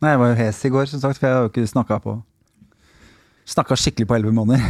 Nei, 0.00 0.14
jeg 0.14 0.20
var 0.22 0.30
jo 0.32 0.36
hes 0.40 0.64
i 0.64 0.72
går, 0.72 0.86
som 0.88 1.00
sagt, 1.02 1.18
for 1.20 1.28
jeg 1.28 1.36
har 1.36 1.46
jo 1.46 1.52
ikke 1.52 1.66
snakka 1.68 2.00
på 2.04 2.18
Snakka 3.50 3.74
skikkelig 3.74 4.06
på 4.06 4.14
elleve 4.14 4.30
måneder. 4.30 4.62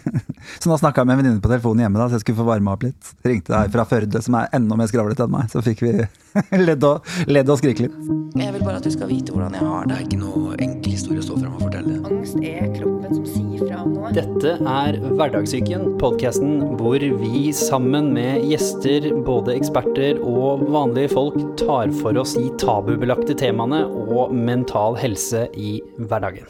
så 0.62 0.70
nå 0.70 0.76
snakka 0.78 1.02
jeg 1.02 1.08
med 1.08 1.16
en 1.16 1.18
venninne 1.18 1.42
på 1.42 1.50
telefonen 1.50 1.82
hjemme, 1.82 1.98
da, 1.98 2.04
så 2.06 2.14
jeg 2.14 2.22
skulle 2.22 2.38
få 2.38 2.44
varma 2.46 2.76
opp 2.76 2.84
litt. 2.86 3.08
Ringte 3.26 3.50
deg 3.50 3.72
fra 3.74 3.82
Førde, 3.90 4.20
som 4.22 4.36
er 4.38 4.52
enda 4.54 4.76
mer 4.78 4.86
skravlete 4.86 5.24
enn 5.26 5.32
meg. 5.34 5.48
Så 5.50 5.58
fikk 5.66 5.82
vi 5.82 5.90
ledd 6.68 6.86
og, 6.86 7.08
ledd 7.26 7.50
og 7.50 7.58
skrike 7.58 7.88
litt. 7.88 7.96
Jeg 8.38 8.54
vil 8.54 8.62
bare 8.62 8.78
at 8.78 8.86
du 8.86 8.92
skal 8.94 9.10
vite 9.10 9.34
hvordan 9.34 9.56
jeg 9.58 9.66
har 9.66 9.82
Det 9.82 9.90
det. 9.90 9.96
er 9.96 10.06
ikke 10.06 10.20
noe 10.20 10.54
enkel 10.62 10.94
historie 10.94 11.18
å 11.18 11.26
stå 11.26 11.40
fram 11.40 11.56
og 11.58 11.64
fortelle. 11.64 11.96
Angst 12.06 12.38
er 12.38 12.70
kroppen 12.76 13.18
som 13.18 13.26
sier 13.32 13.49
fra 13.60 13.82
om 13.84 13.92
noe. 13.94 14.10
Dette 14.14 14.56
er 14.56 14.98
Hverdagssyken, 15.04 15.86
podkasten 16.00 16.58
hvor 16.80 17.02
vi 17.20 17.50
sammen 17.56 18.12
med 18.16 18.46
gjester, 18.48 19.10
både 19.26 19.54
eksperter 19.58 20.20
og 20.24 20.66
vanlige 20.72 21.12
folk, 21.12 21.38
tar 21.60 21.92
for 22.00 22.16
oss 22.20 22.36
de 22.38 22.48
tabubelagte 22.60 23.36
temaene 23.38 23.84
og 23.86 24.34
mental 24.34 24.98
helse 25.00 25.46
i 25.58 25.78
hverdagen. 26.00 26.48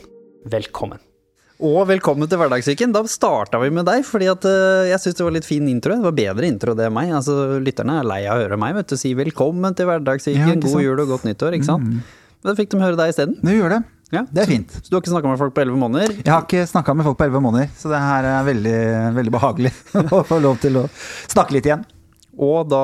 Velkommen. 0.50 1.00
Og 1.60 1.83
velkommen 1.91 2.24
til 2.30 2.41
Hverdagssyken. 2.41 2.95
Da 2.95 3.02
starta 3.11 3.58
vi 3.61 3.69
med 3.74 3.84
deg, 3.84 4.00
fordi 4.08 4.30
at 4.33 4.47
eh, 4.48 4.88
jeg 4.95 5.02
syns 5.02 5.19
det 5.19 5.27
var 5.27 5.34
litt 5.34 5.48
fin 5.48 5.66
intro. 5.69 5.98
Det 5.98 6.08
var 6.08 6.16
bedre 6.16 6.48
intro 6.48 6.72
det 6.78 6.86
enn 6.88 6.97
meg. 6.97 7.12
Altså, 7.19 7.36
Lytterne 7.61 7.98
er 8.00 8.08
lei 8.08 8.22
av 8.24 8.38
å 8.38 8.47
høre 8.47 8.56
meg 8.61 8.78
vet 8.78 8.95
du, 8.95 8.97
si 9.00 9.12
velkommen 9.19 9.77
til 9.77 9.91
Hverdagssyken, 9.91 10.56
ja, 10.56 10.61
god 10.64 10.84
jul 10.86 11.05
og 11.05 11.12
godt 11.19 11.28
nyttår, 11.28 11.58
ikke 11.58 11.69
sant. 11.69 12.00
Da 12.41 12.56
fikk 12.56 12.72
de 12.72 12.80
høre 12.80 12.97
deg 12.97 13.12
isteden. 13.12 13.36
Det 13.45 13.58
gjør 13.58 13.74
det. 13.77 13.83
Ja. 14.10 14.24
Det 14.27 14.42
er 14.42 14.50
fint. 14.50 14.73
Så 14.74 14.91
du 14.91 14.96
har 14.96 15.05
ikke 15.05 15.12
snakka 15.12 15.30
med 15.30 15.38
folk 15.38 15.55
på 15.55 15.62
elleve 15.62 15.78
måneder? 15.78 16.16
Jeg 16.19 16.32
har 16.32 16.42
ikke 16.42 16.66
snakka 16.66 16.96
med 16.98 17.06
folk 17.06 17.19
på 17.20 17.28
elleve 17.28 17.42
måneder, 17.45 17.70
så 17.78 17.92
det 17.92 18.02
her 18.02 18.27
er 18.33 18.45
veldig, 18.48 18.77
veldig 19.20 19.33
behagelig 19.36 19.73
å 20.19 20.23
få 20.27 20.41
lov 20.42 20.59
til 20.62 20.83
å 20.83 20.84
snakke 21.30 21.55
litt 21.56 21.70
igjen. 21.70 21.86
Og 22.41 22.70
da 22.70 22.83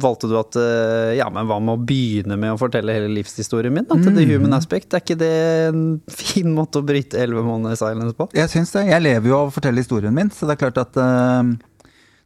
valgte 0.00 0.26
du 0.30 0.34
at 0.40 0.56
eh, 0.58 1.14
ja, 1.18 1.28
men 1.30 1.46
hva 1.46 1.58
med 1.62 1.76
å 1.76 1.86
begynne 1.86 2.38
med 2.40 2.54
å 2.54 2.58
fortelle 2.58 2.96
hele 2.96 3.10
livshistorien 3.12 3.74
min? 3.74 3.86
Da, 3.86 3.98
til 4.00 4.16
The 4.16 4.24
Human 4.26 4.56
Aspect. 4.56 4.96
Er 4.96 5.04
ikke 5.04 5.18
det 5.20 5.32
en 5.68 5.82
fin 6.10 6.50
måte 6.56 6.80
å 6.80 6.86
bryte 6.86 7.20
elleve 7.20 7.44
måneder 7.46 7.78
silence 7.78 8.16
på? 8.18 8.26
Jeg 8.36 8.50
syns 8.50 8.74
det. 8.74 8.88
Jeg 8.90 9.04
lever 9.04 9.30
jo 9.30 9.38
av 9.38 9.52
å 9.52 9.54
fortelle 9.54 9.84
historien 9.84 10.16
min, 10.16 10.32
så 10.34 10.48
det 10.48 10.56
er 10.56 10.62
klart 10.64 10.80
at 10.82 10.98
uh, 10.98 11.52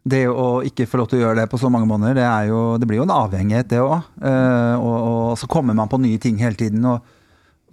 det 0.08 0.24
å 0.30 0.62
ikke 0.66 0.88
få 0.88 1.02
lov 1.02 1.10
til 1.10 1.20
å 1.20 1.26
gjøre 1.26 1.42
det 1.42 1.50
på 1.52 1.60
så 1.60 1.68
mange 1.70 1.90
måneder, 1.90 2.22
det, 2.22 2.28
er 2.30 2.48
jo, 2.48 2.62
det 2.80 2.88
blir 2.88 3.02
jo 3.02 3.08
en 3.08 3.16
avhengighet, 3.20 3.68
det 3.70 3.82
òg. 3.82 4.08
og, 4.22 4.96
og 4.96 5.34
så 5.38 5.50
kommer 5.50 5.76
man 5.78 5.90
på 5.92 6.00
nye 6.02 6.18
ting 6.22 6.40
hele 6.42 6.58
tiden. 6.58 6.86
og 6.88 7.04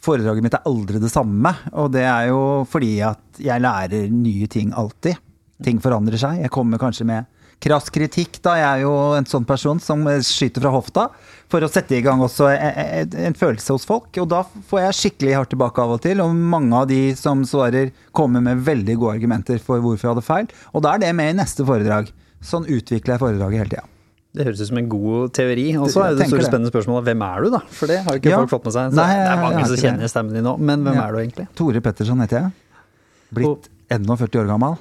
Foredraget 0.03 0.45
mitt 0.45 0.55
er 0.55 0.67
aldri 0.69 1.01
det 1.01 1.11
samme, 1.11 1.51
og 1.75 1.91
det 1.91 2.05
er 2.07 2.29
jo 2.29 2.63
fordi 2.69 2.93
at 3.03 3.41
jeg 3.43 3.63
lærer 3.63 4.07
nye 4.13 4.47
ting 4.51 4.71
alltid. 4.77 5.19
Ting 5.65 5.81
forandrer 5.83 6.19
seg. 6.21 6.39
Jeg 6.45 6.53
kommer 6.55 6.79
kanskje 6.79 7.07
med 7.09 7.27
krass 7.59 7.89
kritikk, 7.91 8.39
da. 8.45 8.53
Jeg 8.55 8.67
er 8.69 8.85
jo 8.85 8.93
en 9.17 9.27
sånn 9.27 9.47
person 9.47 9.81
som 9.83 10.05
skyter 10.23 10.63
fra 10.63 10.71
hofta 10.71 11.09
for 11.51 11.65
å 11.65 11.69
sette 11.71 11.97
i 11.97 12.03
gang 12.05 12.23
også 12.23 12.47
en, 12.53 12.79
en, 12.79 13.17
en 13.27 13.37
følelse 13.37 13.75
hos 13.75 13.87
folk. 13.89 14.07
Og 14.21 14.29
da 14.31 14.45
får 14.71 14.83
jeg 14.85 14.99
skikkelig 15.01 15.35
hardt 15.35 15.53
tilbake 15.55 15.83
av 15.83 15.97
og 15.97 16.01
til, 16.07 16.23
og 16.23 16.31
mange 16.55 16.79
av 16.79 16.89
de 16.91 17.01
som 17.19 17.43
svarer, 17.47 17.91
kommer 18.15 18.43
med 18.45 18.63
veldig 18.67 18.95
gode 19.01 19.19
argumenter 19.19 19.59
for 19.63 19.83
hvorfor 19.83 20.07
jeg 20.07 20.15
hadde 20.15 20.27
feil. 20.31 20.51
Og 20.71 20.85
da 20.85 20.95
er 20.95 21.03
det 21.03 21.13
med 21.19 21.33
i 21.33 21.39
neste 21.41 21.67
foredrag. 21.67 22.11
Sånn 22.39 22.69
utvikler 22.71 23.17
jeg 23.17 23.25
foredraget 23.27 23.65
hele 23.65 23.73
tida. 23.75 23.87
Det 24.39 24.45
høres 24.47 24.61
ut 24.63 24.69
som 24.69 24.77
en 24.79 24.85
god 24.87 25.33
teori. 25.35 25.65
Og 25.75 25.89
så 25.91 26.05
er 26.05 26.13
det 26.15 26.21
det 26.23 26.29
store 26.31 26.45
spennende 26.47 26.71
spørsmålet 26.71 27.09
hvem 27.09 27.23
er 27.27 27.43
du, 27.43 27.49
da? 27.57 27.59
For 27.75 27.91
det 27.91 27.97
har 28.05 28.15
jo 28.15 28.21
ikke 28.21 28.31
Ja. 28.31 28.37
folk 28.39 28.53
fått 28.53 28.69
med 28.69 28.75
seg. 28.77 28.93
Så 28.93 28.95
Nei, 29.01 29.07
det 29.19 29.25
er 29.33 29.41
mange 29.43 29.63
som 29.67 29.75
kjenner 29.81 30.05
det. 30.05 30.09
stemmen 30.13 30.33
din 30.37 30.45
nå, 30.47 30.53
men 30.57 30.85
hvem 30.85 30.95
Ja. 30.95 31.07
er 31.07 31.11
du 31.11 31.17
egentlig? 31.19 31.47
Tore 31.59 31.81
Petterson 31.83 32.23
heter 32.23 32.39
jeg. 32.39 32.51
Blitt 33.35 33.67
41 33.91 34.39
år 34.39 34.47
gammel. 34.47 34.77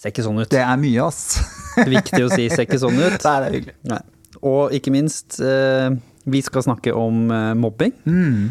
Ser 0.00 0.10
ikke 0.10 0.24
sånn 0.24 0.40
ut. 0.40 0.48
Det 0.50 0.58
er 0.64 0.76
mye, 0.80 1.04
ass. 1.06 1.38
Viktig 1.76 2.22
å 2.24 2.30
si, 2.32 2.48
ser 2.48 2.64
ikke 2.64 2.80
sånn 2.80 2.96
ut. 2.98 3.20
Nei, 3.22 3.36
det 3.40 3.46
er 3.46 3.52
hyggelig. 3.58 3.74
Nei. 3.92 4.00
Og 4.42 4.72
ikke 4.72 4.90
minst, 4.90 5.36
eh, 5.44 5.90
vi 6.26 6.40
skal 6.42 6.62
snakke 6.64 6.96
om 6.96 7.30
eh, 7.30 7.52
mobbing. 7.54 7.92
Mm. 8.08 8.48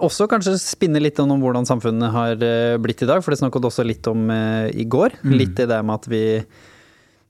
Også 0.00 0.26
kanskje 0.30 0.56
spinne 0.58 1.02
litt 1.02 1.18
om 1.20 1.28
hvordan 1.42 1.66
samfunnet 1.68 2.10
har 2.14 2.32
eh, 2.42 2.78
blitt 2.80 3.02
i 3.02 3.06
dag, 3.06 3.20
for 3.22 3.30
det 3.34 3.40
snakket 3.42 3.68
også 3.68 3.84
litt 3.86 4.06
om 4.10 4.30
i 4.30 4.84
går. 4.88 5.20
Mm. 5.22 5.36
Litt 5.38 5.60
i 5.60 5.66
det 5.68 5.84
med 5.84 5.94
at 6.00 6.06
vi 6.10 6.22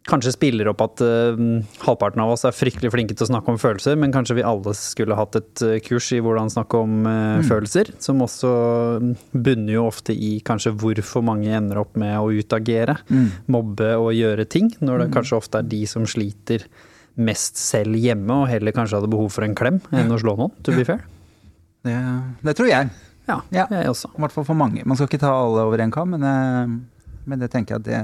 kanskje 0.09 0.33
spiller 0.33 0.69
opp 0.71 0.81
at 0.81 1.01
uh, 1.05 1.36
halvparten 1.85 2.23
av 2.23 2.31
oss 2.33 2.45
er 2.48 2.55
fryktelig 2.57 2.91
flinke 2.95 3.17
til 3.19 3.27
å 3.27 3.31
snakke 3.33 3.51
om 3.53 3.59
følelser, 3.61 3.97
men 4.01 4.13
kanskje 4.14 4.39
vi 4.39 4.45
alle 4.47 4.73
skulle 4.79 5.17
hatt 5.19 5.36
et 5.36 5.63
eh, 5.67 5.81
kurs 5.85 6.07
i 6.17 6.20
hvordan 6.25 6.48
snakke 6.55 6.81
om 6.81 6.95
uh, 7.05 7.17
Mm. 7.39 7.45
følelser, 7.48 7.91
som 8.01 8.23
også 8.25 8.53
mm, 9.03 9.11
bunner 9.35 9.73
jo 9.75 9.83
ofte 9.91 10.14
i 10.17 10.39
kanskje 10.41 10.73
hvorfor 10.81 11.23
mange 11.27 11.51
ender 11.53 11.83
opp 11.83 11.97
med 12.01 12.17
å 12.17 12.31
utagere, 12.33 12.97
Mm. 13.11 13.27
mobbe 13.48 13.91
og 13.98 14.13
gjøre 14.17 14.47
ting, 14.48 14.70
når 14.81 15.05
det 15.05 15.11
kanskje 15.19 15.37
ofte 15.37 15.58
er 15.61 15.69
de 15.69 15.83
som 15.87 16.07
sliter 16.08 16.64
mest 17.19 17.57
selv 17.58 17.97
hjemme, 17.98 18.31
og 18.45 18.48
heller 18.48 18.73
kanskje 18.73 19.01
hadde 19.01 19.11
behov 19.11 19.33
for 19.35 19.45
en 19.45 19.55
klem 19.58 19.81
enn 19.92 20.13
å 20.14 20.19
slå 20.23 20.37
noen, 20.39 20.53
to 20.63 20.73
be 20.73 20.85
fair. 20.87 21.03
Det, 21.85 21.95
det 22.47 22.55
tror 22.57 22.69
jeg. 22.70 22.91
Ja, 23.29 23.42
Ja. 23.53 23.67
jeg 23.70 23.91
også. 23.91 24.08
I 24.17 24.23
hvert 24.23 24.33
fall 24.33 24.45
for 24.48 24.55
mange. 24.57 24.87
Man 24.87 24.97
skal 24.97 25.07
ikke 25.11 25.20
ta 25.20 25.33
alle 25.37 25.67
over 25.69 25.83
en 25.85 25.91
kam, 25.92 26.14
men, 26.17 26.81
men 27.27 27.39
det 27.42 27.51
tenker 27.53 27.77
jeg 27.77 27.83
at 27.83 27.85
det, 27.91 28.01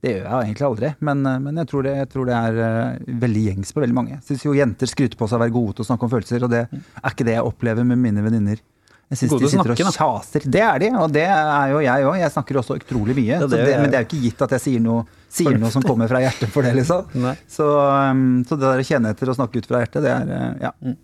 det 0.00 0.14
gjør 0.14 0.24
jeg 0.24 0.48
egentlig 0.48 0.66
aldri. 0.66 0.90
Men, 1.04 1.22
eh, 1.28 1.38
men 1.44 1.60
jeg, 1.60 1.68
tror 1.70 1.84
det, 1.84 1.94
jeg 1.98 2.10
tror 2.14 2.28
det 2.28 2.36
er 2.36 2.58
eh, 2.64 3.14
veldig 3.20 3.46
gjengs 3.46 3.72
på 3.76 3.82
veldig 3.84 3.96
mange. 3.96 4.16
Jeg 4.16 4.26
syns 4.30 4.44
jo 4.46 4.56
jenter 4.56 4.88
skryter 4.88 5.20
på 5.20 5.28
seg 5.28 5.36
å 5.36 5.44
være 5.44 5.56
gode 5.56 5.76
til 5.76 5.84
å 5.84 5.88
snakke 5.90 6.06
om 6.06 6.12
følelser, 6.14 6.46
og 6.46 6.52
det 6.54 6.66
er 6.70 7.10
ikke 7.12 7.26
det 7.28 7.36
jeg 7.36 7.48
opplever 7.50 7.86
med 7.88 8.00
mine 8.00 8.24
venninner. 8.24 8.62
Jeg 9.10 9.18
syns 9.24 9.32
de 9.34 9.50
sitter 9.50 9.74
snakke, 9.74 9.84
og 9.90 9.96
kjaser. 9.98 10.44
Det 10.54 10.62
er 10.62 10.76
de, 10.78 10.88
og 11.02 11.12
det 11.12 11.26
er 11.26 11.72
jo 11.72 11.80
jeg 11.82 12.04
òg. 12.06 12.16
Jeg 12.20 12.32
snakker 12.36 12.60
også 12.60 12.76
utrolig 12.78 13.16
mye. 13.18 13.32
Ja, 13.32 13.40
det 13.42 13.62
det, 13.66 13.76
men 13.82 13.90
det 13.90 13.98
er 13.98 14.04
jo 14.04 14.08
ikke 14.08 14.22
gitt 14.22 14.44
at 14.46 14.54
jeg 14.54 14.64
sier 14.68 14.84
noe, 14.84 15.02
sier 15.26 15.58
noe 15.58 15.72
som 15.74 15.82
kommer 15.82 16.08
fra 16.08 16.22
hjertet 16.22 16.52
for 16.54 16.64
det, 16.64 16.76
liksom. 16.78 17.10
Så, 17.50 17.66
um, 17.66 18.44
så 18.46 18.54
det 18.54 18.68
der 18.68 18.84
å 18.84 18.86
kjenne 18.86 19.10
etter 19.10 19.32
og 19.32 19.36
snakke 19.40 19.60
ut 19.60 19.66
fra 19.66 19.82
hjertet, 19.82 20.06
det 20.06 20.14
er 20.14 20.30
eh, 20.36 20.68
ja. 20.68 20.94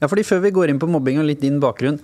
Ja, 0.00 0.08
fordi 0.08 0.24
før 0.24 0.44
vi 0.46 0.54
går 0.54 0.72
inn 0.72 0.78
på 0.80 0.88
mobbing 0.88 1.18
og 1.20 1.26
litt 1.28 1.42
din 1.42 1.58
bakgrunn 1.60 1.98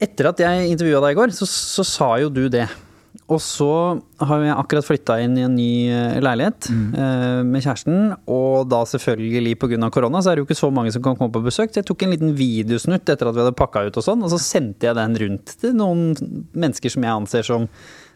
Etter 0.00 0.30
at 0.30 0.40
jeg 0.40 0.70
intervjua 0.70 1.02
deg 1.02 1.16
i 1.16 1.18
går, 1.18 1.34
så, 1.34 1.44
så 1.50 1.82
sa 1.84 2.12
jo 2.22 2.30
du 2.30 2.44
det. 2.52 2.68
Og 3.28 3.40
så 3.44 3.68
har 4.24 4.40
jeg 4.40 4.54
akkurat 4.56 4.86
flytta 4.86 5.18
inn 5.20 5.34
i 5.36 5.42
en 5.44 5.56
ny 5.58 5.72
eh, 5.92 6.16
leilighet 6.24 6.70
eh, 6.72 7.42
med 7.44 7.60
kjæresten. 7.60 8.14
Og 8.24 8.64
da 8.72 8.80
selvfølgelig 8.88 9.52
pga. 9.60 9.90
korona 9.92 10.22
så 10.24 10.32
er 10.32 10.38
det 10.38 10.44
jo 10.44 10.48
ikke 10.48 10.56
så 10.62 10.70
mange 10.72 10.94
som 10.94 11.04
kan 11.04 11.18
komme 11.18 11.34
på 11.34 11.44
besøk. 11.44 11.74
Så 11.74 11.82
jeg 11.82 11.88
tok 11.90 12.06
en 12.06 12.14
liten 12.14 12.32
videosnutt 12.38 13.04
etter 13.04 13.28
at 13.28 13.36
vi 13.36 13.44
hadde 13.44 13.56
pakka 13.58 13.84
ut 13.84 14.00
og 14.00 14.06
sånn, 14.06 14.24
og 14.24 14.32
så 14.32 14.40
sendte 14.40 14.88
jeg 14.88 14.96
den 14.96 15.16
rundt 15.20 15.56
til 15.60 15.76
noen 15.76 16.14
mennesker 16.56 16.94
som 16.94 17.04
jeg 17.04 17.18
anser 17.20 17.48
som 17.50 17.68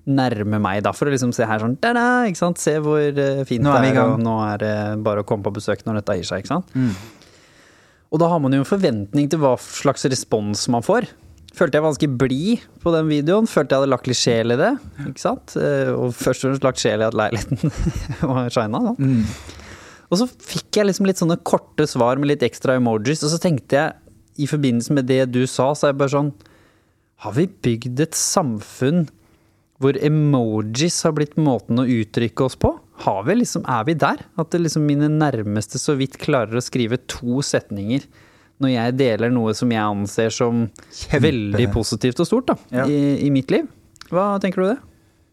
nærme 0.09 0.59
meg, 0.59 0.81
da, 0.83 0.91
for 0.97 1.07
å 1.07 1.13
liksom 1.13 1.31
se 1.37 1.47
her 1.47 1.61
sånn 1.63 1.77
da-da, 1.79 2.25
ikke 2.27 2.41
sant? 2.41 2.59
Se 2.59 2.75
hvor 2.83 2.99
eh, 2.99 3.45
fint 3.47 3.63
Nå 3.63 3.71
er 3.77 3.85
det 3.85 3.93
er, 3.93 4.01
og 4.17 4.23
nå 4.23 4.39
er 4.49 4.63
det 4.65 4.77
bare 5.05 5.23
å 5.23 5.29
komme 5.29 5.47
på 5.47 5.53
besøk 5.61 5.85
når 5.87 6.01
dette 6.01 6.17
gir 6.19 6.27
seg, 6.27 6.43
ikke 6.43 6.57
sant. 6.57 6.73
Og 8.13 8.21
da 8.21 8.29
har 8.29 8.41
man 8.45 8.53
jo 8.53 8.61
en 8.65 8.69
forventning 8.69 9.29
til 9.33 9.41
hva 9.41 9.55
slags 9.61 10.05
respons 10.11 10.67
man 10.73 10.85
får. 10.85 11.07
Følte 11.53 11.77
jeg 11.77 11.85
var 11.85 11.91
ganske 11.93 12.09
blid 12.19 12.63
på 12.81 12.93
den 12.95 13.09
videoen. 13.11 13.49
Følte 13.51 13.75
jeg 13.75 13.83
hadde 13.83 13.93
lagt 13.93 14.07
litt 14.09 14.17
sjel 14.21 14.55
i 14.55 14.59
det. 14.61 14.71
ikke 15.11 15.21
sant? 15.21 15.53
Eh, 15.61 15.91
Og 15.93 16.15
først 16.17 16.45
og 16.47 16.51
fremst 16.51 16.65
lagt 16.65 16.81
sjel 16.81 17.03
i 17.05 17.09
at 17.11 17.17
leiligheten 17.19 17.75
var 18.31 18.49
shina. 18.55 18.81
da. 18.87 18.95
Og 20.13 20.21
så 20.21 20.27
fikk 20.29 20.79
jeg 20.81 20.89
liksom 20.89 21.07
litt 21.09 21.21
sånne 21.21 21.39
korte 21.49 21.87
svar 21.89 22.19
med 22.21 22.29
litt 22.33 22.43
ekstra 22.45 22.77
emojis, 22.81 23.23
og 23.25 23.33
så 23.33 23.41
tenkte 23.41 23.79
jeg 23.79 23.99
i 24.45 24.49
forbindelse 24.49 24.95
med 24.97 25.09
det 25.09 25.27
du 25.33 25.43
sa, 25.49 25.71
så 25.77 25.89
er 25.89 25.93
jeg 25.93 26.01
bare 26.01 26.13
sånn 26.15 26.31
Har 27.25 27.35
vi 27.37 27.45
bygd 27.65 28.01
et 28.01 28.17
samfunn 28.17 29.05
hvor 29.83 29.97
emojis 29.99 31.01
har 31.05 31.13
blitt 31.17 31.35
måten 31.43 31.81
å 31.83 31.85
uttrykke 31.91 32.45
oss 32.47 32.55
på? 32.61 32.71
Har 33.03 33.25
vi 33.27 33.35
liksom, 33.41 33.65
er 33.67 33.83
vi 33.89 33.97
der? 33.99 34.21
At 34.39 34.53
det 34.55 34.61
liksom 34.63 34.85
mine 34.87 35.09
nærmeste 35.11 35.81
så 35.83 35.97
vidt 35.99 36.21
klarer 36.23 36.55
å 36.61 36.63
skrive 36.63 37.01
to 37.11 37.41
setninger 37.45 38.05
når 38.63 38.73
jeg 38.77 38.97
deler 39.01 39.33
noe 39.35 39.53
som 39.59 39.71
jeg 39.75 39.83
anser 39.83 40.31
som 40.35 40.65
Kjempe- 40.89 41.21
veldig 41.27 41.69
positivt 41.75 42.23
og 42.23 42.29
stort 42.31 42.47
da, 42.55 42.57
Ja. 42.81 42.87
i, 42.87 43.27
i 43.27 43.31
mitt 43.35 43.51
liv. 43.53 43.67
Hva 44.13 44.39
tenker 44.43 44.63
du 44.63 44.69
det? 44.73 44.79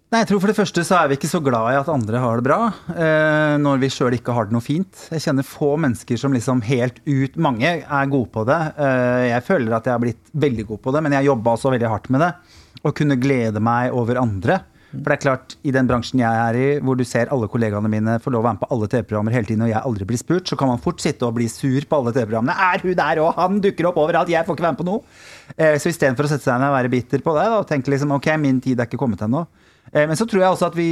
Nei, 0.10 0.24
jeg 0.24 0.30
tror 0.32 0.40
For 0.42 0.50
det 0.50 0.58
første 0.58 0.82
så 0.88 0.96
er 0.98 1.10
vi 1.12 1.18
ikke 1.20 1.30
så 1.30 1.38
glad 1.46 1.68
i 1.70 1.76
at 1.78 1.90
andre 1.94 2.18
har 2.18 2.40
det 2.40 2.46
bra, 2.48 2.58
eh, 2.96 3.58
når 3.62 3.78
vi 3.84 3.90
sjøl 3.94 4.16
ikke 4.18 4.34
har 4.34 4.48
det 4.50 4.56
noe 4.56 4.66
fint. 4.66 5.04
Jeg 5.14 5.22
kjenner 5.22 5.46
få 5.46 5.76
mennesker 5.78 6.18
som 6.18 6.34
liksom 6.34 6.64
helt 6.66 6.98
ut 7.06 7.38
Mange 7.38 7.76
er 7.86 8.10
gode 8.10 8.32
på 8.34 8.42
det. 8.50 8.58
Eh, 8.82 9.28
jeg 9.36 9.46
føler 9.46 9.76
at 9.78 9.86
jeg 9.86 9.94
har 9.94 10.02
blitt 10.02 10.34
veldig 10.34 10.66
god 10.72 10.82
på 10.82 10.96
det, 10.96 11.04
men 11.06 11.14
jeg 11.20 11.30
jobba 11.30 11.54
også 11.54 11.70
veldig 11.76 11.92
hardt 11.94 12.10
med 12.10 12.26
det. 12.26 12.32
Å 12.82 12.94
kunne 12.98 13.20
glede 13.22 13.62
meg 13.62 13.94
over 13.94 14.18
andre. 14.18 14.62
For 14.90 15.06
det 15.06 15.16
er 15.20 15.22
klart, 15.22 15.54
i 15.62 15.72
den 15.74 15.86
bransjen 15.90 16.22
jeg 16.24 16.44
er 16.44 16.58
i, 16.58 16.68
hvor 16.82 16.98
du 16.98 17.04
ser 17.06 17.30
alle 17.30 17.50
kollegaene 17.52 17.92
mine 17.92 18.16
få 18.24 18.32
lov 18.34 18.42
å 18.42 18.48
være 18.48 18.58
med 18.58 18.64
på 18.64 18.70
alle 18.74 18.90
TV-programmer 18.90 19.36
hele 19.38 19.46
tiden, 19.46 19.66
og 19.68 19.70
jeg 19.70 19.84
aldri 19.86 20.08
blir 20.10 20.22
spurt, 20.22 20.50
så 20.50 20.58
kan 20.58 20.72
man 20.72 20.82
fort 20.82 21.04
sitte 21.04 21.28
og 21.28 21.36
bli 21.38 21.46
sur 21.52 21.86
på 21.86 22.00
alle 22.00 22.14
TV-programmene. 22.16 22.56
Er 22.58 22.82
hun 22.82 22.98
der 22.98 23.22
òg? 23.22 23.30
Han 23.38 23.62
dukker 23.62 23.92
opp 23.92 24.02
overalt, 24.02 24.32
jeg 24.34 24.48
får 24.48 24.58
ikke 24.58 24.66
være 24.66 24.78
med 24.78 24.82
på 24.82 24.90
noe. 24.90 25.04
Eh, 25.56 25.78
så 25.78 25.94
istedenfor 25.94 26.26
å 26.26 26.32
sette 26.34 26.48
seg 26.48 26.58
ned 26.58 26.72
og 26.72 26.78
være 26.80 26.94
bitter 26.96 27.26
på 27.26 27.38
det, 27.38 27.48
og 27.54 27.68
tenke 27.70 27.94
liksom 27.94 28.18
ok, 28.18 28.32
min 28.42 28.62
tid 28.66 28.82
er 28.82 28.90
ikke 28.90 29.02
kommet 29.02 29.22
ennå. 29.28 29.46
Eh, 29.94 30.08
men 30.10 30.18
så 30.18 30.26
tror 30.26 30.42
jeg 30.42 30.58
også 30.58 30.72
at 30.72 30.80
vi 30.80 30.92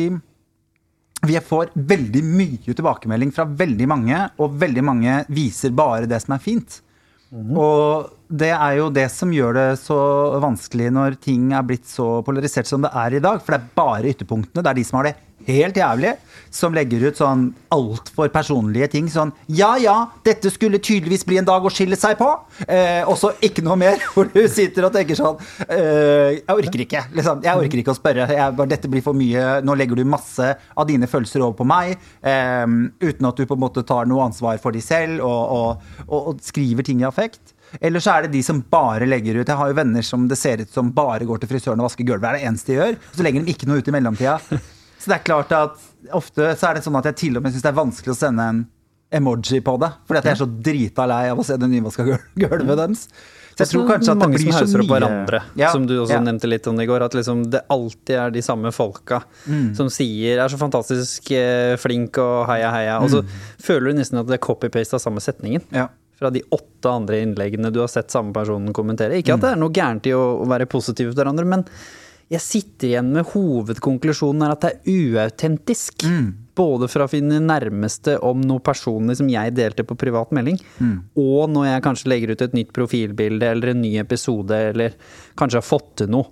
vi 1.25 1.33
får 1.41 1.71
veldig 1.73 2.21
mye 2.21 2.75
tilbakemelding 2.77 3.31
fra 3.33 3.47
veldig 3.49 3.87
mange, 3.89 4.19
og 4.37 4.59
veldig 4.61 4.83
mange 4.85 5.23
viser 5.33 5.73
bare 5.73 6.05
det 6.05 6.21
som 6.21 6.35
er 6.37 6.43
fint. 6.43 6.83
Og 7.33 8.13
det 8.27 8.53
er 8.55 8.77
jo 8.79 8.87
det 8.93 9.07
som 9.11 9.31
gjør 9.33 9.57
det 9.57 9.67
så 9.81 9.97
vanskelig 10.43 10.91
når 10.95 11.17
ting 11.23 11.51
er 11.55 11.65
blitt 11.67 11.87
så 11.89 12.21
polarisert 12.27 12.69
som 12.69 12.85
det 12.85 12.91
er 12.95 13.17
i 13.17 13.23
dag. 13.23 13.41
For 13.43 13.53
det 13.53 13.59
er 13.59 13.73
bare 13.77 14.13
ytterpunktene. 14.13 14.63
Det 14.63 14.71
er 14.71 14.79
de 14.79 14.85
som 14.87 14.99
har 15.01 15.09
det 15.09 15.17
helt 15.47 15.77
jævlig, 15.77 16.13
som 16.53 16.75
legger 16.75 17.03
ut 17.07 17.19
sånn 17.19 17.47
altfor 17.73 18.29
personlige 18.33 18.89
ting. 18.95 19.09
Sånn 19.11 19.33
Ja 19.51 19.75
ja, 19.81 19.95
dette 20.25 20.51
skulle 20.53 20.79
tydeligvis 20.79 21.25
bli 21.27 21.39
en 21.41 21.47
dag 21.47 21.65
å 21.65 21.71
skille 21.73 21.97
seg 21.99 22.17
på. 22.19 22.29
Eh, 22.67 23.03
og 23.07 23.17
så 23.19 23.33
ikke 23.43 23.63
noe 23.65 23.77
mer, 23.79 23.99
hvor 24.13 24.29
du 24.33 24.41
sitter 24.51 24.87
og 24.87 24.95
tenker 24.95 25.19
sånn 25.19 25.37
eh, 25.67 26.39
Jeg 26.39 26.55
orker 26.55 26.85
ikke. 26.87 27.03
Liksom. 27.17 27.43
Jeg 27.45 27.63
orker 27.63 27.83
ikke 27.83 27.95
å 27.95 27.99
spørre. 27.99 28.29
Jeg, 28.33 28.69
dette 28.73 28.91
blir 28.91 29.05
for 29.05 29.17
mye. 29.17 29.59
Nå 29.65 29.77
legger 29.79 29.99
du 29.99 30.07
masse 30.07 30.53
av 30.57 30.87
dine 30.89 31.09
følelser 31.09 31.43
over 31.43 31.59
på 31.59 31.67
meg, 31.67 31.97
eh, 32.21 32.65
uten 33.03 33.29
at 33.29 33.37
du 33.37 33.45
på 33.45 33.57
en 33.57 33.65
måte 33.67 33.85
tar 33.87 34.09
noe 34.09 34.25
ansvar 34.27 34.59
for 34.63 34.75
de 34.75 34.81
selv, 34.83 35.21
og, 35.25 35.53
og, 35.57 36.01
og, 36.07 36.33
og 36.33 36.43
skriver 36.43 36.87
ting 36.87 37.03
i 37.03 37.07
affekt. 37.07 37.53
Eller 37.81 37.99
så 37.99 38.13
er 38.13 38.25
det 38.25 38.35
de 38.37 38.41
som 38.45 38.61
bare 38.71 39.03
legger 39.09 39.41
ut 39.41 39.49
Jeg 39.49 39.59
har 39.59 39.67
jo 39.67 39.75
venner 39.75 40.05
som 40.05 40.23
det 40.31 40.37
ser 40.39 40.63
ut 40.63 40.71
som 40.71 40.87
bare 40.95 41.27
går 41.27 41.41
til 41.41 41.51
frisøren 41.51 41.81
og 41.83 41.89
vasker 41.89 42.07
gulvet. 42.07 42.23
Det 42.23 42.29
er 42.29 42.39
det 42.39 42.49
eneste 42.49 42.71
de 42.71 42.77
gjør. 42.79 42.99
Så 43.11 43.25
legger 43.27 43.43
de 43.43 43.53
ikke 43.55 43.67
noe 43.69 43.81
ut 43.81 43.91
i 43.91 43.95
mellomtida. 43.97 44.37
Så 44.99 45.11
det 45.11 45.19
er 45.19 45.23
klart 45.27 45.51
at 45.51 45.77
ofte 46.13 46.51
så 46.57 46.69
er 46.71 46.73
det 46.79 46.83
sånn 46.87 46.97
at 46.97 47.05
jeg 47.11 47.15
til 47.15 47.37
og 47.37 47.43
med 47.43 47.53
syns 47.53 47.61
det 47.65 47.69
er 47.71 47.77
vanskelig 47.81 48.13
å 48.15 48.17
sende 48.17 48.41
en 48.49 48.67
emoji 49.11 49.61
på 49.63 49.77
det. 49.79 49.91
Fordi 50.07 50.17
at 50.19 50.25
jeg 50.25 50.35
er 50.35 50.41
så 50.43 50.47
drita 50.67 51.05
lei 51.07 51.25
av 51.31 51.39
å 51.39 51.45
se 51.47 51.55
det 51.57 51.69
nyvaska 51.71 52.03
gulvet 52.43 52.77
deres. 52.77 53.07
Så 53.57 53.63
jeg 53.65 53.69
tror 53.71 53.87
kanskje 53.89 54.11
at 54.13 54.19
det 54.19 54.21
mange 54.21 54.37
blir 54.37 54.51
som 54.51 54.53
så 54.53 54.65
hauser 54.67 54.81
opp 54.83 54.85
mye 54.91 54.97
hverandre, 54.99 55.39
Ja, 55.57 55.69
som 55.73 55.85
du 55.89 55.95
også 55.97 56.13
ja. 56.13 56.19
nevnte 56.21 56.45
litt 56.49 56.67
om 56.69 56.77
i 56.79 56.85
går. 56.85 57.01
At 57.07 57.15
liksom 57.17 57.39
det 57.49 57.63
alltid 57.73 58.15
er 58.21 58.29
de 58.35 58.43
samme 58.45 58.69
folka 58.75 59.23
Mm. 59.47 59.73
som 59.75 59.87
sier 59.89 60.37
'er 60.43 60.47
så 60.49 60.57
fantastisk 60.61 61.31
eh, 61.31 61.73
flink' 61.77 62.17
og 62.21 62.45
'heia, 62.47 62.69
heia'. 62.71 63.01
Og 63.01 63.09
så 63.09 63.21
Mm. 63.23 63.27
føler 63.59 63.85
du 63.93 63.97
nesten 63.97 64.19
at 64.19 64.27
det 64.27 64.35
er 64.35 64.45
copy-paste 64.45 64.93
av 64.93 65.01
samme 65.01 65.17
setningen. 65.19 65.63
Ja. 65.71 65.87
Fra 66.19 66.29
de 66.29 66.41
åtte 66.51 66.85
andre 66.89 67.15
innleggene 67.25 67.71
du 67.73 67.79
har 67.79 67.87
sett 67.87 68.09
samme 68.11 68.31
personen 68.33 68.73
kommentere. 68.73 69.17
Ikke 69.17 69.33
at 69.33 69.41
det 69.41 69.51
er 69.53 69.55
noe 69.55 69.69
gærent 69.69 70.05
i 70.05 70.11
å 70.13 70.45
være 70.45 70.65
positiv 70.67 71.13
til 71.15 71.23
hverandre, 71.23 71.45
men 71.45 71.65
jeg 72.33 72.41
sitter 72.43 72.89
igjen 72.89 73.11
med 73.13 73.25
hovedkonklusjonen 73.31 74.41
er 74.43 74.51
at 74.55 74.65
det 74.65 74.71
er 74.73 74.97
uautentisk. 75.13 76.03
Både 76.57 76.87
fra 76.89 77.05
finne 77.07 77.37
nærmeste 77.39 78.15
om 78.25 78.41
noe 78.41 78.59
personlig 78.65 79.15
som 79.19 79.27
jeg 79.29 79.53
delte 79.55 79.83
på 79.85 79.95
privat 80.01 80.31
melding, 80.33 80.57
og 81.15 81.49
når 81.53 81.67
jeg 81.69 81.83
kanskje 81.85 82.09
legger 82.11 82.33
ut 82.33 82.41
et 82.47 82.55
nytt 82.57 82.71
profilbilde 82.73 83.45
eller 83.53 83.71
en 83.75 83.81
ny 83.83 83.91
episode, 84.01 84.57
eller 84.73 84.95
kanskje 85.37 85.61
har 85.61 85.67
fått 85.67 85.91
til 86.01 86.09
noe. 86.09 86.25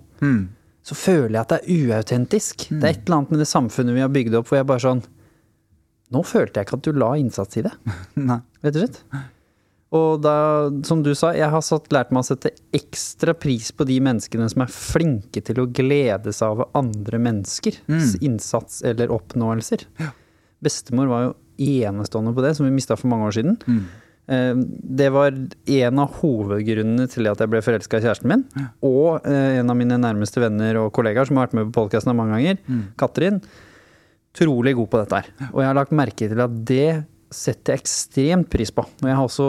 Så 0.86 0.94
føler 0.98 1.32
jeg 1.38 1.40
at 1.44 1.54
det 1.54 1.60
er 1.62 1.86
uautentisk. 1.86 2.66
Det 2.70 2.82
er 2.82 2.92
et 2.96 3.06
eller 3.06 3.16
annet 3.20 3.30
med 3.34 3.40
det 3.42 3.48
samfunnet 3.50 3.94
vi 3.96 4.02
har 4.04 4.12
bygd 4.14 4.34
opp 4.38 4.50
hvor 4.50 4.60
jeg 4.60 4.66
bare 4.68 4.84
sånn 4.84 5.00
Nå 6.14 6.20
følte 6.22 6.60
jeg 6.60 6.68
ikke 6.68 6.76
at 6.78 6.84
du 6.86 6.92
la 7.02 7.08
innsats 7.18 7.56
i 7.58 7.62
det 7.66 7.72
Nei. 8.28 8.36
rett 8.62 8.76
og 8.76 8.84
slett. 8.84 9.00
Og 9.96 10.22
da, 10.24 10.36
som 10.86 11.02
du 11.04 11.12
sa, 11.16 11.32
jeg 11.36 11.48
har 11.52 11.64
satt, 11.64 11.88
lært 11.94 12.12
meg 12.14 12.24
å 12.24 12.28
sette 12.28 12.52
ekstra 12.76 13.34
pris 13.38 13.70
på 13.72 13.86
de 13.88 13.98
menneskene 14.04 14.48
som 14.52 14.64
er 14.64 14.72
flinke 14.72 15.42
til 15.44 15.62
å 15.62 15.68
glede 15.68 16.34
seg 16.36 16.56
over 16.56 16.70
andre 16.78 17.20
menneskers 17.22 17.80
innsats 18.20 18.82
eller 18.86 19.12
oppnåelser. 19.14 19.86
Bestemor 20.64 21.12
var 21.12 21.28
jo 21.28 21.36
enestående 21.86 22.34
på 22.36 22.44
det, 22.44 22.56
som 22.56 22.66
vi 22.68 22.74
mista 22.74 22.98
for 22.98 23.10
mange 23.12 23.30
år 23.30 23.38
siden. 23.38 23.56
Mm. 23.66 23.84
Det 24.98 25.06
var 25.14 25.36
en 25.76 26.02
av 26.02 26.16
hovedgrunnene 26.18 27.06
til 27.12 27.28
at 27.30 27.40
jeg 27.40 27.52
ble 27.52 27.62
forelska 27.62 28.00
i 28.00 28.04
kjæresten 28.04 28.32
min. 28.32 28.42
Og 28.84 29.22
eh, 29.22 29.60
en 29.60 29.70
av 29.70 29.78
mine 29.78 30.00
nærmeste 30.02 30.42
venner 30.42 30.80
og 30.80 30.90
kollegaer 30.96 31.28
som 31.28 31.38
har 31.38 31.46
vært 31.46 31.56
med 31.60 31.70
på 31.70 31.84
podkasten 31.84 32.16
mange 32.18 32.34
ganger, 32.34 32.84
Katrin 32.98 33.38
utrolig 34.36 34.76
god 34.76 34.90
på 34.92 35.02
dette 35.02 35.20
her. 35.20 35.30
Og 35.52 35.62
jeg 35.62 35.70
har 35.70 35.78
lagt 35.78 35.94
merke 35.96 36.28
til 36.28 36.42
at 36.44 36.56
det 36.68 36.88
setter 37.34 37.74
jeg 37.74 37.82
ekstremt 37.82 38.48
pris 38.52 38.70
på. 38.74 38.84
Og 38.86 39.08
jeg 39.08 39.16
har 39.18 39.26
også 39.26 39.46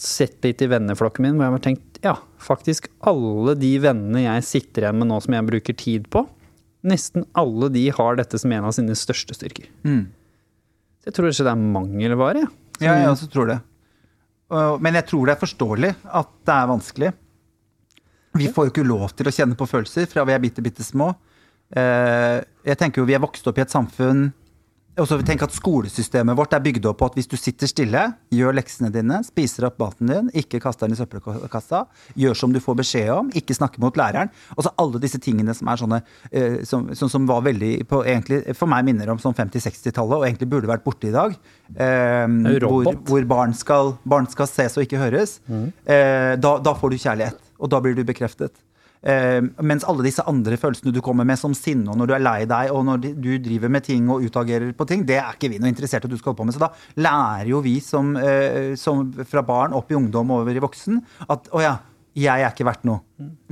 sett 0.00 0.38
litt 0.46 0.62
i 0.64 0.68
venneflokken 0.70 1.24
min 1.26 1.36
hvor 1.36 1.48
jeg 1.48 1.56
har 1.56 1.64
tenkt 1.66 2.00
ja, 2.04 2.14
faktisk 2.40 2.86
alle 3.10 3.56
de 3.58 3.72
vennene 3.82 4.22
jeg 4.24 4.46
sitter 4.46 4.86
igjen 4.86 5.00
med 5.00 5.10
nå 5.10 5.18
som 5.24 5.34
jeg 5.34 5.48
bruker 5.48 5.76
tid 5.78 6.06
på, 6.14 6.22
nesten 6.88 7.26
alle 7.38 7.68
de 7.74 7.88
har 7.90 8.18
dette 8.20 8.38
som 8.38 8.52
en 8.54 8.68
av 8.70 8.74
sine 8.76 8.94
største 8.96 9.34
styrker. 9.34 9.66
Mm. 9.82 10.06
jeg 11.04 11.14
tror 11.16 11.28
ikke 11.32 11.46
det 11.48 11.54
er 11.54 11.64
mangelvare. 11.78 12.44
Ja, 12.78 12.94
jeg 13.00 13.10
også 13.10 13.26
tror 13.32 13.50
det. 13.50 13.58
Men 14.80 14.94
jeg 14.96 15.08
tror 15.10 15.26
det 15.26 15.34
er 15.34 15.42
forståelig 15.42 15.90
at 16.22 16.30
det 16.46 16.54
er 16.54 16.70
vanskelig. 16.70 17.10
Vi 18.38 18.46
får 18.54 18.68
jo 18.68 18.72
ikke 18.72 18.86
lov 18.86 19.10
til 19.18 19.28
å 19.28 19.34
kjenne 19.34 19.58
på 19.58 19.66
følelser 19.68 20.06
fra 20.08 20.22
vi 20.28 20.36
er 20.36 20.42
bitte, 20.42 20.62
bitte 20.64 20.86
små. 20.86 21.10
Eh, 21.74 22.38
Jeg 22.64 22.78
tenker 22.80 23.02
jo 23.02 23.08
vi 23.08 23.16
er 23.16 23.24
vokst 23.24 23.46
opp 23.50 23.58
i 23.58 23.64
et 23.64 23.72
samfunn 23.74 24.28
og 24.98 25.06
så 25.08 25.18
tenk 25.26 25.42
at 25.46 25.54
Skolesystemet 25.54 26.36
vårt 26.38 26.54
er 26.56 26.62
bygd 26.62 26.86
opp 26.90 26.98
på 27.00 27.08
at 27.08 27.16
hvis 27.18 27.28
du 27.30 27.36
sitter 27.38 27.70
stille, 27.70 28.02
gjør 28.34 28.56
leksene 28.58 28.90
dine, 28.94 29.20
spiser 29.26 29.68
opp 29.68 29.78
maten 29.80 30.10
din, 30.10 30.30
ikke 30.42 30.60
kaster 30.62 30.88
den 30.88 30.96
i 30.96 30.98
søppelkassa, 30.98 31.84
gjør 32.18 32.38
som 32.38 32.54
du 32.54 32.60
får 32.62 32.78
beskjed 32.80 33.10
om, 33.14 33.32
ikke 33.38 33.56
snakke 33.56 33.82
mot 33.82 33.96
læreren. 33.98 34.32
Og 34.56 34.66
så 34.66 34.72
alle 34.82 35.00
disse 35.02 35.20
tingene 35.22 35.54
som 35.56 35.70
er 35.70 35.82
sånne 35.82 36.00
eh, 36.32 36.60
som, 36.68 36.88
som, 36.98 37.10
som 37.12 37.28
var 37.30 37.44
veldig 37.46 37.72
på, 37.88 38.02
egentlig, 38.04 38.42
For 38.58 38.70
meg 38.70 38.86
minner 38.88 39.12
om 39.12 39.22
sånn 39.22 39.36
50-60-tallet, 39.38 40.18
og 40.18 40.26
egentlig 40.28 40.50
burde 40.50 40.70
vært 40.70 40.86
borte 40.86 41.10
i 41.10 41.14
dag. 41.14 41.36
Eh, 41.74 42.38
hvor, 42.64 42.92
hvor 43.08 43.28
barn 43.30 43.54
skal, 43.56 43.94
barn 44.08 44.30
skal 44.30 44.50
ses 44.50 44.78
og 44.78 44.86
ikke 44.86 45.02
høres. 45.02 45.38
Eh, 45.48 46.34
da, 46.40 46.56
da 46.58 46.74
får 46.78 46.94
du 46.94 46.98
kjærlighet, 46.98 47.52
og 47.58 47.70
da 47.72 47.82
blir 47.84 47.96
du 47.98 48.04
bekreftet. 48.08 48.54
Eh, 49.02 49.40
mens 49.62 49.86
alle 49.86 50.06
disse 50.06 50.24
andre 50.26 50.58
følelsene 50.58 50.92
du 50.94 51.00
kommer 51.04 51.26
med, 51.28 51.38
som 51.38 51.54
sinne 51.54 51.92
og 51.92 52.00
når 52.00 52.10
du 52.10 52.14
er 52.16 52.24
lei 52.24 52.38
deg, 52.50 52.72
og 52.74 52.82
når 52.88 53.04
du 53.14 53.30
driver 53.42 53.70
med 53.70 53.86
ting 53.86 54.08
og 54.10 54.24
utagerer 54.26 54.72
på 54.74 54.88
ting, 54.90 55.04
det 55.06 55.20
er 55.20 55.36
ikke 55.36 55.52
vi 55.52 55.60
noe 55.62 55.70
interessert 55.70 56.06
i 56.06 56.10
at 56.10 56.14
du 56.14 56.18
skal 56.18 56.32
holde 56.32 56.40
på 56.40 56.48
med. 56.48 56.56
Så 56.56 56.64
da 56.64 56.72
lærer 57.04 57.52
jo 57.52 57.62
vi 57.64 57.76
som, 57.84 58.16
eh, 58.18 58.74
som 58.80 59.06
fra 59.28 59.44
barn 59.46 59.76
opp 59.76 59.92
i 59.92 59.98
ungdom 59.98 60.34
over 60.34 60.50
i 60.54 60.64
voksen 60.64 60.98
at 61.28 61.52
å 61.54 61.62
ja, 61.62 61.76
jeg 62.18 62.42
er 62.42 62.50
ikke 62.50 62.66
verdt 62.66 62.86
noe. 62.88 63.04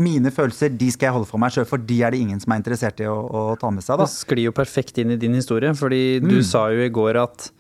Mine 0.03 0.33
følelser 0.35 0.73
de 0.75 0.89
skal 0.91 1.11
jeg 1.11 1.17
holde 1.19 1.29
for 1.31 1.43
meg 1.43 1.55
sjøl, 1.55 1.69
for 1.69 1.83
de 1.83 2.01
er 2.03 2.15
det 2.15 2.23
ingen 2.25 2.41
som 2.43 2.53
er 2.53 2.63
interessert 2.63 3.03
i 3.05 3.07
å, 3.07 3.15
å 3.15 3.45
ta 3.61 3.71
med 3.71 3.85
seg. 3.85 4.01
Da. 4.01 4.09
Det 4.09 4.17
sklir 4.17 4.49
jo 4.49 4.57
perfekt 4.57 4.99
inn 4.99 5.15
i 5.15 5.21
din 5.21 5.37
historie, 5.39 5.71
fordi 5.79 6.19
du 6.25 6.41
sa 6.47 6.67
jo 6.75 6.83
i 6.83 6.91
går 6.91 7.21
at 7.23 7.51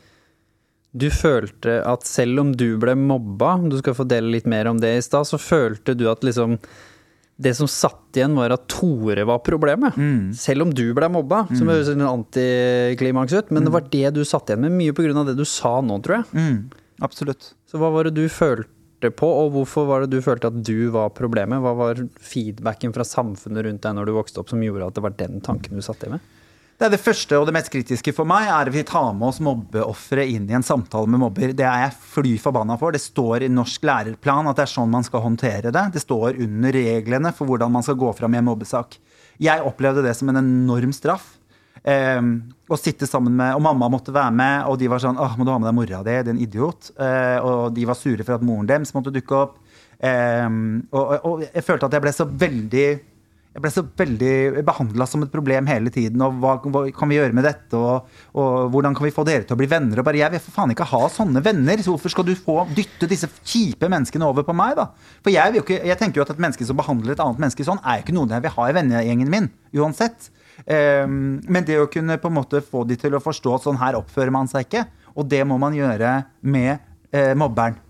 du 0.96 1.10
følte 1.12 1.78
at 1.84 2.06
selv 2.08 2.40
om 2.40 2.52
du 2.56 2.70
ble 2.80 2.94
mobba, 2.98 3.56
du 3.68 3.76
skal 3.78 3.96
få 3.98 4.06
dele 4.08 4.32
litt 4.32 4.46
mer 4.48 4.70
om 4.70 4.80
det 4.80 4.94
i 4.96 5.04
stad, 5.04 5.28
så 5.28 5.38
følte 5.38 5.94
du 5.94 6.06
at 6.10 6.24
liksom 6.24 6.56
det 7.36 7.52
som 7.58 7.68
satt 7.68 8.16
igjen, 8.16 8.36
var 8.38 8.54
at 8.54 8.64
Tore 8.72 9.24
var 9.28 9.42
problemet. 9.44 9.96
Selv 10.36 10.64
om 10.64 10.72
du 10.72 10.86
ble 10.96 11.08
mobba, 11.12 11.42
som 11.52 11.68
høres 11.68 11.90
en 11.92 12.06
antiklimaks 12.08 13.34
ut, 13.36 13.50
men 13.52 13.66
det 13.66 13.74
var 13.74 13.84
det 13.92 14.14
du 14.16 14.22
satt 14.24 14.48
igjen 14.48 14.64
med, 14.64 14.72
mye 14.78 15.12
av 15.12 15.28
det 15.28 15.36
du 15.36 15.44
sa 15.44 15.74
nå, 15.84 15.98
tror 16.04 16.22
jeg. 16.22 16.30
Mm, 16.32 16.56
absolutt. 17.04 17.50
Så 17.68 17.80
hva 17.82 17.92
var 17.92 18.08
det 18.08 18.16
du 18.16 18.24
følte 18.32 19.10
på, 19.12 19.28
og 19.28 19.52
hvorfor 19.52 19.84
var 19.90 20.06
det 20.06 20.16
du 20.16 20.24
følte 20.24 20.48
at 20.48 20.62
du 20.64 20.88
var 20.94 21.12
problemet? 21.12 21.60
Hva 21.60 21.74
var 21.76 22.00
feedbacken 22.24 22.96
fra 22.96 23.04
samfunnet 23.04 23.68
rundt 23.68 23.84
deg 23.84 23.98
når 23.98 24.08
du 24.08 24.16
vokste 24.16 24.40
opp 24.40 24.54
som 24.54 24.64
gjorde 24.64 24.88
at 24.88 24.96
det 24.96 25.04
var 25.04 25.20
den 25.20 25.44
tanken 25.44 25.76
du 25.76 25.84
satt 25.84 26.00
igjen 26.00 26.16
med? 26.16 26.32
Det 26.76 26.84
er 26.84 26.92
det 26.92 27.00
første 27.00 27.38
og 27.40 27.46
det 27.48 27.54
mest 27.56 27.70
kritiske 27.72 28.12
for 28.12 28.28
meg, 28.28 28.50
er 28.52 28.68
at 28.68 28.74
vi 28.74 28.82
tar 28.84 29.14
med 29.16 29.30
oss 29.30 29.38
mobbeofre 29.40 30.26
inn 30.28 30.44
i 30.50 30.56
en 30.58 30.64
samtale 30.66 31.08
med 31.08 31.22
mobber. 31.22 31.54
Det 31.56 31.64
er 31.64 31.86
jeg 31.86 31.94
fly 32.12 32.34
forbanna 32.42 32.76
for. 32.76 32.92
Det 32.92 33.00
står 33.00 33.46
i 33.46 33.48
norsk 33.48 33.86
lærerplan 33.88 34.50
at 34.50 34.58
det 34.58 34.66
er 34.66 34.72
sånn 34.74 34.92
man 34.92 35.06
skal 35.06 35.24
håndtere 35.24 35.72
det. 35.72 35.84
Det 35.94 36.02
står 36.04 36.36
under 36.44 36.76
reglene 36.76 37.32
for 37.32 37.48
hvordan 37.48 37.72
man 37.72 37.86
skal 37.86 37.96
gå 38.02 38.12
fram 38.18 38.36
i 38.36 38.42
en 38.42 38.48
mobbesak. 38.50 38.98
Jeg 39.40 39.64
opplevde 39.64 40.04
det 40.04 40.12
som 40.20 40.28
en 40.28 40.42
enorm 40.42 40.92
straff. 40.96 41.32
Um, 41.86 42.30
og 42.66 42.80
sitte 42.82 43.06
sammen 43.06 43.36
med, 43.38 43.54
Og 43.54 43.60
mamma 43.62 43.86
måtte 43.92 44.10
være 44.10 44.32
med, 44.34 44.64
og 44.66 44.74
de 44.80 44.88
var 44.90 44.98
sånn 44.98 45.20
åh, 45.22 45.36
må 45.38 45.44
du 45.46 45.52
ha 45.52 45.58
med 45.60 45.68
deg 45.68 45.76
mora 45.76 46.00
di, 46.02 46.16
din 46.28 46.40
idiot. 46.42 46.90
Uh, 46.98 47.38
og 47.40 47.60
de 47.76 47.88
var 47.88 47.96
sure 47.96 48.26
for 48.26 48.36
at 48.36 48.44
moren 48.44 48.68
deres 48.68 48.92
måtte 48.96 49.14
dukke 49.14 49.38
opp. 49.46 49.60
Og, 49.96 50.92
og, 50.92 51.12
og 51.24 51.44
jeg 51.46 51.64
følte 51.64 51.88
at 51.88 51.94
jeg 51.96 52.04
ble 52.04 52.10
så 52.12 52.26
veldig 52.28 52.88
jeg 53.56 53.62
ble 53.64 53.70
så 53.72 53.82
veldig 53.96 54.62
behandla 54.68 55.06
som 55.08 55.22
et 55.24 55.32
problem 55.32 55.68
hele 55.70 55.88
tiden. 55.92 56.20
og 56.20 56.34
Hva, 56.42 56.58
hva 56.60 56.82
kan 56.92 57.08
vi 57.08 57.16
gjøre 57.16 57.32
med 57.36 57.46
dette? 57.48 57.78
Og, 57.78 58.10
og 58.36 58.66
hvordan 58.74 58.96
kan 58.96 59.06
vi 59.06 59.14
få 59.16 59.24
dere 59.24 59.46
til 59.48 59.56
å 59.56 59.60
bli 59.60 59.68
venner? 59.70 60.02
Og 60.02 60.04
bare, 60.04 60.20
Jeg 60.20 60.34
vil 60.34 60.42
for 60.44 60.58
faen 60.58 60.74
ikke 60.74 60.88
ha 60.90 61.00
sånne 61.08 61.40
venner. 61.40 61.80
Så 61.80 61.94
hvorfor 61.94 62.12
skal 62.12 62.26
du 62.28 62.34
få 62.36 62.58
dytte 62.76 63.08
disse 63.08 63.30
kjipe 63.40 63.88
menneskene 63.88 64.28
over 64.28 64.44
på 64.44 64.52
meg? 64.56 64.76
da? 64.76 64.90
For 65.24 65.32
jeg, 65.32 65.56
ikke, 65.62 65.78
jeg 65.88 66.00
tenker 66.02 66.20
jo 66.20 66.26
at 66.26 66.34
et 66.34 66.42
menneske 66.44 66.68
som 66.68 66.76
behandler 66.76 67.16
et 67.16 67.22
annet 67.24 67.40
menneske 67.46 67.64
sånn, 67.64 67.80
er 67.80 68.02
jo 68.02 68.04
ikke 68.04 68.16
noen 68.18 68.36
jeg 68.36 68.44
vil 68.44 68.54
ha 68.58 68.68
i 68.68 68.76
vennegjengen 68.76 69.32
min. 69.32 69.48
Uansett. 69.80 70.28
Um, 70.68 71.16
men 71.48 71.64
det 71.64 71.80
å 71.80 71.88
kunne 71.88 72.20
på 72.20 72.28
en 72.28 72.36
måte 72.36 72.60
få 72.64 72.84
de 72.88 73.00
til 73.00 73.16
å 73.16 73.22
forstå 73.24 73.56
at 73.56 73.64
sånn 73.64 73.80
her 73.80 73.96
oppfører 73.96 74.36
man 74.36 74.52
seg 74.52 74.68
ikke, 74.68 74.84
og 75.16 75.28
det 75.32 75.42
må 75.48 75.56
man 75.60 75.76
gjøre 75.76 76.18
med 76.44 76.76
uh, 77.16 77.32
mobberen. 77.40 77.80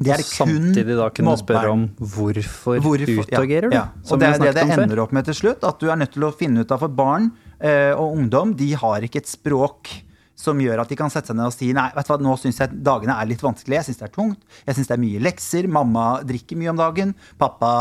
Det 0.00 0.14
er 0.14 0.22
kun 0.24 0.48
Samtidig 0.48 0.96
da 0.96 1.08
kunne 1.12 1.36
du 1.36 1.42
spørre 1.42 1.70
om 1.74 1.86
hvorfor, 2.00 2.80
Hvorfor- 2.80 3.24
utagerer 3.26 3.68
du? 3.68 3.74
Ja, 3.76 3.88
ja. 3.92 4.04
Og 4.10 4.20
det 4.20 4.28
er 4.28 4.38
det 4.38 4.54
det 4.56 4.68
før. 4.70 4.84
ender 4.86 5.02
opp 5.04 5.12
med 5.12 5.26
til 5.28 5.36
slutt. 5.36 5.64
At 5.64 5.80
du 5.80 5.90
er 5.92 5.96
nødt 6.00 6.14
til 6.14 6.24
å 6.24 6.32
finne 6.32 6.64
ut 6.64 6.72
av 6.72 6.80
for 6.80 6.88
barn 6.88 7.32
eh, 7.60 7.92
og 7.92 8.16
ungdom, 8.16 8.56
de 8.56 8.72
har 8.72 9.04
ikke 9.04 9.20
et 9.20 9.28
språk 9.28 9.92
som 10.40 10.56
gjør 10.56 10.80
at 10.80 10.88
de 10.88 10.96
kan 10.96 11.12
sette 11.12 11.28
seg 11.28 11.36
ned 11.36 11.50
og 11.50 11.52
si 11.52 11.68
nei, 11.76 11.90
vet 11.92 12.06
du 12.08 12.12
hva, 12.14 12.18
nå 12.24 12.34
syns 12.40 12.62
jeg 12.62 12.78
dagene 12.86 13.12
er 13.20 13.28
litt 13.28 13.42
vanskelige, 13.44 13.82
jeg 13.82 13.88
syns 13.90 14.00
det 14.00 14.06
er 14.08 14.14
tungt, 14.14 14.40
jeg 14.64 14.78
syns 14.78 14.88
det 14.88 14.94
er 14.96 15.02
mye 15.02 15.20
lekser, 15.26 15.68
mamma 15.68 16.04
drikker 16.24 16.56
mye 16.56 16.72
om 16.72 16.80
dagen, 16.80 17.12
pappa 17.40 17.72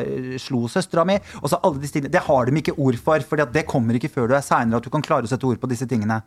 eh, 0.00 0.34
slo 0.42 0.64
søstera 0.66 1.04
mi. 1.06 1.20
Og 1.44 1.52
så 1.52 1.60
alle 1.62 1.78
disse 1.78 1.94
tingene. 1.94 2.10
Det 2.10 2.24
har 2.26 2.50
de 2.50 2.62
ikke 2.64 2.74
ord 2.82 2.98
for, 2.98 3.26
for 3.30 3.44
det 3.58 3.66
kommer 3.70 3.94
ikke 3.94 4.10
før 4.10 4.26
du 4.32 4.34
er 4.34 4.42
seinere 4.42 4.82
at 4.82 4.88
du 4.88 4.90
kan 4.90 5.06
klare 5.06 5.28
å 5.28 5.30
sette 5.30 5.46
ord 5.46 5.62
på 5.62 5.70
disse 5.70 5.86
tingene. 5.86 6.18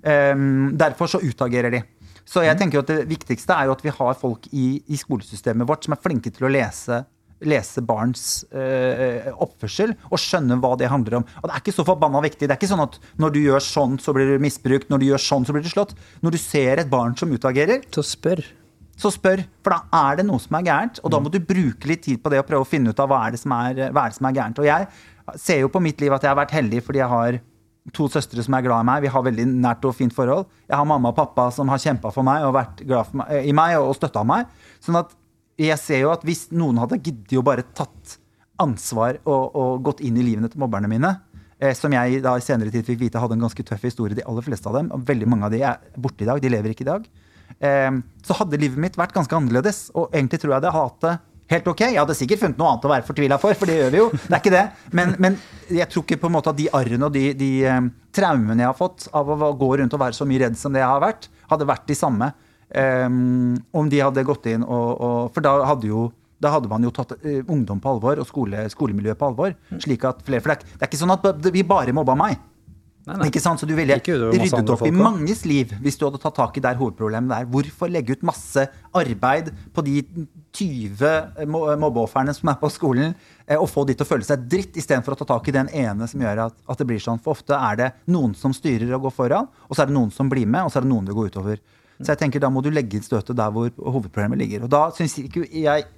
Um, 0.00 0.76
derfor 0.80 1.08
så 1.12 1.20
utagerer 1.20 1.72
de. 1.72 1.82
Så 2.30 2.44
jeg 2.46 2.58
tenker 2.60 2.78
jo 2.78 2.84
at 2.84 2.92
det 2.92 3.08
viktigste 3.10 3.56
er 3.56 3.66
jo 3.66 3.74
at 3.74 3.82
vi 3.82 3.94
har 3.94 4.18
folk 4.18 4.46
i, 4.54 4.66
i 4.86 4.98
skolesystemet 4.98 5.66
vårt 5.66 5.86
som 5.86 5.96
er 5.96 6.02
flinke 6.04 6.30
til 6.34 6.46
å 6.46 6.52
lese 6.52 7.02
lese 7.40 7.80
barns 7.84 8.44
øh, 8.52 9.30
oppførsel 9.40 9.94
og 10.10 10.20
skjønne 10.20 10.58
hva 10.60 10.74
det 10.76 10.90
handler 10.92 11.20
om. 11.20 11.26
Og 11.40 11.48
det 11.48 11.54
er 11.54 11.62
ikke 11.62 11.76
så 11.76 11.86
forbanna 11.88 12.22
viktig. 12.24 12.46
Det 12.46 12.52
er 12.52 12.58
ikke 12.60 12.68
sånn 12.68 12.84
at 12.84 12.98
når 13.20 13.34
du 13.34 13.40
gjør 13.42 13.64
sånn, 13.64 13.98
så 14.02 14.14
blir 14.16 14.28
du 14.28 14.44
misbrukt. 14.44 14.90
Når 14.92 15.02
du 15.02 15.06
gjør 15.08 15.24
sånn, 15.24 15.46
så 15.48 15.56
blir 15.56 15.64
du 15.64 15.70
slått. 15.72 15.94
Når 16.24 16.36
du 16.36 16.40
ser 16.42 16.82
et 16.82 16.90
barn 16.92 17.16
som 17.16 17.32
utagerer, 17.32 17.86
Så 17.94 18.04
spør. 18.04 18.44
så 19.00 19.08
spør, 19.08 19.46
for 19.64 19.72
da 19.72 20.10
er 20.10 20.20
det 20.20 20.26
noe 20.28 20.42
som 20.42 20.58
er 20.58 20.66
gærent. 20.68 21.00
Og 21.00 21.10
da 21.10 21.20
må 21.20 21.32
du 21.32 21.40
bruke 21.40 21.88
litt 21.88 22.04
tid 22.04 22.20
på 22.20 22.28
det 22.28 22.42
og 22.42 22.48
prøve 22.50 22.66
å 22.66 22.68
finne 22.68 22.92
ut 22.92 23.00
av 23.00 23.08
hva 23.08 23.22
er 23.26 23.32
det 23.32 23.40
som 23.40 23.56
er, 23.56 23.86
er, 23.88 23.96
det 23.96 24.18
som 24.18 24.28
er 24.28 24.36
gærent. 24.36 24.60
Og 24.60 24.68
jeg 24.68 25.40
ser 25.40 25.62
jo 25.64 25.72
på 25.72 25.80
mitt 25.80 26.00
liv 26.00 26.12
at 26.12 26.22
jeg 26.22 26.34
har 26.34 26.42
vært 26.42 26.52
heldig 26.58 26.84
fordi 26.84 27.00
jeg 27.00 27.08
har 27.08 27.40
to 27.96 28.08
søstre 28.12 28.42
som 28.44 28.54
er 28.56 28.64
glad 28.66 28.84
i 28.84 28.88
meg. 28.88 29.04
Vi 29.04 29.12
har 29.12 29.24
veldig 29.26 29.46
nært 29.50 29.86
og 29.88 29.96
fint 29.98 30.14
forhold. 30.14 30.46
Jeg 30.68 30.76
har 30.78 30.88
mamma 30.88 31.12
og 31.12 31.18
pappa 31.18 31.48
som 31.54 31.70
har 31.72 31.80
kjempa 31.82 32.12
for 32.14 32.26
meg 32.26 32.46
og 32.46 32.54
vært 32.56 32.84
glad 32.86 33.14
meg, 33.16 33.32
i 33.46 33.54
meg 33.56 33.78
og 33.80 33.94
støtta 33.98 34.24
meg. 34.26 34.50
Sånn 34.84 34.98
at 35.00 35.14
jeg 35.60 35.76
ser 35.80 36.04
jo 36.04 36.12
at 36.14 36.24
hvis 36.24 36.48
noen 36.56 36.80
hadde 36.80 37.00
giddet 37.00 37.38
å 37.38 37.44
bare 37.44 37.66
tatt 37.76 38.16
ansvar 38.60 39.18
og, 39.24 39.56
og 39.56 39.82
gått 39.88 40.02
inn 40.04 40.18
i 40.20 40.24
livene 40.24 40.50
til 40.52 40.60
mobberne 40.62 40.88
mine, 40.90 41.14
eh, 41.60 41.74
som 41.76 41.92
jeg 41.92 42.22
da 42.24 42.36
i 42.36 42.44
senere 42.44 42.72
tid 42.72 42.86
fikk 42.86 43.00
vite 43.02 43.20
hadde 43.20 43.36
en 43.36 43.46
ganske 43.46 43.64
tøff 43.68 43.84
historie, 43.88 44.16
de 44.16 44.26
aller 44.28 44.46
fleste 44.46 44.68
av 44.70 44.78
dem, 44.78 44.90
og 44.94 45.04
veldig 45.08 45.28
mange 45.28 45.48
av 45.48 45.54
de 45.54 45.62
er 45.64 46.00
borte 46.00 46.24
i 46.24 46.28
dag, 46.28 46.40
de 46.40 46.52
lever 46.52 46.74
ikke 46.74 46.86
i 46.86 46.90
dag, 46.90 47.08
eh, 47.58 47.90
så 48.24 48.36
hadde 48.40 48.60
livet 48.60 48.80
mitt 48.80 49.00
vært 49.00 49.16
ganske 49.16 49.36
annerledes. 49.36 49.88
Og 49.94 50.12
egentlig 50.12 50.42
tror 50.42 50.56
jeg 50.56 50.66
det 50.66 50.74
hadde 50.76 50.88
hatt 50.88 51.06
det 51.06 51.16
helt 51.50 51.70
ok. 51.72 51.82
Jeg 51.88 51.98
hadde 52.00 52.16
sikkert 52.18 52.42
funnet 52.44 52.60
noe 52.60 52.72
annet 52.72 52.86
å 52.86 52.92
være 52.92 53.06
fortvila 53.08 53.38
for, 53.42 53.58
for 53.58 53.70
det 53.70 53.78
gjør 53.78 53.94
vi 53.94 54.00
jo. 54.00 54.06
Det 54.16 54.30
er 54.30 54.38
ikke 54.42 54.54
det. 54.54 54.66
Men, 54.96 55.16
men 55.22 55.38
jeg 55.70 55.88
tror 55.90 56.06
ikke 56.06 56.20
på 56.22 56.30
en 56.30 56.36
måte 56.36 56.52
at 56.52 56.60
de 56.60 56.68
arrene 56.76 57.08
og 57.08 57.16
de, 57.16 57.24
de 57.38 57.50
eh, 57.66 57.82
traumene 58.16 58.64
jeg 58.64 58.70
har 58.70 58.78
fått 58.78 59.08
av 59.16 59.34
å 59.34 59.50
gå 59.58 59.72
rundt 59.80 59.96
og 59.96 60.02
være 60.02 60.18
så 60.18 60.28
mye 60.28 60.44
redd 60.44 60.58
som 60.60 60.74
det 60.74 60.82
jeg 60.82 60.92
har 60.92 61.02
vært, 61.02 61.28
hadde 61.50 61.68
vært 61.68 61.88
de 61.90 61.98
samme 61.98 62.30
um, 62.70 63.56
om 63.74 63.90
de 63.90 64.02
hadde 64.02 64.26
gått 64.26 64.46
inn 64.52 64.64
og, 64.66 64.90
og 65.02 65.30
For 65.34 65.44
da 65.44 65.56
hadde 65.66 65.90
jo 65.90 66.08
da 66.40 66.54
hadde 66.54 66.70
man 66.70 66.84
jo 66.86 66.92
tatt 66.94 67.18
uh, 67.20 67.40
ungdom 67.52 67.82
på 67.82 67.90
alvor 67.90 68.22
og 68.22 68.28
skole, 68.28 68.62
skolemiljøet 68.72 69.18
på 69.20 69.26
alvor. 69.28 69.56
slik 69.82 70.06
at 70.08 70.22
flere, 70.24 70.40
For 70.40 70.54
det 70.54 70.78
er, 70.78 70.86
ikke 70.88 71.00
sånn 71.02 71.12
at 71.12 71.50
vi 71.52 71.66
bare 71.68 71.92
mobba 71.92 72.14
meg. 72.16 72.38
Nei, 73.08 73.16
nei. 73.16 73.26
Ikke 73.28 73.42
sant? 73.42 73.60
Så 73.60 73.68
du 73.68 73.74
ville 73.76 73.96
ryddet 73.96 74.72
opp 74.72 74.84
i 74.86 74.92
manges 74.92 75.44
liv 75.48 75.72
hvis 75.84 75.98
du 76.00 76.06
hadde 76.06 76.20
tatt 76.22 76.36
tak 76.36 76.56
i 76.56 76.62
der 76.64 76.78
hovedproblemet 76.80 77.34
er. 77.42 77.50
Hvorfor 77.52 77.92
legge 77.92 78.16
ut 78.16 78.24
masse 78.28 78.66
arbeid 78.96 79.50
på 79.76 79.84
de 79.84 80.00
20 80.56 81.46
mobbeofrene 81.80 82.34
som 82.34 82.50
er 82.50 82.58
på 82.60 82.70
skolen, 82.72 83.14
eh, 83.46 83.56
og 83.56 83.68
få 83.70 83.84
de 83.86 83.94
til 83.94 84.06
å 84.06 84.08
føle 84.08 84.26
seg 84.26 84.46
dritt, 84.50 84.78
istedenfor 84.80 85.14
å 85.14 85.20
ta 85.20 85.28
tak 85.32 85.48
i 85.48 85.54
den 85.54 85.70
ene 85.70 86.08
som 86.10 86.22
gjør 86.22 86.46
at, 86.48 86.56
at 86.66 86.80
det 86.80 86.88
blir 86.88 87.02
sånn. 87.02 87.20
For 87.22 87.36
ofte 87.36 87.54
er 87.54 87.78
det 87.78 87.90
noen 88.10 88.34
som 88.38 88.54
styrer 88.56 88.96
og 88.96 89.06
går 89.08 89.14
foran, 89.14 89.50
og 89.68 89.76
så 89.76 89.84
er 89.84 89.92
det 89.92 89.98
noen 89.98 90.10
som 90.14 90.30
blir 90.32 90.48
med, 90.48 90.66
og 90.66 90.72
så 90.72 90.80
er 90.80 90.88
det 90.88 90.92
noen 90.92 91.06
det 91.06 91.16
går 91.16 91.30
utover. 91.30 91.62
Så 92.00 92.14
jeg 92.14 92.22
tenker 92.22 92.40
da 92.40 92.48
må 92.52 92.62
du 92.64 92.70
legge 92.72 92.96
inn 92.96 93.04
støtet 93.04 93.36
der 93.36 93.52
hvor 93.52 93.68
hovedproblemet 93.68 94.40
ligger. 94.40 94.64
Og 94.64 94.72
da 94.72 94.86
syns 94.96 95.18
ikke 95.20 95.46
jeg 95.46 95.88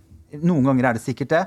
Noen 0.41 0.65
ganger 0.65 0.87
er 0.89 0.97
det 0.97 1.03
sikkert 1.05 1.29
det. 1.29 1.41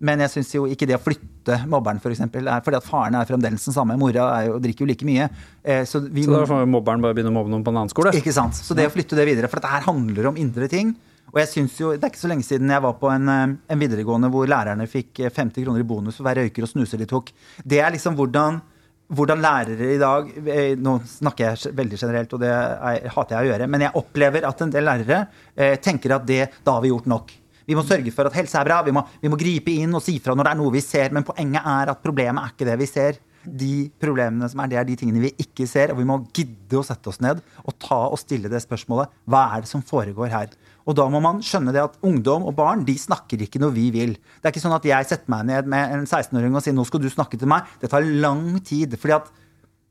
Men 0.00 0.22
jeg 0.24 0.32
syns 0.32 0.54
jo 0.54 0.62
ikke 0.64 0.86
det 0.88 0.96
å 0.96 1.02
flytte 1.02 1.58
mobberen, 1.68 1.98
for 2.00 2.08
eksempel, 2.08 2.46
er 2.48 2.62
fordi 2.64 2.78
at 2.78 2.86
faren 2.86 3.18
er 3.18 3.28
fremdeles 3.28 3.66
den 3.68 3.74
samme. 3.76 3.98
Mora 4.00 4.30
er 4.38 4.46
jo, 4.48 4.54
drikker 4.64 4.86
jo 4.86 4.88
like 4.88 5.04
mye. 5.04 5.26
Eh, 5.60 5.82
så 5.84 6.00
vi 6.06 6.24
Så 6.24 6.32
da 6.32 6.46
får 6.48 6.64
mobberen 6.72 7.04
bare 7.04 7.18
begynne 7.18 7.28
å 7.28 7.36
mobbe 7.36 7.52
noen 7.52 7.66
på 7.66 7.74
en 7.74 7.82
annen 7.82 7.92
skole. 7.92 8.14
ikke 8.16 8.32
sant? 8.32 8.56
Så 8.56 8.72
det 8.78 8.88
å 8.88 8.94
flytte 8.94 9.18
det 9.18 9.28
videre, 9.28 9.50
for 9.52 9.60
dette 9.60 9.74
her 9.74 9.84
handler 9.84 10.30
om 10.32 10.40
indre 10.40 10.70
ting. 10.72 10.94
Og 11.30 11.40
jeg 11.42 11.48
synes 11.52 11.78
jo, 11.80 11.92
Det 11.92 12.04
er 12.04 12.12
ikke 12.12 12.24
så 12.24 12.30
lenge 12.32 12.46
siden 12.46 12.70
jeg 12.70 12.82
var 12.82 12.98
på 12.98 13.10
en, 13.12 13.28
eh, 13.28 13.56
en 13.70 13.80
videregående 13.80 14.30
hvor 14.30 14.46
lærerne 14.50 14.88
fikk 14.90 15.20
eh, 15.20 15.30
50 15.30 15.64
kroner 15.64 15.80
i 15.80 15.86
bonus 15.86 16.16
for 16.16 16.26
hver 16.26 16.42
røyker 16.42 16.66
og 16.66 16.72
snuser 16.72 16.98
de 16.98 17.06
tok. 17.06 17.32
Det 17.64 17.80
er 17.80 17.90
liksom 17.94 18.16
hvordan, 18.18 18.60
hvordan 19.08 19.42
lærere 19.42 19.94
i 19.94 19.98
dag 19.98 20.30
eh, 20.46 20.76
Nå 20.76 21.00
snakker 21.06 21.50
jeg 21.50 21.74
veldig 21.74 21.98
generelt, 21.98 22.32
og 22.34 22.40
det 22.40 22.50
er, 22.50 23.08
hater 23.14 23.36
jeg 23.36 23.46
å 23.46 23.52
gjøre, 23.52 23.70
men 23.70 23.86
jeg 23.86 23.96
opplever 24.02 24.48
at 24.48 24.62
en 24.62 24.74
del 24.74 24.84
lærere 24.84 25.26
eh, 25.56 25.76
tenker 25.78 26.16
at 26.16 26.26
det, 26.26 26.42
da 26.64 26.78
har 26.78 26.82
vi 26.82 26.92
gjort 26.92 27.10
nok. 27.10 27.36
Vi 27.70 27.76
må 27.78 27.84
sørge 27.86 28.10
for 28.10 28.26
at 28.26 28.34
helse 28.34 28.58
er 28.58 28.66
bra, 28.66 28.80
vi 28.82 28.90
må, 28.90 29.04
vi 29.22 29.30
må 29.30 29.38
gripe 29.38 29.70
inn 29.70 29.94
og 29.94 30.02
si 30.02 30.16
fra 30.22 30.34
når 30.34 30.48
det 30.48 30.52
er 30.54 30.58
noe 30.58 30.72
vi 30.74 30.80
ser. 30.82 31.12
Men 31.14 31.26
poenget 31.26 31.62
er 31.62 31.92
at 31.92 32.00
problemet 32.02 32.42
er 32.42 32.54
ikke 32.54 32.66
det 32.66 32.74
vi 32.80 32.88
ser. 32.90 33.20
De 33.40 33.74
problemene 34.02 34.48
som 34.50 34.60
er, 34.64 34.72
det 34.72 34.80
er 34.80 34.88
de 34.88 34.96
tingene 34.98 35.22
vi 35.22 35.30
ikke 35.44 35.68
ser. 35.70 35.92
Og 35.94 36.00
vi 36.00 36.08
må 36.08 36.16
gidde 36.34 36.80
å 36.80 36.82
sette 36.86 37.12
oss 37.12 37.20
ned 37.22 37.38
og 37.62 37.76
ta 37.78 38.00
og 38.08 38.18
stille 38.18 38.50
det 38.50 38.62
spørsmålet. 38.64 39.14
Hva 39.30 39.44
er 39.54 39.62
det 39.62 39.70
som 39.70 39.84
foregår 39.86 40.34
her? 40.34 40.50
Og 40.88 40.96
da 40.96 41.06
må 41.12 41.20
man 41.22 41.42
skjønne 41.44 41.74
det 41.76 41.82
at 41.82 41.98
ungdom 42.06 42.46
og 42.48 42.56
barn 42.58 42.84
de 42.88 42.96
snakker 42.98 43.42
ikke 43.44 43.60
når 43.62 43.74
vi 43.76 43.86
vil. 43.94 44.14
Det 44.16 44.48
er 44.48 44.54
ikke 44.54 44.62
sånn 44.64 44.76
at 44.78 44.88
jeg 44.88 45.08
setter 45.08 45.32
meg 45.32 45.46
ned 45.50 45.70
med 45.70 45.96
en 45.96 46.06
16-åring 46.06 46.56
og 46.56 46.64
sier 46.64 46.76
nå 46.76 46.86
skal 46.88 47.02
du 47.04 47.10
snakke 47.12 47.40
til 47.40 47.50
meg. 47.50 47.68
Det 47.82 47.92
tar 47.92 48.06
lang 48.24 48.56
tid. 48.64 48.96
fordi 48.98 49.18
at 49.18 49.28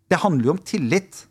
det 0.09 0.21
handler 0.23 0.49
jo 0.49 0.55
om 0.57 0.63
tillit. 0.65 1.25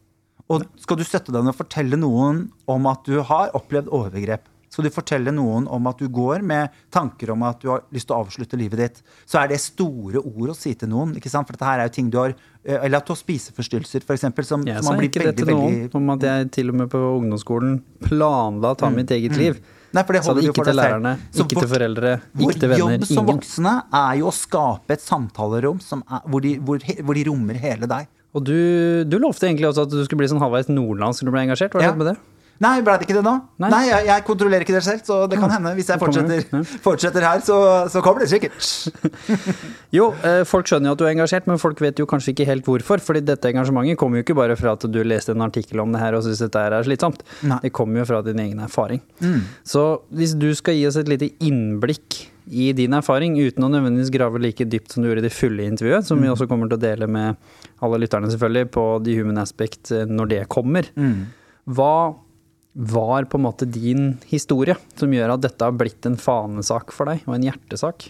Og 0.49 0.65
skal 0.81 0.97
du 0.97 1.05
støtte 1.05 1.35
deg 1.35 1.45
og 1.45 1.59
fortelle 1.59 1.99
noen 2.01 2.47
om 2.71 2.87
at 2.89 3.05
du 3.05 3.19
har 3.21 3.53
opplevd 3.59 3.91
overgrep, 3.93 4.47
skal 4.69 4.85
du 4.85 4.91
fortelle 4.93 5.33
noen 5.33 5.67
om 5.73 5.87
at 5.91 5.99
du 5.99 6.09
går 6.13 6.43
med 6.45 6.75
tanker 6.95 7.31
om 7.35 7.43
at 7.49 7.61
du 7.63 7.71
har 7.73 7.83
lyst 7.95 8.09
til 8.11 8.17
å 8.17 8.21
avslutte 8.25 8.59
livet 8.61 8.79
ditt, 8.83 9.03
så 9.29 9.41
er 9.43 9.49
det 9.53 9.61
store 9.65 10.21
ord 10.21 10.53
å 10.53 10.57
si 10.57 10.75
til 10.79 10.91
noen. 10.93 11.15
ikke 11.17 11.31
sant? 11.33 11.49
For 11.49 11.57
dette 11.57 11.65
her 11.69 11.81
er 11.85 11.89
jo 11.89 11.95
ting 11.97 12.11
du 12.13 12.19
har 12.21 12.35
eh, 12.65 12.77
Eller 12.85 12.99
at 13.01 13.07
du 13.09 13.15
har 13.15 13.21
spiseforstyrrelser, 13.23 14.05
f.eks. 14.05 14.21
Som, 14.47 14.67
som 14.67 14.85
man 14.91 15.01
blir 15.01 15.11
veldig, 15.15 15.35
til 15.41 15.49
noen 15.49 15.73
veldig 15.73 15.95
om 16.03 16.11
at 16.15 16.29
jeg 16.29 16.51
til 16.59 16.71
og 16.75 16.79
med 16.83 16.91
på 16.93 17.01
ungdomsskolen 17.17 17.79
planla 18.05 18.75
å 18.75 18.79
ta 18.79 18.91
mitt 18.93 19.11
eget 19.17 19.37
liv. 19.41 19.59
Nei, 19.97 20.03
for 20.05 20.13
det 20.13 20.21
Sa 20.21 20.35
det 20.37 20.43
holder 20.45 20.53
ikke 20.53 20.65
til 20.69 20.77
lærerne, 20.77 21.13
ikke 21.33 21.57
til 21.63 21.69
foreldre, 21.71 22.11
ikke 22.37 22.59
til 22.61 22.69
venner. 22.75 22.83
jobb 22.99 23.07
som 23.09 23.23
Ingen. 23.23 23.29
voksne 23.33 23.73
er 24.05 24.19
jo 24.21 24.27
å 24.29 24.35
skape 24.37 24.93
et 24.99 25.01
samtalerom 25.01 25.79
som 25.81 26.03
er, 26.13 26.27
hvor, 26.29 26.45
de, 26.45 26.59
hvor, 26.61 26.83
hvor 27.09 27.17
de 27.17 27.23
rommer 27.31 27.57
hele 27.63 27.89
deg. 27.89 28.11
Og 28.37 28.45
du, 28.45 28.53
du 29.09 29.17
lovte 29.17 29.49
egentlig 29.49 29.71
også 29.71 29.87
at 29.87 29.95
du 29.95 30.03
skulle 30.05 30.21
bli 30.21 30.29
sånn 30.29 30.43
halvveis 30.45 30.69
nordlandsk 30.69 31.25
når 31.25 31.31
du 31.33 31.35
ble 31.39 31.45
engasjert. 31.47 31.73
Hva 31.73 31.87
Ja. 31.87 31.95
det 31.97 32.03
med 32.03 32.11
det? 32.13 32.19
Nei, 32.59 32.81
ble 32.83 32.95
det 32.99 33.07
ikke 33.07 33.15
det 33.15 33.23
nå? 33.23 33.33
Nei. 33.63 33.69
Nei, 33.71 33.83
jeg, 33.87 34.07
jeg 34.09 34.25
kontrollerer 34.27 34.65
ikke 34.65 34.75
det 34.75 34.83
selv, 34.83 35.03
så 35.07 35.19
det 35.31 35.39
kan 35.39 35.53
hende. 35.55 35.71
Hvis 35.79 35.91
jeg 35.93 36.01
fortsetter, 36.03 36.65
fortsetter 36.83 37.27
her, 37.27 37.43
så, 37.47 37.59
så 37.93 38.03
kommer 38.03 38.25
det 38.25 38.31
sikkert. 38.33 38.59
Jo, 39.95 40.11
eh, 40.27 40.43
folk 40.45 40.67
skjønner 40.69 40.91
jo 40.91 40.95
at 40.97 41.01
du 41.01 41.05
er 41.07 41.15
engasjert, 41.15 41.47
men 41.49 41.61
folk 41.61 41.79
vet 41.81 42.01
jo 42.03 42.05
kanskje 42.11 42.35
ikke 42.35 42.45
helt 42.49 42.67
hvorfor. 42.69 43.01
fordi 43.01 43.23
dette 43.25 43.49
engasjementet 43.49 43.97
kommer 44.01 44.21
jo 44.21 44.27
ikke 44.27 44.37
bare 44.37 44.57
fra 44.59 44.75
at 44.77 44.85
du 44.85 44.99
leste 45.07 45.33
en 45.33 45.47
artikkel 45.47 45.81
om 45.81 45.95
det 45.95 46.03
her 46.03 46.17
og 46.19 46.27
syntes 46.27 46.43
dette 46.45 46.61
er 46.67 46.77
slitsomt. 46.85 47.23
Nei. 47.49 47.61
Det 47.65 47.71
kommer 47.73 48.03
jo 48.03 48.09
fra 48.11 48.21
din 48.27 48.43
egen 48.43 48.61
erfaring. 48.67 49.01
Så 49.65 49.87
hvis 50.13 50.35
du 50.37 50.51
skal 50.59 50.77
gi 50.77 50.85
oss 50.91 50.99
et 51.01 51.09
lite 51.09 51.31
innblikk 51.41 52.21
i 52.49 52.71
din 52.77 52.95
erfaring, 52.97 53.39
uten 53.41 53.65
å 53.65 53.71
nødvendigvis 53.73 54.13
grave 54.13 54.41
like 54.45 54.67
dypt 54.69 54.93
som 54.93 55.05
du 55.05 55.09
gjorde 55.11 55.25
i 55.25 55.29
det 55.29 55.35
fulle 55.37 55.67
intervjuet, 55.69 56.05
som 56.09 56.21
vi 56.21 56.31
også 56.33 56.49
kommer 56.51 56.69
til 56.69 56.79
å 56.79 56.85
dele 56.85 57.09
med 57.09 57.37
alle 57.85 58.03
lytterne 58.05 58.31
selvfølgelig 58.33 58.71
på 58.77 58.87
The 59.05 59.17
Human 59.23 59.41
Aspect 59.41 59.93
eh, 59.95 60.05
når 60.09 60.33
det 60.35 60.45
kommer, 60.53 60.89
hva 61.69 61.93
var 62.79 63.27
på 63.27 63.39
en 63.39 63.45
måte 63.49 63.67
din 63.67 64.13
historie 64.31 64.77
som 64.95 65.11
gjør 65.13 65.35
at 65.35 65.43
dette 65.43 65.67
har 65.67 65.75
blitt 65.75 66.07
en 66.07 66.19
fanesak 66.21 66.95
for 66.95 67.11
deg, 67.11 67.25
og 67.27 67.35
en 67.35 67.49
hjertesak? 67.49 68.07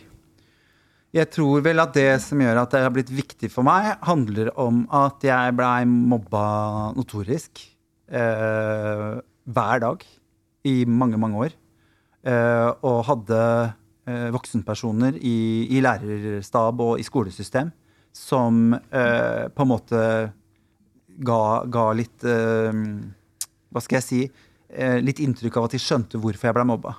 Jeg 1.16 1.30
tror 1.32 1.62
vel 1.64 1.80
at 1.80 1.94
det 1.96 2.18
som 2.20 2.40
gjør 2.42 2.60
at 2.60 2.74
det 2.74 2.82
har 2.84 2.92
blitt 2.92 3.08
viktig 3.08 3.48
for 3.48 3.64
meg, 3.64 3.94
handler 4.04 4.50
om 4.60 4.82
at 4.92 5.24
jeg 5.24 5.54
blei 5.56 5.86
mobba 5.88 6.42
notorisk 6.98 7.62
eh, 8.12 9.16
hver 9.48 9.82
dag 9.86 10.04
i 10.68 10.82
mange, 10.84 11.16
mange 11.16 11.46
år. 11.46 11.54
Eh, 12.28 12.68
og 12.84 13.06
hadde 13.08 13.40
eh, 14.04 14.28
voksenpersoner 14.34 15.16
i, 15.16 15.38
i 15.72 15.80
lærerstab 15.80 16.84
og 16.84 17.00
i 17.00 17.06
skolesystem 17.08 17.72
som 18.12 18.74
eh, 18.74 19.48
på 19.48 19.64
en 19.64 19.70
måte 19.70 20.02
ga, 21.24 21.40
ga 21.64 21.86
litt 21.96 22.26
eh, 22.26 22.84
Hva 23.72 23.82
skal 23.84 24.00
jeg 24.00 24.06
si? 24.06 24.20
Eh, 24.68 24.98
litt 25.00 25.20
inntrykk 25.24 25.56
av 25.56 25.68
at 25.68 25.76
de 25.76 25.80
skjønte 25.80 26.20
hvorfor 26.20 26.50
jeg 26.50 26.56
ble 26.56 26.64
mobba. 26.68 26.98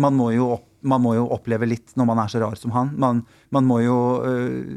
Man 0.00 0.14
må, 0.16 0.30
jo 0.32 0.54
man 0.88 1.02
må 1.04 1.12
jo 1.14 1.26
oppleve 1.34 1.66
litt 1.68 1.92
når 1.98 2.06
man 2.08 2.20
er 2.22 2.30
så 2.32 2.40
rar 2.42 2.56
som 2.58 2.72
han. 2.74 2.94
Man, 2.98 3.20
man, 3.54 3.66
må, 3.68 3.78
jo, 3.84 3.98
øh, 4.24 4.72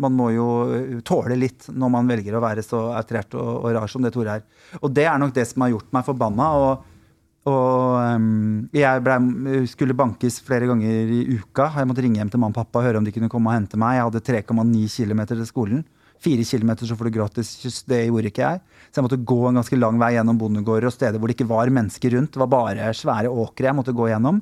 man 0.00 0.14
må 0.16 0.30
jo 0.32 0.46
øh, 0.70 1.00
tåle 1.06 1.36
litt 1.36 1.66
når 1.68 1.92
man 1.92 2.08
velger 2.08 2.38
å 2.38 2.44
være 2.44 2.64
så 2.64 2.84
outrert 2.94 3.34
og, 3.34 3.50
og 3.64 3.74
rar 3.76 3.90
som 3.90 4.06
det 4.06 4.12
Tore 4.14 4.38
er. 4.38 4.46
Og 4.80 4.94
det 4.94 5.08
er 5.10 5.18
nok 5.20 5.34
det 5.36 5.48
som 5.50 5.66
har 5.66 5.74
gjort 5.74 5.90
meg 5.92 6.06
forbanna. 6.06 6.48
Og, 6.62 6.86
og 7.50 8.78
jeg 8.78 9.02
ble, 9.02 9.18
skulle 9.68 9.98
bankes 9.98 10.38
flere 10.46 10.70
ganger 10.70 11.10
i 11.18 11.24
uka. 11.34 11.72
Jeg 11.74 11.90
måtte 11.90 12.06
ringe 12.06 12.22
hjem 12.22 12.30
til 12.32 12.44
mamma 12.44 12.54
og 12.54 12.62
pappa 12.62 12.80
og 12.80 12.86
høre 12.86 13.02
om 13.02 13.08
de 13.08 13.14
kunne 13.16 13.32
komme 13.32 13.50
og 13.50 13.58
hente 13.58 13.80
meg. 13.80 13.98
Jeg 13.98 14.06
hadde 14.06 14.24
3,9 14.46 14.86
km 14.94 15.26
til 15.34 15.44
skolen. 15.50 15.82
Fire 16.22 16.44
kilometer 16.46 16.86
så 16.86 16.96
får 16.98 17.08
du 17.08 17.14
gratis 17.16 17.56
kyss. 17.58 17.82
Det 17.88 18.04
gjorde 18.06 18.30
ikke 18.30 18.44
jeg. 18.44 18.62
Så 18.90 19.00
jeg 19.00 19.06
måtte 19.08 19.20
gå 19.32 19.38
en 19.48 19.58
ganske 19.58 19.78
lang 19.78 19.98
vei 19.98 20.12
gjennom 20.14 20.38
bondegårder 20.38 20.86
og 20.86 20.94
steder 20.94 21.18
hvor 21.18 21.30
det 21.30 21.36
ikke 21.38 21.50
var 21.50 21.72
mennesker 21.74 22.14
rundt. 22.14 22.34
Det 22.34 22.42
var 22.44 22.50
bare 22.52 22.90
svære 22.94 23.32
åkre 23.32 23.70
jeg 23.70 23.78
måtte 23.78 23.96
gå 23.96 24.08
gjennom. 24.12 24.38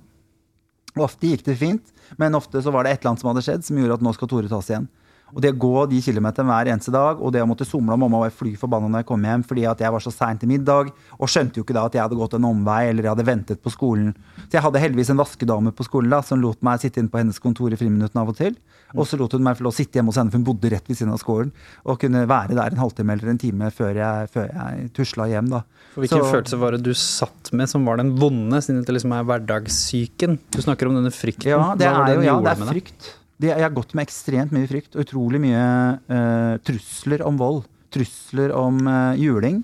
Ofte 1.00 1.30
gikk 1.30 1.44
det 1.46 1.54
fint, 1.60 1.92
men 2.18 2.34
ofte 2.34 2.60
så 2.64 2.72
var 2.74 2.84
det 2.84 2.92
et 2.92 3.00
eller 3.00 3.12
annet 3.12 3.22
som 3.22 3.30
hadde 3.30 3.44
skjedd 3.46 3.66
som 3.66 3.78
gjorde 3.78 4.00
at 4.00 4.04
nå 4.04 4.12
skal 4.16 4.30
Tore 4.32 4.50
tas 4.50 4.70
igjen. 4.72 4.88
Og 5.34 5.40
det 5.44 5.52
å 5.54 5.58
gå 5.62 5.86
de 5.90 6.00
kilometerne 6.02 6.50
hver 6.50 6.70
eneste 6.72 6.92
dag, 6.94 7.20
og 7.22 7.32
det 7.32 7.42
å 7.42 7.48
måtte 7.48 7.66
somle 7.68 7.94
om 7.94 8.00
mamma 8.04 8.24
var 8.24 8.30
fly 8.34 8.54
forbanna 8.58 8.88
når 8.90 9.02
jeg 9.04 9.08
kom 9.10 9.22
hjem 9.28 9.44
fordi 9.46 9.66
at 9.70 9.78
jeg 9.84 9.92
var 9.94 10.02
så 10.04 10.12
sein 10.12 10.38
til 10.40 10.48
middag, 10.50 10.90
og 11.18 11.28
skjønte 11.30 11.60
jo 11.60 11.64
ikke 11.64 11.76
da 11.76 11.84
at 11.86 11.94
jeg 11.94 12.02
hadde 12.02 12.18
gått 12.18 12.34
en 12.34 12.48
omvei 12.50 12.88
eller 12.90 13.06
jeg 13.06 13.14
hadde 13.14 13.26
ventet 13.28 13.62
på 13.62 13.70
skolen. 13.74 14.14
Så 14.48 14.58
jeg 14.58 14.64
hadde 14.66 14.82
heldigvis 14.82 15.10
en 15.14 15.20
vaskedame 15.22 15.72
på 15.76 15.86
skolen 15.86 16.10
da, 16.10 16.20
som 16.26 16.40
lot 16.42 16.60
meg 16.66 16.80
sitte 16.82 16.98
inne 17.02 17.12
på 17.12 17.20
hennes 17.22 17.38
kontor 17.38 17.70
i 17.72 17.78
friminuttene 17.80 18.24
av 18.24 18.32
og 18.32 18.36
til. 18.40 18.56
Og 18.96 19.06
så 19.06 19.18
lot 19.20 19.30
hun 19.36 19.44
meg 19.46 19.54
få 19.54 19.62
lov 19.62 19.70
å 19.74 19.76
sitte 19.78 20.00
hjemme 20.00 20.10
hos 20.10 20.18
henne, 20.18 20.32
for 20.32 20.40
hun 20.40 20.48
bodde 20.48 20.70
rett 20.72 20.88
ved 20.90 20.98
siden 20.98 21.12
av 21.14 21.20
skolen, 21.22 21.52
og 21.86 22.00
kunne 22.02 22.24
være 22.26 22.56
der 22.58 22.74
en 22.74 22.80
halvtime 22.82 23.14
eller 23.14 23.30
en 23.30 23.38
time 23.38 23.68
før 23.70 23.94
jeg, 24.00 24.30
før 24.34 24.48
jeg 24.50 24.90
tusla 24.96 25.28
hjem, 25.30 25.52
da. 25.52 25.62
For 25.94 26.02
hvilken 26.02 26.24
Så- 26.24 26.32
følelse 26.34 26.58
var 26.58 26.70
det 26.72 26.82
du 26.82 26.90
satt 26.94 27.52
med 27.52 27.68
som 27.70 27.84
var 27.86 27.98
den 28.02 28.16
vonde, 28.18 28.58
siden 28.58 28.84
det 28.84 28.94
liksom 28.96 29.12
er 29.14 29.24
hverdagssyken? 29.24 30.38
Du 30.50 30.58
snakker 30.62 30.88
om 30.88 30.98
denne 30.98 31.12
frykten. 31.14 31.50
Ja, 31.54 31.74
det 31.78 31.86
er 31.86 32.14
jo 32.16 32.22
ja, 32.26 32.40
det 32.40 32.58
er 32.58 32.66
frykt. 32.72 33.14
Det, 33.40 33.48
jeg 33.54 33.64
har 33.64 33.72
gått 33.72 33.94
med 33.96 34.04
ekstremt 34.04 34.52
mye 34.52 34.68
frykt. 34.68 34.94
og 34.94 35.04
Utrolig 35.06 35.40
mye 35.40 35.66
eh, 36.12 36.54
trusler 36.66 37.24
om 37.24 37.40
vold. 37.40 37.62
Trusler 37.94 38.52
om 38.52 38.80
eh, 38.84 39.20
juling. 39.22 39.62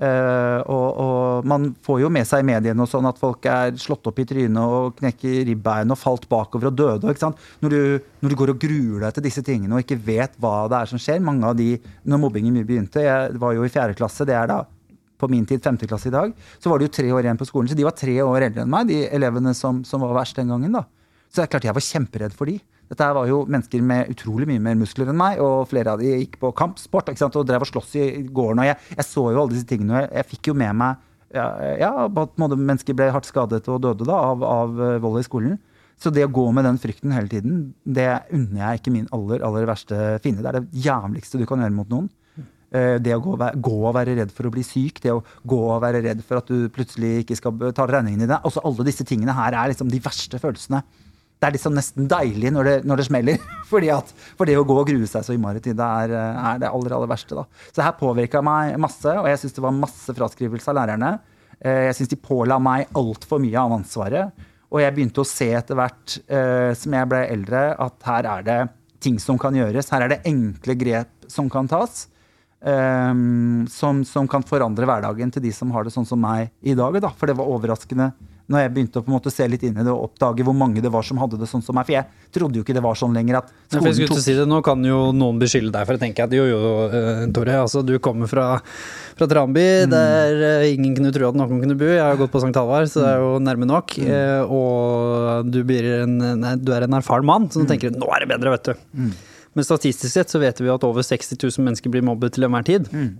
Eh, 0.00 0.60
og, 0.72 0.86
og 1.04 1.48
man 1.50 1.74
får 1.84 1.98
jo 2.00 2.08
med 2.12 2.24
seg 2.24 2.40
i 2.40 2.46
mediene 2.48 2.80
og 2.80 2.88
sånn 2.88 3.04
at 3.10 3.18
folk 3.20 3.44
er 3.44 3.74
slått 3.76 4.08
opp 4.08 4.22
i 4.22 4.24
trynet 4.24 4.56
og 4.64 4.94
knekker 4.96 5.42
ribbein 5.50 5.92
og 5.92 6.00
falt 6.00 6.24
bakover 6.30 6.70
og 6.70 6.78
døde. 6.78 7.12
Ikke 7.12 7.26
sant? 7.26 7.42
Når, 7.60 7.74
du, 7.74 8.08
når 8.24 8.32
du 8.32 8.38
går 8.40 8.54
og 8.54 8.62
gruer 8.62 9.04
deg 9.04 9.18
til 9.18 9.26
disse 9.28 9.44
tingene 9.44 9.76
og 9.76 9.84
ikke 9.84 10.00
vet 10.06 10.40
hva 10.40 10.54
det 10.72 10.78
er 10.80 10.92
som 10.94 11.02
skjer 11.02 11.20
Mange 11.20 11.44
av 11.50 11.58
de, 11.58 11.74
når 12.08 12.22
mobbingen 12.24 12.56
mye 12.56 12.68
begynte, 12.68 13.04
jeg 13.04 13.36
var 13.42 13.52
jo 13.58 13.66
i 13.66 13.72
fjerde 13.72 13.98
klasse, 13.98 14.24
det 14.24 14.38
er 14.38 14.48
da 14.48 14.62
på 15.20 15.28
min 15.28 15.44
tid 15.44 15.60
femte 15.60 15.84
klasse 15.84 16.08
i 16.08 16.14
dag, 16.14 16.32
så 16.56 16.70
var 16.72 16.80
det 16.80 16.88
jo 16.88 16.96
tre 16.96 17.10
år 17.12 17.26
igjen 17.26 17.36
på 17.36 17.44
skolen. 17.44 17.68
Så 17.68 17.76
de 17.76 17.84
var 17.84 17.92
tre 17.92 18.14
år 18.24 18.46
eldre 18.46 18.64
enn 18.64 18.72
meg, 18.72 18.88
de 18.88 19.02
elevene 19.12 19.52
som, 19.52 19.82
som 19.84 20.00
var 20.00 20.16
verst 20.16 20.40
den 20.40 20.48
gangen. 20.48 20.72
da. 20.72 20.86
Så 21.28 21.42
det 21.42 21.44
er 21.44 21.50
klart 21.52 21.66
jeg 21.68 21.76
var 21.76 21.84
kjemperedd 21.84 22.36
for 22.38 22.48
de. 22.48 22.56
Dette 22.90 23.06
var 23.14 23.28
jo 23.30 23.44
mennesker 23.46 23.82
med 23.86 24.10
utrolig 24.10 24.48
mye 24.50 24.62
mer 24.64 24.78
muskler 24.80 25.12
enn 25.12 25.18
meg, 25.20 25.38
og 25.44 25.68
flere 25.70 25.94
av 25.94 26.02
de 26.02 26.10
gikk 26.10 26.40
på 26.42 26.50
kampsport 26.58 27.12
ikke 27.12 27.22
sant? 27.22 27.38
og 27.38 27.46
drev 27.46 27.62
og 27.62 27.70
sloss 27.70 27.94
i 28.00 28.08
gården. 28.26 28.64
Og 28.64 28.66
jeg, 28.66 28.78
jeg 28.96 29.06
så 29.06 29.26
jo 29.30 29.44
alle 29.44 29.54
disse 29.54 29.68
tingene, 29.70 29.94
og 29.94 30.02
jeg, 30.02 30.12
jeg 30.18 30.30
fikk 30.32 30.50
jo 30.50 30.56
med 30.58 30.78
meg 30.80 31.06
ja, 31.30 31.46
ja, 31.78 31.90
på 32.10 32.26
måte 32.42 32.58
mennesker 32.58 32.96
ble 32.98 33.10
hardt 33.14 33.28
skadet 33.28 33.62
og 33.70 33.82
døde 33.84 34.06
da, 34.08 34.16
av, 34.32 34.42
av 34.42 34.80
eh, 34.82 34.96
vold 35.02 35.20
i 35.20 35.26
skolen. 35.26 35.58
Så 36.00 36.10
det 36.10 36.24
å 36.26 36.32
gå 36.32 36.46
med 36.56 36.64
den 36.66 36.80
frykten 36.80 37.12
hele 37.14 37.28
tiden, 37.30 37.58
det 37.84 38.08
unner 38.34 38.62
jeg 38.64 38.80
ikke 38.80 38.92
min 38.94 39.06
aller, 39.14 39.44
aller 39.46 39.68
verste 39.68 39.98
fiende. 40.24 40.42
Det 40.42 40.50
er 40.50 40.58
det 40.58 40.82
jævligste 40.86 41.38
du 41.38 41.44
kan 41.46 41.62
gjøre 41.62 41.76
mot 41.76 41.92
noen. 41.92 42.08
Eh, 42.72 42.96
Det 43.02 43.14
å 43.14 43.20
gå, 43.22 43.36
gå 43.36 43.76
og 43.84 43.94
være 43.94 44.16
redd 44.18 44.32
for 44.34 44.48
å 44.48 44.52
bli 44.54 44.64
syk, 44.66 44.98
det 45.04 45.12
å 45.14 45.22
gå 45.46 45.60
og 45.68 45.82
være 45.84 46.02
redd 46.08 46.24
for 46.26 46.40
at 46.40 46.50
du 46.50 46.66
plutselig 46.72 47.20
ikke 47.24 47.38
skal 47.38 47.54
betale 47.62 47.98
regningen 47.98 48.24
dine. 48.24 48.40
Altså 48.42 48.62
alle 48.66 48.88
disse 48.88 49.06
tingene 49.06 49.36
her 49.36 49.54
er 49.54 49.70
liksom 49.70 49.90
de 49.92 50.02
verste 50.02 50.40
følelsene. 50.40 50.82
Det 51.40 51.48
er 51.48 51.54
liksom 51.56 51.72
nesten 51.72 52.04
deilig 52.10 52.50
når 52.52 52.66
det, 52.68 52.74
når 52.84 53.00
det 53.00 53.04
smeller. 53.08 53.38
At, 53.96 54.10
for 54.36 54.44
det 54.48 54.58
å 54.60 54.64
gå 54.68 54.74
og 54.76 54.88
grue 54.90 55.06
seg 55.08 55.24
så 55.24 55.32
innmari 55.32 55.62
til 55.64 55.76
det 55.78 55.86
er, 56.04 56.12
eh, 56.12 56.40
er 56.52 56.58
det 56.60 56.68
aller, 56.68 56.92
aller 56.96 57.08
verste. 57.08 57.38
da. 57.38 57.46
Så 57.70 57.78
det 57.78 57.86
her 57.86 57.96
påvirka 58.00 58.42
meg 58.44 58.74
masse, 58.82 59.08
og 59.16 59.28
jeg 59.30 59.40
syns 59.40 59.56
det 59.56 59.64
var 59.64 59.76
masse 59.76 60.14
fraskrivelse 60.16 60.68
av 60.72 60.76
lærerne. 60.82 61.12
Eh, 61.60 61.86
Jeg 61.88 61.96
syns 61.96 62.12
de 62.12 62.18
påla 62.20 62.58
meg 62.60 62.92
altfor 62.98 63.40
mye 63.40 63.56
av 63.62 63.72
ansvaret. 63.78 64.46
Og 64.70 64.82
jeg 64.82 64.94
begynte 64.94 65.22
å 65.24 65.26
se 65.26 65.48
etter 65.56 65.78
hvert 65.78 66.18
eh, 66.28 66.74
som 66.78 66.92
jeg 66.98 67.08
ble 67.10 67.22
eldre, 67.32 67.62
at 67.88 68.06
her 68.10 68.28
er 68.36 68.44
det 68.46 68.58
ting 69.00 69.16
som 69.18 69.38
kan 69.40 69.56
gjøres. 69.56 69.88
Her 69.90 70.04
er 70.04 70.12
det 70.12 70.20
enkle 70.28 70.76
grep 70.76 71.24
som 71.30 71.48
kan 71.50 71.66
tas. 71.70 72.06
som, 72.60 74.04
som 74.04 74.26
kan 74.28 74.42
forandre 74.44 74.84
hverdagen 74.84 75.30
til 75.32 75.40
de 75.40 75.52
som 75.56 75.70
har 75.72 75.86
det 75.86 75.94
sånn 75.94 76.04
som 76.04 76.20
meg 76.20 76.50
i 76.60 76.74
dag. 76.76 76.98
Da. 77.00 77.08
For 77.16 77.30
det 77.30 77.38
var 77.38 77.48
overraskende 77.48 78.10
når 78.50 78.64
jeg 78.64 78.70
begynte 78.74 78.98
å 78.98 79.04
på 79.06 79.12
en 79.12 79.14
måte 79.14 79.30
se 79.30 79.46
litt 79.46 79.62
inn 79.62 79.76
i 79.78 79.84
det 79.86 79.92
og 79.94 80.08
oppdage 80.10 80.42
hvor 80.42 80.56
mange 80.58 80.82
det 80.82 80.90
var 80.90 81.04
som 81.06 81.20
hadde 81.22 81.38
det 81.38 81.46
sånn 81.46 81.62
som 81.62 81.76
meg. 81.78 81.86
For 81.86 81.94
jeg 81.94 82.06
trodde 82.34 82.58
jo 82.58 82.64
ikke 82.64 82.74
det 82.74 82.82
var 82.82 82.96
sånn 82.98 83.14
lenger 83.14 83.36
at 83.38 83.52
skolen 83.70 83.94
skulle 83.94 84.08
tok 84.10 84.24
si 84.24 84.34
det, 84.34 84.46
Nå 84.50 84.58
kan 84.66 84.82
jo 84.84 85.12
noen 85.14 85.38
beskylde 85.38 85.70
deg 85.76 85.86
for 85.86 85.94
å 85.94 86.02
tenke 86.02 86.24
at 86.26 86.34
jo, 86.34 86.44
jo, 86.50 86.60
eh, 86.90 87.26
Tore, 87.30 87.54
altså 87.62 87.84
du 87.86 87.94
kommer 88.02 88.26
fra, 88.26 88.60
fra 89.16 89.26
Tramby, 89.30 89.86
Mm. 89.86 89.90
der 89.94 90.42
eh, 90.62 90.74
ingen 90.74 90.96
kunne 90.98 91.12
tro 91.14 91.28
at 91.30 91.34
noen 91.38 91.60
kunne 91.62 91.78
bo. 91.78 91.84
Jeg 91.86 92.02
har 92.02 92.16
gått 92.18 92.32
på 92.34 92.42
St. 92.42 92.52
Halvard, 92.58 92.90
så 92.90 93.00
det 93.04 93.08
er 93.14 93.18
jo 93.22 93.30
Mm. 93.38 93.44
nærme 93.46 93.66
nok. 93.70 93.98
eh, 94.02 94.42
Og 94.50 95.46
du, 95.50 95.62
blir 95.64 96.02
en, 96.02 96.18
nei, 96.40 96.56
du 96.56 96.72
er 96.72 96.82
en 96.82 96.98
erfaren 96.98 97.24
mann, 97.24 97.48
så 97.48 97.60
Mm. 97.60 97.66
nå 97.66 97.68
tenker 97.70 97.92
du 97.92 97.98
nå 98.00 98.08
er 98.14 98.26
det 98.26 98.28
bedre, 98.34 98.50
vet 98.50 98.64
du. 98.64 98.74
Men 99.54 99.64
statistisk 99.64 100.10
sett 100.12 100.28
så 100.28 100.38
vet 100.40 100.58
vi 100.60 100.68
at 100.68 100.82
over 100.84 101.02
60 101.02 101.36
000 101.38 101.64
mennesker 101.66 101.90
blir 101.90 102.02
mobbet 102.02 102.32
til 102.32 102.44
enhver 102.44 102.64
tid 102.64 102.88
Mm. 102.92 103.16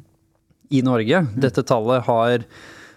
i 0.70 0.82
Norge. 0.82 1.26
Dette 1.38 1.62
tallet 1.66 2.02
har 2.04 2.38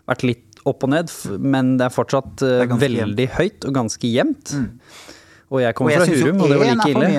vært 0.08 0.24
litt 0.24 0.53
opp 0.66 0.84
og 0.84 0.90
ned, 0.94 1.12
men 1.40 1.78
det 1.78 1.86
er 1.90 1.94
fortsatt 1.94 2.42
eh, 2.46 2.60
Det 2.64 2.68
er 2.72 2.78
veldig 2.82 3.02
veldig 3.06 3.28
høyt 3.38 3.66
og 3.70 3.74
ganske 3.74 4.12
jevnt. 4.14 4.54
Og 5.54 5.60
jeg 5.62 5.74
Og 5.74 5.76
kommer 5.78 5.92
jeg 5.92 6.02
fra 6.02 6.22
Hurum, 6.22 6.42
og 6.42 6.50
det 6.54 6.60
var 6.62 6.70
like 6.72 6.90
ille. 6.94 7.10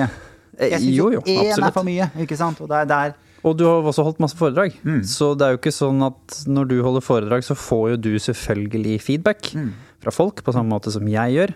Eh, 0.57 0.69
Jeg 0.71 0.79
syns 0.81 0.95
Jo, 0.95 1.09
én 1.21 1.63
er 1.67 1.71
for 1.75 1.83
mye. 1.87 2.09
ikke 2.23 2.37
sant? 2.39 2.61
Og 2.61 2.69
det 2.71 2.77
er 2.83 2.85
der 2.91 3.13
Og 3.45 3.57
du 3.59 3.65
har 3.67 3.83
også 3.85 4.03
holdt 4.07 4.19
masse 4.23 4.35
foredrag. 4.39 4.73
Mm. 4.83 5.03
Så 5.05 5.35
det 5.37 5.45
er 5.45 5.51
jo 5.53 5.59
ikke 5.59 5.73
sånn 5.75 5.99
at 6.07 6.39
når 6.49 6.67
du 6.71 6.77
holder 6.81 7.01
foredrag, 7.05 7.43
så 7.45 7.53
får 7.55 7.89
jo 7.91 7.97
du 7.97 8.13
selvfølgelig 8.17 8.95
feedback 9.01 9.51
Mm. 9.53 9.73
fra 10.01 10.11
folk, 10.11 10.41
på 10.43 10.51
samme 10.53 10.69
måte 10.73 10.91
som 10.91 11.05
jeg 11.07 11.35
gjør. 11.37 11.53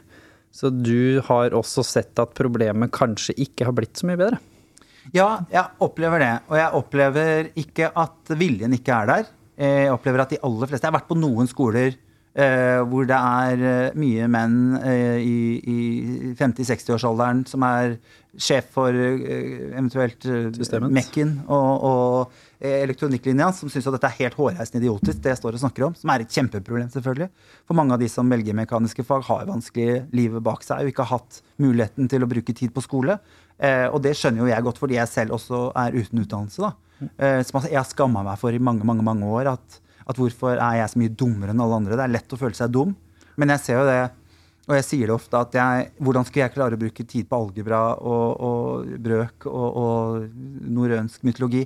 Så 0.54 0.70
du 0.70 1.22
har 1.22 1.50
også 1.58 1.84
sett 1.86 2.18
at 2.20 2.34
problemet 2.38 2.92
kanskje 2.92 3.34
ikke 3.38 3.66
har 3.66 3.74
blitt 3.74 3.98
så 3.98 4.06
mye 4.06 4.18
bedre. 4.18 4.38
Ja, 5.14 5.40
jeg 5.52 5.66
opplever 5.82 6.20
det. 6.20 6.32
Og 6.50 6.58
jeg 6.58 6.72
opplever 6.78 7.50
ikke 7.58 7.92
at 7.98 8.34
viljen 8.38 8.74
ikke 8.78 8.94
er 8.94 9.06
der. 9.08 9.26
Eh, 9.60 9.86
Jeg 9.86 9.92
opplever 9.94 10.24
at 10.24 10.32
de 10.32 10.40
aller 10.42 10.70
fleste 10.72 10.88
Jeg 10.88 10.94
har 10.94 11.00
vært 11.02 11.10
på 11.12 11.18
noen 11.20 11.50
skoler 11.52 11.92
eh, 12.40 12.80
hvor 12.88 13.08
det 13.10 13.18
er 13.18 13.64
eh, 13.68 13.98
mye 14.00 14.28
menn 14.32 14.58
eh, 14.80 15.20
i, 15.20 15.40
i 15.60 15.80
50-60-årsalderen 16.40 17.42
som 17.50 17.66
er 17.68 17.98
sjef 18.40 18.70
for 18.72 18.94
eventuelt. 18.96 20.24
Mekken 20.94 21.32
og, 21.50 21.84
og 21.90 22.64
elektronikklinja, 22.64 23.50
som 23.58 23.72
syns 23.74 23.88
at 23.90 23.96
dette 23.98 24.10
er 24.12 24.18
helt 24.20 24.38
hårreisende 24.38 24.84
idiotisk, 24.84 25.20
det 25.24 25.34
jeg 25.34 25.40
står 25.42 25.58
og 25.58 25.64
snakker 25.64 25.88
om. 25.88 25.96
Som 25.98 26.12
er 26.14 26.24
et 26.24 26.36
kjempeproblem, 26.38 26.90
selvfølgelig. 26.94 27.30
For 27.68 27.80
mange 27.80 27.96
av 27.98 28.04
de 28.04 28.10
som 28.12 28.30
velger 28.32 28.56
mekaniske 28.62 29.04
fag, 29.08 29.26
har 29.28 29.50
vanskelig 29.50 30.04
livet 30.16 30.46
bak 30.46 30.64
seg 30.68 30.86
og 30.86 30.92
ikke 30.94 31.08
har 31.08 31.20
hatt 31.20 31.42
muligheten 31.60 32.08
til 32.12 32.24
å 32.24 32.30
bruke 32.32 32.56
tid 32.56 32.72
på 32.76 32.84
skole. 32.86 33.18
Eh, 33.58 33.88
og 33.90 34.00
det 34.06 34.14
skjønner 34.20 34.46
jo 34.46 34.52
jeg 34.54 34.68
godt, 34.70 34.80
fordi 34.86 35.00
jeg 35.00 35.12
selv 35.12 35.36
også 35.40 35.66
er 35.82 35.98
uten 35.98 36.22
utdannelse. 36.24 36.70
da. 36.70 36.76
Eh, 37.00 37.42
som 37.48 37.62
jeg 37.64 37.78
har 37.78 37.88
skamma 37.88 38.24
meg 38.28 38.40
for 38.42 38.56
i 38.56 38.62
mange 38.62 38.88
mange, 38.88 39.06
mange 39.06 39.28
år. 39.28 39.54
At, 39.56 39.82
at 40.10 40.20
hvorfor 40.20 40.58
er 40.58 40.80
jeg 40.82 40.94
så 40.94 41.02
mye 41.02 41.18
dummere 41.22 41.56
enn 41.56 41.64
alle 41.64 41.82
andre? 41.82 42.00
Det 42.00 42.08
er 42.08 42.16
lett 42.18 42.36
å 42.36 42.40
føle 42.40 42.58
seg 42.58 42.74
dum. 42.76 42.96
Men 43.40 43.54
jeg 43.56 43.64
ser 43.66 43.80
jo 43.80 43.86
det, 43.88 44.00
og 44.68 44.76
jeg 44.78 44.86
sier 44.86 45.10
det 45.10 45.16
ofte, 45.16 45.40
at 45.40 45.56
jeg, 45.56 45.92
hvordan 46.04 46.28
skulle 46.28 46.44
jeg 46.44 46.56
klare 46.56 46.78
å 46.78 46.82
bruke 46.82 47.06
tid 47.08 47.30
på 47.30 47.38
algebra 47.40 47.80
og, 47.98 48.26
og 48.50 48.98
brøk 49.02 49.48
og, 49.50 49.80
og 49.84 50.68
norrønsk 50.70 51.24
mytologi 51.26 51.64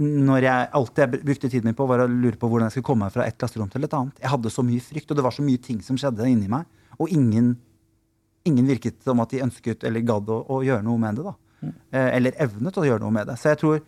når 0.00 0.46
jeg 0.46 0.68
alt 0.78 1.00
jeg 1.02 1.20
brukte 1.20 1.48
tiden 1.52 1.68
min 1.68 1.76
på, 1.76 1.86
var 1.88 2.04
å 2.04 2.08
lure 2.08 2.38
på 2.40 2.48
hvordan 2.48 2.68
jeg 2.68 2.78
skulle 2.78 2.88
komme 2.88 3.06
meg 3.06 3.12
fra 3.14 3.26
et 3.28 3.36
klasserom 3.36 3.68
til 3.72 3.84
et 3.84 3.96
annet. 3.96 4.22
Jeg 4.22 4.32
hadde 4.32 4.52
så 4.52 4.64
mye 4.64 4.80
frykt, 4.80 5.10
og 5.12 5.18
det 5.18 5.24
var 5.26 5.34
så 5.36 5.44
mye 5.44 5.60
ting 5.60 5.82
som 5.84 5.98
skjedde 6.00 6.28
inni 6.30 6.48
meg. 6.50 6.64
Og 6.96 7.12
ingen, 7.12 7.50
ingen 8.48 8.70
virket 8.72 9.02
som 9.04 9.20
at 9.20 9.34
de 9.34 9.42
ønsket 9.44 9.84
eller 9.84 10.06
gadd 10.08 10.32
å, 10.32 10.38
å 10.48 10.62
gjøre 10.64 10.84
noe 10.86 11.00
med 11.02 11.20
det. 11.20 11.26
da. 11.28 11.34
Eh, 11.92 12.08
eller 12.16 12.38
evnet 12.40 12.78
å 12.80 12.86
gjøre 12.86 13.04
noe 13.04 13.14
med 13.14 13.28
det. 13.28 13.36
Så 13.40 13.52
jeg 13.52 13.60
tror 13.60 13.82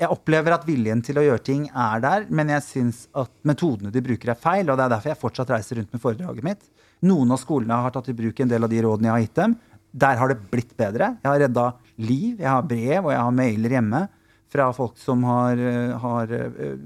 jeg 0.00 0.08
opplever 0.08 0.54
at 0.54 0.64
viljen 0.64 1.02
til 1.04 1.18
å 1.20 1.24
gjøre 1.26 1.42
ting 1.44 1.66
er 1.68 2.00
der, 2.00 2.22
men 2.32 2.52
jeg 2.54 2.64
syns 2.64 3.02
at 3.20 3.32
metodene 3.46 3.92
de 3.92 4.02
bruker, 4.04 4.32
er 4.32 4.38
feil. 4.40 4.70
Og 4.70 4.78
det 4.78 4.86
er 4.86 4.94
derfor 4.94 5.12
jeg 5.12 5.20
fortsatt 5.20 5.52
reiser 5.52 5.80
rundt 5.80 5.92
med 5.92 6.02
foredraget 6.02 6.46
mitt. 6.46 6.70
Noen 7.04 7.34
av 7.34 7.40
skolene 7.42 7.82
har 7.84 7.92
tatt 7.92 8.08
i 8.12 8.16
bruk 8.16 8.40
en 8.40 8.48
del 8.48 8.64
av 8.64 8.72
de 8.72 8.80
rådene 8.84 9.10
jeg 9.10 9.14
har 9.14 9.26
gitt 9.26 9.42
dem. 9.42 9.58
Der 10.04 10.20
har 10.20 10.32
det 10.32 10.38
blitt 10.52 10.72
bedre. 10.78 11.14
Jeg 11.20 11.28
har 11.28 11.44
redda 11.44 11.66
liv, 12.00 12.40
jeg 12.40 12.48
har 12.48 12.64
brev 12.64 13.04
og 13.04 13.12
jeg 13.12 13.20
har 13.20 13.36
mailer 13.36 13.76
hjemme 13.76 14.02
fra 14.50 14.66
folk 14.74 14.96
som 14.98 15.22
har, 15.28 15.60
eh, 15.62 15.92
har 16.02 16.32
eh, 16.34 16.78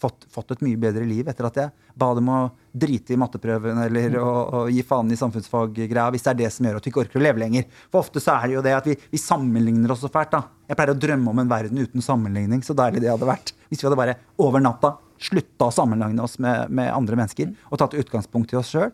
fått, 0.00 0.26
fått 0.34 0.56
et 0.56 0.64
mye 0.66 0.80
bedre 0.80 1.04
liv 1.06 1.28
etter 1.30 1.46
at 1.46 1.60
jeg 1.60 1.92
ba 1.94 2.08
dem 2.16 2.30
å 2.32 2.40
drite 2.74 3.14
i 3.14 3.18
matteprøven 3.20 3.78
eller 3.84 4.16
å, 4.18 4.32
å 4.62 4.62
gi 4.72 4.82
faen 4.86 5.12
i 5.14 5.18
samfunnsfaggreia, 5.20 6.08
hvis 6.14 6.26
det 6.26 6.32
er 6.32 6.40
det 6.40 6.50
som 6.54 6.66
gjør 6.66 6.80
at 6.80 6.88
vi 6.88 6.90
ikke 6.90 7.04
orker 7.04 7.20
å 7.20 7.26
leve 7.28 7.44
lenger. 7.44 7.68
For 7.92 8.02
ofte 8.02 8.22
så 8.22 8.34
er 8.34 8.48
det 8.48 8.56
jo 8.56 8.64
det 8.66 8.74
at 8.80 8.88
vi, 8.90 8.96
vi 9.12 9.20
sammenligner 9.22 9.94
oss 9.94 10.02
så 10.02 10.10
fælt. 10.10 10.34
da. 10.34 10.57
Jeg 10.68 10.76
pleier 10.78 10.92
å 10.92 11.00
drømme 11.00 11.32
om 11.32 11.42
en 11.42 11.50
verden 11.50 11.80
uten 11.80 12.04
sammenligning. 12.04 12.62
Så 12.64 12.76
deilig 12.76 13.02
det 13.04 13.12
hadde 13.12 13.28
vært 13.28 13.54
hvis 13.68 13.82
vi 13.82 13.88
hadde 13.88 14.00
bare 14.00 14.18
over 14.40 14.62
natta 14.64 14.96
slutta 15.18 15.68
å 15.68 15.74
sammenligne 15.74 16.22
oss 16.22 16.38
med, 16.42 16.70
med 16.70 16.92
andre 16.94 17.18
mennesker 17.18 17.50
og 17.72 17.80
tatt 17.80 17.96
utgangspunkt 17.98 18.54
i 18.54 18.60
oss 18.60 18.70
sjøl. 18.74 18.92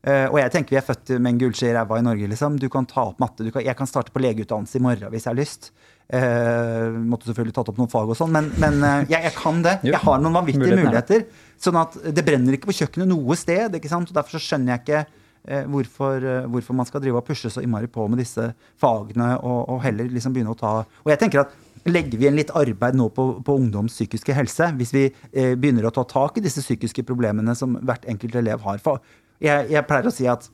Uh, 0.00 0.32
og 0.32 0.38
jeg 0.40 0.52
tenker 0.54 0.72
vi 0.72 0.78
er 0.80 0.84
født 0.86 1.10
med 1.18 1.34
en 1.34 1.38
gullskje 1.42 1.68
i 1.68 1.72
ræva 1.76 1.98
i 2.00 2.04
Norge. 2.04 2.28
liksom. 2.32 2.56
Du 2.56 2.70
kan 2.72 2.88
ta 2.88 3.04
opp 3.10 3.20
matte. 3.20 3.44
Du 3.44 3.52
kan, 3.52 3.64
jeg 3.64 3.76
kan 3.76 3.88
starte 3.88 4.14
på 4.14 4.22
legeutdannelse 4.24 4.80
i 4.80 4.84
morgen 4.84 5.12
hvis 5.12 5.26
jeg 5.28 5.34
har 5.34 5.38
lyst. 5.38 5.70
Uh, 6.10 6.96
måtte 7.06 7.28
selvfølgelig 7.28 7.54
tatt 7.54 7.68
opp 7.70 7.76
noen 7.78 7.90
fag 7.92 8.08
og 8.10 8.16
sånn, 8.18 8.32
men, 8.34 8.48
men 8.58 8.80
uh, 8.82 8.94
jeg, 9.04 9.20
jeg 9.28 9.34
kan 9.36 9.60
det. 9.62 9.76
Jo, 9.84 9.92
Jeg 9.92 10.02
har 10.06 10.22
noen 10.24 10.38
vanvittige 10.40 10.72
er 10.72 10.80
muligheter. 10.80 11.26
Sånn 11.60 11.78
at 11.78 12.00
det 12.16 12.24
brenner 12.26 12.56
ikke 12.56 12.72
på 12.72 12.78
kjøkkenet 12.80 13.12
noe 13.12 13.36
sted. 13.38 13.76
ikke 13.76 13.92
sant? 13.92 14.08
Og 14.08 14.16
Derfor 14.16 14.38
så 14.38 14.42
skjønner 14.46 14.74
jeg 14.74 14.82
ikke 14.86 15.02
eh, 15.04 15.12
hvorfor, 15.44 16.20
eh, 16.20 16.46
hvorfor 16.52 16.76
man 16.76 16.88
skal 16.88 17.00
drive 17.00 17.20
og 17.20 17.26
pushe 17.26 17.50
så 17.50 17.62
innmari 17.64 17.88
på 17.90 18.06
med 18.08 18.20
disse 18.20 18.50
fagene, 18.80 19.32
og, 19.40 19.68
og 19.72 19.82
heller 19.84 20.10
liksom 20.12 20.34
begynne 20.36 20.52
å 20.52 20.58
ta 20.58 20.72
Og 20.84 21.12
jeg 21.12 21.20
tenker 21.22 21.44
at 21.46 21.58
Legger 21.88 22.18
vi 22.18 22.26
igjen 22.26 22.36
litt 22.36 22.50
arbeid 22.52 22.92
nå 22.92 23.06
på, 23.16 23.24
på 23.40 23.54
ungdoms 23.56 23.94
psykiske 23.94 24.34
helse, 24.36 24.66
hvis 24.76 24.90
vi 24.92 25.06
eh, 25.08 25.54
begynner 25.56 25.86
å 25.88 25.92
ta 25.96 26.04
tak 26.04 26.36
i 26.36 26.42
disse 26.44 26.60
psykiske 26.60 27.06
problemene 27.08 27.54
som 27.56 27.78
hvert 27.80 28.04
enkelt 28.04 28.36
elev 28.36 28.60
har 28.66 28.82
for 28.84 29.00
jeg, 29.40 29.70
jeg 29.72 29.86
pleier 29.88 30.08
å 30.10 30.12
si 30.12 30.26
at 30.28 30.50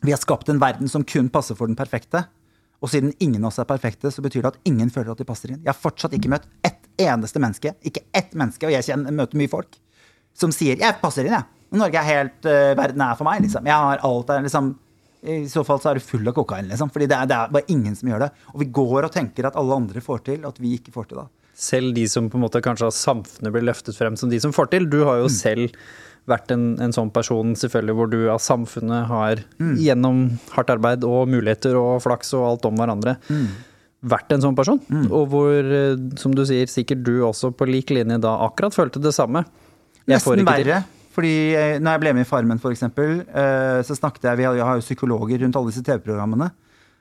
vi 0.00 0.14
har 0.14 0.20
skapt 0.22 0.48
en 0.48 0.60
verden 0.62 0.88
som 0.88 1.04
kun 1.04 1.28
passer 1.28 1.58
for 1.58 1.68
den 1.68 1.76
perfekte. 1.76 2.24
Og 2.80 2.88
siden 2.88 3.12
ingen 3.20 3.44
av 3.44 3.50
oss 3.50 3.60
er 3.60 3.68
perfekte, 3.68 4.08
så 4.08 4.24
betyr 4.24 4.46
det 4.46 4.54
at 4.54 4.60
ingen 4.68 4.88
føler 4.92 5.12
at 5.12 5.20
de 5.20 5.28
passer 5.28 5.52
inn. 5.52 5.60
Jeg 5.60 5.74
har 5.74 5.76
fortsatt 5.76 6.16
ikke 6.16 6.30
møtt 6.32 6.48
ett 6.64 6.80
eneste 7.04 7.42
menneske, 7.42 7.74
ikke 7.84 8.06
ett 8.16 8.32
menneske, 8.32 8.64
og 8.64 8.72
jeg 8.72 8.86
kjenner, 8.88 9.12
møter 9.12 9.36
mye 9.36 9.52
folk, 9.52 9.76
som 10.32 10.52
sier 10.52 10.80
'jeg 10.80 11.00
passer 11.02 11.28
inn', 11.28 11.36
jeg. 11.36 11.59
Norge 11.78 12.00
er 12.00 12.08
helt 12.08 12.48
uh, 12.48 12.72
Verden 12.78 13.04
er 13.06 13.18
for 13.18 13.28
meg, 13.28 13.42
liksom. 13.44 13.66
Jeg 13.68 13.86
har 13.86 14.06
alt 14.06 14.30
der, 14.30 14.46
liksom. 14.46 14.72
I 15.20 15.42
så 15.52 15.62
fall 15.68 15.80
så 15.82 15.90
er 15.90 15.98
du 15.98 16.04
full 16.04 16.26
av 16.30 16.34
kokain, 16.38 16.68
liksom. 16.70 16.90
Fordi 16.92 17.06
det 17.10 17.18
er, 17.18 17.28
det 17.30 17.36
er 17.36 17.54
bare 17.54 17.70
ingen 17.72 17.94
som 17.96 18.10
gjør 18.10 18.24
det. 18.24 18.30
Og 18.54 18.62
vi 18.64 18.70
går 18.80 19.06
og 19.06 19.14
tenker 19.14 19.48
at 19.48 19.58
alle 19.60 19.76
andre 19.82 20.02
får 20.04 20.24
til, 20.30 20.46
at 20.48 20.60
vi 20.62 20.74
ikke 20.78 20.94
får 20.94 21.10
til 21.10 21.22
det. 21.22 21.26
Selv 21.60 21.92
de 21.94 22.06
som 22.08 22.30
på 22.32 22.38
en 22.38 22.46
måte 22.46 22.62
kanskje 22.64 22.88
av 22.88 22.94
samfunnet 22.96 23.52
blir 23.52 23.66
løftet 23.68 23.98
frem 23.98 24.16
som 24.16 24.30
de 24.32 24.38
som 24.40 24.54
får 24.56 24.70
til. 24.72 24.86
Du 24.88 25.02
har 25.04 25.20
jo 25.20 25.28
selv 25.32 25.74
vært 26.28 26.52
en, 26.54 26.74
en 26.80 26.94
sånn 26.94 27.10
person 27.12 27.52
selvfølgelig 27.58 27.96
hvor 27.98 28.10
du 28.12 28.20
av 28.32 28.40
samfunnet 28.44 29.08
har, 29.10 29.42
gjennom 29.80 30.22
hardt 30.54 30.70
arbeid 30.72 31.04
og 31.08 31.28
muligheter 31.32 31.76
og 31.80 32.00
flaks 32.04 32.32
og 32.38 32.46
alt 32.46 32.68
om 32.68 32.80
hverandre, 32.80 33.16
vært 34.00 34.32
en 34.32 34.44
sånn 34.44 34.56
person. 34.56 34.80
Og 35.10 35.26
hvor, 35.32 35.58
eh, 35.80 35.98
som 36.20 36.32
du 36.36 36.44
sier, 36.48 36.70
sikkert 36.70 37.02
du 37.04 37.18
også 37.26 37.52
på 37.52 37.68
lik 37.68 37.92
linje 37.92 38.20
da 38.22 38.38
akkurat 38.46 38.76
følte 38.76 39.02
det 39.02 39.12
samme. 39.16 39.44
Jeg 40.08 40.22
får 40.24 40.40
Nesten 40.40 40.48
verre. 40.48 40.80
Fordi 41.10 41.34
eh, 41.58 41.76
når 41.82 41.96
jeg 41.96 42.02
ble 42.04 42.12
med 42.16 42.26
i 42.26 42.28
Farmen, 42.28 42.60
for 42.62 42.74
eksempel, 42.74 43.22
eh, 43.26 43.80
så 43.86 43.96
snakket 43.98 44.28
jeg 44.28 44.40
Vi 44.40 44.46
har, 44.46 44.74
jo 44.78 44.84
psykologer 44.84 45.42
rundt 45.42 45.56
alle 45.58 45.72
disse 45.72 45.84
TV-programmene. 45.86 46.50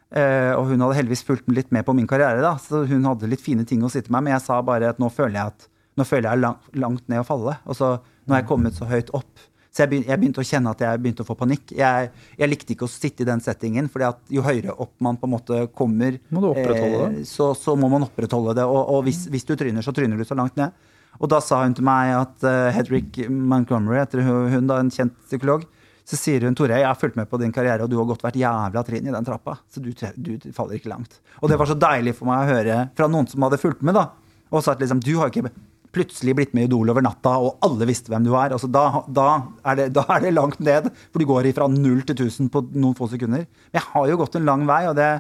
Eh, 0.10 0.54
og 0.58 0.72
hun 0.72 0.82
hadde 0.82 0.98
heldigvis 0.98 1.26
fulgt 1.28 1.52
litt 1.54 1.70
med 1.76 1.86
på 1.86 1.94
min 1.94 2.08
karriere, 2.10 2.42
da, 2.42 2.56
så 2.58 2.82
hun 2.90 3.06
hadde 3.06 3.30
litt 3.30 3.44
fine 3.44 3.68
ting 3.70 3.84
å 3.86 3.92
si 3.94 4.02
til 4.02 4.16
meg. 4.16 4.26
Men 4.26 4.38
jeg 4.38 4.48
sa 4.48 4.58
bare 4.66 4.90
at 4.96 5.02
nå 5.02 5.12
føler 5.14 5.38
jeg 5.38 5.54
at 5.54 5.70
nå 6.00 6.08
føler 6.08 6.32
jeg 6.32 6.42
langt, 6.42 6.74
langt 6.80 7.06
ned 7.12 7.22
å 7.22 7.28
falle. 7.28 7.60
Og 7.70 7.78
så 7.78 7.94
nå 8.00 8.34
har 8.34 8.42
jeg 8.42 8.50
kommet 8.50 8.78
så 8.78 8.88
høyt 8.90 9.14
opp. 9.18 9.46
Så 9.70 9.84
jeg, 9.84 9.92
begynte, 9.92 10.10
jeg 10.10 10.20
begynte 10.22 10.42
å 10.42 10.48
kjenne 10.48 10.72
at 10.74 10.82
jeg 10.82 11.00
begynte 11.04 11.22
å 11.22 11.28
få 11.28 11.36
panikk. 11.38 11.74
Jeg, 11.78 12.10
jeg 12.40 12.50
likte 12.50 12.74
ikke 12.74 12.88
å 12.88 12.92
sitte 12.92 13.22
i 13.22 13.28
den 13.30 13.42
settingen, 13.44 13.90
fordi 13.92 14.08
at 14.08 14.34
jo 14.34 14.42
høyere 14.46 14.74
opp 14.82 14.96
man 15.06 15.20
på 15.20 15.30
en 15.30 15.34
måte 15.36 15.60
kommer, 15.78 16.18
Må 16.34 16.42
eh, 16.58 17.20
så, 17.30 17.52
så 17.58 17.76
må 17.78 17.92
man 17.92 18.08
opprettholde 18.08 18.58
det. 18.58 18.66
Og, 18.66 18.80
og 18.96 19.04
hvis, 19.06 19.28
hvis 19.30 19.46
du 19.46 19.54
tryner, 19.60 19.86
så 19.86 19.94
tryner 19.94 20.18
du 20.18 20.26
så 20.26 20.38
langt 20.40 20.58
ned. 20.58 20.74
Og 21.20 21.32
da 21.32 21.42
sa 21.44 21.62
hun 21.66 21.76
til 21.76 21.86
meg 21.88 22.14
at 22.16 22.48
uh, 22.48 22.70
Hedrick 22.76 23.20
Montgomery, 23.28 24.00
etter 24.02 24.24
hun, 24.24 24.70
da 24.70 24.80
en 24.80 24.92
kjent 24.94 25.16
psykolog, 25.28 25.66
så 26.10 26.18
sier 26.18 26.46
hun 26.48 26.56
Tore, 26.58 26.80
jeg 26.80 26.88
har 26.88 26.98
fulgt 26.98 27.20
med 27.20 27.30
på 27.30 27.38
din 27.42 27.52
karriere, 27.54 27.86
og 27.86 27.92
du 27.92 27.98
har 28.00 28.08
gått 28.10 28.24
hvert 28.26 28.40
jævla 28.40 28.82
trinn 28.88 29.10
i 29.10 29.14
den 29.14 29.28
trappa. 29.28 29.60
Så 29.70 29.84
du, 29.84 29.92
du 29.94 30.48
faller 30.56 30.80
ikke 30.80 30.90
langt. 30.90 31.20
Og 31.44 31.52
det 31.52 31.60
var 31.60 31.70
så 31.70 31.78
deilig 31.78 32.16
for 32.18 32.30
meg 32.32 32.42
å 32.42 32.56
høre 32.56 32.80
fra 32.98 33.10
noen 33.12 33.30
som 33.30 33.46
hadde 33.46 33.60
fulgt 33.62 33.84
med, 33.86 34.00
da. 34.00 34.08
Og 34.50 34.64
sa 34.66 34.74
at 34.74 34.82
liksom, 34.82 35.04
du 35.06 35.12
har 35.20 35.30
ikke 35.30 35.52
plutselig 35.94 36.36
blitt 36.38 36.56
med 36.58 36.66
i 36.66 36.70
Idol 36.70 36.90
over 36.94 37.04
natta, 37.06 37.36
og 37.42 37.62
alle 37.66 37.88
visste 37.90 38.10
hvem 38.14 38.26
du 38.26 38.32
er. 38.34 38.56
Altså, 38.56 38.70
da, 38.72 39.04
da, 39.06 39.28
er 39.70 39.80
det, 39.80 39.88
da 39.98 40.06
er 40.16 40.26
det 40.26 40.34
langt 40.34 40.62
ned, 40.64 40.90
for 41.10 41.22
du 41.22 41.30
går 41.30 41.50
fra 41.58 41.70
null 41.72 42.02
til 42.06 42.16
1000 42.16 42.50
på 42.54 42.64
noen 42.74 42.98
få 42.98 43.10
sekunder. 43.12 43.46
Men 43.70 43.82
jeg 43.82 43.88
har 43.92 44.10
jo 44.10 44.20
gått 44.24 44.40
en 44.40 44.50
lang 44.50 44.66
vei, 44.70 44.84
og 44.90 44.98
det 44.98 45.12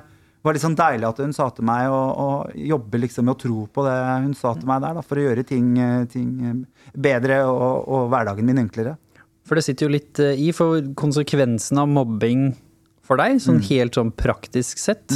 var 0.43 0.55
litt 0.55 0.63
sånn 0.63 0.75
deilig 0.79 1.07
at 1.09 1.17
hun 1.19 1.33
sa 1.35 1.49
til 1.51 1.65
meg 1.67 1.89
å, 1.91 1.99
å 2.15 2.27
jobbe 2.55 3.01
liksom 3.03 3.25
med 3.27 3.35
å 3.35 3.39
tro 3.41 3.65
på 3.75 3.83
det 3.83 3.95
hun 4.23 4.33
sa 4.39 4.53
til 4.55 4.69
meg 4.69 4.81
der, 4.85 4.93
da, 4.95 5.01
for 5.03 5.19
å 5.19 5.25
gjøre 5.25 5.43
ting, 5.49 5.73
eh, 5.83 6.05
ting 6.11 6.29
eh, 6.47 6.89
bedre 6.95 7.41
og, 7.49 7.83
og 7.91 8.09
hverdagen 8.13 8.47
min 8.47 8.61
enklere. 8.63 8.95
For 9.49 9.57
det 9.59 9.65
sitter 9.65 9.87
jo 9.87 9.93
litt 9.97 10.19
eh, 10.23 10.39
i, 10.39 10.51
for 10.55 10.79
konsekvensen 10.95 11.81
av 11.81 11.89
mobbing 11.91 12.53
for 13.03 13.17
deg, 13.19 13.39
sånn 13.41 13.59
helt 13.67 13.97
sånn 13.97 14.11
praktisk 14.13 14.77
sett, 14.77 15.15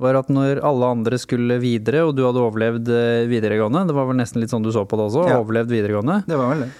var 0.00 0.16
at 0.18 0.28
når 0.32 0.58
alle 0.64 0.88
andre 0.96 1.18
skulle 1.20 1.58
videre, 1.60 2.02
og 2.08 2.14
du 2.16 2.22
hadde 2.24 2.40
overlevd 2.40 2.88
videregående, 3.28 3.82
det 3.88 3.94
var 3.96 4.08
vel 4.08 4.16
nesten 4.18 4.40
litt 4.42 4.52
sånn 4.52 4.64
du 4.64 4.70
så 4.72 4.82
på 4.88 4.96
det 4.96 5.04
også, 5.10 5.26
Ja. 5.28 5.38
overlevd 5.40 5.68
videregående, 5.72 6.22
Det 6.26 6.36
var 6.40 6.50
vel 6.54 6.64
det. 6.66 6.70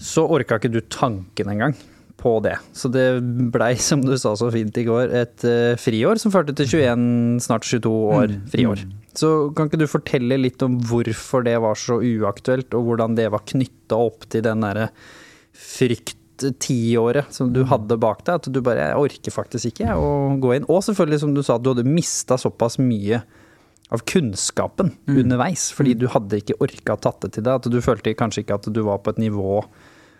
så 0.00 0.24
orka 0.26 0.56
ikke 0.58 0.72
du 0.72 0.80
tanken 0.80 1.52
engang 1.52 1.76
på 2.20 2.38
det. 2.44 2.56
Så 2.72 2.88
det 2.92 3.06
blei, 3.52 3.74
som 3.80 4.02
du 4.04 4.14
sa 4.20 4.34
så 4.38 4.50
fint 4.54 4.76
i 4.80 4.86
går, 4.86 5.12
et 5.22 5.46
uh, 5.46 5.74
friår 5.80 6.20
som 6.22 6.32
førte 6.34 6.54
til 6.56 6.70
21, 6.80 7.06
snart 7.44 7.66
22 7.68 7.92
år 8.18 8.34
friår. 8.52 8.84
Så 9.14 9.30
kan 9.54 9.68
ikke 9.68 9.82
du 9.82 9.90
fortelle 9.90 10.40
litt 10.40 10.62
om 10.66 10.78
hvorfor 10.88 11.44
det 11.46 11.56
var 11.62 11.78
så 11.78 12.00
uaktuelt, 12.02 12.74
og 12.74 12.88
hvordan 12.88 13.16
det 13.18 13.28
var 13.34 13.46
knytta 13.46 14.00
opp 14.08 14.26
til 14.32 14.44
den 14.46 14.64
derre 14.64 14.88
frykt-tiåret 15.54 17.30
som 17.34 17.52
du 17.54 17.62
hadde 17.70 17.98
bak 18.02 18.24
deg? 18.26 18.40
At 18.40 18.50
du 18.50 18.60
bare 18.64 18.90
Jeg 18.90 19.06
orker 19.06 19.36
faktisk 19.36 19.70
ikke 19.70 19.94
å 19.94 20.34
gå 20.42 20.56
inn. 20.56 20.66
Og 20.66 20.82
selvfølgelig, 20.86 21.22
som 21.22 21.34
du 21.36 21.44
sa, 21.44 21.58
at 21.58 21.66
du 21.66 21.74
hadde 21.74 21.86
mista 21.86 22.38
såpass 22.40 22.80
mye 22.82 23.22
av 23.92 24.02
kunnskapen 24.08 24.94
underveis, 25.06 25.68
fordi 25.76 25.92
du 25.98 26.08
hadde 26.10 26.40
ikke 26.40 26.56
orka 26.64 26.96
tatt 26.98 27.20
det 27.22 27.36
til 27.36 27.44
deg. 27.46 27.60
At 27.60 27.70
du 27.70 27.82
følte 27.84 28.16
kanskje 28.18 28.42
ikke 28.42 28.58
at 28.58 28.70
du 28.72 28.80
var 28.86 29.02
på 29.04 29.14
et 29.14 29.20
nivå 29.22 29.60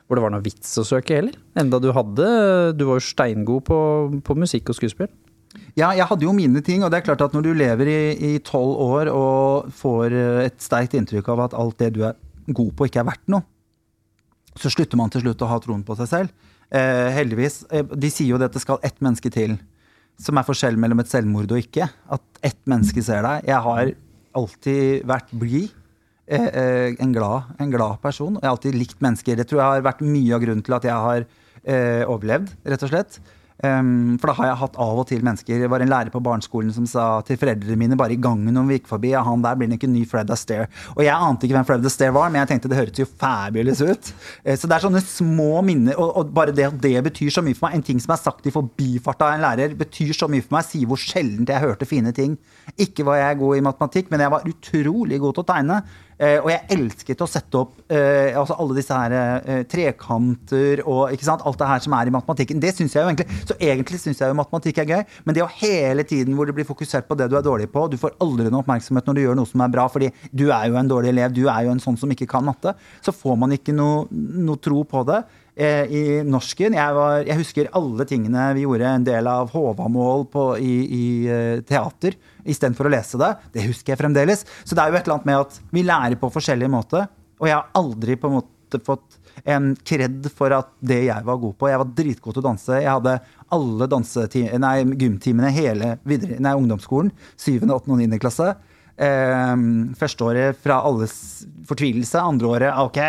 hvor 0.05 0.19
det 0.19 0.25
var 0.25 0.35
noe 0.35 0.45
vits 0.45 0.73
å 0.81 0.85
søke 0.87 1.17
heller. 1.17 1.37
Enda 1.57 1.81
du 1.81 1.91
hadde 1.97 2.27
Du 2.77 2.85
var 2.89 3.01
jo 3.01 3.05
steingod 3.05 3.65
på, 3.69 3.79
på 4.25 4.37
musikk 4.37 4.73
og 4.73 4.79
skuespill. 4.79 5.11
Ja, 5.79 5.91
jeg 5.95 6.07
hadde 6.07 6.27
jo 6.27 6.35
mine 6.35 6.63
ting, 6.63 6.85
og 6.85 6.91
det 6.93 7.01
er 7.01 7.07
klart 7.09 7.23
at 7.25 7.35
når 7.35 7.47
du 7.47 7.53
lever 7.57 7.91
i 7.91 8.37
tolv 8.47 8.79
år 8.85 9.11
og 9.11 9.73
får 9.75 10.15
eh, 10.15 10.41
et 10.49 10.63
sterkt 10.63 10.95
inntrykk 10.99 11.31
av 11.35 11.45
at 11.49 11.57
alt 11.59 11.79
det 11.83 11.93
du 11.97 12.03
er 12.07 12.19
god 12.47 12.73
på, 12.77 12.89
ikke 12.89 13.03
er 13.03 13.09
verdt 13.09 13.31
noe, 13.33 13.47
så 14.59 14.71
slutter 14.71 14.99
man 14.99 15.11
til 15.11 15.25
slutt 15.25 15.43
å 15.43 15.51
ha 15.51 15.59
troen 15.63 15.83
på 15.87 15.97
seg 15.99 16.11
selv. 16.11 16.51
Eh, 16.75 17.11
heldigvis. 17.15 17.63
Eh, 17.75 17.87
de 17.87 18.11
sier 18.11 18.31
jo 18.31 18.39
det 18.39 18.51
at 18.51 18.59
det 18.59 18.63
skal 18.63 18.83
ett 18.87 19.01
menneske 19.03 19.31
til, 19.35 19.57
som 20.21 20.39
er 20.39 20.47
forskjell 20.47 20.79
mellom 20.79 21.03
et 21.03 21.11
selvmord 21.11 21.51
og 21.51 21.63
ikke. 21.63 21.89
At 22.15 22.45
ett 22.47 22.61
menneske 22.71 23.03
ser 23.03 23.27
deg. 23.27 23.49
Jeg 23.51 23.63
har 23.67 23.95
alltid 24.35 25.07
vært 25.11 25.35
blid. 25.35 25.75
Eh, 26.27 26.47
eh, 26.47 26.95
en, 26.99 27.13
glad, 27.13 27.43
en 27.59 27.71
glad 27.71 28.01
person. 28.01 28.39
Jeg 28.41 28.49
har 28.49 28.57
alltid 28.57 28.77
likt 28.79 29.01
mennesker. 29.05 29.37
Det 29.37 29.49
tror 29.49 29.61
jeg 29.61 29.73
har 29.77 29.89
vært 29.91 30.05
mye 30.05 30.37
av 30.37 30.45
grunnen 30.45 30.65
til 30.65 30.77
at 30.77 30.87
jeg 30.89 31.07
har 31.07 31.25
eh, 31.25 32.05
overlevd, 32.09 32.55
rett 32.65 32.87
og 32.87 32.93
slett. 32.93 33.19
Um, 33.63 34.17
for 34.19 34.29
da 34.29 34.35
har 34.35 34.49
jeg 34.49 34.59
hatt 34.65 34.79
av 34.83 34.99
og 34.99 35.05
til 35.09 35.21
mennesker. 35.25 35.61
Det 35.63 35.69
var 35.71 35.81
en 35.85 35.91
lærer 35.93 36.11
på 36.11 36.21
barneskolen 36.25 36.73
som 36.75 36.89
sa 36.91 37.05
til 37.25 37.39
foreldrene 37.39 37.79
mine 37.79 37.97
bare 37.97 38.17
i 38.17 38.19
gangen 38.21 38.57
om 38.59 38.67
vi 38.67 38.81
gikk 38.81 38.89
forbi 38.91 39.13
ja, 39.13 39.21
han 39.25 39.45
der 39.45 39.55
blir 39.57 39.71
nok 39.71 39.85
en 39.87 39.93
ny 39.95 40.03
Fred 40.11 40.33
Astaire. 40.35 40.67
Og 40.97 41.05
jeg 41.07 41.15
ante 41.15 41.47
ikke 41.47 41.57
hvem 41.61 41.69
Fred 41.69 41.87
Astaire 41.87 42.17
var, 42.17 42.33
men 42.33 42.43
jeg 42.43 42.51
tenkte 42.51 42.73
det 42.73 42.81
høres 42.81 42.99
jo 42.99 43.07
fabulous 43.07 43.85
ut. 43.85 44.11
Uh, 44.43 44.57
så 44.59 44.67
det 44.67 44.75
er 44.75 44.85
sånne 44.89 45.05
små 45.07 45.63
minner, 45.67 45.95
og, 45.95 46.11
og 46.19 46.33
bare 46.35 46.57
det 46.57 46.67
at 46.67 46.81
det 46.83 46.97
betyr 47.07 47.31
så 47.37 47.45
mye 47.47 47.57
for 47.57 47.69
meg. 47.69 47.79
En 47.79 47.87
ting 47.87 48.03
som 48.03 48.17
er 48.17 48.23
sagt 48.25 48.51
i 48.51 48.55
forbifart 48.55 49.23
av 49.23 49.37
en 49.37 49.47
lærer, 49.47 49.79
betyr 49.79 50.11
så 50.19 50.29
mye 50.33 50.45
for 50.45 50.59
meg. 50.59 50.67
Sier 50.67 50.91
hvor 50.91 51.01
sjelden 51.01 51.47
jeg 51.49 51.65
hørte 51.65 51.89
fine 51.89 52.13
ting. 52.17 52.35
Ikke 52.75 53.07
var 53.07 53.23
jeg 53.23 53.39
god 53.45 53.61
i 53.61 53.65
matematikk, 53.71 54.11
men 54.11 54.27
jeg 54.27 54.35
var 54.35 54.51
utrolig 54.51 55.23
god 55.23 55.39
til 55.39 55.47
å 55.47 55.49
tegne. 55.55 55.79
Eh, 56.15 56.39
og 56.39 56.47
jeg 56.47 56.63
elsket 56.77 57.23
å 57.25 57.27
sette 57.27 57.59
opp 57.59 57.81
eh, 57.91 58.37
altså 58.39 58.55
alle 58.63 58.77
disse 58.77 58.95
her 58.95 59.15
eh, 59.17 59.63
trekanter 59.67 60.85
og 60.85 61.15
ikke 61.15 61.27
sant? 61.27 61.43
alt 61.43 61.59
det 61.59 61.71
her 61.71 61.83
som 61.83 61.97
er 61.99 62.11
i 62.11 62.15
matematikken. 62.15 62.61
Det 62.63 62.71
synes 62.77 62.95
jeg 62.95 63.03
jo 63.03 63.11
egentlig, 63.11 63.39
Så 63.49 63.57
egentlig 63.59 64.01
syns 64.03 64.23
jeg 64.23 64.31
jo 64.31 64.39
matematikk 64.39 64.79
er 64.83 64.91
gøy, 64.93 65.03
men 65.27 65.37
det 65.37 65.43
å 65.43 65.51
hele 65.59 66.07
tiden 66.07 66.37
hvor 66.39 66.47
det 66.47 66.55
blir 66.55 66.69
fokusert 66.69 67.09
på 67.09 67.19
det 67.19 67.27
du 67.33 67.39
er 67.39 67.47
dårlig 67.47 67.67
på 67.73 67.87
Du 67.91 67.99
får 68.01 68.15
aldri 68.23 68.47
noe 68.47 68.63
oppmerksomhet 68.63 69.09
når 69.09 69.19
du 69.19 69.23
gjør 69.25 69.39
noe 69.41 69.51
som 69.51 69.65
er 69.65 69.73
bra, 69.75 69.89
fordi 69.91 70.13
du 70.31 70.47
er 70.51 70.69
jo 70.71 70.79
en 70.79 70.91
dårlig 70.91 71.11
elev, 71.11 71.35
du 71.35 71.49
er 71.49 71.67
jo 71.67 71.75
en 71.75 71.83
sånn 71.83 71.99
som 71.99 72.13
ikke 72.15 72.31
kan 72.31 72.47
matte. 72.47 72.77
Så 73.03 73.15
får 73.15 73.41
man 73.41 73.55
ikke 73.57 73.75
noe, 73.75 74.07
noe 74.11 74.61
tro 74.63 74.85
på 74.87 75.03
det. 75.09 75.25
I 75.55 76.25
norsken 76.27 76.75
jeg, 76.75 76.95
var, 76.97 77.21
jeg 77.23 77.39
husker 77.39 77.69
alle 77.79 78.03
tingene 78.11 78.49
vi 78.57 78.65
gjorde 78.65 78.89
en 78.91 79.05
del 79.07 79.29
av 79.31 79.53
Håvamål 79.53 80.25
på, 80.33 80.47
i, 80.59 80.75
i 80.83 81.05
teater 81.69 82.17
istedenfor 82.45 82.89
å 82.89 82.95
lese 82.95 83.21
det. 83.21 83.33
Det 83.55 83.67
husker 83.69 83.95
jeg 83.95 84.01
fremdeles. 84.01 84.45
Så 84.65 84.77
det 84.77 84.85
er 84.85 84.93
jo 84.93 84.99
et 84.99 85.07
eller 85.07 85.19
annet 85.19 85.31
med 85.31 85.43
at 85.43 85.61
vi 85.75 85.85
lærer 85.87 86.21
på 86.21 86.33
forskjellig 86.35 86.71
måte. 86.73 87.07
Og 87.41 87.51
jeg 87.51 87.57
har 87.59 87.71
aldri 87.77 88.17
på 88.21 88.31
en 88.31 88.39
måte 88.41 88.83
fått 88.85 89.21
en 89.45 89.73
kred 89.87 90.29
for 90.35 90.55
at 90.55 90.71
det 90.85 91.01
jeg 91.09 91.27
var 91.27 91.41
god 91.43 91.57
på. 91.59 91.71
Jeg 91.71 91.81
var 91.83 91.97
dritgod 91.99 92.37
til 92.37 92.45
å 92.45 92.49
danse. 92.51 92.79
Jeg 92.79 92.91
hadde 92.91 93.17
alle 93.55 93.89
nei, 94.63 94.77
gymtimene 95.01 95.51
hele 95.55 95.97
videre, 96.07 96.39
nei, 96.43 96.55
ungdomsskolen. 96.59 97.13
Syvende, 97.37 97.77
åttende 97.77 97.99
og 97.99 98.15
9. 98.15 98.23
klasse. 98.23 98.55
Eh, 98.95 99.55
Førsteåret 99.99 100.61
fra 100.63 100.79
alles 100.87 101.15
fortvilelse. 101.67 102.21
Andreåret 102.21 102.79
ok. 102.85 103.01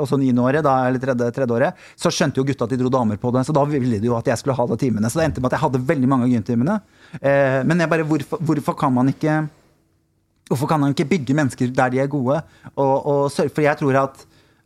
Og 0.00 0.08
så 0.08 0.20
niendeåret, 0.20 0.64
da, 0.64 0.78
eller 0.88 1.02
tredje, 1.02 1.30
tredjeåret, 1.36 1.86
så 1.98 2.12
skjønte 2.12 2.40
jo 2.40 2.46
gutta 2.48 2.68
at 2.68 2.72
de 2.72 2.80
dro 2.80 2.92
damer 2.92 3.20
på 3.20 3.32
det. 3.36 3.44
Så 3.48 3.56
da 3.56 3.66
ville 3.68 4.00
de 4.00 4.10
jo 4.10 4.16
at 4.18 4.32
jeg 4.32 4.40
skulle 4.40 4.56
ha 4.56 4.68
de 4.72 4.80
timene. 4.80 5.12
Så 5.12 5.20
det 5.20 5.28
endte 5.28 5.44
med 5.44 5.52
at 5.52 5.58
jeg 5.58 5.66
hadde 5.66 5.84
veldig 5.92 6.12
mange 6.12 6.28
av 6.28 6.34
gymtimene. 6.36 6.80
Eh, 7.20 7.60
men 7.66 7.82
jeg 7.82 7.90
bare, 7.92 8.06
hvorfor, 8.06 8.42
hvorfor 8.42 8.76
kan 8.78 8.94
man 8.94 9.12
ikke 9.12 9.44
Hvorfor 10.46 10.68
kan 10.70 10.78
man 10.78 10.92
ikke 10.94 11.08
bygge 11.10 11.34
mennesker 11.34 11.72
der 11.74 11.90
de 11.90 11.98
er 11.98 12.06
gode? 12.10 12.38
Og, 12.76 12.94
og 13.02 13.20
sørge 13.34 13.50
For 13.50 13.64
jeg 13.64 13.80
tror 13.80 13.96
at, 13.98 14.20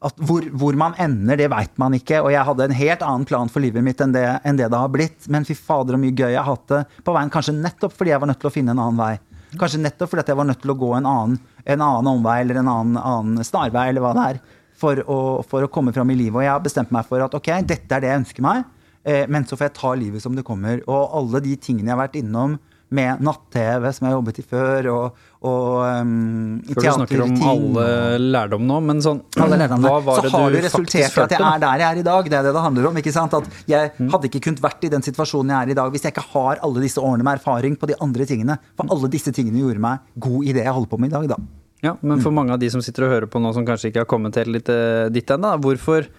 at 0.04 0.18
hvor, 0.28 0.44
hvor 0.52 0.76
man 0.76 0.92
ender, 1.00 1.38
det 1.40 1.48
veit 1.48 1.72
man 1.80 1.96
ikke. 1.96 2.18
Og 2.20 2.34
jeg 2.34 2.44
hadde 2.44 2.66
en 2.66 2.76
helt 2.76 3.04
annen 3.06 3.24
plan 3.28 3.48
for 3.48 3.64
livet 3.64 3.84
mitt 3.86 4.00
enn 4.04 4.12
det, 4.12 4.26
enn 4.44 4.60
det 4.60 4.68
det 4.68 4.80
har 4.80 4.92
blitt. 4.92 5.28
Men 5.32 5.48
fy 5.48 5.56
fader, 5.56 5.96
så 5.96 6.02
mye 6.02 6.12
gøy 6.12 6.34
jeg 6.34 6.40
har 6.40 6.50
hatt 6.50 6.66
det 6.68 6.82
på 7.06 7.14
veien. 7.16 7.32
Kanskje 7.32 7.56
nettopp 7.56 7.96
fordi 7.96 8.12
jeg 8.12 8.20
var 8.20 8.28
nødt 8.28 8.42
til 8.42 8.50
å 8.50 8.52
finne 8.52 8.76
en 8.76 8.82
annen 8.84 9.00
vei. 9.00 9.14
Kanskje 9.56 9.80
nettopp 9.80 10.12
fordi 10.12 10.26
jeg 10.28 10.40
var 10.42 10.48
nødt 10.50 10.60
til 10.62 10.74
å 10.74 10.78
gå 10.78 10.90
en 10.98 11.08
annen, 11.08 11.40
en 11.64 11.86
annen 11.86 12.10
omvei 12.12 12.36
eller 12.44 12.60
en 12.60 12.70
annen, 12.74 13.00
annen 13.00 13.46
snarvei 13.46 13.88
eller 13.90 14.04
hva 14.04 14.12
det 14.18 14.26
er. 14.34 14.42
For 14.80 15.00
å, 15.00 15.18
for 15.48 15.64
å 15.64 15.72
komme 15.72 15.96
fram 15.96 16.12
i 16.12 16.16
livet. 16.16 16.42
Og 16.42 16.44
jeg 16.44 16.52
har 16.52 16.62
bestemt 16.64 16.92
meg 16.92 17.08
for 17.08 17.24
at 17.24 17.34
ok, 17.36 17.50
dette 17.68 17.96
er 17.96 18.04
det 18.04 18.12
jeg 18.12 18.22
ønsker 18.22 18.44
meg. 18.44 18.68
Eh, 19.04 19.24
men 19.28 19.46
så 19.48 19.56
får 19.56 19.70
jeg 19.70 19.78
ta 19.78 19.94
livet 19.96 20.22
som 20.22 20.36
det 20.36 20.44
kommer. 20.46 20.82
Og 20.86 21.16
alle 21.20 21.42
de 21.44 21.56
tingene 21.56 21.88
jeg 21.88 21.96
har 21.96 22.04
vært 22.04 22.20
innom 22.20 22.58
med 22.90 23.20
natt-TV, 23.22 23.84
som 23.94 24.06
jeg 24.06 24.10
har 24.10 24.16
jobbet 24.16 24.38
i 24.40 24.44
før, 24.50 24.86
og, 24.90 25.18
og 25.46 25.66
um, 26.02 26.56
Før 26.72 26.80
du 26.80 26.88
snakker 26.96 27.22
om 27.22 27.36
alle 27.52 27.84
lærdom 28.18 28.64
nå, 28.66 28.80
men 28.88 29.02
sånn 29.04 29.20
alle. 29.38 29.60
Hva 29.70 30.00
var 30.02 30.24
det 30.24 30.32
så 30.32 30.40
har 30.42 30.56
det 30.56 30.62
resultert 30.64 30.98
i 30.98 31.22
at 31.22 31.34
jeg 31.36 31.44
er 31.46 31.62
der 31.62 31.84
jeg 31.84 31.86
er 31.86 32.00
i 32.00 32.06
dag. 32.08 32.30
Det 32.32 32.38
er 32.40 32.48
det 32.48 32.54
det 32.56 32.64
handler 32.64 32.90
om. 32.90 32.98
ikke 32.98 33.14
sant? 33.14 33.36
At 33.38 33.62
jeg 33.70 33.92
hadde 33.94 34.30
ikke 34.30 34.42
kunnet 34.48 34.64
vært 34.64 34.88
i 34.88 34.90
den 34.90 35.06
situasjonen 35.06 35.54
jeg 35.54 35.68
er 35.68 35.72
i 35.76 35.78
dag 35.78 35.94
hvis 35.94 36.08
jeg 36.08 36.16
ikke 36.16 36.26
har 36.32 36.64
alle 36.66 36.82
disse 36.82 36.98
årene 36.98 37.26
med 37.28 37.38
erfaring 37.38 37.78
på 37.78 37.92
de 37.92 37.98
andre 38.02 38.26
tingene. 38.26 38.58
For 38.74 38.90
alle 38.90 39.12
disse 39.14 39.32
tingene 39.36 39.62
gjorde 39.62 39.86
meg 39.86 40.10
god 40.26 40.50
i 40.50 40.56
det 40.58 40.66
jeg 40.66 40.74
holder 40.80 40.90
på 40.90 41.00
med 41.04 41.12
i 41.12 41.14
dag, 41.14 41.30
da. 41.36 41.38
Ja, 41.86 41.94
men 42.04 42.20
for 42.20 42.34
mange 42.34 42.52
av 42.52 42.60
de 42.60 42.68
som 42.74 42.82
sitter 42.84 43.06
og 43.06 43.14
hører 43.14 43.30
på 43.30 43.40
nå, 43.40 43.54
som 43.56 43.64
kanskje 43.64 43.88
ikke 43.88 44.02
har 44.02 44.10
kommet 44.10 44.36
helt 44.36 44.50
litt 44.52 44.68
dit 45.14 45.30
ennå, 45.32 45.54
hvorfor, 45.62 46.10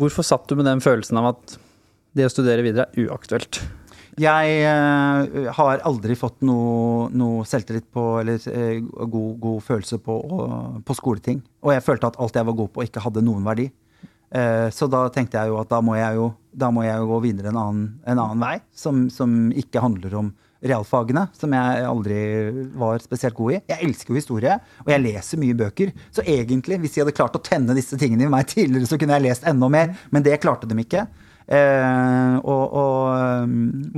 hvorfor 0.00 0.26
satt 0.26 0.46
du 0.48 0.56
med 0.58 0.68
den 0.68 0.82
følelsen 0.84 1.20
av 1.20 1.32
at 1.34 1.56
det 2.16 2.28
å 2.28 2.32
studere 2.32 2.64
videre 2.64 2.88
er 2.92 3.08
uaktuelt? 3.08 3.60
Jeg 4.16 4.60
uh, 4.64 5.50
har 5.58 5.82
aldri 5.84 6.14
fått 6.16 6.40
noe, 6.48 7.10
noe 7.12 7.44
selvtillit 7.44 7.90
på, 7.92 8.04
eller 8.22 8.40
uh, 8.40 9.04
god, 9.04 9.32
god 9.42 9.58
følelse 9.66 9.98
på, 10.00 10.14
uh, 10.30 10.78
på 10.80 10.96
skoleting. 10.96 11.42
Og 11.66 11.74
jeg 11.74 11.84
følte 11.84 12.08
at 12.08 12.16
alt 12.24 12.38
jeg 12.38 12.48
var 12.48 12.56
god 12.56 12.72
på, 12.72 12.86
ikke 12.86 13.04
hadde 13.04 13.24
noen 13.26 13.44
verdi. 13.44 13.68
Eh, 14.30 14.68
så 14.74 14.88
da 14.90 15.04
tenkte 15.14 15.38
jeg 15.38 15.52
jo 15.52 15.60
at 15.60 15.70
da 15.70 15.78
må 15.84 15.94
jeg 15.96 16.18
jo, 16.18 16.30
må 16.74 16.82
jeg 16.86 16.98
jo 16.98 17.10
gå 17.12 17.20
videre 17.28 17.52
en 17.52 17.60
annen, 17.60 17.84
en 18.02 18.18
annen 18.18 18.42
vei, 18.42 18.56
som, 18.74 19.06
som 19.12 19.52
ikke 19.54 19.82
handler 19.84 20.16
om 20.18 20.32
realfagene, 20.64 21.26
som 21.36 21.52
jeg 21.52 21.84
aldri 21.86 22.18
var 22.78 23.02
spesielt 23.04 23.36
god 23.36 23.56
i. 23.56 23.60
Jeg 23.72 23.88
elsker 23.88 24.12
jo 24.12 24.20
historie, 24.20 24.56
og 24.84 24.90
jeg 24.92 25.04
leser 25.04 25.40
mye 25.42 25.58
bøker. 25.58 25.92
Så 26.14 26.24
egentlig, 26.24 26.80
hvis 26.82 26.96
de 26.96 27.04
hadde 27.04 27.16
klart 27.16 27.36
å 27.36 27.42
tenne 27.44 27.76
disse 27.76 27.98
tingene 28.00 28.26
i 28.26 28.32
meg 28.32 28.48
tidligere, 28.50 28.88
så 28.88 28.98
kunne 29.00 29.18
jeg 29.18 29.28
lest 29.28 29.46
enda 29.48 29.70
mer, 29.72 29.94
men 30.14 30.24
det 30.26 30.40
klarte 30.42 30.68
de 30.70 30.78
ikke. 30.82 31.06
Eh, 31.46 32.36
og, 32.42 32.72
og 32.74 33.44
um, 33.46 33.50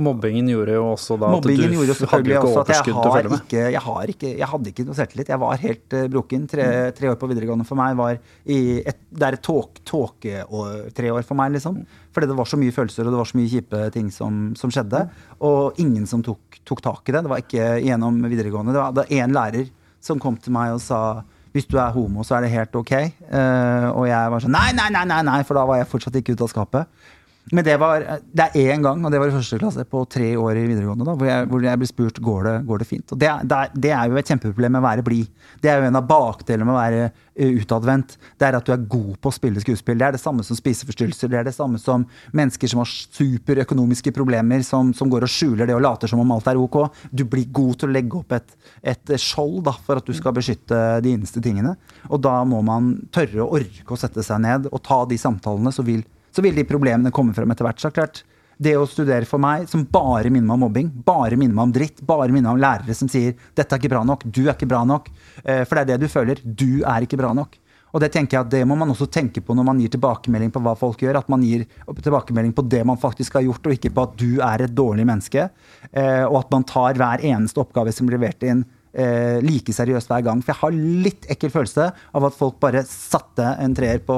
Mobbingen 0.05 0.51
gjorde 0.51 0.75
jo 0.75 0.83
også 0.91 1.15
da 1.17 1.31
at 1.33 1.41
du, 1.41 1.49
hadde 1.49 2.29
ikke 2.29 2.43
overskudd 2.45 2.91
til 2.91 2.99
å 2.99 3.13
følge 3.15 3.31
med. 3.31 3.41
ikke 3.41 3.63
jeg, 3.73 3.81
har 3.87 4.11
ikke 4.13 4.33
jeg 4.35 4.49
hadde 4.51 4.69
ikke 4.69 4.85
noe 4.85 4.97
selvtillit. 4.99 5.31
Jeg 5.33 5.41
var 5.41 5.63
helt 5.63 5.95
uh, 5.97 6.03
broken. 6.13 6.45
Tre, 6.51 6.67
tre 6.97 7.09
år 7.09 7.17
på 7.21 7.31
videregående 7.31 7.65
for 7.65 7.79
meg 7.79 7.97
var 7.97 8.19
i 8.45 8.59
et, 8.83 9.01
Det 9.09 9.25
er 9.25 9.39
et 9.39 9.45
tåke 9.49 10.45
tre 10.93 11.09
år 11.15 11.25
for 11.25 11.39
meg, 11.39 11.55
liksom. 11.57 11.81
Fordi 12.13 12.29
det 12.29 12.37
var 12.37 12.49
så 12.49 12.61
mye 12.61 12.75
følelser 12.75 13.09
og 13.09 13.15
det 13.15 13.23
var 13.23 13.31
så 13.31 13.41
mye 13.41 13.51
kjipe 13.55 13.81
ting 13.97 14.13
som, 14.13 14.39
som 14.59 14.73
skjedde. 14.73 15.07
Og 15.49 15.81
ingen 15.81 16.05
som 16.09 16.21
tok, 16.25 16.61
tok 16.69 16.85
tak 16.85 17.09
i 17.09 17.17
det. 17.17 17.25
Det 17.25 17.33
var 17.33 17.41
ikke 17.41 17.73
gjennom 17.81 18.21
videregående. 18.29 18.77
Det 18.77 18.83
var, 18.83 18.93
det 18.93 19.05
var 19.07 19.25
én 19.25 19.33
lærer 19.35 19.73
som 20.05 20.21
kom 20.21 20.37
til 20.39 20.53
meg 20.55 20.77
og 20.77 20.83
sa 20.85 21.01
hvis 21.49 21.65
du 21.65 21.79
er 21.81 21.93
homo, 21.95 22.21
så 22.21 22.37
er 22.37 22.45
det 22.45 22.51
helt 22.53 22.75
ok. 22.77 22.91
Uh, 23.25 23.87
og 23.95 24.03
jeg 24.05 24.33
var 24.33 24.43
sånn 24.43 24.53
nei, 24.53 24.67
nei, 24.77 24.85
nei, 24.93 25.01
nei, 25.09 25.23
nei, 25.25 25.39
for 25.47 25.57
da 25.57 25.63
var 25.65 25.79
jeg 25.79 25.89
fortsatt 25.89 26.19
ikke 26.19 26.35
ute 26.37 26.45
av 26.45 26.51
skapet. 26.51 27.07
Men 27.51 27.65
det 27.65 27.75
var 27.81 28.03
det 28.21 28.45
er 28.45 28.73
én 28.73 28.83
gang, 28.85 29.01
og 29.05 29.11
det 29.11 29.19
var 29.21 29.31
i 29.31 29.33
første 29.33 29.57
klasse 29.61 29.85
på 29.89 30.03
tre 30.11 30.29
år 30.37 30.59
i 30.59 30.67
videregående, 30.69 31.07
da, 31.07 31.15
hvor 31.17 31.29
jeg, 31.29 31.47
hvor 31.49 31.63
jeg 31.65 31.81
ble 31.81 31.89
spurt 31.89 32.19
går 32.23 32.43
det 32.45 32.55
går 32.69 32.83
det 32.83 32.87
fint. 32.89 33.13
Og 33.15 33.21
det, 33.21 33.31
det, 33.49 33.61
det 33.85 33.93
er 33.95 34.11
jo 34.11 34.19
et 34.19 34.29
kjempeproblem 34.29 34.75
med 34.75 34.81
å 34.81 34.85
være 34.85 35.05
blid. 35.05 35.31
Det 35.63 35.71
er 35.71 35.81
jo 35.81 35.89
en 35.89 35.97
av 35.97 36.05
bakdelene 36.09 36.67
med 36.67 36.75
å 36.75 36.77
være 36.77 37.07
eh, 37.07 37.55
utadvendt. 37.61 38.17
Det 38.37 38.47
er 38.47 38.57
at 38.59 38.67
du 38.67 38.73
er 38.75 38.85
god 38.91 39.15
på 39.17 39.31
å 39.31 39.35
spille 39.35 39.63
skuespill. 39.63 39.97
Det 39.99 40.07
er 40.09 40.17
det 40.17 40.21
samme 40.21 40.45
som 40.45 40.59
spiseforstyrrelser. 40.59 41.31
Det 41.31 41.39
er 41.41 41.49
det 41.49 41.55
samme 41.55 41.81
som 41.81 42.05
mennesker 42.37 42.69
som 42.69 42.83
har 42.83 42.91
superøkonomiske 42.91 44.13
problemer, 44.15 44.61
som, 44.67 44.93
som 44.97 45.09
går 45.09 45.25
og 45.25 45.33
skjuler 45.33 45.69
det 45.69 45.77
og 45.77 45.83
later 45.87 46.11
som 46.11 46.21
om 46.21 46.35
alt 46.35 46.51
er 46.51 46.61
ok. 46.61 46.79
Du 47.09 47.25
blir 47.25 47.49
god 47.49 47.81
til 47.81 47.89
å 47.89 47.97
legge 47.97 48.21
opp 48.21 48.37
et, 48.37 48.55
et 48.93 49.15
skjold 49.17 49.63
da, 49.65 49.73
for 49.87 49.97
at 49.97 50.05
du 50.05 50.13
skal 50.17 50.37
beskytte 50.37 50.77
de 51.05 51.17
innerste 51.17 51.41
tingene. 51.43 51.73
Og 52.11 52.21
da 52.21 52.37
må 52.45 52.61
man 52.65 52.93
tørre 53.15 53.41
å 53.45 53.51
orke 53.57 53.95
å 53.95 53.99
sette 53.99 54.23
seg 54.25 54.45
ned 54.45 54.69
og 54.69 54.81
ta 54.85 55.01
de 55.09 55.17
samtalene, 55.19 55.73
så 55.73 55.85
vil 55.87 56.05
så 56.31 56.43
vil 56.45 56.57
de 56.57 56.67
problemene 56.67 57.13
komme 57.15 57.35
frem 57.37 57.51
etter 57.51 57.67
hvert. 57.67 57.81
Så 57.81 57.91
klart, 57.93 58.23
det 58.59 58.75
å 58.75 58.87
studere 58.89 59.27
for 59.27 59.39
meg, 59.39 59.69
som 59.71 59.85
bare 59.87 60.27
minner 60.27 60.49
meg 60.49 60.57
om 60.57 60.65
mobbing, 60.67 60.91
bare 61.05 61.37
minner 61.39 61.55
meg 61.55 61.69
om 61.69 61.73
dritt, 61.77 62.03
bare 62.05 62.27
minner 62.27 62.51
meg 62.51 62.57
om 62.57 62.63
lærere 62.65 62.95
som 62.95 63.07
sier 63.07 63.33
'dette 63.55 63.71
er 63.71 63.79
ikke 63.79 63.93
bra 63.95 64.03
nok', 64.03 64.27
'du 64.27 64.47
er 64.47 64.53
ikke 64.53 64.67
bra 64.67 64.83
nok', 64.83 65.07
eh, 65.45 65.63
for 65.63 65.75
det 65.75 65.81
er 65.81 65.97
det 65.97 66.01
du 66.01 66.07
føler. 66.07 66.41
Du 66.43 66.83
er 66.83 67.01
ikke 67.07 67.17
bra 67.17 67.33
nok. 67.33 67.57
Og 67.93 68.01
det 68.03 68.11
tenker 68.13 68.37
jeg 68.37 68.45
at 68.45 68.51
det 68.53 68.65
må 68.67 68.77
man 68.77 68.91
også 68.93 69.07
tenke 69.09 69.41
på 69.41 69.55
når 69.57 69.65
man 69.65 69.79
gir 69.81 69.89
tilbakemelding 69.89 70.51
på 70.53 70.61
hva 70.61 70.75
folk 70.77 71.01
gjør. 71.01 71.17
At 71.23 71.29
man 71.31 71.41
gir 71.41 71.65
tilbakemelding 71.87 72.53
på 72.53 72.67
det 72.69 72.83
man 72.85 72.99
faktisk 73.01 73.33
har 73.39 73.45
gjort, 73.47 73.65
og 73.65 73.73
ikke 73.73 73.93
på 73.95 74.03
at 74.05 74.17
du 74.19 74.41
er 74.45 74.65
et 74.65 74.75
dårlig 74.75 75.07
menneske. 75.09 75.49
Eh, 75.91 76.25
og 76.27 76.43
at 76.43 76.51
man 76.51 76.67
tar 76.69 76.99
hver 76.99 77.23
eneste 77.25 77.63
oppgave 77.63 77.93
som 77.95 78.09
blir 78.09 78.19
levert 78.19 78.45
inn, 78.45 78.65
eh, 78.93 79.39
like 79.45 79.73
seriøst 79.75 80.09
hver 80.11 80.25
gang. 80.25 80.41
For 80.43 80.53
jeg 80.53 80.61
har 80.63 80.79
litt 81.09 81.29
ekkel 81.35 81.53
følelse 81.53 81.89
av 82.15 82.29
at 82.29 82.37
folk 82.37 82.59
bare 82.61 82.85
satte 82.87 83.55
en 83.59 83.75
treer 83.77 84.01
på, 84.05 84.17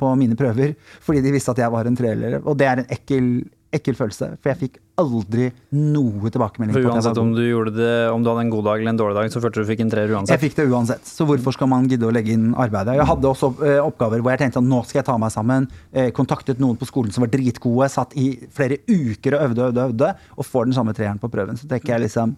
på 0.00 0.16
mine 0.18 0.38
prøver 0.38 0.74
fordi 1.04 1.22
de 1.24 1.34
visste 1.34 1.54
at 1.54 1.62
jeg 1.62 1.72
var 1.74 1.88
en 1.88 1.96
treer. 1.98 2.40
Og 2.42 2.58
det 2.58 2.68
er 2.68 2.82
en 2.82 2.92
ekkel, 2.92 3.30
ekkel 3.74 3.96
følelse, 3.98 4.34
for 4.40 4.52
jeg 4.52 4.60
fikk 4.64 4.78
aldri 4.98 5.48
noe 5.78 6.30
tilbakemelding. 6.32 6.74
For 6.74 6.90
uansett 6.90 7.20
om 7.20 7.30
du 7.36 7.42
gjorde 7.44 7.74
det 7.76 7.92
Om 8.10 8.24
du 8.24 8.30
hadde 8.32 8.42
en 8.46 8.50
god 8.50 8.64
dag 8.66 8.80
eller 8.80 8.92
en 8.94 8.98
dårlig 8.98 9.16
dag, 9.18 9.28
så 9.30 9.42
følte 9.44 9.62
du 9.62 9.68
fikk 9.68 9.82
en 9.84 9.92
treer 9.92 10.14
uansett? 10.14 10.34
Jeg 10.34 10.42
fikk 10.48 10.56
det 10.58 10.66
uansett, 10.72 11.06
så 11.06 11.26
hvorfor 11.28 11.54
skal 11.54 11.70
man 11.70 11.86
gidde 11.90 12.08
å 12.08 12.14
legge 12.14 12.34
inn 12.34 12.50
arbeidet? 12.58 12.96
Jeg 12.98 13.06
hadde 13.12 13.30
også 13.30 13.52
eh, 13.62 13.78
oppgaver 13.84 14.24
hvor 14.24 14.34
jeg 14.34 14.42
tenkte 14.42 14.62
at 14.62 14.68
nå 14.72 14.82
skal 14.88 15.00
jeg 15.02 15.08
ta 15.08 15.16
meg 15.22 15.34
sammen. 15.34 15.68
Eh, 15.92 16.10
kontaktet 16.16 16.62
noen 16.62 16.80
på 16.80 16.88
skolen 16.88 17.14
som 17.14 17.24
var 17.24 17.32
dritgode, 17.32 17.90
satt 17.92 18.16
i 18.18 18.32
flere 18.54 18.80
uker 18.88 19.38
og 19.38 19.46
øvde 19.48 19.62
og 19.62 19.70
øvde, 19.70 19.86
øvde, 19.92 20.12
og 20.34 20.50
får 20.50 20.70
den 20.70 20.78
samme 20.80 20.96
treeren 20.98 21.22
på 21.22 21.30
prøven. 21.32 21.60
Så 21.60 21.70
tenker 21.70 21.94
jeg 21.94 22.08
liksom 22.08 22.34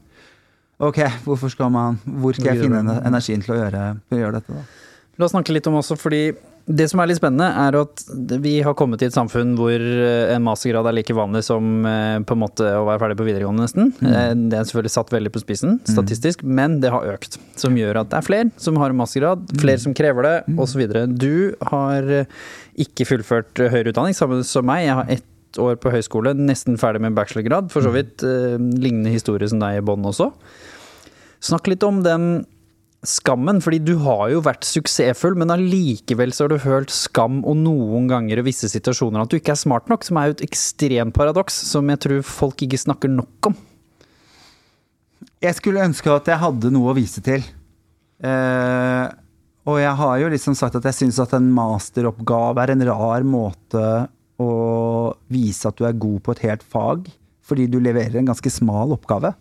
Ok, 0.81 1.03
hvorfor 1.27 1.53
skal 1.53 1.73
man, 1.73 1.99
hvor 2.23 2.37
skal 2.37 2.55
jeg 2.55 2.67
finne 2.67 3.01
energien 3.05 3.43
til 3.45 3.57
å 3.57 3.59
gjøre, 3.59 3.83
til 4.09 4.17
å 4.17 4.23
gjøre 4.25 4.41
dette, 4.41 4.61
da? 4.61 4.87
La 5.21 5.27
oss 5.27 5.35
snakke 5.35 5.53
litt 5.53 5.67
om 5.69 5.77
også, 5.77 5.99
fordi 6.01 6.31
det 6.71 6.87
som 6.91 7.01
er 7.03 7.09
litt 7.11 7.19
spennende, 7.19 7.49
er 7.59 7.77
at 7.81 8.03
vi 8.45 8.53
har 8.65 8.77
kommet 8.79 9.01
til 9.01 9.11
et 9.11 9.17
samfunn 9.17 9.57
hvor 9.59 9.75
eh, 9.75 10.31
en 10.35 10.45
mastergrad 10.45 10.87
er 10.87 10.95
like 10.95 11.15
vanlig 11.17 11.43
som 11.47 11.87
eh, 11.89 12.21
på 12.25 12.37
en 12.37 12.41
måte 12.41 12.67
å 12.79 12.85
være 12.87 13.03
ferdig 13.03 13.19
på 13.19 13.27
videregående, 13.27 13.67
nesten. 13.67 13.91
Mm. 13.99 14.47
Det 14.53 14.59
er 14.59 14.69
selvfølgelig 14.69 14.95
satt 14.95 15.13
veldig 15.13 15.33
på 15.35 15.43
spissen, 15.43 15.81
statistisk, 15.89 16.45
men 16.47 16.79
det 16.85 16.93
har 16.95 17.09
økt. 17.11 17.41
Som 17.61 17.77
gjør 17.81 18.03
at 18.05 18.13
det 18.13 18.21
er 18.21 18.29
flere 18.29 18.53
som 18.61 18.79
har 18.81 18.95
en 18.95 19.01
mastergrad, 19.01 19.51
flere 19.61 19.83
som 19.83 19.97
krever 19.97 20.29
det, 20.29 20.37
osv. 20.61 20.85
Du 21.11 21.59
har 21.73 22.15
eh, 22.21 22.39
ikke 22.87 23.09
fullført 23.09 23.61
eh, 23.61 23.73
høyere 23.73 23.95
utdanning, 23.95 24.17
samme 24.17 24.41
som 24.47 24.69
meg. 24.71 24.87
Jeg 24.87 24.99
har 25.01 25.15
ett 25.19 25.61
år 25.61 25.79
på 25.83 25.91
høyskole, 25.91 26.37
nesten 26.39 26.79
ferdig 26.81 27.03
med 27.03 27.17
bachelorgrad. 27.19 27.73
For 27.75 27.85
så 27.85 27.93
vidt 27.95 28.23
eh, 28.27 28.57
lignende 28.57 29.13
historie 29.15 29.51
som 29.51 29.63
deg 29.63 29.81
i 29.81 29.85
bånn 29.85 30.07
også. 30.07 30.31
Snakk 31.41 31.71
litt 31.73 31.85
om 31.87 32.03
den 32.05 32.45
skammen, 33.07 33.63
fordi 33.65 33.79
du 33.81 33.95
har 34.05 34.27
jo 34.29 34.43
vært 34.45 34.67
suksessfull, 34.69 35.39
men 35.41 35.53
allikevel 35.55 36.35
så 36.37 36.45
har 36.45 36.53
du 36.53 36.61
følt 36.61 36.93
skam 36.93 37.41
og 37.49 37.57
noen 37.63 38.11
ganger 38.11 38.43
i 38.43 38.45
visse 38.51 38.69
situasjoner 38.69 39.23
at 39.23 39.33
du 39.33 39.39
ikke 39.39 39.55
er 39.55 39.63
smart 39.63 39.89
nok, 39.89 40.05
som 40.05 40.21
er 40.21 40.29
jo 40.29 40.37
et 40.37 40.45
ekstremt 40.45 41.17
paradoks 41.17 41.57
som 41.71 41.89
jeg 41.89 42.03
tror 42.05 42.27
folk 42.29 42.67
ikke 42.67 42.83
snakker 42.83 43.13
nok 43.13 43.51
om. 43.53 43.57
Jeg 45.41 45.57
skulle 45.57 45.87
ønske 45.87 46.13
at 46.13 46.29
jeg 46.29 46.43
hadde 46.43 46.73
noe 46.75 46.93
å 46.93 46.97
vise 46.99 47.25
til. 47.25 47.45
Eh, 48.21 49.07
og 49.65 49.77
jeg 49.81 49.97
har 49.97 50.17
jo 50.21 50.33
liksom 50.33 50.57
sagt 50.59 50.77
at 50.77 50.89
jeg 50.91 50.99
syns 50.99 51.21
at 51.25 51.33
en 51.37 51.49
masteroppgave 51.57 52.61
er 52.61 52.75
en 52.75 52.85
rar 52.91 53.25
måte 53.25 53.85
å 54.41 54.53
vise 55.33 55.69
at 55.69 55.81
du 55.81 55.87
er 55.89 55.97
god 56.01 56.21
på 56.25 56.37
et 56.37 56.45
helt 56.49 56.65
fag, 56.65 57.09
fordi 57.45 57.65
du 57.73 57.79
leverer 57.81 58.21
en 58.21 58.29
ganske 58.29 58.53
smal 58.53 58.93
oppgave. 58.97 59.33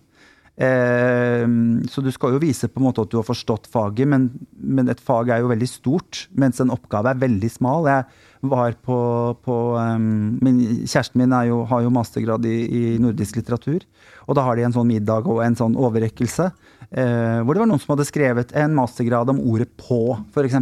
Eh, 0.60 1.46
så 1.88 2.04
du 2.04 2.10
skal 2.12 2.36
jo 2.36 2.42
vise 2.44 2.68
på 2.68 2.82
en 2.82 2.90
måte 2.90 3.06
at 3.06 3.12
du 3.12 3.20
har 3.20 3.28
forstått 3.28 3.70
faget, 3.72 4.10
men, 4.12 4.28
men 4.60 4.92
et 4.92 5.00
fag 5.00 5.32
er 5.32 5.44
jo 5.44 5.54
veldig 5.54 5.70
stort, 5.72 6.26
mens 6.36 6.60
en 6.60 6.74
oppgave 6.76 7.14
er 7.14 7.22
veldig 7.22 7.52
smal. 7.54 7.88
Jeg 7.88 8.08
var 8.42 8.76
på, 8.86 8.98
på 9.44 9.56
um, 9.76 10.38
min, 10.44 10.60
Kjæresten 10.88 11.20
min 11.20 11.34
jo, 11.50 11.64
har 11.68 11.84
jo 11.84 11.92
mastergrad 11.94 12.46
i, 12.48 12.58
i 12.66 12.84
nordisk 13.02 13.40
litteratur, 13.40 13.84
og 14.30 14.38
da 14.38 14.46
har 14.46 14.56
de 14.56 14.68
en 14.68 14.76
sånn 14.76 14.88
middag 14.88 15.28
og 15.28 15.42
en 15.44 15.58
sånn 15.58 15.76
overrekkelse. 15.80 16.52
Eh, 16.90 17.40
hvor 17.46 17.54
det 17.54 17.62
var 17.62 17.68
noen 17.70 17.82
som 17.82 17.92
hadde 17.94 18.08
skrevet 18.08 18.52
en 18.58 18.74
mastergrad 18.74 19.30
om 19.30 19.42
ordet 19.46 19.68
'på', 19.78 20.18
f.eks. 20.34 20.56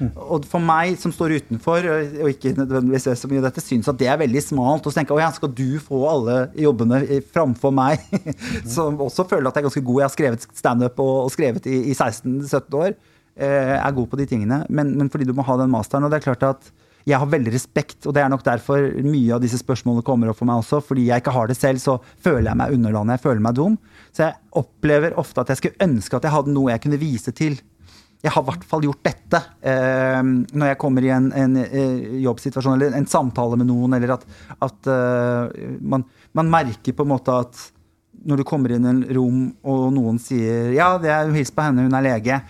Mm. 0.00 0.10
Og 0.16 0.46
for 0.48 0.60
meg 0.64 0.96
som 1.00 1.12
står 1.12 1.36
utenfor, 1.40 1.84
og 1.84 2.22
og 2.24 2.30
ikke 2.30 2.54
nødvendigvis 2.56 3.06
vet 3.10 3.20
så 3.20 3.28
mye 3.28 3.42
av 3.42 3.48
dette, 3.50 3.64
syns 3.64 3.88
at 3.88 3.98
det 3.98 4.08
er 4.08 4.20
veldig 4.20 4.42
smalt. 4.42 4.86
Og 4.86 4.92
så 4.92 5.00
tenker 5.00 5.18
jeg, 5.18 5.26
ja, 5.26 5.32
skal 5.32 5.52
du 5.52 5.78
få 5.80 6.04
alle 6.08 6.36
jobbene 6.56 7.02
framfor 7.32 7.74
meg? 7.74 8.00
som 8.76 8.96
også 8.96 9.28
føler 9.28 9.48
at 9.48 9.56
jeg 9.56 9.64
er 9.64 9.68
ganske 9.68 9.84
god. 9.84 10.00
Jeg 10.00 10.08
har 10.08 10.16
skrevet 10.16 10.46
standup 10.54 11.00
og, 11.00 11.16
og 11.26 11.34
skrevet 11.34 11.66
i, 11.66 11.90
i 11.90 11.94
16-17 11.94 12.80
år. 12.80 12.94
Eh, 13.36 13.76
er 13.76 13.96
god 13.96 14.08
på 14.08 14.16
de 14.16 14.26
tingene. 14.30 14.64
Men, 14.70 14.96
men 14.96 15.10
fordi 15.10 15.26
du 15.28 15.34
må 15.36 15.44
ha 15.44 15.56
den 15.60 15.72
masteren. 15.72 16.04
Og 16.04 16.12
det 16.12 16.22
er 16.22 16.28
klart 16.32 16.48
at 16.48 16.72
jeg 17.04 17.20
har 17.20 17.28
veldig 17.28 17.52
respekt, 17.52 18.06
og 18.08 18.14
det 18.16 18.22
er 18.24 18.30
nok 18.32 18.44
derfor 18.46 18.86
mye 19.04 19.34
av 19.36 19.42
disse 19.44 19.58
spørsmålene 19.60 20.04
kommer 20.06 20.30
opp 20.30 20.38
for 20.40 20.48
meg 20.48 20.62
også. 20.62 20.80
Fordi 20.84 21.04
jeg 21.10 21.20
ikke 21.20 21.34
har 21.36 21.50
det 21.50 21.58
selv, 21.58 21.82
så 21.82 21.98
føler 22.24 22.48
jeg 22.48 22.60
meg 22.62 22.76
underlandet, 22.78 23.18
jeg 23.18 23.24
føler 23.26 23.44
meg 23.44 23.58
dum. 23.58 23.76
Så 24.08 24.24
jeg 24.24 24.38
opplever 24.56 25.18
ofte 25.20 25.44
at 25.44 25.52
jeg 25.52 25.60
skulle 25.60 25.84
ønske 25.84 26.16
at 26.16 26.24
jeg 26.24 26.32
hadde 26.32 26.54
noe 26.54 26.72
jeg 26.72 26.84
kunne 26.86 27.00
vise 27.02 27.34
til. 27.36 27.58
Jeg 28.24 28.32
har 28.32 28.40
i 28.40 28.48
hvert 28.48 28.64
fall 28.64 28.86
gjort 28.86 29.02
dette 29.04 29.36
eh, 29.68 30.20
når 30.24 30.70
jeg 30.70 30.78
kommer 30.80 31.04
i 31.04 31.10
en, 31.12 31.26
en 31.36 31.58
eh, 31.60 32.22
jobbsituasjon 32.24 32.78
eller 32.78 32.96
en 32.96 33.08
samtale 33.10 33.58
med 33.60 33.68
noen, 33.68 33.98
eller 33.98 34.14
at, 34.14 34.24
at 34.64 34.88
eh, 34.88 35.66
man, 35.84 36.06
man 36.32 36.52
merker 36.54 36.96
på 36.96 37.04
en 37.04 37.12
måte 37.12 37.36
at 37.36 37.66
når 38.24 38.40
du 38.40 38.46
kommer 38.48 38.72
inn 38.72 38.86
i 38.86 38.92
en 38.94 39.02
rom 39.12 39.42
og 39.68 39.90
noen 39.92 40.16
sier 40.22 40.72
'ja, 40.72 40.94
det 41.02 41.12
er 41.12 41.34
hils 41.36 41.52
på 41.52 41.66
henne, 41.66 41.84
hun 41.84 41.98
er 41.98 42.06
lege', 42.06 42.40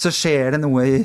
så 0.00 0.08
skjer 0.08 0.54
det 0.54 0.62
noe 0.62 0.86
i 0.88 0.96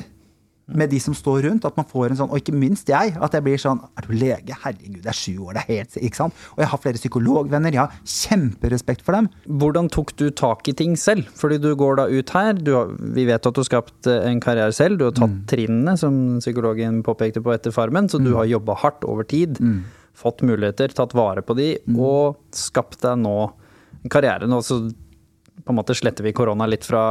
med 0.74 0.90
de 0.92 1.00
som 1.02 1.14
står 1.16 1.44
rundt. 1.48 1.66
At 1.68 1.76
man 1.78 1.88
får 1.88 2.10
en 2.10 2.20
sånn, 2.22 2.30
og 2.30 2.40
ikke 2.40 2.54
minst 2.56 2.90
jeg, 2.90 3.14
at 3.16 3.36
jeg 3.36 3.44
blir 3.46 3.60
sånn 3.60 3.80
Er 3.98 4.06
du 4.06 4.14
lege? 4.16 4.56
Herregud, 4.62 5.00
det 5.04 5.12
er 5.12 5.16
sju 5.16 5.34
år, 5.46 5.56
det 5.56 5.62
er 5.62 5.80
helt 5.80 5.98
Ikke 6.00 6.20
sant? 6.22 6.42
Og 6.56 6.64
jeg 6.64 6.70
har 6.72 6.82
flere 6.82 7.00
psykologvenner, 7.00 7.76
jeg 7.76 7.82
har 7.82 8.16
kjemperespekt 8.16 9.04
for 9.06 9.16
dem. 9.16 9.30
Hvordan 9.60 9.90
tok 9.92 10.14
du 10.20 10.28
tak 10.30 10.68
i 10.70 10.76
ting 10.76 10.96
selv? 11.00 11.30
Fordi 11.36 11.60
du 11.62 11.70
går 11.78 12.00
da 12.00 12.08
ut 12.10 12.34
her, 12.36 12.52
du 12.58 12.74
har, 12.76 12.92
vi 13.16 13.26
vet 13.28 13.46
at 13.46 13.56
du 13.56 13.62
har 13.62 13.68
skapt 13.68 14.10
eh, 14.10 14.26
en 14.30 14.42
karriere 14.42 14.74
selv, 14.76 15.00
du 15.00 15.06
har 15.08 15.16
tatt 15.16 15.38
trinnene, 15.50 15.96
som 16.00 16.40
psykologen 16.42 17.02
påpekte 17.06 17.42
på 17.44 17.54
etter 17.54 17.74
Farmen, 17.74 18.08
så 18.10 18.20
du 18.22 18.32
har 18.36 18.48
jobba 18.50 18.76
hardt 18.82 19.06
over 19.08 19.26
tid, 19.28 19.58
fått 20.20 20.42
muligheter, 20.44 20.92
tatt 20.92 21.14
vare 21.16 21.42
på 21.42 21.54
de, 21.58 21.72
og 21.96 22.36
skapt 22.56 23.00
deg 23.02 23.18
nå 23.22 23.36
en 24.04 24.12
karriere. 24.12 24.48
På 25.64 25.72
en 25.72 25.78
måte 25.78 25.96
sletter 25.96 26.26
vi 26.26 26.34
korona 26.36 26.66
litt 26.70 26.86
fra, 26.86 27.02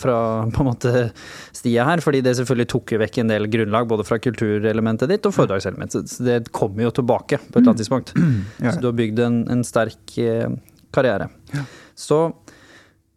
fra 0.00 0.16
på 0.52 0.64
en 0.64 0.70
måte 0.70 1.04
stia 1.54 1.86
her, 1.88 2.02
fordi 2.04 2.22
det 2.24 2.36
selvfølgelig 2.38 2.70
tok 2.74 2.94
jo 2.94 3.00
vekk 3.04 3.20
en 3.22 3.32
del 3.34 3.48
grunnlag 3.52 3.88
både 3.90 4.06
fra 4.06 4.20
kulturelementet 4.22 5.10
ditt 5.10 5.28
og 5.28 5.36
foredragselementet. 5.36 6.10
Så 6.10 6.26
det 6.26 6.40
kommer 6.54 6.86
jo 6.86 6.94
tilbake 7.00 7.40
på 7.40 7.52
et 7.52 7.60
eller 7.62 7.72
annet 7.72 7.84
tidspunkt. 7.84 8.14
Så 8.60 8.76
du 8.80 8.90
har 8.90 8.98
bygd 8.98 9.24
en, 9.24 9.42
en 9.54 9.64
sterk 9.66 10.18
eh, 10.20 10.48
karriere. 10.94 11.30
Så 11.94 12.26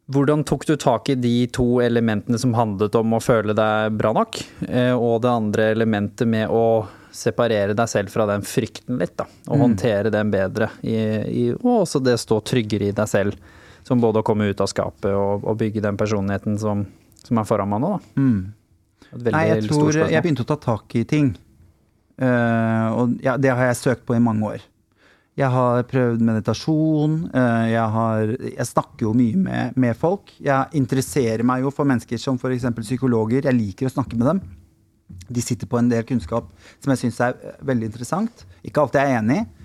hvordan 0.08 0.46
tok 0.48 0.64
du 0.68 0.76
tak 0.80 1.10
i 1.12 1.18
de 1.20 1.48
to 1.52 1.82
elementene 1.84 2.40
som 2.40 2.54
handlet 2.56 2.96
om 2.96 3.18
å 3.18 3.24
føle 3.24 3.56
deg 3.58 3.98
bra 4.00 4.14
nok, 4.16 4.40
eh, 4.70 4.94
og 4.96 5.20
det 5.24 5.34
andre 5.34 5.72
elementet 5.74 6.30
med 6.30 6.48
å 6.48 6.88
separere 7.12 7.76
deg 7.76 7.90
selv 7.92 8.14
fra 8.14 8.28
den 8.30 8.46
frykten 8.46 9.00
litt, 9.02 9.18
da, 9.20 9.26
og 9.50 9.64
håndtere 9.66 10.12
den 10.14 10.32
bedre, 10.32 10.70
i, 10.86 10.98
i, 11.28 11.46
og 11.58 11.84
også 11.84 12.00
det 12.04 12.16
å 12.16 12.24
stå 12.24 12.40
tryggere 12.54 12.88
i 12.88 12.96
deg 12.96 13.10
selv, 13.10 13.36
som 13.88 14.04
både 14.04 14.22
å 14.22 14.28
komme 14.28 14.50
ut 14.52 14.62
av 14.64 14.70
skapet 14.72 15.14
og, 15.16 15.46
og 15.48 15.60
bygge 15.60 15.84
den 15.84 15.98
personligheten 16.00 16.60
som, 16.62 16.86
som 17.24 17.40
er 17.40 17.48
foran 17.48 17.72
meg 17.72 17.84
nå, 17.84 17.96
da. 17.96 18.24
Veldig 19.14 19.34
Nei, 19.34 19.44
jeg 19.54 19.68
tror 19.70 20.02
jeg 20.04 20.24
begynte 20.24 20.44
å 20.44 20.50
ta 20.50 20.58
tak 20.60 20.98
i 21.00 21.06
ting. 21.08 21.32
Uh, 22.18 22.88
og 22.98 23.22
ja, 23.24 23.38
det 23.40 23.54
har 23.54 23.70
jeg 23.70 23.80
søkt 23.80 24.04
på 24.08 24.18
i 24.18 24.24
mange 24.24 24.58
år. 24.58 24.66
Jeg 25.38 25.54
har 25.54 25.84
prøvd 25.86 26.24
meditasjon. 26.26 27.18
Uh, 27.30 27.66
jeg, 27.70 27.88
har, 27.94 28.32
jeg 28.42 28.68
snakker 28.72 29.06
jo 29.06 29.14
mye 29.16 29.40
med, 29.40 29.78
med 29.78 29.98
folk. 30.00 30.34
Jeg 30.44 30.80
interesserer 30.80 31.46
meg 31.46 31.64
jo 31.64 31.72
for 31.74 31.88
mennesker 31.88 32.20
som 32.22 32.40
f.eks. 32.42 32.66
psykologer. 32.82 33.46
Jeg 33.46 33.60
liker 33.60 33.90
å 33.90 33.94
snakke 33.94 34.18
med 34.18 34.32
dem. 34.34 34.42
De 35.08 35.44
sitter 35.44 35.70
på 35.70 35.80
en 35.80 35.92
del 35.92 36.04
kunnskap 36.08 36.50
som 36.82 36.92
jeg 36.92 37.06
syns 37.06 37.22
er 37.24 37.38
eh, 37.38 37.60
veldig 37.70 37.88
interessant. 37.88 38.44
Ikke 38.66 38.84
alltid 38.84 39.00
jeg 39.04 39.14
er 39.14 39.22
enig, 39.22 39.40
eh, 39.46 39.57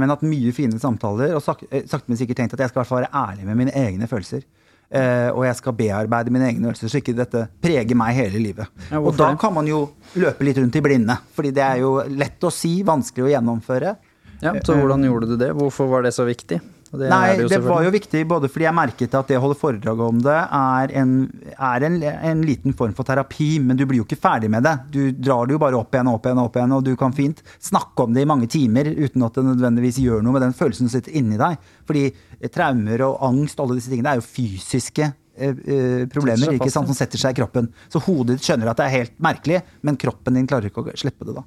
men 0.00 0.08
hatt 0.08 0.24
mye 0.24 0.52
fine 0.56 0.78
samtaler. 0.80 1.34
Og 1.36 1.42
sak, 1.44 1.66
eh, 1.70 1.84
sakte, 1.84 2.08
men 2.08 2.20
sikkert 2.20 2.40
tenkt 2.40 2.56
at 2.56 2.64
jeg 2.64 2.72
skal 2.72 2.80
i 2.80 2.82
hvert 2.82 2.92
fall 2.92 3.02
være 3.02 3.26
ærlig 3.26 3.48
med 3.48 3.60
mine 3.60 3.74
egne 3.76 4.08
følelser. 4.08 4.46
Eh, 4.88 5.28
og 5.34 5.42
jeg 5.44 5.56
skal 5.58 5.74
bearbeide 5.76 6.32
mine 6.32 6.46
egne 6.48 6.70
følelser, 6.70 6.88
så 6.88 7.00
ikke 7.02 7.16
dette 7.16 7.44
preger 7.60 7.98
meg 7.98 8.16
hele 8.16 8.40
livet. 8.40 8.70
Ja, 8.88 9.02
og 9.02 9.18
da 9.18 9.34
kan 9.40 9.52
man 9.52 9.68
jo 9.68 9.82
løpe 10.16 10.46
litt 10.48 10.56
rundt 10.56 10.78
i 10.80 10.84
blinde, 10.84 11.18
fordi 11.36 11.52
det 11.52 11.64
er 11.66 11.82
jo 11.82 11.98
lett 12.08 12.48
å 12.48 12.52
si, 12.52 12.78
vanskelig 12.88 13.26
å 13.26 13.32
gjennomføre. 13.34 13.96
Ja, 14.40 14.54
så 14.64 14.78
hvordan 14.78 15.04
gjorde 15.04 15.28
du 15.32 15.36
det? 15.36 15.50
Hvorfor 15.58 15.90
var 15.90 16.06
det 16.06 16.14
så 16.16 16.24
viktig? 16.24 16.60
Og 16.88 17.02
det 17.02 17.08
Nei, 17.12 17.24
jo 17.36 17.48
det 17.50 17.58
var 17.64 17.82
jo 17.84 17.92
viktig 17.92 18.22
både 18.28 18.48
fordi 18.48 18.64
jeg 18.64 18.76
merket 18.76 19.16
at 19.18 19.28
det 19.28 19.36
å 19.36 19.42
holde 19.44 19.58
foredrag 19.60 20.00
om 20.06 20.22
det 20.24 20.36
er, 20.36 20.94
en, 20.96 21.12
er 21.52 21.84
en, 21.84 21.98
en 22.00 22.44
liten 22.46 22.76
form 22.76 22.94
for 22.96 23.08
terapi, 23.08 23.50
men 23.60 23.76
du 23.76 23.84
blir 23.84 24.00
jo 24.00 24.06
ikke 24.06 24.20
ferdig 24.20 24.48
med 24.52 24.64
det. 24.64 24.74
Du 24.94 25.00
drar 25.12 25.48
det 25.48 25.56
jo 25.56 25.60
bare 25.60 25.76
opp 25.76 25.92
igjen 25.92 26.08
og 26.08 26.18
opp 26.18 26.28
igjen, 26.28 26.40
og 26.40 26.48
opp 26.48 26.56
igjen, 26.56 26.74
og 26.78 26.86
du 26.86 26.94
kan 27.00 27.16
fint 27.16 27.42
snakke 27.60 28.06
om 28.06 28.16
det 28.16 28.24
i 28.24 28.30
mange 28.30 28.48
timer 28.50 28.88
uten 28.88 29.26
at 29.26 29.36
det 29.36 29.44
nødvendigvis 29.50 30.00
gjør 30.00 30.24
noe 30.24 30.36
med 30.38 30.46
den 30.46 30.56
følelsen 30.56 30.88
som 30.88 30.96
sitter 30.96 31.16
inni 31.20 31.40
deg. 31.40 31.58
Fordi 31.88 32.06
eh, 32.08 32.48
traumer 32.52 33.04
og 33.08 33.20
angst, 33.28 33.60
alle 33.60 33.76
disse 33.76 33.92
tingene, 33.92 34.16
er 34.16 34.22
jo 34.22 34.26
fysiske 34.28 35.10
eh, 35.10 35.52
eh, 35.52 36.06
problemer 36.12 36.56
ikke 36.56 36.72
sant, 36.72 36.88
som 36.88 36.96
setter 36.96 37.20
seg 37.20 37.36
i 37.36 37.40
kroppen. 37.42 37.68
Så 37.92 38.00
hodet 38.06 38.38
ditt 38.38 38.48
skjønner 38.48 38.72
at 38.72 38.80
det 38.80 38.88
er 38.88 38.96
helt 38.96 39.14
merkelig, 39.28 39.60
men 39.84 40.00
kroppen 40.00 40.40
din 40.40 40.48
klarer 40.48 40.72
ikke 40.72 40.86
å 40.86 40.96
slippe 40.96 41.28
det 41.28 41.36
da. 41.36 41.44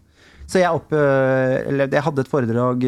Så 0.51 0.59
jeg, 0.59 0.69
opp, 0.75 0.91
eller 0.91 1.87
jeg 1.87 2.03
hadde 2.03 2.23
et 2.25 2.27
foredrag 2.27 2.81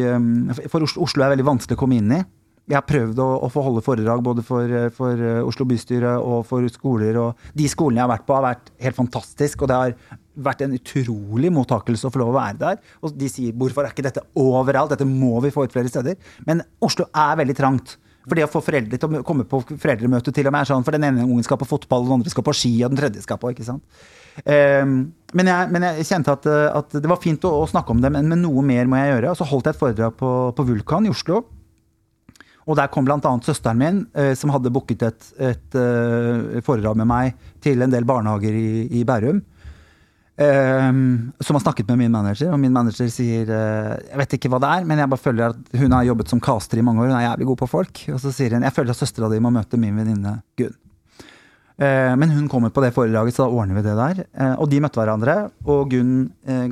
For 0.68 0.84
Oslo, 0.84 1.06
Oslo 1.06 1.22
er 1.24 1.30
veldig 1.32 1.46
vanskelig 1.48 1.78
å 1.78 1.80
komme 1.80 1.96
inn 1.96 2.10
i. 2.12 2.18
Jeg 2.64 2.78
har 2.78 2.84
prøvd 2.88 3.18
å, 3.20 3.26
å 3.44 3.48
få 3.52 3.62
holde 3.66 3.82
foredrag 3.84 4.22
både 4.24 4.42
for, 4.44 4.64
øh, 4.64 4.86
for 4.94 5.20
øh, 5.20 5.42
Oslo 5.44 5.66
bystyre 5.68 6.14
og 6.16 6.46
for 6.48 6.64
skoler. 6.72 7.18
og 7.20 7.50
De 7.52 7.66
skolene 7.68 8.00
jeg 8.00 8.06
har 8.06 8.12
vært 8.14 8.24
på, 8.24 8.36
har 8.38 8.46
vært 8.46 8.70
helt 8.86 8.96
fantastisk. 8.96 9.64
Og 9.64 9.68
det 9.68 9.80
har 9.80 10.14
vært 10.46 10.64
en 10.64 10.76
utrolig 10.78 11.50
mottakelse 11.52 12.08
å 12.08 12.14
få 12.14 12.22
lov 12.22 12.32
å 12.32 12.38
være 12.38 12.60
der. 12.62 12.80
Og 13.04 13.12
de 13.18 13.28
sier 13.28 13.52
'hvorfor 13.52 13.84
er 13.84 13.92
ikke 13.92 14.08
dette 14.08 14.24
overalt', 14.34 14.96
dette 14.96 15.04
må 15.04 15.42
vi 15.44 15.52
få 15.52 15.64
ut 15.64 15.76
flere 15.76 15.92
steder. 15.92 16.16
Men 16.46 16.62
Oslo 16.80 17.04
er 17.12 17.36
veldig 17.36 17.56
trangt. 17.56 17.96
For 18.24 18.34
det 18.34 18.46
å 18.46 18.48
få 18.48 18.62
foreldre 18.64 18.96
til 18.96 19.18
å 19.18 19.22
komme 19.22 19.44
på 19.44 19.60
foreldremøte 19.68 20.32
til 20.32 20.46
og 20.48 20.52
med 20.52 20.64
er 20.64 20.70
sånn, 20.70 20.84
for 20.84 20.96
den 20.96 21.04
ene 21.04 21.26
ungen 21.26 21.44
skal 21.44 21.60
på 21.60 21.68
fotball, 21.68 22.06
den 22.06 22.16
andre 22.16 22.30
skal 22.32 22.46
på 22.46 22.54
ski, 22.56 22.72
og 22.82 22.94
den 22.94 22.96
tredje 22.96 23.20
skal 23.20 23.36
på, 23.36 23.52
ikke 23.52 23.66
sant. 23.66 23.84
Um, 24.48 25.12
men, 25.36 25.46
jeg, 25.46 25.68
men 25.70 25.82
jeg 25.82 26.06
kjente 26.08 26.32
at, 26.32 26.46
eh, 26.46 26.70
at 26.72 26.96
det 26.96 27.10
var 27.10 27.20
fint 27.20 27.44
å, 27.44 27.52
å 27.60 27.68
snakke 27.68 27.92
om 27.92 28.00
det, 28.00 28.10
men, 28.10 28.26
men 28.26 28.40
noe 28.40 28.64
mer 28.64 28.88
må 28.88 28.96
jeg 28.96 29.12
gjøre. 29.12 29.34
Og 29.34 29.36
så 29.36 29.44
holdt 29.44 29.68
jeg 29.68 29.76
et 29.76 29.82
foredrag 29.82 30.16
på, 30.16 30.30
på 30.56 30.66
Vulkan 30.70 31.04
i 31.04 31.12
Oslo. 31.12 31.42
Og 32.64 32.76
der 32.78 32.88
kom 32.88 33.04
bl.a. 33.04 33.18
søsteren 33.44 33.80
min, 33.80 34.06
eh, 34.16 34.32
som 34.38 34.50
hadde 34.54 34.72
booket 34.72 35.02
et, 35.04 35.26
et 35.52 35.76
eh, 35.76 36.60
foredrag 36.64 36.96
med 36.96 37.10
meg 37.10 37.34
til 37.64 37.82
en 37.84 37.92
del 37.92 38.06
barnehager 38.08 38.56
i, 38.56 38.86
i 39.00 39.04
Bærum. 39.04 39.42
Ehm, 40.36 41.30
som 41.40 41.54
har 41.54 41.60
snakket 41.62 41.86
med 41.92 41.98
min 42.00 42.10
manager, 42.10 42.48
og 42.50 42.58
min 42.58 42.72
manager 42.74 43.06
sier 43.06 43.46
eh, 43.46 43.90
Jeg 44.08 44.18
vet 44.18 44.32
ikke 44.34 44.50
hva 44.50 44.58
det 44.64 44.70
er, 44.80 44.86
men 44.88 44.98
jeg 44.98 45.10
bare 45.12 45.22
føler 45.22 45.52
at 45.52 45.76
hun 45.78 45.94
har 45.94 46.08
jobbet 46.08 46.32
som 46.32 46.40
caster 46.42 46.80
i 46.80 46.82
mange 46.86 47.04
år. 47.04 47.12
Hun 47.12 47.18
er 47.20 47.28
jævlig 47.28 47.46
god 47.52 47.60
på 47.60 47.68
folk. 47.70 48.00
Og 48.10 48.18
så 48.22 48.32
sier 48.34 48.56
hun 48.56 48.66
jeg 48.66 48.74
føler 48.74 48.90
at 48.96 48.98
søstera 48.98 49.30
di 49.30 49.38
må 49.44 49.52
møte 49.54 49.78
min 49.78 49.94
venninne 50.00 50.40
Gunn. 50.58 50.74
Eh, 51.78 52.14
Men 52.18 52.34
hun 52.34 52.48
kommer 52.50 52.74
på 52.74 52.82
det 52.82 52.94
foredraget, 52.96 53.36
så 53.36 53.44
da 53.44 53.60
ordner 53.60 53.78
vi 53.78 53.84
det 53.86 53.94
der. 54.00 54.24
Eh, 54.34 54.56
Og 54.58 54.66
de 54.72 54.80
møtte 54.82 54.98
hverandre. 54.98 55.36
Og 55.68 55.94
Gunn 55.94 56.16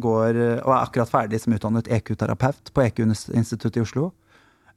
går 0.02 0.42
og 0.64 0.72
er 0.72 0.81
akkurat 0.81 1.12
ferdig 1.12 1.44
som 1.44 1.55
utdannet 1.55 1.87
EQ-terapeut 2.00 2.72
på 2.74 2.88
EQ-instituttet 2.88 3.78
i 3.78 3.85
Oslo. 3.87 4.11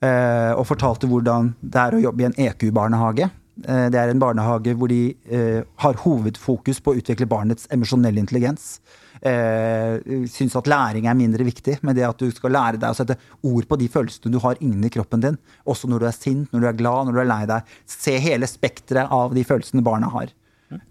Eh, 0.02 0.52
Og 0.58 0.66
fortalte 0.68 1.08
hvordan 1.08 1.54
det 1.62 1.76
er 1.82 1.96
å 1.98 2.02
jobbe 2.04 2.22
i 2.22 2.26
en 2.26 2.38
EQ-barnehage. 2.38 3.30
Eh, 3.68 3.90
Det 3.90 3.96
er 4.00 4.10
en 4.12 4.20
barnehage 4.20 4.76
hvor 4.76 4.88
de 4.92 5.16
eh, 5.32 5.64
har 5.78 5.94
hovedfokus 6.04 6.82
på 6.82 6.94
å 6.94 7.00
utvikle 7.00 7.26
barnets 7.28 7.68
emosjonelle 7.72 8.20
intelligens. 8.20 8.80
Eh, 9.26 9.98
Syns 10.30 10.56
at 10.60 10.68
læring 10.68 11.08
er 11.08 11.16
mindre 11.18 11.46
viktig, 11.48 11.80
men 11.82 11.96
det 11.96 12.04
at 12.06 12.20
du 12.20 12.30
skal 12.32 12.52
lære 12.52 12.78
deg 12.78 12.92
å 12.92 12.98
sette 12.98 13.16
ord 13.44 13.66
på 13.68 13.78
de 13.80 13.88
følelsene 13.88 14.32
du 14.36 14.40
har 14.44 14.60
inni 14.62 14.90
kroppen 14.94 15.22
din, 15.24 15.38
også 15.66 15.88
når 15.90 16.00
du 16.00 16.06
er 16.06 16.18
sint, 16.18 16.52
når 16.54 16.62
du 16.62 16.68
er 16.68 16.80
glad, 16.82 17.08
når 17.08 17.14
du 17.14 17.22
er 17.24 17.32
lei 17.32 17.46
deg. 17.50 17.64
Se 17.88 18.18
hele 18.20 18.46
spekteret 18.46 19.10
av 19.10 19.34
de 19.34 19.44
følelsene 19.48 19.82
barna 19.86 20.12
har. 20.12 20.28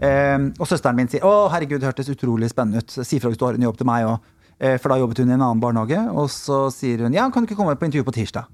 Eh, 0.00 0.38
og 0.58 0.66
søsteren 0.66 0.96
min 0.96 1.08
sier 1.08 1.20
'Å, 1.20 1.50
herregud, 1.52 1.80
det 1.80 1.90
hørtes 1.92 2.08
utrolig 2.08 2.48
spennende 2.50 2.80
ut'. 2.80 3.04
Si 3.04 3.18
fra 3.18 3.28
hvis 3.28 3.38
du 3.38 3.44
har 3.44 3.54
en 3.54 3.62
jobb 3.68 3.76
til 3.76 3.86
meg 3.86 4.06
òg. 4.06 4.18
Eh, 4.60 4.78
for 4.78 4.88
da 4.88 4.96
jobbet 4.98 5.18
hun 5.18 5.28
i 5.30 5.34
en 5.34 5.42
annen 5.42 5.60
barnehage. 5.60 5.98
Og 6.14 6.28
så 6.30 6.70
sier 6.72 6.98
hun 7.02 7.12
'Ja, 7.12 7.28
kan 7.30 7.44
du 7.44 7.52
ikke 7.52 7.58
komme 7.58 7.76
på 7.76 7.84
intervju 7.86 8.04
på 8.04 8.14
tirsdag'? 8.14 8.46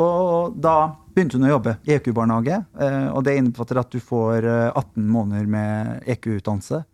Og 0.00 0.56
da 0.58 0.74
begynte 1.14 1.38
hun 1.38 1.46
å 1.46 1.52
jobbe 1.54 1.76
i 1.86 1.94
EQ-barnehage. 1.94 2.56
eh, 2.80 3.08
Og 3.14 3.22
det 3.24 3.36
innbefatter 3.38 3.78
at 3.78 3.90
du 3.90 4.00
får 4.02 4.44
eh, 4.44 4.72
18 4.74 5.06
måneder 5.06 5.46
med 5.46 6.02
EQ-utdannelse. 6.10 6.84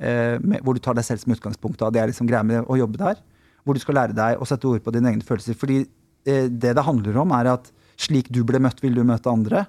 eh, 0.00 0.38
Hvor 0.62 0.74
du 0.74 0.80
tar 0.80 0.94
deg 0.94 1.04
selv 1.04 1.22
som 1.22 1.32
utgangspunkt. 1.32 1.78
Det 1.92 2.00
er 2.02 2.08
liksom 2.10 2.26
greia 2.26 2.42
med 2.42 2.64
å 2.66 2.76
jobbe 2.78 2.98
der. 2.98 3.16
Hvor 3.64 3.74
du 3.74 3.80
skal 3.80 3.94
lære 3.94 4.14
deg 4.16 4.40
å 4.42 4.46
sette 4.46 4.66
ord 4.66 4.82
på 4.82 4.92
dine 4.92 5.12
egne 5.12 5.22
følelser. 5.22 5.54
Fordi 5.54 5.86
eh, 6.26 6.48
det 6.48 6.74
det 6.74 6.84
handler 6.84 7.16
om, 7.22 7.30
er 7.32 7.52
at 7.54 7.70
slik 7.98 8.28
du 8.30 8.42
ble 8.44 8.58
møtt, 8.58 8.80
vil 8.82 8.94
du 8.94 9.04
møte 9.04 9.30
andre. 9.30 9.66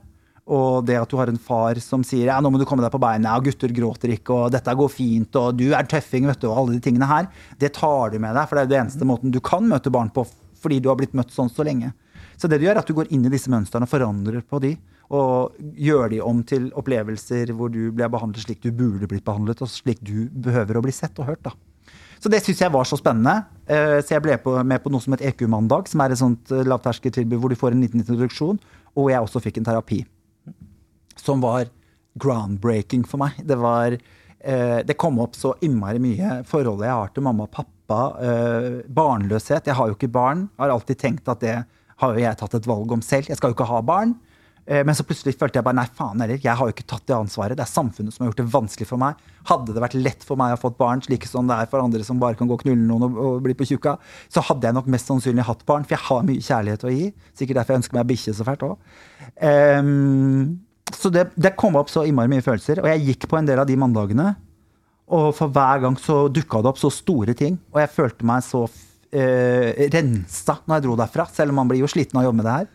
Og 0.50 0.84
det 0.86 0.98
at 0.98 1.10
du 1.10 1.16
har 1.18 1.30
en 1.30 1.38
far 1.38 1.78
som 1.78 2.02
sier 2.02 2.26
ja, 2.26 2.40
nå 2.42 2.50
må 2.50 2.58
du 2.58 2.66
komme 2.66 2.82
deg 2.82 2.90
på 2.92 2.98
beina, 3.02 3.36
og 3.38 3.46
gutter 3.46 3.70
gråter 3.70 4.16
ikke, 4.16 4.34
og 4.34 4.52
dette 4.52 4.74
går 4.74 4.90
fint, 4.90 5.36
og 5.38 5.54
du 5.60 5.68
er 5.78 5.86
tøffing, 5.86 6.26
vet 6.26 6.42
du, 6.42 6.48
og 6.50 6.58
alle 6.58 6.74
de 6.74 6.82
tingene 6.82 7.06
her, 7.06 7.28
det 7.62 7.70
tar 7.78 8.10
du 8.10 8.18
med 8.18 8.34
deg. 8.34 8.48
For 8.50 8.58
det 8.58 8.64
er 8.66 8.72
det 8.72 8.80
eneste 8.80 9.06
måten 9.06 9.30
du 9.30 9.38
kan 9.46 9.68
møte 9.70 9.94
barn 9.94 10.10
på, 10.10 10.26
fordi 10.58 10.80
du 10.82 10.90
har 10.90 10.98
blitt 10.98 11.14
møtt 11.14 11.30
sånn 11.36 11.52
så 11.54 11.62
lenge. 11.68 11.92
Så 12.40 12.48
det 12.48 12.62
du 12.62 12.66
gjør, 12.66 12.78
er 12.78 12.82
at 12.84 12.88
du 12.88 12.96
går 12.96 13.10
inn 13.12 13.26
i 13.28 13.32
disse 13.34 13.52
mønstrene 13.52 13.84
og 13.84 13.92
forandrer 13.92 14.42
på 14.48 14.62
de, 14.64 14.74
og 15.12 15.58
gjør 15.76 16.12
de 16.14 16.20
om 16.24 16.40
til 16.48 16.70
opplevelser 16.78 17.52
hvor 17.58 17.72
du 17.74 17.90
ble 17.92 18.08
behandlet 18.12 18.46
slik 18.46 18.62
du 18.64 18.70
burde 18.72 19.10
blitt 19.12 19.26
behandlet, 19.28 19.60
og 19.66 19.72
slik 19.74 20.00
du 20.06 20.30
behøver 20.32 20.78
å 20.80 20.84
bli 20.86 20.94
sett 20.96 21.20
og 21.20 21.28
hørt. 21.32 21.42
da. 21.44 21.52
Så 22.20 22.30
det 22.32 22.42
syns 22.44 22.62
jeg 22.62 22.72
var 22.72 22.84
så 22.88 22.98
spennende. 23.00 23.46
Eh, 23.66 24.00
Så 24.04 24.16
jeg 24.16 24.24
ble 24.24 24.38
med 24.64 24.84
på 24.84 24.92
noe 24.92 25.02
som 25.04 25.16
het 25.16 25.24
EQ-mandag, 25.24 25.88
som 25.88 26.02
er 26.04 26.12
et 26.12 26.20
sånt 26.22 26.52
eh, 26.52 26.64
lavterskeltilbud 26.68 27.40
hvor 27.40 27.50
du 27.52 27.56
får 27.60 27.76
en 27.76 27.82
liten 27.84 28.00
introduksjon, 28.04 28.60
og 28.96 29.10
jeg 29.12 29.24
også 29.24 29.42
fikk 29.44 29.58
en 29.60 29.68
terapi. 29.70 30.00
Som 31.20 31.42
var 31.42 31.68
groundbreaking 32.20 33.06
for 33.08 33.22
meg. 33.24 33.40
Det 33.48 33.58
var 33.60 33.96
eh, 33.96 34.80
Det 34.84 34.98
kom 35.00 35.20
opp 35.24 35.36
så 35.36 35.56
innmari 35.64 36.00
mye 36.04 36.42
forholdet 36.48 36.88
jeg 36.88 36.98
har 37.02 37.12
til 37.16 37.24
mamma 37.24 37.48
og 37.48 37.52
pappa. 37.56 38.00
Barnløshet. 38.88 39.66
Jeg 39.66 39.76
har 39.76 39.88
jo 39.90 39.96
ikke 39.96 40.12
barn. 40.14 40.48
Har 40.60 40.70
alltid 40.70 41.00
tenkt 41.02 41.28
at 41.32 41.40
det 41.42 41.56
har 42.00 42.16
jo 42.16 42.24
jeg 42.24 42.40
tatt 42.40 42.58
et 42.60 42.68
valg 42.70 42.92
om 42.96 43.02
selv. 43.06 43.30
Jeg 43.30 43.40
skal 43.40 43.52
jo 43.52 43.58
ikke 43.58 43.70
ha 43.70 43.82
barn. 43.86 44.16
Eh, 44.70 44.84
Men 44.86 44.96
så 44.96 45.04
plutselig 45.08 45.34
følte 45.40 45.58
jeg 45.60 45.66
bare 45.66 45.80
nei, 45.80 45.88
faen 45.98 46.22
heller, 46.22 46.38
jeg 46.38 46.56
har 46.56 46.68
jo 46.68 46.74
ikke 46.76 46.86
tatt 46.88 47.06
det 47.10 47.16
ansvaret. 47.18 47.58
Det 47.58 47.66
er 47.66 47.72
samfunnet 47.72 48.14
som 48.14 48.24
har 48.24 48.30
gjort 48.32 48.42
det 48.44 48.54
vanskelig 48.54 48.88
for 48.88 49.02
meg. 49.02 49.20
Hadde 49.50 49.74
det 49.74 49.82
vært 49.82 49.98
lett 49.98 50.26
for 50.28 50.38
meg 50.40 50.54
å 50.54 50.60
få 50.62 50.70
et 50.74 50.78
barn, 50.80 51.02
slik 51.02 51.26
som 51.26 51.50
det 51.50 51.58
er 51.58 51.70
for 51.72 51.82
andre 51.82 52.04
som 52.06 52.22
bare 52.22 52.38
kan 52.38 52.50
gå 52.50 52.54
og 52.54 52.62
knulle 52.62 52.86
noen 52.86 53.08
og, 53.08 53.18
og 53.18 53.40
bli 53.46 53.56
på 53.58 53.66
tjukka, 53.72 53.96
så 54.30 54.44
hadde 54.46 54.70
jeg 54.70 54.78
nok 54.78 54.90
mest 54.94 55.10
sannsynlig 55.10 55.48
hatt 55.48 55.66
barn, 55.66 55.88
for 55.88 55.98
jeg 55.98 56.06
har 56.06 56.28
mye 56.28 56.44
kjærlighet 56.46 56.86
å 56.86 56.94
gi. 56.94 57.08
Sikkert 57.34 57.62
derfor 57.62 57.76
jeg 57.76 57.82
ønsker 57.84 57.98
meg 57.98 58.12
bikkje 58.12 58.36
så 58.38 58.46
fælt 58.48 58.68
òg. 58.70 58.76
så 61.00 61.10
det, 61.14 61.26
det 61.38 61.56
kom 61.58 61.78
opp 61.80 61.90
så 61.90 62.06
innmari 62.06 62.32
mye 62.32 62.46
følelser, 62.46 62.84
og 62.84 62.90
jeg 62.92 63.06
gikk 63.08 63.28
på 63.30 63.40
en 63.40 63.50
del 63.50 63.62
av 63.62 63.68
de 63.70 63.78
mandagene. 63.80 64.36
Og 65.10 65.32
for 65.34 65.50
hver 65.50 65.82
gang 65.82 65.98
så 65.98 66.28
dukka 66.30 66.62
det 66.62 66.70
opp 66.70 66.82
så 66.82 66.92
store 66.94 67.34
ting, 67.38 67.58
og 67.74 67.82
jeg 67.82 67.94
følte 67.96 68.28
meg 68.30 68.46
så 68.46 68.68
eh, 69.12 69.88
rensa 69.94 70.60
når 70.66 70.76
jeg 70.76 70.86
dro 70.86 70.98
derfra, 71.00 71.26
selv 71.34 71.54
om 71.54 71.62
man 71.62 71.72
blir 71.72 71.82
jo 71.84 71.90
sliten 71.92 72.18
av 72.18 72.26
å 72.26 72.30
jobbe 72.30 72.42
med 72.42 72.48
det 72.50 72.58
her. 72.58 72.68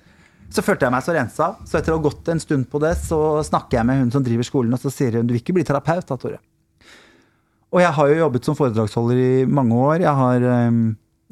Så 0.54 0.62
følte 0.62 0.86
jeg 0.86 0.94
meg 0.94 1.04
så 1.06 1.14
rensa. 1.14 1.46
Så 1.66 1.78
etter 1.78 1.94
å 1.94 1.98
ha 1.98 2.04
gått 2.04 2.28
en 2.30 2.42
stund 2.42 2.68
på 2.70 2.80
det, 2.82 2.94
så 3.00 3.18
snakker 3.46 3.80
jeg 3.80 3.88
med 3.88 4.02
hun 4.02 4.12
som 4.14 4.24
driver 4.24 4.46
skolen, 4.46 4.74
og 4.76 4.82
så 4.82 4.92
sier 4.92 5.18
hun 5.18 5.26
du 5.26 5.34
vil 5.34 5.42
ikke 5.42 5.56
bli 5.56 5.66
terapeut 5.66 6.06
da, 6.06 6.18
Tore. 6.20 6.38
Og 7.74 7.82
jeg 7.82 7.94
har 7.96 8.10
jo 8.10 8.20
jobbet 8.20 8.46
som 8.46 8.58
foredragsholder 8.58 9.18
i 9.18 9.46
mange 9.50 9.74
år. 9.74 10.04
Jeg 10.04 10.14
har, 10.20 10.44
eh, 10.46 10.82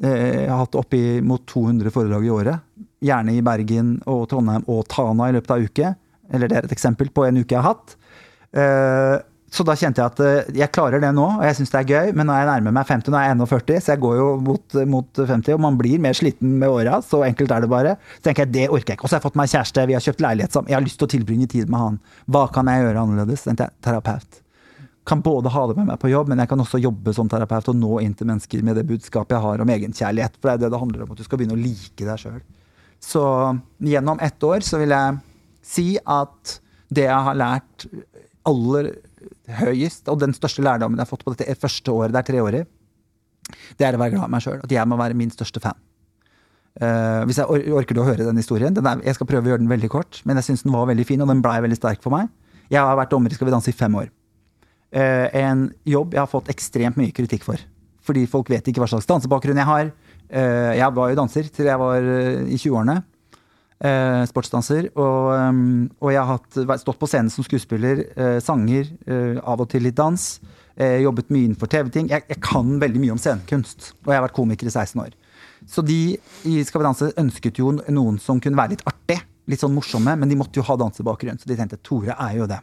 jeg 0.03 0.49
har 0.49 0.59
hatt 0.59 0.75
oppimot 0.75 1.45
200 1.47 1.93
foredrag 1.93 2.25
i 2.25 2.33
året. 2.33 2.87
Gjerne 3.03 3.37
i 3.37 3.43
Bergen 3.45 3.93
og 4.11 4.25
Trondheim 4.31 4.65
og 4.67 4.83
Tana 4.91 5.29
i 5.29 5.35
løpet 5.37 5.51
av 5.51 5.61
en 5.61 5.69
uke. 5.71 5.95
Eller 6.33 6.51
det 6.51 6.57
er 6.57 6.67
et 6.67 6.75
eksempel 6.75 7.11
på 7.15 7.23
en 7.27 7.39
uke 7.39 7.55
jeg 7.55 7.61
har 7.61 7.75
hatt. 7.75 7.95
Så 9.53 9.61
da 9.67 9.75
kjente 9.77 10.01
jeg 10.01 10.09
at 10.09 10.21
eh, 10.25 10.47
jeg 10.57 10.73
klarer 10.73 11.01
det 11.03 11.11
nå, 11.13 11.25
og 11.35 11.43
jeg 11.45 11.59
syns 11.59 11.73
det 11.73 11.81
er 11.83 11.89
gøy. 11.91 12.11
Men 12.17 12.25
når 12.29 12.39
jeg 12.39 12.49
nærmer 12.49 12.73
meg 12.79 12.87
50, 12.89 13.13
nå 13.13 13.19
er 13.19 13.27
jeg 13.27 13.39
41, 13.43 13.81
så 13.85 13.93
jeg 13.93 14.01
går 14.01 14.15
jo 14.17 14.27
mot, 14.41 14.77
mot 14.89 15.19
50, 15.19 15.53
og 15.53 15.61
man 15.61 15.77
blir 15.77 16.01
mer 16.01 16.17
sliten 16.17 16.55
med 16.61 16.73
åra. 16.73 16.97
Så 17.05 17.21
enkelt 17.27 17.53
er 17.53 17.65
det 17.65 17.69
bare. 17.69 17.91
Så 18.17 18.25
tenker 18.27 18.47
jeg 18.47 18.53
det 18.55 18.63
orker 18.69 18.95
jeg 18.95 18.97
ikke. 18.97 19.05
Og 19.05 19.11
så 19.11 19.15
har 19.15 19.21
jeg 19.21 19.27
fått 19.27 19.37
meg 19.37 19.51
kjæreste, 19.51 19.85
vi 19.91 19.97
har 19.97 20.05
kjøpt 20.07 20.23
leilighet 20.25 20.57
sammen. 20.57 20.73
Jeg 20.73 20.79
har 20.79 20.87
lyst 20.87 20.97
til 21.01 21.09
å 21.09 21.13
tilbringe 21.13 21.49
tid 21.51 21.69
med 21.69 21.83
han. 21.83 21.99
Hva 22.33 22.47
kan 22.55 22.71
jeg 22.71 22.87
gjøre 22.87 23.03
annerledes? 23.03 23.45
tenkte 23.45 23.69
jeg, 23.69 23.77
terapeut. 23.85 24.41
Kan 25.05 25.21
både 25.21 25.51
ha 25.53 25.67
det 25.69 25.77
med 25.77 25.89
meg 25.91 26.01
på 26.01 26.09
jobb, 26.09 26.31
men 26.31 26.41
jeg 26.41 26.49
kan 26.49 26.63
også 26.63 26.81
jobbe 26.81 27.13
som 27.13 27.29
terapeut 27.29 27.69
og 27.69 27.77
nå 27.77 28.01
inn 28.01 28.17
til 28.17 28.31
mennesker 28.31 28.65
med 28.65 28.79
det 28.79 28.87
budskapet 28.89 29.37
jeg 29.37 29.45
har 29.45 29.61
om 29.61 29.75
egenkjærlighet. 29.75 30.39
For 30.39 30.49
det 30.49 30.55
er 30.55 30.65
det 30.65 30.73
det 30.73 30.81
handler 30.81 31.05
om, 31.05 31.13
at 31.13 31.21
du 31.21 31.27
skal 31.27 31.41
begynne 31.41 31.59
å 31.59 31.61
like 31.61 32.09
deg 32.09 32.25
sjøl. 32.25 32.41
Så 33.03 33.23
gjennom 33.83 34.21
ett 34.23 34.49
år 34.49 34.65
så 34.65 34.81
vil 34.81 34.95
jeg 34.95 35.21
si 35.61 35.87
at 35.99 36.57
det 36.93 37.05
jeg 37.05 37.25
har 37.27 37.37
lært 37.37 37.87
aller 38.47 38.93
høyest, 39.51 40.07
og 40.11 40.21
den 40.21 40.35
største 40.35 40.63
lærdommen 40.63 40.99
jeg 40.99 41.05
har 41.05 41.09
fått 41.09 41.25
på 41.25 41.33
dette 41.33 41.55
første 41.59 41.91
året, 41.91 42.13
det 42.13 42.21
er 42.21 42.29
treårig, 42.29 42.63
det 43.77 43.87
er 43.87 43.97
å 43.97 43.99
være 44.01 44.15
glad 44.15 44.29
i 44.29 44.33
meg 44.35 44.45
sjøl. 44.45 44.61
At 44.63 44.71
jeg 44.71 44.87
må 44.87 44.97
være 44.99 45.17
min 45.19 45.33
største 45.33 45.61
fan. 45.63 45.79
Uh, 46.73 47.21
hvis 47.29 47.37
jeg 47.37 47.45
or 47.45 47.61
Orker 47.77 47.93
du 47.93 48.01
å 48.01 48.07
høre 48.07 48.25
den 48.25 48.39
historien? 48.39 48.73
Den 48.73 48.87
er, 48.89 49.01
jeg 49.05 49.17
skal 49.17 49.29
prøve 49.29 49.45
å 49.45 49.53
gjøre 49.53 49.61
den 49.61 49.69
veldig 49.69 49.91
kort, 49.93 50.21
men 50.25 50.39
jeg 50.39 50.47
syns 50.47 50.63
den 50.65 50.73
var 50.73 50.87
veldig 50.89 51.05
fin, 51.05 51.21
og 51.21 51.29
den 51.29 51.43
blei 51.43 51.59
veldig 51.65 51.77
sterk 51.77 52.01
for 52.05 52.15
meg. 52.15 52.31
Jeg 52.71 52.81
har 52.81 52.97
vært 52.97 53.11
dommer 53.13 53.29
i 53.29 53.37
Skal 53.37 53.49
vi 53.49 53.53
danse 53.53 53.69
i 53.69 53.77
fem 53.77 53.99
år. 53.99 54.09
Uh, 54.93 55.27
en 55.37 55.67
jobb 55.89 56.15
jeg 56.15 56.23
har 56.23 56.31
fått 56.31 56.49
ekstremt 56.53 56.97
mye 56.99 57.13
kritikk 57.13 57.45
for. 57.45 57.61
Fordi 58.03 58.25
folk 58.31 58.49
vet 58.51 58.67
ikke 58.67 58.83
hva 58.83 58.89
slags 58.89 59.07
dansebakgrunn 59.09 59.59
jeg 59.59 59.69
har. 59.69 59.91
Uh, 60.33 60.71
jeg 60.79 60.89
var 60.97 61.11
jo 61.11 61.19
danser 61.19 61.51
til 61.53 61.69
jeg 61.69 61.81
var 61.81 62.07
i 62.47 62.57
20-årene 62.57 63.01
eh, 63.83 64.23
sportsdanser. 64.29 64.89
Og, 64.95 65.29
um, 65.33 65.89
og, 65.99 66.11
jeg 66.13 66.21
har 66.21 66.37
hatt, 66.37 66.81
stått 66.81 66.99
på 67.01 67.09
scenen 67.09 67.31
som 67.33 67.45
skuespiller, 67.45 68.05
eh, 68.15 68.39
sanger, 68.43 68.89
eh, 69.07 69.39
av 69.43 69.61
og 69.61 69.69
til 69.71 69.85
litt 69.87 69.97
dans. 69.99 70.27
Eh, 70.75 71.03
jobbet 71.03 71.29
mye 71.29 71.49
innenfor 71.49 71.69
TV-ting. 71.69 72.09
Jeg, 72.09 72.25
jeg, 72.29 72.41
kan 72.41 72.79
veldig 72.81 73.01
mye 73.03 73.13
om 73.13 73.21
scenekunst, 73.21 73.93
og 74.05 74.13
jeg 74.13 74.19
har 74.19 74.25
vært 74.27 74.37
komiker 74.37 74.69
i 74.69 74.73
16 74.73 75.03
år. 75.03 75.13
Så 75.69 75.83
de 75.85 76.17
i 76.49 76.63
Skal 76.65 76.81
vi 76.81 76.87
danse 76.89 77.13
ønsket 77.15 77.59
jo 77.61 77.71
noen 77.71 78.19
som 78.19 78.39
kunne 78.43 78.57
være 78.57 78.75
litt 78.75 78.85
artig, 78.89 79.21
litt 79.47 79.61
sånn 79.61 79.75
morsomme, 79.75 80.15
men 80.17 80.29
de 80.29 80.35
måtte 80.39 80.59
jo 80.59 80.65
ha 80.67 80.75
dansebakgrunn, 80.79 81.39
så 81.39 81.47
de 81.47 81.55
tenkte 81.55 81.79
Tore 81.83 82.15
er 82.17 82.37
jo 82.39 82.47
det. 82.49 82.59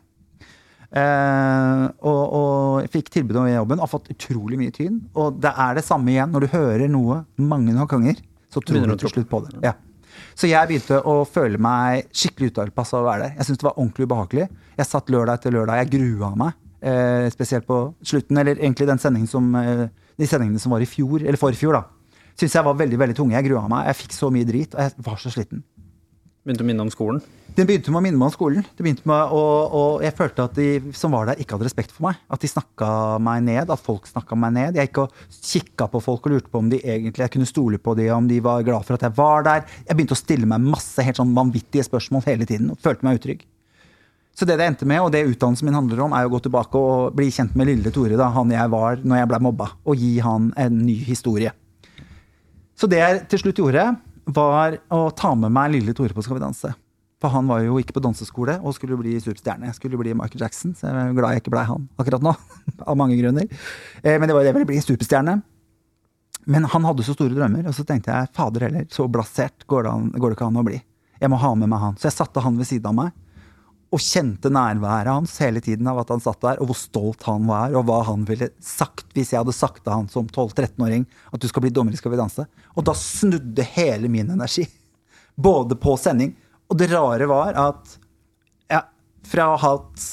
Uh, 0.90 1.86
og, 2.02 2.22
og, 2.34 2.80
jeg 2.82 2.90
fikk 2.96 3.12
tilbud 3.14 3.36
om 3.38 3.46
jobben 3.46 3.78
har 3.78 3.90
fått 3.90 4.10
utrolig 4.10 4.58
mye 4.58 4.74
tyn. 4.74 4.98
Og 5.14 5.38
det 5.38 5.52
er 5.54 5.78
det 5.78 5.86
samme 5.86 6.10
igjen 6.10 6.34
når 6.34 6.44
du 6.44 6.56
hører 6.56 6.90
noe 6.90 7.22
mange 7.38 7.76
nok 7.76 7.94
ganger. 7.94 8.18
Så 8.50 8.62
tror 8.64 8.88
du 8.90 8.96
til 8.98 9.12
slutt 9.12 9.30
på 9.30 9.44
det. 9.46 9.54
Ja. 9.62 9.76
Så 10.34 10.48
jeg 10.50 10.68
begynte 10.70 11.00
å 11.04 11.20
føle 11.28 11.60
meg 11.60 12.08
skikkelig 12.16 12.52
utilpass 12.52 12.94
av 12.94 13.04
å 13.04 13.08
være 13.08 13.26
der. 13.26 13.36
Jeg 13.38 13.48
syntes 13.48 13.62
det 13.62 13.68
var 13.68 13.78
ordentlig 13.78 14.08
ubehagelig. 14.08 14.48
Jeg 14.78 14.88
satt 14.88 15.12
lørdag 15.12 15.40
etter 15.40 15.54
lørdag. 15.54 15.80
Jeg 15.82 15.92
grua 15.96 16.30
meg. 16.38 16.58
Eh, 16.80 17.26
spesielt 17.34 17.66
på 17.68 17.80
slutten, 18.06 18.38
eller 18.40 18.56
egentlig 18.56 18.88
den 18.88 19.02
sendingen 19.02 19.28
som, 19.28 19.54
eh, 19.54 19.88
de 20.16 20.26
sendingene 20.26 20.60
som 20.60 20.72
var 20.72 20.80
i 20.80 20.88
fjor, 20.88 21.20
eller 21.20 21.36
forfjor, 21.36 21.72
da. 21.76 21.84
Syns 22.36 22.54
jeg 22.54 22.64
var 22.64 22.74
veldig 22.74 22.98
veldig 22.98 23.16
tunge. 23.16 23.36
Jeg 23.36 23.50
grua 23.50 23.68
meg. 23.68 23.86
Jeg 23.90 23.96
fikk 23.96 24.12
så 24.16 24.30
mye 24.32 24.48
drit, 24.48 24.74
og 24.74 24.80
jeg 24.80 24.92
var 25.04 25.16
så 25.16 25.30
sliten. 25.30 25.62
Begynte 26.40 26.64
å 26.64 26.66
minne 26.70 26.84
om 26.86 26.88
skolen? 26.88 27.18
Det 27.52 27.66
begynte 27.68 27.92
med 27.92 28.00
å 28.00 28.02
minne 28.06 28.16
meg 28.16 28.30
om 28.30 28.32
skolen. 28.32 28.64
Det 28.64 28.80
begynte 28.80 29.04
med 29.10 29.32
å, 29.36 29.40
og 29.76 30.04
jeg 30.06 30.14
følte 30.16 30.46
at 30.48 30.54
de 30.56 30.68
som 30.96 31.12
var 31.12 31.26
der, 31.28 31.40
ikke 31.42 31.58
hadde 31.58 31.66
respekt 31.66 31.92
for 31.92 32.06
meg. 32.06 32.22
At 32.32 32.40
de 32.40 32.48
snakka 32.48 32.88
meg 33.20 33.42
ned. 33.44 33.68
At 33.68 33.82
folk 33.84 34.08
snakka 34.08 34.38
meg 34.40 34.54
ned. 34.56 34.78
Jeg 34.80 34.88
gikk 34.88 35.02
og 35.02 35.18
kikka 35.36 35.90
på 35.92 36.00
folk 36.06 36.24
og 36.24 36.32
lurte 36.32 36.48
på 36.48 36.62
om 36.62 36.72
de 36.72 36.80
egentlig 36.80 37.26
jeg 37.26 37.34
kunne 37.36 37.50
stole 37.50 37.76
på 37.76 37.92
dem, 37.98 38.08
om 38.16 38.30
de 38.30 38.40
var 38.40 38.64
glad 38.64 38.88
for 38.88 38.96
at 38.96 39.04
jeg 39.04 39.16
var 39.20 39.44
der. 39.50 39.68
Jeg 39.84 39.98
begynte 39.98 40.16
å 40.16 40.22
stille 40.22 40.48
meg 40.48 40.64
masse 40.64 41.04
helt 41.04 41.20
sånn 41.20 41.36
vanvittige 41.36 41.84
spørsmål 41.90 42.24
hele 42.30 42.48
tiden 42.48 42.72
og 42.72 42.80
følte 42.80 43.04
meg 43.04 43.20
utrygg. 43.20 43.44
Så 44.32 44.48
det 44.48 44.56
det 44.56 44.70
endte 44.70 44.88
med, 44.88 45.04
og 45.04 45.12
det 45.12 45.26
utdannelsen 45.28 45.68
min 45.68 45.76
handler 45.76 46.06
om, 46.06 46.16
er 46.16 46.24
å 46.24 46.32
gå 46.32 46.40
tilbake 46.46 46.80
og 46.80 47.16
bli 47.20 47.28
kjent 47.34 47.52
med 47.58 47.68
lille 47.68 47.92
Tore, 47.92 48.16
da, 48.16 48.30
han 48.32 48.54
jeg 48.54 48.72
var 48.72 49.02
når 49.04 49.20
jeg 49.20 49.28
ble 49.34 49.44
mobba, 49.44 49.72
og 49.84 50.00
gi 50.00 50.14
han 50.24 50.54
en 50.56 50.86
ny 50.86 50.96
historie. 51.04 51.52
Så 52.80 52.88
det 52.88 53.02
jeg 53.02 53.26
til 53.28 53.42
slutt 53.42 53.60
gjorde, 53.60 53.90
var 54.24 54.78
å 54.92 55.02
ta 55.16 55.34
med 55.38 55.52
meg 55.54 55.74
lille 55.74 55.94
Tore 55.96 56.14
på 56.16 56.24
Skal 56.24 56.38
vi 56.38 56.44
danse. 56.44 56.72
For 57.20 57.32
han 57.34 57.48
var 57.50 57.60
jo 57.60 57.76
ikke 57.76 57.98
på 57.98 58.02
danseskole 58.02 58.56
og 58.64 58.72
skulle 58.76 58.96
bli 58.96 59.18
superstjerne. 59.20 59.68
Jeg 59.68 59.76
skulle 59.76 59.98
bli 60.00 60.14
Michael 60.16 60.40
Jackson, 60.46 60.72
så 60.76 60.88
jeg 60.88 60.96
er 60.96 61.16
glad 61.16 61.34
jeg 61.36 61.42
ikke 61.42 61.52
blei 61.52 61.66
han 61.68 61.84
akkurat 62.00 62.24
nå. 62.24 62.32
av 62.88 62.96
mange 62.96 63.18
grunner. 63.20 63.44
Eh, 64.00 64.16
men 64.16 64.24
det 64.24 64.36
var 64.36 64.40
jo 64.40 64.46
det 64.46 64.52
jeg 64.52 64.56
ville 64.56 64.70
bli, 64.70 64.84
superstjerne. 64.84 65.34
Men 66.50 66.68
han 66.72 66.86
hadde 66.88 67.04
så 67.04 67.12
store 67.12 67.36
drømmer, 67.36 67.66
og 67.68 67.76
så 67.76 67.84
tenkte 67.84 68.14
jeg 68.14 68.32
fader 68.36 68.64
heller, 68.64 68.86
så 68.88 69.04
blasert 69.12 69.66
går 69.68 69.84
det, 69.84 69.92
an, 69.92 70.08
går 70.16 70.32
det 70.32 70.38
ikke 70.38 70.48
an 70.48 70.62
å 70.62 70.64
bli. 70.64 70.80
Jeg 71.20 71.28
må 71.28 71.36
ha 71.42 71.50
med 71.52 71.68
meg 71.68 71.82
han. 71.84 71.98
Så 72.00 72.08
jeg 72.08 72.16
satte 72.16 72.40
han 72.40 72.56
ved 72.56 72.70
siden 72.70 72.88
av 72.88 72.96
meg 72.96 73.12
og 73.90 73.98
kjente 73.98 74.50
nærværet 74.54 75.10
hans 75.10 75.32
hele 75.42 75.60
tiden 75.62 75.88
av 75.90 75.98
at 76.04 76.12
han 76.12 76.22
satt 76.22 76.38
der, 76.44 76.60
og 76.62 76.70
hvor 76.70 76.78
stolt 76.78 77.24
han 77.26 77.48
var, 77.48 77.74
og 77.74 77.88
hva 77.88 77.98
han 78.06 78.22
ville 78.28 78.52
sagt 78.62 79.08
hvis 79.16 79.32
jeg 79.34 79.42
hadde 79.42 79.54
sagt 79.56 79.82
til 79.82 79.94
han 79.94 80.06
som 80.12 80.28
12-13-åring 80.30 81.08
at 81.34 81.42
du 81.42 81.48
skal 81.50 81.64
bli 81.64 81.72
dommer 81.74 81.96
i 81.96 81.98
Skal 81.98 82.14
vi 82.14 82.20
danse. 82.20 82.46
Og 82.78 82.86
da 82.86 82.94
snudde 82.94 83.66
hele 83.74 84.10
min 84.12 84.30
energi. 84.30 84.68
Både 85.34 85.74
på 85.80 85.96
sending. 85.98 86.36
Og 86.70 86.78
det 86.78 86.90
rare 86.92 87.26
var 87.30 87.58
at 87.58 87.96
ja, 88.70 88.84
fra 89.26 89.48
å 89.50 89.58
ha 89.58 89.72
hatt 89.74 90.06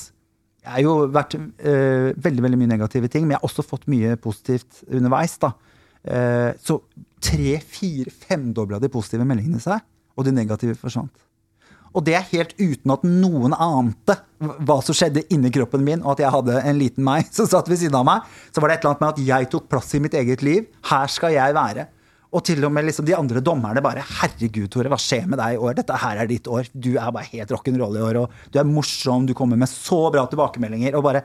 Jeg 0.63 0.73
har 0.73 0.83
jo 0.83 0.95
vært 1.13 1.37
øh, 1.37 2.09
veldig 2.17 2.43
veldig 2.43 2.59
mye 2.59 2.73
negative 2.73 3.11
ting, 3.13 3.27
men 3.27 3.37
jeg 3.37 3.43
har 3.43 3.47
også 3.51 3.63
fått 3.63 3.85
mye 3.91 4.17
positivt 4.19 4.81
underveis. 4.89 5.37
da. 5.37 5.53
Uh, 6.07 6.51
så 6.63 6.79
tre, 7.23 7.57
fire, 7.59 8.11
femdobla 8.11 8.79
de 8.79 8.89
positive 8.91 9.25
meldingene 9.27 9.59
seg, 9.63 9.79
og 10.17 10.25
de 10.27 10.33
negative 10.35 10.75
forsvant. 10.79 11.26
Og 11.97 12.05
det 12.05 12.13
er 12.13 12.29
helt 12.29 12.53
uten 12.59 12.93
at 12.93 13.05
noen 13.07 13.55
ante 13.57 14.19
hva 14.37 14.77
som 14.85 14.93
skjedde 14.93 15.25
inni 15.33 15.49
kroppen 15.53 15.81
min, 15.81 16.03
og 16.03 16.13
at 16.13 16.23
jeg 16.27 16.33
hadde 16.35 16.61
en 16.61 16.77
liten 16.77 17.05
meg 17.05 17.29
som 17.35 17.49
satt 17.49 17.69
ved 17.71 17.81
siden 17.81 17.97
av 17.97 18.05
meg. 18.07 18.25
Så 18.53 18.61
var 18.61 18.69
det 18.69 18.77
et 18.77 18.85
eller 18.85 18.93
annet 18.93 19.05
med 19.05 19.13
at 19.13 19.21
jeg 19.31 19.51
tok 19.53 19.69
plass 19.71 19.93
i 19.97 20.01
mitt 20.03 20.17
eget 20.17 20.45
liv. 20.45 20.67
Her 20.91 21.09
skal 21.11 21.33
jeg 21.33 21.57
være. 21.57 21.87
Og 22.37 22.43
til 22.45 22.65
og 22.67 22.73
med 22.75 22.85
liksom 22.85 23.05
de 23.07 23.15
andre 23.15 23.41
dommerne 23.41 23.81
bare 23.81 24.03
'Herregud, 24.03 24.67
Tore, 24.69 24.91
hva 24.91 24.99
skjer 24.99 25.25
med 25.31 25.39
deg 25.39 25.55
i 25.55 25.61
år? 25.63 25.77
Dette 25.79 25.95
her 25.95 26.17
er 26.21 26.27
ditt 26.27 26.47
år. 26.47 26.67
Du 26.75 26.97
er 26.99 27.11
bare 27.15 27.31
helt 27.31 27.53
rock'n'roll 27.55 27.97
i 27.97 28.03
år, 28.03 28.19
og 28.21 28.51
du 28.51 28.59
er 28.59 28.67
morsom, 28.67 29.25
du 29.25 29.33
kommer 29.33 29.57
med 29.57 29.71
så 29.71 30.11
bra 30.11 30.27
tilbakemeldinger.' 30.27 30.95
Og 30.99 31.05
bare 31.07 31.23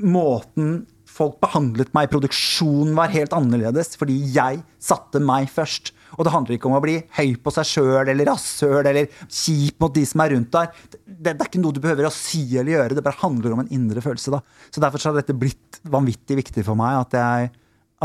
måten 0.00 0.86
folk 1.04 1.40
behandlet 1.42 1.92
meg 1.92 2.08
i 2.08 2.12
produksjonen 2.14 2.94
var 2.96 3.12
helt 3.12 3.34
annerledes, 3.36 3.96
fordi 4.00 4.16
jeg 4.32 4.62
satte 4.80 5.20
meg 5.20 5.50
først. 5.52 5.92
Og 6.18 6.26
det 6.26 6.32
handler 6.34 6.56
ikke 6.56 6.68
om 6.70 6.76
å 6.78 6.82
bli 6.82 6.96
høy 7.18 7.34
på 7.42 7.52
seg 7.54 7.68
sjøl 7.68 8.10
eller 8.10 8.28
rasshøl 8.28 8.82
eller 8.82 9.08
kjip 9.26 9.80
mot 9.82 9.94
de 9.94 10.04
som 10.08 10.24
er 10.24 10.34
rundt 10.34 10.52
der. 10.54 10.70
Det, 11.04 11.32
det, 11.32 11.36
er 11.36 11.48
ikke 11.48 11.62
noe 11.62 11.76
du 11.76 11.82
behøver 11.84 12.08
å 12.08 12.14
si 12.14 12.42
eller 12.56 12.74
gjøre, 12.74 12.98
det 12.98 13.06
bare 13.06 13.22
handler 13.22 13.56
om 13.56 13.64
en 13.64 13.72
indre 13.74 14.02
følelse. 14.04 14.34
da. 14.34 14.42
Så 14.70 14.82
derfor 14.82 15.06
har 15.08 15.18
dette 15.20 15.36
blitt 15.36 15.80
vanvittig 15.90 16.40
viktig 16.40 16.66
for 16.66 16.78
meg, 16.78 16.98
at 17.04 17.18
jeg, 17.18 17.50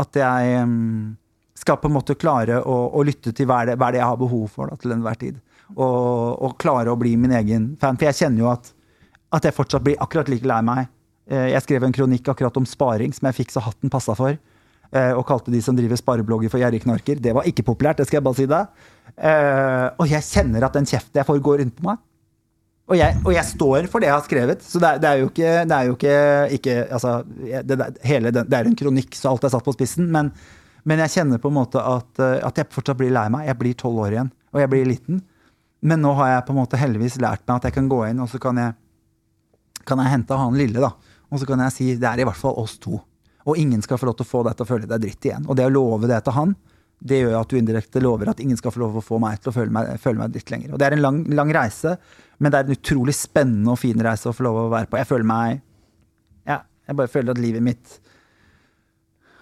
at 0.02 0.20
jeg 0.22 0.62
um, 0.62 1.16
skal 1.56 1.80
på 1.82 1.90
en 1.90 1.96
måte 1.96 2.18
klare 2.18 2.60
å, 2.62 2.78
å 2.94 3.04
lytte 3.06 3.32
til 3.36 3.48
hva 3.48 3.64
det, 3.68 3.78
hva 3.80 3.90
er 3.90 3.96
det 3.96 4.02
jeg 4.02 4.10
har 4.12 4.20
behov 4.20 4.48
for 4.52 4.70
da, 4.70 4.78
til 4.80 4.94
enhver 4.96 5.20
tid. 5.20 5.38
Og, 5.74 6.36
og, 6.46 6.52
klare 6.62 6.92
å 6.92 6.98
bli 7.00 7.16
min 7.18 7.34
egen 7.34 7.72
fan. 7.80 7.98
For 7.98 8.06
jeg 8.06 8.20
kjenner 8.20 8.44
jo 8.44 8.50
at, 8.52 8.70
at 9.34 9.48
jeg 9.48 9.56
fortsatt 9.56 9.86
blir 9.86 9.98
akkurat 10.02 10.30
like 10.30 10.46
lei 10.46 10.60
meg. 10.66 10.92
Eh, 11.26 11.48
jeg 11.56 11.64
skrev 11.64 11.86
en 11.86 11.96
kronikk 11.96 12.28
akkurat 12.30 12.60
om 12.60 12.68
sparing 12.68 13.14
som 13.16 13.26
jeg 13.26 13.40
fikk 13.40 13.56
så 13.56 13.64
hatten 13.64 13.90
passa 13.90 14.14
for. 14.18 14.38
Eh, 14.94 15.12
og 15.16 15.26
kalte 15.26 15.50
de 15.50 15.60
som 15.64 15.76
driver 15.76 15.98
spareblogger 15.98 16.52
for 16.52 16.62
gjerrigknarker. 16.62 17.18
Det 17.22 17.34
var 17.34 17.48
ikke 17.48 17.66
populært, 17.66 17.98
det 18.00 18.06
skal 18.08 18.20
jeg 18.20 18.26
bare 18.26 18.38
si 18.38 18.46
deg. 18.50 18.84
Eh, 19.16 19.86
og 19.98 20.10
jeg 20.10 20.26
kjenner 20.28 20.66
at 20.66 20.76
den 20.76 20.86
kjeften 20.88 21.20
jeg 21.20 21.28
får, 21.28 21.40
går 21.42 21.62
rundt 21.64 21.80
på 21.80 21.88
meg. 21.88 22.02
Og 22.86 22.94
jeg, 22.94 23.16
og 23.24 23.32
jeg, 23.34 23.42
står 23.48 23.88
for 23.90 24.02
det 24.02 24.06
jeg 24.06 24.14
har 24.14 24.26
skrevet. 24.28 24.60
Så 24.62 24.78
det 24.82 24.88
er, 24.88 25.00
det 25.02 25.08
er 25.10 25.22
jo 25.22 25.30
ikke, 25.32 25.54
det 25.66 25.76
er 25.76 25.88
jo 25.88 25.96
ikke, 25.96 26.18
ikke 26.54 26.76
altså, 26.94 27.16
det, 27.26 27.78
hele, 28.06 28.30
det, 28.30 28.46
er 28.46 28.68
en 28.68 28.78
kronikk, 28.78 29.16
så 29.18 29.32
alt 29.32 29.46
er 29.46 29.54
satt 29.56 29.66
på 29.66 29.74
spissen. 29.74 30.06
Men, 30.14 30.30
men 30.86 31.02
jeg 31.02 31.16
kjenner 31.16 31.42
på 31.42 31.50
en 31.50 31.58
måte 31.58 31.82
at, 31.82 32.12
eh, 32.22 32.38
at, 32.46 32.62
jeg 32.62 32.70
fortsatt 32.74 33.00
blir 33.00 33.10
lei 33.14 33.26
meg. 33.34 33.48
Jeg 33.50 33.58
blir 33.58 33.78
tolv 33.80 34.04
år 34.06 34.14
igjen, 34.14 34.30
og 34.54 34.62
jeg 34.62 34.70
blir 34.70 34.86
liten. 34.86 35.24
Men 35.86 36.02
nå 36.02 36.14
har 36.20 36.36
jeg 36.36 36.46
på 36.46 36.54
en 36.54 36.60
måte 36.60 36.78
heldigvis 36.80 37.18
lært 37.22 37.42
meg 37.48 37.58
at 37.58 37.68
jeg 37.68 37.76
kan 37.80 37.90
gå 37.90 38.00
inn, 38.06 38.22
og 38.22 38.30
så 38.30 38.38
kan 38.42 38.62
jeg, 38.62 38.78
kan 39.86 40.00
jeg 40.02 40.14
hente 40.14 40.38
han 40.38 40.58
lille, 40.58 40.82
da. 40.82 40.94
Og 41.26 41.42
så 41.42 41.48
kan 41.48 41.66
jeg 41.66 41.74
si 41.74 41.90
det 41.98 42.06
er 42.06 42.22
i 42.22 42.28
hvert 42.28 42.38
fall 42.38 42.54
oss 42.62 42.78
to. 42.82 43.00
Og 43.46 43.58
ingen 43.60 43.82
skal 43.84 44.00
få 44.00 44.08
lov 44.08 44.16
til 44.18 44.26
å 44.26 44.30
få 44.30 44.42
deg 44.46 44.56
til 44.56 44.66
å 44.66 44.70
føle 44.70 44.88
deg 44.90 45.02
dritt 45.02 45.28
igjen. 45.28 45.46
Og 45.46 45.58
det 45.58 45.68
å 45.68 45.72
love 45.72 46.10
det 46.10 46.18
til 46.26 46.34
han, 46.34 46.54
det 46.98 47.20
gjør 47.20 47.36
at 47.38 47.50
du 47.50 47.58
indirekte 47.58 48.00
lover 48.00 48.30
at 48.32 48.40
ingen 48.40 48.56
skal 48.56 48.72
få 48.72 48.80
lov 48.82 48.94
til 48.94 49.02
å 49.02 49.04
få 49.04 49.18
meg 49.22 49.40
til 49.42 49.52
å 49.52 49.54
føle 49.54 49.74
meg, 49.74 49.90
føle 50.02 50.20
meg 50.22 50.32
dritt 50.34 50.52
lenger. 50.52 50.72
Og 50.72 50.80
det 50.80 50.86
er 50.86 50.96
en 50.96 51.04
lang, 51.04 51.18
lang, 51.36 51.52
reise, 51.54 51.96
men 52.40 52.52
det 52.52 52.58
er 52.58 52.68
en 52.68 52.76
utrolig 52.78 53.14
spennende 53.16 53.74
og 53.74 53.80
fin 53.80 54.00
reise 54.02 54.30
å 54.30 54.36
få 54.36 54.46
lov 54.46 54.56
til 54.58 54.68
å 54.68 54.72
være 54.72 54.90
på. 54.90 55.00
Jeg 55.00 55.10
føler 55.10 55.28
meg 55.28 55.60
Ja, 56.48 56.62
jeg 56.88 56.98
bare 56.98 57.12
føler 57.12 57.34
at 57.34 57.42
livet 57.42 57.64
mitt 57.64 57.98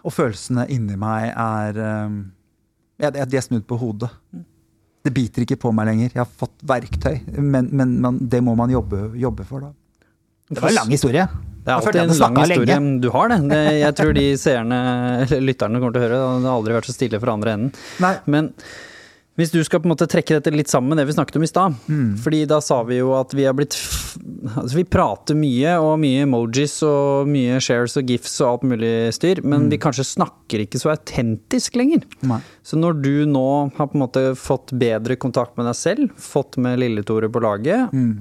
Og 0.03 0.13
følelsene 0.15 0.67
inni 0.73 0.99
meg 1.01 1.31
er 1.31 1.81
um, 2.09 2.19
ja, 3.01 3.11
De 3.11 3.25
er 3.25 3.47
snudd 3.47 3.65
på 3.69 3.79
hodet. 3.79 4.11
Det 5.05 5.13
biter 5.15 5.45
ikke 5.45 5.59
på 5.61 5.73
meg 5.77 5.89
lenger. 5.91 6.13
Jeg 6.15 6.23
har 6.23 6.37
fått 6.43 6.63
verktøy, 6.65 7.19
men, 7.39 7.69
men 7.77 7.99
man, 8.01 8.21
det 8.21 8.41
må 8.45 8.55
man 8.57 8.71
jobbe, 8.73 9.11
jobbe 9.21 9.45
for, 9.49 9.67
da. 9.67 9.73
Det 10.49 10.63
var 10.63 10.71
en 10.71 10.79
lang 10.79 10.93
historie. 10.95 11.27
Det 11.65 11.73
er 11.73 11.77
alltid 11.81 12.01
en 12.05 12.17
lang 12.21 12.37
historie. 12.43 12.67
lenge. 12.69 13.01
Du 13.01 13.11
har 13.15 13.29
det. 13.33 13.39
det. 13.49 13.61
Jeg 13.81 13.95
tror 13.97 14.13
de 14.17 14.25
seerne, 14.37 14.81
eller 15.25 15.41
lytterne 15.49 15.79
kommer 15.81 15.95
til 15.97 16.03
å 16.03 16.09
høre 16.09 16.19
det. 16.19 16.43
Det 16.45 16.51
har 16.51 16.59
aldri 16.59 16.75
vært 16.77 16.91
så 16.91 16.97
stille 16.99 17.21
fra 17.23 17.33
andre 17.39 17.55
enden. 17.57 17.71
Nei. 18.05 18.17
Men 18.29 18.51
hvis 19.35 19.51
du 19.51 19.57
skal 19.67 19.81
på 19.83 19.89
en 19.89 19.95
måte 19.97 20.07
trekke 20.07 20.37
dette 20.37 20.53
litt 20.55 20.69
sammen 20.71 20.93
med 20.93 21.01
det 21.01 21.09
vi 21.09 21.15
snakket 21.17 21.41
om 21.41 21.43
i 21.43 21.49
stad. 21.51 21.75
Mm. 21.91 22.11
Fordi 22.23 22.43
da 22.47 22.61
sa 22.63 22.77
vi 22.87 23.01
jo 23.01 23.09
at 23.19 23.33
vi 23.35 23.47
har 23.49 23.57
blitt 23.59 23.75
Altså 24.55 24.77
vi 24.77 24.85
prater 24.87 25.35
mye, 25.35 25.73
og 25.83 25.97
mye 25.99 26.21
emojis 26.23 26.77
og 26.87 27.27
mye 27.27 27.57
shares 27.65 27.97
og 27.99 28.07
gifs 28.13 28.37
og 28.45 28.47
alt 28.53 28.67
mulig 28.71 28.93
styr, 29.17 29.41
men 29.43 29.67
vi 29.73 29.79
kanskje 29.83 30.05
snakker 30.07 30.63
ikke 30.63 30.79
så 30.79 30.93
autentisk 30.93 31.75
lenger. 31.81 32.05
Mm. 32.21 32.29
Nei. 32.31 32.39
Så 32.63 32.79
når 32.79 33.01
du 33.03 33.11
nå 33.27 33.43
har 33.75 33.89
på 33.91 33.97
en 33.99 34.05
måte 34.05 34.23
fått 34.39 34.71
bedre 34.79 35.17
kontakt 35.19 35.57
med 35.59 35.67
deg 35.67 35.75
selv, 35.81 36.13
fått 36.21 36.61
med 36.63 36.79
Lille-Tore 36.79 37.27
på 37.35 37.43
laget, 37.43 37.91
Mm. 37.91 38.21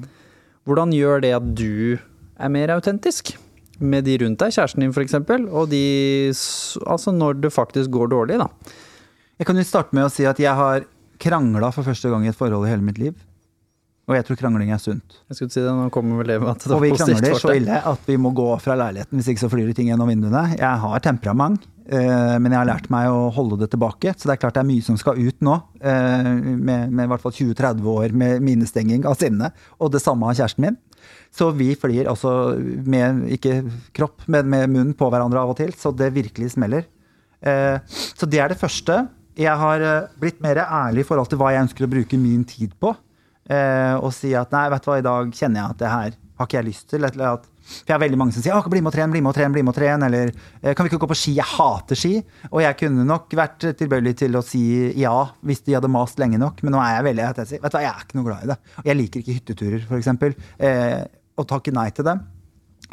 hvordan 0.65 0.95
gjør 0.97 1.21
det 1.27 1.33
at 1.37 1.53
du 1.59 1.99
er 2.39 2.53
mer 2.53 2.75
autentisk? 2.75 3.36
Med 3.84 4.05
de 4.05 4.17
rundt 4.21 4.39
deg, 4.39 4.53
kjæresten 4.53 4.84
din 4.86 4.93
f.eks., 4.93 5.15
og 5.49 5.69
de 5.71 5.84
Altså 6.86 7.11
når 7.11 7.41
det 7.41 7.53
faktisk 7.53 7.91
går 7.93 8.11
dårlig, 8.13 8.39
da. 8.39 8.47
Jeg 9.41 9.49
kan 9.49 9.57
jo 9.57 9.65
starte 9.65 9.97
med 9.97 10.07
å 10.07 10.13
si 10.13 10.27
at 10.29 10.39
jeg 10.39 10.53
har 10.53 10.86
krangla 11.23 11.71
for 11.73 11.86
første 11.88 12.09
gang 12.11 12.25
i 12.25 12.31
et 12.31 12.38
forhold 12.38 12.67
i 12.67 12.71
hele 12.71 12.86
mitt 12.86 12.99
liv. 13.01 13.15
Og 14.03 14.17
jeg 14.17 14.25
tror 14.27 14.36
krangling 14.36 14.71
er 14.75 14.79
sunt. 14.84 15.15
Jeg 15.31 15.38
skulle 15.38 15.53
si 15.53 15.61
det, 15.63 15.71
nå 15.71 15.88
kommer 15.93 16.19
vel 16.19 16.34
det 16.34 16.36
med 16.41 16.49
at 16.51 16.65
det 16.65 16.75
Og 16.75 16.81
vi 16.84 16.89
krangler 16.91 17.38
så 17.39 17.53
ille 17.55 17.77
at 17.88 18.09
vi 18.09 18.17
må 18.19 18.34
gå 18.36 18.49
fra 18.59 18.75
leiligheten, 18.75 19.15
hvis 19.15 19.29
ikke 19.31 19.45
så 19.45 19.49
flyr 19.51 19.69
det 19.69 19.77
ting 19.77 19.88
gjennom 19.93 20.11
vinduene. 20.11 20.41
Jeg 20.59 20.81
har 20.84 21.03
temperament, 21.05 21.63
eh, 21.88 22.36
men 22.36 22.51
jeg 22.51 22.59
har 22.59 22.67
lært 22.67 22.89
meg 22.91 23.07
å 23.07 23.29
holde 23.31 23.61
det 23.61 23.69
tilbake. 23.71 24.11
Så 24.17 24.27
det 24.27 24.36
er 24.36 24.41
klart 24.43 24.57
det 24.57 24.65
er 24.65 24.67
mye 24.67 24.84
som 24.84 24.99
skal 24.99 25.21
ut 25.23 25.39
nå, 25.39 25.55
eh, 25.79 26.27
med, 26.27 26.91
med 26.91 27.05
i 27.05 27.11
hvert 27.13 27.23
fall 27.23 27.36
20-30 27.38 27.88
år 27.93 28.17
med 28.23 28.43
minestenging 28.43 29.07
av 29.07 29.15
sinne. 29.23 29.53
Og 29.79 29.93
det 29.95 30.03
samme 30.03 30.27
har 30.27 30.36
kjæresten 30.41 30.67
min. 30.67 30.79
Så 31.34 31.47
vi 31.57 31.71
flyr 31.79 32.05
altså 32.11 32.31
med, 32.86 33.23
ikke 33.34 33.55
kropp, 33.97 34.27
men 34.29 34.49
med 34.53 34.69
munnen 34.69 34.93
på 34.97 35.07
hverandre 35.09 35.41
av 35.41 35.53
og 35.55 35.57
til, 35.57 35.71
så 35.73 35.89
det 35.97 36.11
virkelig 36.13 36.51
smeller. 36.53 36.86
Eh, 37.41 37.79
Så 37.89 38.29
det 38.29 38.39
er 38.43 38.53
det 38.53 38.59
første. 38.61 38.99
Jeg 39.36 39.57
har 39.57 39.81
eh, 39.81 40.09
blitt 40.21 40.43
mer 40.45 40.61
ærlig 40.61 41.01
i 41.01 41.07
forhold 41.09 41.31
til 41.31 41.39
hva 41.41 41.49
jeg 41.55 41.65
ønsker 41.65 41.88
å 41.88 41.89
bruke 41.89 42.19
min 42.21 42.43
tid 42.45 42.75
på. 42.79 42.93
Eh, 43.49 43.95
Og 43.97 44.13
si 44.13 44.36
at 44.38 44.53
nei, 44.53 44.67
vet 44.69 44.86
du 44.86 44.91
hva, 44.91 44.99
i 45.01 45.07
dag 45.09 45.34
kjenner 45.34 45.63
jeg 45.63 45.73
at 45.73 45.81
det 45.81 45.89
her 45.95 46.13
har 46.38 46.47
ikke 46.47 46.59
jeg 46.59 46.67
lyst 46.69 46.86
til. 46.93 47.03
Eller 47.09 47.25
at, 47.31 47.49
for 47.63 47.89
jeg 47.89 47.95
har 47.95 48.03
veldig 48.05 48.17
mange 48.21 48.34
som 48.38 48.41
sier 48.45 48.53
«Å, 48.57 48.61
bli 48.69 48.81
med 48.81 48.91
og 48.91 48.95
tren, 48.95 49.11
bli 49.13 49.21
med 49.21 49.34
og 49.34 49.36
tren, 49.38 49.53
bli 49.53 49.63
med 49.65 49.73
og 49.73 49.77
tren. 49.79 50.05
Eller 50.05 50.31
kan 50.77 50.86
vi 50.86 50.91
ikke 50.93 51.01
gå 51.03 51.09
på 51.11 51.17
ski? 51.17 51.34
Jeg 51.39 51.49
hater 51.49 51.97
ski. 51.97 52.13
Og 52.51 52.61
jeg 52.61 52.77
kunne 52.84 53.05
nok 53.09 53.34
vært 53.38 53.67
tilbøyelig 53.81 54.15
til 54.21 54.38
å 54.38 54.45
si 54.45 54.63
ja 55.01 55.17
hvis 55.41 55.65
de 55.65 55.75
hadde 55.79 55.89
mast 55.93 56.21
lenge 56.21 56.38
nok, 56.41 56.61
men 56.61 56.73
nå 56.77 56.81
er 56.86 56.95
jeg 56.99 57.07
veldig 57.09 57.25
at 57.31 57.41
jeg 57.41 57.51
sier, 57.55 57.61
vet 57.65 57.73
du 57.73 57.77
hva, 57.79 57.84
jeg 57.86 57.93
er 57.97 58.05
ikke 58.07 58.17
noe 58.21 58.29
glad 58.29 58.45
i 58.45 58.51
det. 58.53 58.57
Jeg 58.91 58.99
liker 59.01 59.23
ikke 59.25 59.38
hytteturer, 59.39 59.86
f.eks. 59.89 60.39
Eh, 60.69 61.03
og 61.39 61.47
takke 61.49 61.73
nei 61.75 61.89
til 61.95 62.07
dem. 62.07 62.21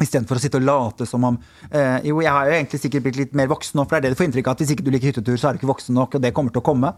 Istedenfor 0.01 0.39
å 0.39 0.41
sitte 0.41 0.57
og 0.57 0.65
late 0.65 1.05
som 1.05 1.25
om 1.27 1.37
eh, 1.69 1.99
Jo, 2.07 2.21
jeg 2.23 2.31
har 2.31 2.47
jo 2.47 2.55
egentlig 2.55 2.79
sikkert 2.81 3.05
blitt 3.05 3.19
litt 3.19 3.35
mer 3.37 3.49
voksen 3.51 3.77
nå, 3.77 3.85
for 3.85 3.97
det 3.97 3.99
er 3.99 4.05
det 4.07 4.15
du 4.15 4.21
får 4.21 4.29
inntrykk 4.29 4.49
av, 4.49 4.55
at 4.55 4.63
hvis 4.63 4.73
ikke 4.73 4.85
du 4.87 4.91
liker 4.93 5.11
hyttetur, 5.11 5.37
så 5.37 5.49
er 5.49 5.53
du 5.53 5.61
ikke 5.61 5.71
voksen 5.73 5.97
nok, 5.97 6.17
og 6.17 6.23
det 6.23 6.33
kommer 6.37 6.53
til 6.55 6.63
å 6.63 6.65
komme. 6.65 6.93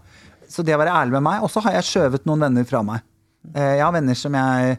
Så 0.50 0.64
det 0.66 0.76
å 0.76 0.80
være 0.80 0.94
ærlig 0.94 1.18
med 1.18 1.26
meg. 1.26 1.44
Og 1.44 1.52
så 1.52 1.64
har 1.66 1.80
jeg 1.80 1.90
skjøvet 1.90 2.28
noen 2.30 2.46
venner 2.46 2.68
fra 2.70 2.84
meg. 2.86 3.04
Eh, 3.52 3.76
jeg 3.80 3.84
har 3.84 3.96
venner 3.96 4.20
som 4.20 4.38
jeg 4.38 4.78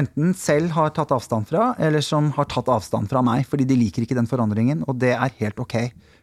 enten 0.00 0.32
selv 0.38 0.76
har 0.76 0.92
tatt 0.94 1.12
avstand 1.16 1.50
fra, 1.50 1.72
eller 1.82 2.04
som 2.06 2.30
har 2.36 2.46
tatt 2.48 2.70
avstand 2.70 3.10
fra 3.10 3.24
meg, 3.26 3.42
fordi 3.50 3.66
de 3.68 3.78
liker 3.80 4.06
ikke 4.06 4.16
den 4.16 4.30
forandringen, 4.30 4.84
og 4.86 5.00
det 5.02 5.16
er 5.16 5.38
helt 5.42 5.60
ok. 5.60 5.76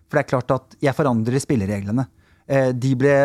For 0.08 0.18
det 0.18 0.24
er 0.24 0.32
klart 0.32 0.56
at 0.56 0.78
jeg 0.82 0.96
forandrer 0.96 1.44
spillereglene. 1.44 2.08
Eh, 2.48 2.72
de 2.72 2.96
ble 2.98 3.18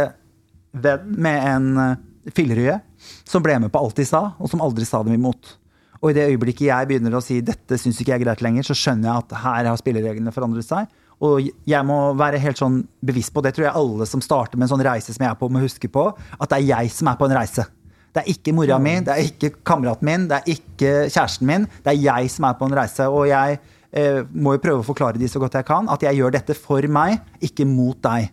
venn 0.73 1.15
med 1.23 1.49
en 1.53 1.97
fillerøye 2.35 2.81
som 3.29 3.43
ble 3.45 3.59
med 3.63 3.73
på 3.73 3.81
alt 3.83 3.99
de 3.99 4.07
sa, 4.09 4.33
og 4.39 4.51
som 4.51 4.63
aldri 4.65 4.87
sa 4.89 5.03
dem 5.07 5.15
imot. 5.15 5.57
Og 6.03 6.11
i 6.11 6.17
det 6.17 6.27
øyeblikket 6.33 6.67
jeg 6.67 6.89
begynner 6.91 7.15
å 7.15 7.23
si 7.23 7.39
dette 7.47 7.79
syns 7.79 8.01
ikke 8.03 8.17
jeg 8.17 8.21
er 8.21 8.25
greit 8.25 8.43
lenger, 8.43 8.67
så 8.67 8.75
skjønner 8.75 9.09
jeg 9.09 9.23
at 9.23 9.37
her 9.45 9.69
har 9.71 9.79
spillereglene 9.79 10.35
forandret 10.35 10.67
seg. 10.67 10.91
Og 11.23 11.47
jeg 11.71 11.87
må 11.87 11.99
være 12.19 12.41
helt 12.43 12.59
sånn 12.59 12.81
bevisst 13.07 13.31
på, 13.35 13.45
det 13.45 13.53
tror 13.55 13.69
jeg 13.69 13.79
alle 13.79 14.09
som 14.11 14.23
starter 14.25 14.59
med 14.59 14.67
en 14.67 14.73
sånn 14.73 14.83
reise 14.83 15.15
som 15.15 15.23
jeg 15.23 15.31
er 15.31 15.39
på, 15.39 15.51
må 15.53 15.63
huske 15.63 15.91
på, 15.93 16.09
at 16.11 16.51
det 16.51 16.59
er 16.59 16.67
jeg 16.73 16.91
som 16.97 17.13
er 17.13 17.21
på 17.21 17.29
en 17.29 17.37
reise. 17.39 17.69
Det 18.13 18.25
er 18.25 18.33
ikke 18.35 18.53
mora 18.53 18.77
mi, 18.83 18.97
det 19.07 19.13
er 19.15 19.29
ikke 19.31 19.53
kameraten 19.65 20.09
min, 20.09 20.25
det 20.29 20.41
er 20.41 20.57
ikke 20.57 20.91
kjæresten 21.07 21.49
min. 21.49 21.69
Det 21.85 21.95
er 21.95 22.01
jeg 22.03 22.33
som 22.35 22.49
er 22.49 22.59
på 22.59 22.67
en 22.69 22.75
reise. 22.77 23.07
Og 23.09 23.29
jeg 23.31 23.61
eh, 23.95 24.19
må 24.35 24.57
jo 24.57 24.63
prøve 24.67 24.83
å 24.83 24.89
forklare 24.91 25.21
de 25.23 25.31
så 25.31 25.41
godt 25.41 25.57
jeg 25.57 25.69
kan, 25.71 25.89
at 25.89 26.03
jeg 26.05 26.19
gjør 26.19 26.35
dette 26.35 26.57
for 26.59 26.85
meg, 26.93 27.23
ikke 27.41 27.65
mot 27.69 27.97
deg. 28.05 28.29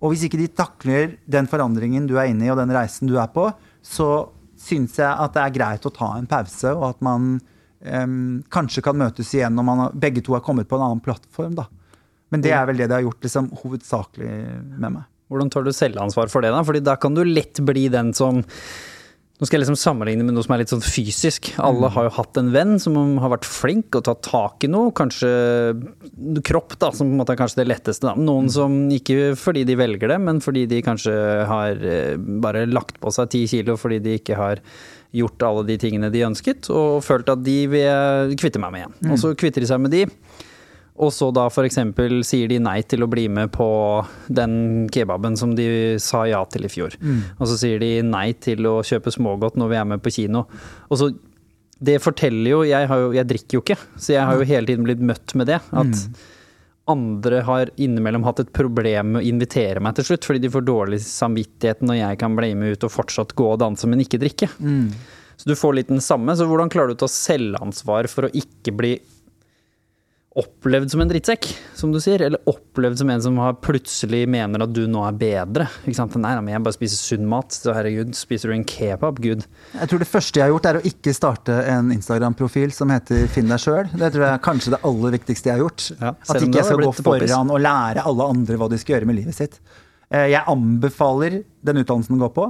Og 0.00 0.14
hvis 0.14 0.24
ikke 0.26 0.40
de 0.40 0.48
takler 0.48 1.18
den 1.30 1.50
forandringen 1.50 2.06
du 2.08 2.16
er 2.16 2.30
inne 2.30 2.46
i, 2.46 2.52
og 2.54 2.62
den 2.62 2.72
reisen 2.74 3.10
du 3.10 3.18
er 3.20 3.28
på, 3.34 3.50
så 3.84 4.08
syns 4.62 4.98
jeg 5.00 5.10
at 5.10 5.34
det 5.34 5.42
er 5.44 5.54
greit 5.56 5.86
å 5.88 5.94
ta 5.94 6.12
en 6.16 6.28
pause, 6.30 6.72
og 6.74 6.84
at 6.92 7.04
man 7.04 7.34
um, 7.82 8.42
kanskje 8.52 8.84
kan 8.86 8.98
møtes 8.98 9.32
igjen 9.34 9.56
når 9.58 9.68
man 9.68 9.84
har, 9.86 9.96
begge 10.04 10.24
to 10.24 10.36
har 10.36 10.44
kommet 10.46 10.70
på 10.70 10.78
en 10.78 10.86
annen 10.88 11.04
plattform. 11.04 11.56
da. 11.58 11.66
Men 12.32 12.44
det 12.44 12.54
er 12.56 12.68
vel 12.68 12.80
det 12.80 12.88
det 12.88 12.96
har 12.96 13.06
gjort 13.08 13.26
liksom, 13.26 13.50
hovedsakelig 13.62 14.30
med 14.78 14.88
meg. 14.88 15.02
Hvordan 15.32 15.50
tar 15.52 15.64
du 15.64 15.72
selvansvar 15.72 16.28
for 16.32 16.44
det, 16.44 16.52
da? 16.52 16.62
Fordi 16.64 16.82
da 16.84 16.96
kan 17.00 17.14
du 17.16 17.22
lett 17.24 17.60
bli 17.64 17.86
den 17.92 18.12
som 18.16 18.42
Nå 19.42 19.48
skal 19.48 19.58
jeg 19.58 19.64
liksom 19.64 19.78
sammenligne 19.80 20.22
med 20.22 20.36
noe 20.36 20.44
som 20.46 20.52
er 20.54 20.60
litt 20.60 20.70
sånn 20.70 20.84
fysisk. 20.86 21.48
Alle 21.58 21.88
har 21.90 22.04
jo 22.06 22.12
hatt 22.14 22.38
en 22.38 22.52
venn 22.54 22.76
som 22.78 22.94
har 23.18 23.32
vært 23.32 23.48
flink 23.50 23.96
og 23.98 24.04
tatt 24.06 24.20
tak 24.22 24.62
i 24.62 24.70
noe. 24.70 24.92
Kanskje 24.94 25.32
kropp, 26.46 26.76
da, 26.78 26.92
som 26.94 27.08
på 27.08 27.16
en 27.16 27.18
måte 27.18 27.34
er 27.34 27.40
kanskje 27.40 27.58
det 27.58 27.66
letteste. 27.72 28.06
Da. 28.06 28.14
Noen 28.14 28.46
som 28.54 28.76
ikke 28.94 29.32
fordi 29.34 29.64
de 29.66 29.74
velger 29.80 30.14
det, 30.14 30.20
men 30.22 30.38
fordi 30.44 30.62
de 30.70 30.78
kanskje 30.86 31.16
har 31.50 31.82
eh, 31.82 32.14
bare 32.14 32.68
lagt 32.70 33.02
på 33.02 33.10
seg 33.10 33.32
ti 33.34 33.42
kilo 33.50 33.74
fordi 33.74 33.98
de 34.04 34.14
ikke 34.20 34.38
har 34.38 34.62
gjort 35.10 35.42
alle 35.50 35.66
de 35.72 35.80
tingene 35.82 36.12
de 36.14 36.22
ønsket, 36.28 36.70
og 36.70 37.02
følt 37.02 37.34
at 37.34 37.42
de 37.42 37.58
vil 37.74 38.38
kvitte 38.38 38.62
meg 38.62 38.76
med 38.76 38.84
igjen. 38.84 38.96
Og 39.10 39.18
så 39.26 39.34
kvitter 39.34 39.66
de 39.66 39.72
seg 39.74 39.82
med 39.82 39.90
de. 39.98 40.06
Og 41.02 41.10
så 41.10 41.32
da 41.34 41.48
f.eks. 41.50 41.80
sier 42.28 42.50
de 42.52 42.60
nei 42.62 42.76
til 42.86 43.02
å 43.02 43.08
bli 43.10 43.24
med 43.32 43.50
på 43.54 43.66
den 44.30 44.86
kebaben 44.94 45.34
som 45.40 45.56
de 45.58 45.98
sa 46.02 46.22
ja 46.30 46.44
til 46.46 46.68
i 46.68 46.70
fjor. 46.70 46.94
Og 47.40 47.48
så 47.50 47.56
sier 47.58 47.82
de 47.82 47.90
nei 48.06 48.28
til 48.38 48.68
å 48.70 48.76
kjøpe 48.86 49.10
smågodt 49.10 49.58
når 49.58 49.72
vi 49.72 49.80
er 49.80 49.88
med 49.94 50.02
på 50.04 50.12
kino. 50.14 50.46
Og 50.88 50.98
så 51.00 51.10
Det 51.82 51.96
forteller 51.98 52.50
jo 52.52 52.60
Jeg, 52.62 52.86
har 52.86 52.98
jo, 53.02 53.08
jeg 53.16 53.26
drikker 53.26 53.56
jo 53.58 53.62
ikke, 53.64 53.76
så 53.98 54.12
jeg 54.14 54.22
har 54.28 54.38
jo 54.38 54.46
hele 54.46 54.66
tiden 54.70 54.86
blitt 54.86 55.02
møtt 55.02 55.34
med 55.34 55.48
det. 55.50 55.58
At 55.74 56.04
andre 56.92 57.40
har 57.46 57.70
innimellom 57.78 58.22
hatt 58.26 58.40
et 58.42 58.52
problem 58.54 59.12
med 59.16 59.22
å 59.22 59.26
invitere 59.26 59.80
meg 59.82 59.94
til 59.98 60.04
slutt, 60.12 60.24
fordi 60.26 60.40
de 60.42 60.50
får 60.50 60.64
dårlig 60.66 61.00
samvittighet 61.02 61.82
når 61.82 61.98
jeg 61.98 62.18
kan 62.22 62.34
bli 62.38 62.52
med 62.58 62.76
ut 62.76 62.86
og 62.86 62.94
fortsatt 62.94 63.34
gå 63.38 63.48
og 63.52 63.58
danse, 63.62 63.86
men 63.90 64.02
ikke 64.02 64.18
drikke. 64.22 64.48
Så 65.36 65.48
du 65.50 65.54
får 65.58 65.74
litt 65.80 65.90
den 65.90 66.02
samme. 66.02 66.34
Så 66.38 66.46
hvordan 66.46 66.70
klarer 66.70 66.90
du 66.92 66.94
å 66.94 67.02
ta 67.02 67.10
selvansvar 67.10 68.06
for 68.10 68.28
å 68.28 68.32
ikke 68.34 68.74
bli 68.78 68.92
opplevd 70.38 70.88
som 70.92 71.02
en 71.04 71.10
drittsekk, 71.10 71.44
som 71.76 71.90
du 71.92 71.98
sier, 72.00 72.22
eller 72.24 72.40
opplevd 72.48 72.96
som 73.02 73.10
en 73.12 73.20
som 73.20 73.36
har 73.42 73.58
plutselig 73.60 74.22
mener 74.32 74.62
at 74.64 74.72
du 74.72 74.86
nå 74.88 75.02
er 75.04 75.16
bedre. 75.20 75.66
Ikke 75.84 75.98
sant? 75.98 76.14
Nei, 76.16 76.32
men 76.40 76.54
jeg 76.54 76.64
bare 76.64 76.76
spiser 76.78 77.00
sunn 77.02 77.26
mat. 77.28 77.52
Så 77.52 77.74
herregud, 77.76 78.14
spiser 78.16 78.48
du 78.48 78.54
en 78.56 78.64
kebab? 78.64 79.20
Gud. 79.20 79.44
Jeg 79.76 79.90
tror 79.92 80.00
det 80.00 80.08
første 80.08 80.40
jeg 80.40 80.46
har 80.46 80.54
gjort, 80.54 80.70
er 80.70 80.80
å 80.80 80.84
ikke 80.88 81.14
starte 81.16 81.58
en 81.74 81.92
Instagram-profil 81.92 82.72
som 82.72 82.92
heter 82.94 83.26
Finn 83.34 83.52
deg 83.52 83.60
sjøl. 83.60 83.92
Det 83.92 84.08
tror 84.14 84.24
jeg 84.26 84.32
er 84.38 84.42
kanskje 84.48 84.72
det 84.76 84.82
aller 84.88 85.16
viktigste 85.18 85.50
jeg 85.52 85.58
har 85.58 85.64
gjort. 85.66 85.86
Ja, 86.00 86.14
At 86.16 86.40
ikke 86.48 86.62
jeg 86.62 86.68
skal 86.70 86.84
gå 86.86 86.96
foran 87.02 87.52
og 87.52 87.64
lære 87.68 88.08
alle 88.08 88.30
andre 88.36 88.60
hva 88.62 88.70
de 88.72 88.80
skal 88.80 88.96
gjøre 88.96 89.12
med 89.12 89.20
livet 89.20 89.36
sitt. 89.36 89.60
Eh, 90.08 90.30
Jeg 90.32 90.44
anbefaler 90.48 91.42
den 91.64 91.82
utdannelsen 91.84 92.16
å 92.16 92.24
gå 92.24 92.32
på. 92.40 92.48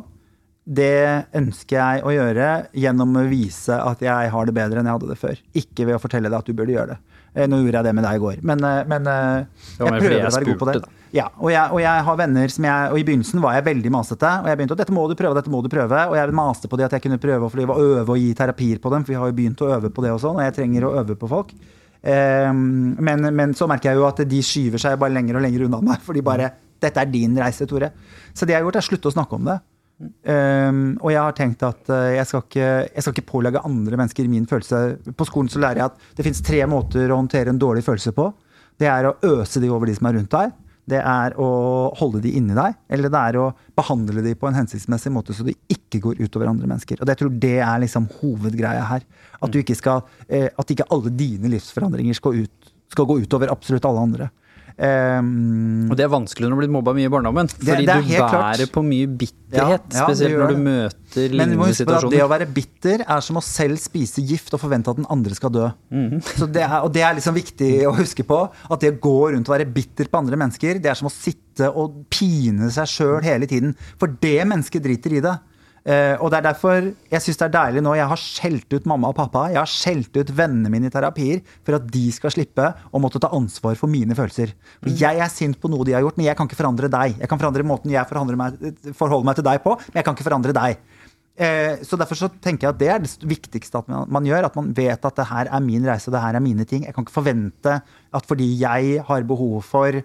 Det 0.63 1.27
ønsker 1.35 1.75
jeg 1.75 2.03
å 2.07 2.13
gjøre 2.15 2.49
gjennom 2.79 3.17
å 3.19 3.25
vise 3.27 3.75
at 3.75 4.03
jeg 4.07 4.31
har 4.31 4.47
det 4.47 4.55
bedre 4.55 4.79
enn 4.79 4.87
jeg 4.87 4.95
hadde 5.01 5.09
det 5.11 5.19
før. 5.19 5.41
Ikke 5.59 5.89
ved 5.89 5.97
å 5.99 6.03
fortelle 6.05 6.31
deg 6.31 6.39
at 6.39 6.47
du 6.47 6.55
burde 6.55 6.77
gjøre 6.77 6.95
det. 6.95 7.01
Eh, 7.33 7.47
Nå 7.49 7.63
gjorde 7.63 7.81
jeg 7.81 7.89
det 7.89 7.95
med 7.97 8.05
deg 8.05 8.19
i 8.19 8.21
går, 8.21 8.43
men, 8.45 8.65
eh, 8.69 8.83
men 8.89 9.07
eh, 9.09 9.45
jeg 9.79 9.89
prøver 9.89 10.19
jeg 10.19 10.29
å 10.29 10.35
være 10.35 10.49
god 10.51 10.59
på 10.61 10.69
det. 10.69 10.81
Ja, 11.13 11.27
og 11.37 11.51
jeg, 11.53 11.65
og 11.73 11.81
jeg 11.83 12.05
har 12.07 12.17
venner 12.17 12.49
som 12.49 12.65
jeg 12.65 12.93
Og 12.95 12.97
i 12.97 13.03
begynnelsen 13.05 13.43
var 13.45 13.53
jeg 13.59 13.67
veldig 13.67 13.91
masete. 13.93 14.31
Og 14.41 14.47
jeg 14.49 14.57
begynte 14.57 14.77
at 14.79 14.81
dette 14.81 14.95
må 14.97 15.03
du 15.11 15.13
prøve, 15.13 15.37
dette 15.37 15.53
må 15.53 15.61
du 15.61 15.69
prøve. 15.69 15.99
Og 16.09 16.17
jeg 16.17 16.33
maste 16.39 16.71
på 16.73 16.79
det 16.81 16.87
at 16.87 16.97
jeg 16.97 17.05
kunne 17.05 17.21
prøve 17.21 17.51
å 17.53 17.77
øve 17.77 18.15
og 18.15 18.17
gi 18.17 18.31
terapier 18.39 18.81
på 18.81 18.93
dem, 18.95 19.05
for 19.05 19.13
vi 19.13 19.19
har 19.21 19.29
jo 19.29 19.37
begynt 19.37 19.61
å 19.61 19.69
øve 19.77 19.91
på 19.93 20.05
det 20.05 20.15
og 20.15 20.23
sånn, 20.25 20.41
og 20.41 20.47
jeg 20.47 20.57
trenger 20.57 20.89
å 20.89 20.95
øve 21.03 21.17
på 21.21 21.29
folk. 21.29 21.53
Ehm, 22.03 22.97
men, 22.97 23.29
men 23.37 23.53
så 23.55 23.69
merker 23.71 23.93
jeg 23.93 24.01
jo 24.01 24.09
at 24.09 24.25
de 24.27 24.41
skyver 24.43 24.81
seg 24.81 24.97
bare 24.99 25.15
lenger 25.15 25.37
og 25.39 25.45
lenger 25.45 25.67
unna 25.69 25.83
meg, 25.85 26.01
for 26.05 26.17
de 26.17 26.25
bare 26.25 26.51
Dette 26.83 26.99
er 26.99 27.07
din 27.07 27.37
reise, 27.39 27.63
Tore. 27.71 27.93
Så 28.35 28.43
det 28.43 28.57
jeg 28.57 28.59
har 28.59 28.65
gjort, 28.67 28.81
er 28.81 28.83
å 28.83 28.87
slutte 28.89 29.07
å 29.07 29.15
snakke 29.15 29.37
om 29.37 29.45
det. 29.47 29.55
Ehm, 30.03 30.83
og 31.03 31.13
jeg 31.13 31.21
har 31.21 31.37
tenkt 31.37 31.63
at 31.67 31.91
eh, 31.93 32.17
jeg, 32.17 32.29
skal 32.29 32.43
ikke, 32.45 32.71
jeg 32.89 33.05
skal 33.05 33.15
ikke 33.15 33.31
pålegge 33.31 33.63
andre 33.67 33.99
mennesker 34.01 34.31
min 34.31 34.49
følelse. 34.51 34.83
På 35.19 35.27
skolen 35.29 35.51
så 35.53 35.63
lærer 35.63 35.83
jeg 35.83 35.91
at 35.91 36.19
det 36.19 36.27
fins 36.27 36.43
tre 36.45 36.65
måter 36.71 37.13
å 37.13 37.21
håndtere 37.21 37.53
en 37.53 37.61
dårlig 37.61 37.85
følelse 37.87 38.15
på. 38.17 38.29
Det 38.81 38.89
er 38.91 39.09
å 39.09 39.17
øse 39.35 39.63
de 39.63 39.71
over 39.71 39.91
de 39.91 39.97
som 39.99 40.09
er 40.11 40.19
rundt 40.19 40.35
deg. 40.35 40.55
Det 40.93 40.99
er 40.99 41.37
å 41.39 41.49
holde 42.01 42.23
de 42.25 42.33
inni 42.39 42.57
deg. 42.59 42.75
Eller 42.91 43.13
det 43.13 43.21
er 43.21 43.39
å 43.39 43.51
behandle 43.79 44.25
de 44.25 44.35
på 44.39 44.49
en 44.49 44.59
hensiktsmessig 44.59 45.13
måte 45.15 45.37
så 45.37 45.47
de 45.47 45.55
ikke 45.71 46.03
går 46.03 46.23
utover 46.25 46.51
andre 46.51 46.67
mennesker. 46.67 46.99
Og 46.99 47.13
jeg 47.13 47.21
tror 47.21 47.35
det 47.45 47.59
er 47.63 47.83
liksom 47.85 48.11
hovedgreia 48.19 48.83
her. 48.91 49.07
At, 49.39 49.53
du 49.53 49.61
ikke 49.63 49.79
skal, 49.79 50.03
eh, 50.27 50.49
at 50.51 50.75
ikke 50.75 50.89
alle 50.91 51.15
dine 51.15 51.53
livsforandringer 51.53 52.19
skal, 52.19 52.43
ut, 52.43 52.73
skal 52.91 53.09
gå 53.09 53.21
utover 53.23 53.55
absolutt 53.55 53.87
alle 53.87 54.07
andre. 54.09 54.33
Um, 54.79 55.91
Og 55.91 55.97
det 55.99 56.07
er 56.07 56.11
vanskelig 56.13 56.47
når 56.47 56.53
du 56.53 56.57
har 56.57 56.63
blitt 56.63 56.75
mobba 56.75 56.95
mye 56.97 57.09
i 57.09 57.13
barndommen. 57.13 57.51
Fordi 57.53 57.67
det 57.67 57.87
det 57.87 57.97
du 57.99 58.09
bærer 58.09 58.31
klart. 58.33 58.73
på 58.73 58.83
mye 58.87 59.07
bitterhet. 59.07 59.43
Ja, 59.53 59.67
ja, 60.01 60.07
spesielt 60.07 60.39
når 60.41 60.55
du 60.55 60.61
møter 60.65 61.29
lignende 61.37 61.69
situasjoner. 61.77 62.15
det 62.17 62.23
å 62.25 62.31
være 62.33 62.49
bitter 62.57 63.05
er 63.05 63.21
som 63.21 63.37
å 63.37 63.45
selv 63.45 63.77
spise 63.83 64.25
gift 64.25 64.55
og 64.57 64.63
forvente 64.63 64.91
at 64.91 64.97
den 64.97 65.09
andre 65.13 65.37
skal 65.37 65.53
dø. 65.53 65.69
Mhm. 65.93 66.23
Så 66.41 66.49
det 66.51 66.65
er, 66.65 66.79
og 66.81 66.93
det 66.95 67.05
er 67.05 67.15
liksom 67.19 67.37
viktig 67.37 67.73
å 67.91 67.95
huske 67.99 68.25
på. 68.25 68.41
At 68.71 68.81
det 68.81 68.95
å 68.95 69.01
gå 69.01 69.17
rundt 69.35 69.49
og 69.49 69.57
være 69.59 69.69
bitter 69.69 70.09
på 70.09 70.19
andre 70.23 70.37
mennesker, 70.41 70.81
det 70.81 70.91
er 70.91 70.99
som 70.99 71.11
å 71.11 71.13
sitte 71.13 71.69
og 71.69 72.07
pine 72.09 72.71
seg 72.73 72.89
sjøl 72.89 73.23
hele 73.23 73.47
tiden. 73.47 73.75
For 74.01 74.09
det 74.09 74.41
mennesket 74.49 74.83
driter 74.83 75.19
i 75.19 75.21
det. 75.21 75.37
Eh, 75.83 76.15
og 76.23 76.31
det 76.31 76.39
er 76.39 76.45
derfor 76.47 76.77
jeg 77.11 77.23
syns 77.25 77.41
det 77.41 77.47
er 77.49 77.55
deilig 77.57 77.83
nå. 77.83 77.95
Jeg 77.99 78.11
har 78.13 78.21
skjelt 78.21 78.77
ut 78.77 78.87
mamma 78.89 79.11
og 79.11 79.19
pappa. 79.19 79.49
Jeg 79.51 79.59
har 79.59 79.71
skjelt 79.71 80.15
ut 80.15 80.31
vennene 80.39 80.71
mine 80.71 80.87
i 80.87 80.95
terapier 80.95 81.43
for 81.67 81.79
at 81.79 81.89
de 81.91 82.05
skal 82.15 82.35
slippe 82.35 82.69
å 82.93 83.03
måtte 83.03 83.23
ta 83.23 83.33
ansvar 83.35 83.79
for 83.81 83.91
mine 83.91 84.17
følelser. 84.19 84.55
For 84.79 84.95
jeg 85.03 85.23
er 85.23 85.33
sint 85.33 85.59
på 85.59 85.71
noe 85.73 85.87
de 85.89 85.97
har 85.97 86.05
gjort, 86.07 86.21
men 86.21 86.29
jeg 86.29 86.39
kan 86.39 86.51
ikke 86.51 86.61
forandre 86.61 86.91
deg. 86.93 87.19
Jeg 87.19 87.31
kan 87.31 87.43
forandre 87.43 87.67
måten 87.67 87.95
jeg 87.95 88.07
meg, 88.39 88.61
forholder 88.99 89.27
meg 89.27 89.41
til 89.41 89.49
deg 89.49 89.63
på, 89.65 89.77
men 89.89 89.99
jeg 89.99 90.07
kan 90.07 90.19
ikke 90.19 90.29
forandre 90.29 90.57
deg. 90.57 90.79
Eh, 91.33 91.83
så 91.83 91.97
Derfor 91.97 92.19
så 92.19 92.29
tenker 92.45 92.69
jeg 92.69 92.75
at 92.75 92.81
det 92.81 92.91
er 92.93 93.03
det 93.03 93.13
viktigste 93.27 93.81
at 93.81 93.91
man, 93.91 94.07
man 94.13 94.27
gjør. 94.29 94.47
At 94.47 94.59
man 94.59 94.71
vet 94.77 95.03
at 95.09 95.19
det 95.19 95.29
her 95.33 95.51
er 95.51 95.65
min 95.65 95.87
reise, 95.89 96.15
det 96.15 96.23
her 96.23 96.39
er 96.39 96.45
mine 96.45 96.67
ting. 96.69 96.87
Jeg 96.87 96.95
kan 96.95 97.07
ikke 97.07 97.19
forvente 97.19 97.79
at 97.83 98.29
fordi 98.29 98.53
jeg 98.61 99.03
har 99.09 99.27
behov 99.27 99.63
for 99.67 100.03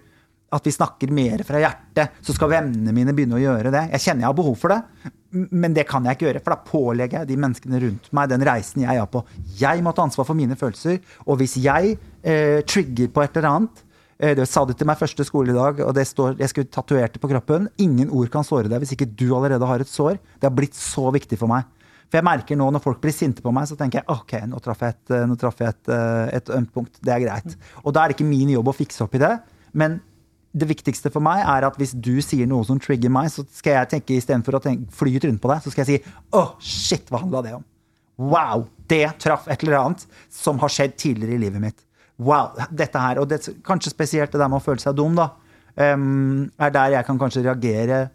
at 0.54 0.64
vi 0.64 0.72
snakker 0.72 1.10
mer 1.12 1.42
fra 1.46 1.60
hjertet, 1.60 2.14
så 2.24 2.34
skal 2.36 2.50
vennene 2.54 2.94
mine 2.96 3.12
begynne 3.16 3.36
å 3.36 3.42
gjøre 3.42 3.72
det. 3.74 3.84
Jeg 3.94 4.04
kjenner 4.06 4.24
jeg 4.24 4.30
har 4.30 4.38
behov 4.38 4.54
for 4.60 4.72
det, 4.72 5.10
men 5.52 5.74
det 5.76 5.84
kan 5.88 6.06
jeg 6.08 6.16
ikke 6.16 6.28
gjøre. 6.28 6.42
For 6.44 6.54
da 6.54 6.70
pålegger 6.70 7.20
jeg 7.20 7.28
de 7.28 7.40
menneskene 7.44 7.80
rundt 7.82 8.08
meg 8.16 8.30
den 8.32 8.46
reisen 8.48 8.86
jeg 8.86 9.02
er 9.02 9.10
på. 9.12 9.22
Jeg 9.60 9.84
må 9.84 9.92
ta 9.92 10.06
ansvar 10.08 10.28
for 10.28 10.38
mine 10.38 10.56
følelser. 10.56 11.02
Og 11.28 11.40
hvis 11.42 11.58
jeg 11.60 11.98
eh, 12.22 12.62
trigger 12.64 13.12
på 13.12 13.24
et 13.24 13.36
eller 13.36 13.50
annet 13.50 13.82
eh, 14.16 14.32
Det 14.38 14.48
sa 14.48 14.64
du 14.64 14.72
til 14.72 14.88
meg 14.88 15.00
første 15.00 15.26
skoledag, 15.28 15.82
og 15.84 15.92
det 15.96 16.06
står, 16.08 16.38
jeg 16.40 16.54
skulle 16.54 16.72
tatovert 16.72 17.18
det 17.18 17.20
på 17.20 17.30
kroppen. 17.34 17.68
Ingen 17.84 18.08
ord 18.08 18.32
kan 18.32 18.46
såre 18.46 18.72
deg 18.72 18.80
hvis 18.80 18.96
ikke 18.96 19.10
du 19.12 19.28
allerede 19.36 19.68
har 19.68 19.84
et 19.84 19.92
sår. 19.92 20.16
Det 20.16 20.48
har 20.48 20.56
blitt 20.56 20.78
så 20.78 21.10
viktig 21.12 21.40
for 21.40 21.52
meg. 21.52 21.68
For 22.08 22.22
jeg 22.22 22.24
merker 22.24 22.56
nå 22.56 22.70
når 22.72 22.80
folk 22.80 23.02
blir 23.02 23.12
sinte 23.12 23.44
på 23.44 23.52
meg, 23.52 23.68
så 23.68 23.76
tenker 23.76 24.00
jeg 24.00 24.08
ok, 24.08 24.38
nå 24.48 24.64
traff 24.64 24.80
jeg 24.80 24.96
et, 24.96 25.16
nå 25.28 25.36
traff 25.36 25.60
jeg 25.60 25.76
et, 25.76 25.92
eh, 25.92 26.36
et 26.40 26.52
ømt 26.56 26.72
punkt. 26.72 26.96
Det 27.04 27.12
er 27.12 27.26
greit. 27.26 27.58
Og 27.84 27.92
da 27.92 28.00
er 28.00 28.08
det 28.08 28.16
ikke 28.16 28.32
min 28.32 28.56
jobb 28.56 28.72
å 28.72 28.78
fikse 28.80 29.04
opp 29.04 29.18
i 29.18 29.20
det. 29.20 29.34
Men 29.76 30.00
det 30.52 30.68
viktigste 30.70 31.10
for 31.12 31.24
meg 31.24 31.42
er 31.42 31.66
at 31.68 31.76
hvis 31.78 31.92
du 31.92 32.18
sier 32.24 32.48
noe 32.48 32.64
som 32.66 32.80
trigger 32.80 33.12
meg, 33.12 33.28
så 33.32 33.44
skal 33.52 33.76
jeg 33.76 33.90
tenke 33.92 34.16
istedenfor 34.16 34.58
å 34.58 34.62
tenke, 34.64 34.88
fly 34.96 35.12
ut 35.16 35.26
rundt 35.28 35.42
på 35.42 35.50
deg, 35.52 35.64
så 35.64 35.72
skal 35.72 35.84
jeg 35.84 36.00
si 36.00 36.14
åh, 36.38 36.54
shit, 36.62 37.10
hva 37.12 37.22
handla 37.22 37.44
det 37.44 37.56
om? 37.58 37.66
Wow, 38.18 38.64
det 38.90 39.04
traff 39.22 39.46
et 39.46 39.62
eller 39.62 39.78
annet 39.78 40.06
som 40.32 40.58
har 40.62 40.72
skjedd 40.72 40.96
tidligere 40.98 41.36
i 41.36 41.42
livet 41.44 41.62
mitt. 41.62 41.84
Wow, 42.18 42.56
dette 42.74 42.98
her, 42.98 43.20
og 43.22 43.28
det, 43.30 43.44
kanskje 43.66 43.92
spesielt 43.92 44.32
det 44.32 44.40
der 44.40 44.50
med 44.50 44.58
å 44.58 44.64
føle 44.64 44.82
seg 44.82 44.96
dum, 44.98 45.14
da, 45.18 45.30
um, 45.76 46.48
er 46.58 46.74
der 46.74 46.96
jeg 46.96 47.06
kan 47.06 47.20
kanskje 47.20 47.44
reagere 47.44 48.08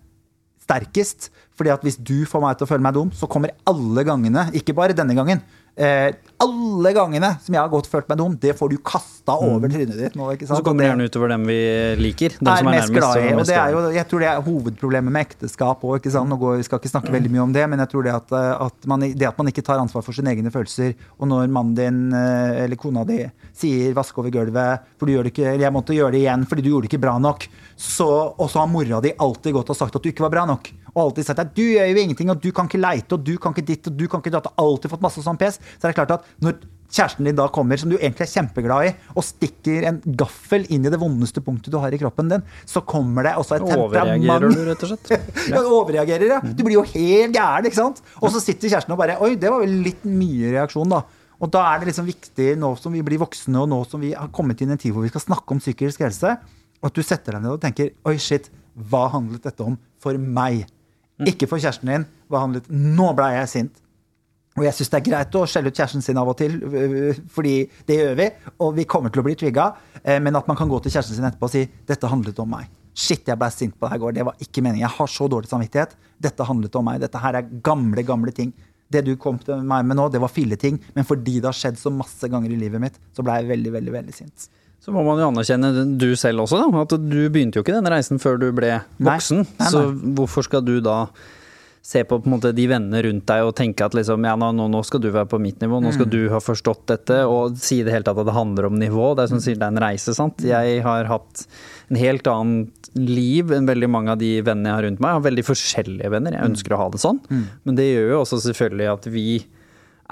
sterkest. 0.63 1.29
Fordi 1.53 1.71
at 1.73 1.84
hvis 1.86 1.99
du 2.01 2.23
får 2.27 2.41
meg 2.43 2.57
til 2.57 2.67
å 2.67 2.71
føle 2.71 2.84
meg 2.84 2.95
dum, 2.97 3.11
så 3.15 3.29
kommer 3.31 3.53
alle 3.69 4.03
gangene, 4.07 4.47
ikke 4.57 4.75
bare 4.75 4.95
denne 4.97 5.15
gangen, 5.15 5.43
eh, 5.77 6.09
alle 6.43 6.91
gangene 6.95 7.29
som 7.43 7.55
jeg 7.55 7.61
har 7.61 7.71
gått 7.71 7.87
og 7.87 7.93
følt 7.95 8.09
meg 8.11 8.19
dum, 8.19 8.35
det 8.43 8.53
får 8.59 8.73
du 8.73 8.77
kasta 8.83 9.35
over 9.39 9.71
trynet 9.71 9.97
ditt 9.99 10.17
nå. 10.19 10.27
ikke 10.35 10.45
Og 10.45 10.51
sant? 10.51 10.59
så 10.59 10.65
kommer 10.65 10.83
Og 10.83 10.83
det 10.83 10.89
gjerne 10.91 11.07
utover 11.09 11.33
dem 11.33 11.47
vi 11.47 11.59
liker. 12.01 12.35
Dem 12.39 12.51
er 12.51 12.61
som 12.61 12.69
er 12.69 12.77
mest 12.77 12.93
glad 12.95 13.19
i. 13.21 13.27
og 13.33 13.41
Og 13.41 13.47
det 13.49 13.57
er 13.59 13.75
jo, 13.75 13.83
jeg 13.95 14.07
tror 14.11 14.23
det 14.23 14.29
er 14.29 14.43
hovedproblemet 14.47 15.15
med 15.15 15.27
ekteskap 15.27 15.85
òg. 15.87 16.03
Vi 16.03 16.67
skal 16.67 16.81
ikke 16.81 16.91
snakke 16.91 17.13
veldig 17.13 17.31
mye 17.33 17.45
om 17.45 17.55
det, 17.55 17.65
men 17.71 17.83
jeg 17.83 17.93
tror 17.93 18.07
det 18.07 18.15
at, 18.17 18.35
eh, 18.35 18.65
at 18.67 18.89
man, 18.91 19.07
det 19.07 19.29
at 19.29 19.39
man 19.39 19.51
ikke 19.51 19.65
tar 19.65 19.81
ansvar 19.81 20.05
for 20.05 20.15
sine 20.15 20.33
egne 20.33 20.51
følelser, 20.53 20.93
og 21.19 21.31
når 21.31 21.47
mannen 21.53 21.75
din 21.77 22.01
eh, 22.13 22.63
eller 22.65 22.79
kona 22.79 23.05
di 23.07 23.21
sier 23.53 23.93
'vask 23.93 24.17
over 24.17 24.33
gulvet', 24.33 24.83
for 24.97 25.05
du 25.07 25.13
gjør 25.13 25.23
det 25.27 25.33
ikke, 25.33 25.47
eller 25.53 25.65
'jeg 25.67 25.73
måtte 25.73 25.95
gjøre 25.95 26.11
det 26.11 26.21
igjen 26.25 26.45
fordi 26.49 26.61
du 26.63 26.69
gjorde 26.69 26.87
det 26.87 26.93
ikke 26.93 27.05
bra 27.05 27.17
nok', 27.19 27.47
så, 27.77 28.33
og 28.37 28.49
så 28.49 28.59
har 28.59 28.67
mora 28.67 29.01
di 29.01 29.13
alltid 29.17 29.53
gått 29.53 29.69
og 29.69 29.77
sagt 29.77 29.95
at 29.95 30.01
du 30.03 30.09
ikke 30.09 30.25
var 30.25 30.33
bra 30.33 30.45
nok. 30.45 30.71
Og 30.93 31.07
alltid 31.07 31.25
sagt 31.25 31.41
at 31.41 31.55
'du 31.55 31.63
gjør 31.63 31.89
jo 31.89 31.97
ingenting', 31.97 32.29
og 32.29 32.41
'du 32.41 32.51
kan 32.51 32.69
ikke 32.69 32.81
leite', 32.81 33.13
og 33.13 33.23
'du 33.23 33.37
kan 33.37 33.53
ikke 33.53 33.65
ditt', 33.65 33.87
og 33.87 33.97
'du 33.97 34.07
kan 34.07 34.21
ikke 34.21 34.33
datt'. 34.35 34.51
og 34.53 34.63
Alltid 34.63 34.91
fått 34.91 35.01
masse 35.01 35.21
sånn 35.23 35.37
pes. 35.37 35.59
Så 35.79 35.87
er 35.87 35.91
det 35.91 35.95
klart 35.95 36.11
at 36.11 36.25
når 36.39 36.53
kjæresten 36.93 37.25
din 37.25 37.35
da 37.35 37.47
kommer, 37.49 37.79
som 37.79 37.89
du 37.89 37.97
egentlig 37.97 38.27
er 38.27 38.31
kjempeglad 38.33 38.87
i, 38.87 38.91
og 39.15 39.25
stikker 39.25 39.87
en 39.89 39.99
gaffel 40.19 40.67
inn 40.69 40.85
i 40.85 40.91
det 40.93 40.99
vondeste 41.01 41.41
punktet 41.41 41.73
du 41.73 41.79
har 41.81 41.93
i 41.93 41.97
kroppen 41.97 42.29
din, 42.29 42.43
så 42.69 42.83
kommer 42.85 43.25
det 43.25 43.33
også 43.39 43.57
et 43.57 43.65
Overreagerer 43.73 44.53
du, 44.53 44.61
rett 44.69 44.85
og 44.85 44.91
slett? 44.93 45.09
ja, 45.53 45.63
overreagerer, 45.63 46.27
ja. 46.35 46.39
Du 46.43 46.63
blir 46.63 46.77
jo 46.77 46.85
helt 46.93 47.33
gæren, 47.33 47.65
ikke 47.65 47.81
sant? 47.81 48.03
Og 48.21 48.29
så 48.33 48.43
sitter 48.43 48.69
kjæresten 48.69 48.93
og 48.93 49.01
bare 49.01 49.17
Oi, 49.23 49.33
det 49.35 49.49
var 49.49 49.63
vel 49.65 49.79
litt 49.87 50.05
mye 50.05 50.53
reaksjon, 50.53 50.93
da. 50.93 51.01
Og 51.43 51.49
da 51.51 51.63
er 51.71 51.81
det 51.81 51.89
liksom 51.91 52.07
viktig, 52.07 52.53
nå 52.61 52.75
som 52.79 52.93
vi 52.93 53.01
blir 53.03 53.19
voksne, 53.23 53.57
og 53.63 53.71
nå 53.71 53.81
som 53.89 54.03
vi 54.03 54.13
har 54.13 54.29
kommet 54.35 54.61
inn 54.61 54.69
i 54.71 54.77
en 54.77 54.79
tid 54.79 54.93
hvor 54.93 55.03
vi 55.03 55.11
skal 55.11 55.25
snakke 55.25 55.55
om 55.55 55.63
psykisk 55.63 56.05
helse, 56.05 56.37
at 56.83 56.93
du 56.93 57.01
setter 57.03 57.35
deg 57.35 57.43
ned 57.43 57.55
og 57.55 57.63
tenker 57.63 57.91
Oi, 58.05 58.15
shit, 58.21 58.51
hva 58.77 59.07
handlet 59.13 59.43
dette 59.49 59.65
om 59.65 59.75
for 60.03 60.17
meg? 60.19 60.67
Ikke 61.22 61.47
for 61.49 61.61
kjæresten 61.61 61.89
din. 61.91 62.05
Hva 62.32 62.43
handlet 62.45 62.70
Nå 62.70 63.11
ble 63.18 63.30
jeg 63.36 63.51
sint. 63.51 63.82
Og 64.53 64.66
jeg 64.68 64.76
syns 64.78 64.91
det 64.93 64.99
er 64.99 65.05
greit 65.07 65.36
å 65.38 65.47
skjelle 65.49 65.72
ut 65.74 65.78
kjæresten 65.78 66.03
sin 66.05 66.18
av 66.22 66.30
og 66.30 66.38
til, 66.38 66.59
øh, 66.61 67.22
fordi 67.34 67.55
det 67.89 67.97
gjør 67.97 68.16
vi. 68.20 68.28
Og 68.61 68.76
vi 68.78 68.86
kommer 68.86 69.09
til 69.09 69.24
å 69.24 69.26
bli 69.26 69.36
trigga. 69.36 69.74
eh, 70.03 70.20
Men 70.20 70.36
at 70.36 70.47
man 70.47 70.57
kan 70.57 70.70
gå 70.70 70.82
til 70.82 70.91
kjæresten 70.91 71.16
sin 71.16 71.26
etterpå 71.26 71.49
og 71.49 71.49
si 71.49 71.66
'dette 71.88 72.07
handlet 72.09 72.39
om 72.39 72.49
meg'. 72.49 72.68
Shit, 72.93 73.26
jeg 73.26 73.38
ble 73.38 73.49
sint 73.49 73.80
på 73.80 73.89
deg 73.89 73.95
i 73.95 74.03
går. 74.03 74.14
Det 74.14 74.26
var 74.26 74.36
ikke 74.39 74.61
meningen. 74.61 74.86
Jeg 74.88 74.97
har 74.97 75.07
så 75.07 75.28
dårlig 75.28 75.49
samvittighet. 75.49 75.95
Dette 76.22 76.45
handlet 76.45 76.76
om 76.76 76.86
meg. 76.86 77.01
Dette 77.01 77.18
her 77.18 77.34
er 77.34 77.41
gamle, 77.41 78.03
gamle 78.03 78.32
ting. 78.32 78.53
Det 78.91 79.03
du 79.03 79.16
kom 79.16 79.39
til 79.39 79.64
meg 79.64 79.84
med 79.86 79.97
nå, 79.97 80.11
det 80.11 80.22
var 80.22 80.30
filleting. 80.30 80.80
Men 80.93 81.03
fordi 81.03 81.39
det 81.41 81.45
har 81.49 81.57
skjedd 81.57 81.78
så 81.78 81.89
masse 81.89 82.22
ganger 82.30 82.51
i 82.51 82.55
livet 82.55 82.80
mitt, 82.80 82.99
så 83.16 83.24
ble 83.24 83.34
jeg 83.39 83.49
veldig, 83.49 83.72
veldig, 83.72 83.91
veldig 83.91 84.14
sint. 84.14 84.47
Så 84.84 84.91
må 84.91 85.03
man 85.07 85.21
jo 85.21 85.29
anerkjenne 85.31 85.69
du 85.97 86.09
selv 86.19 86.43
også, 86.43 86.59
da. 86.59 86.81
At 86.84 86.97
du 86.99 87.21
begynte 87.31 87.55
jo 87.59 87.63
ikke 87.63 87.77
denne 87.77 87.91
reisen 87.93 88.19
før 88.19 88.36
du 88.41 88.49
ble 88.51 88.81
voksen. 88.99 89.45
Nei, 89.45 89.55
nei. 89.61 89.69
Så 89.71 89.86
hvorfor 90.17 90.43
skal 90.43 90.65
du 90.67 90.81
da 90.84 91.05
se 91.84 91.99
på, 92.07 92.15
på 92.23 92.31
måte, 92.31 92.53
de 92.55 92.63
vennene 92.71 93.01
rundt 93.03 93.25
deg 93.27 93.43
og 93.43 93.55
tenke 93.59 93.84
at 93.84 93.95
liksom, 93.95 94.23
ja, 94.23 94.38
nå, 94.39 94.51
nå, 94.55 94.81
skal 94.88 95.01
du 95.03 95.09
være 95.11 95.27
på 95.31 95.39
mitt 95.43 95.59
nivå, 95.59 95.81
nå 95.84 95.89
Mm. 95.91 95.95
skal 95.97 96.07
du 96.11 96.29
ha 96.31 96.39
forstått 96.39 96.86
dette, 96.88 97.17
og 97.27 97.57
si 97.59 97.81
det 97.84 97.91
hele 97.91 98.03
tatt 98.07 98.19
at 98.21 98.25
det 98.29 98.36
handler 98.36 98.67
om 98.69 98.77
nivå. 98.79 99.09
Det 99.15 99.23
er 99.25 99.27
som 99.34 99.41
du 99.41 99.43
sier, 99.43 99.57
det 99.59 99.67
er 99.67 99.73
en 99.75 99.84
reise, 99.84 100.15
sant. 100.15 100.38
Mm. 100.39 100.47
Jeg 100.47 100.84
har 100.86 101.09
hatt 101.11 101.45
en 101.91 101.99
helt 101.99 102.23
annet 102.31 102.89
liv 102.95 103.51
enn 103.51 103.67
veldig 103.67 103.89
mange 103.91 104.11
av 104.15 104.19
de 104.21 104.31
vennene 104.47 104.71
jeg 104.71 104.77
har 104.79 104.84
rundt 104.88 104.99
meg. 105.03 105.09
Jeg 105.11 105.19
har 105.19 105.27
veldig 105.31 105.45
forskjellige 105.49 106.11
venner, 106.15 106.31
Mm. 106.31 106.39
jeg 106.39 106.49
ønsker 106.53 106.71
å 106.75 106.77
ha 106.84 106.89
det 106.89 107.01
sånn. 107.03 107.19
Men 107.65 107.75
det 107.75 107.88
gjør 107.91 108.09
jo 108.15 108.21
også 108.23 108.39
selvfølgelig 108.47 108.91
at 108.93 109.05
vi 109.11 109.27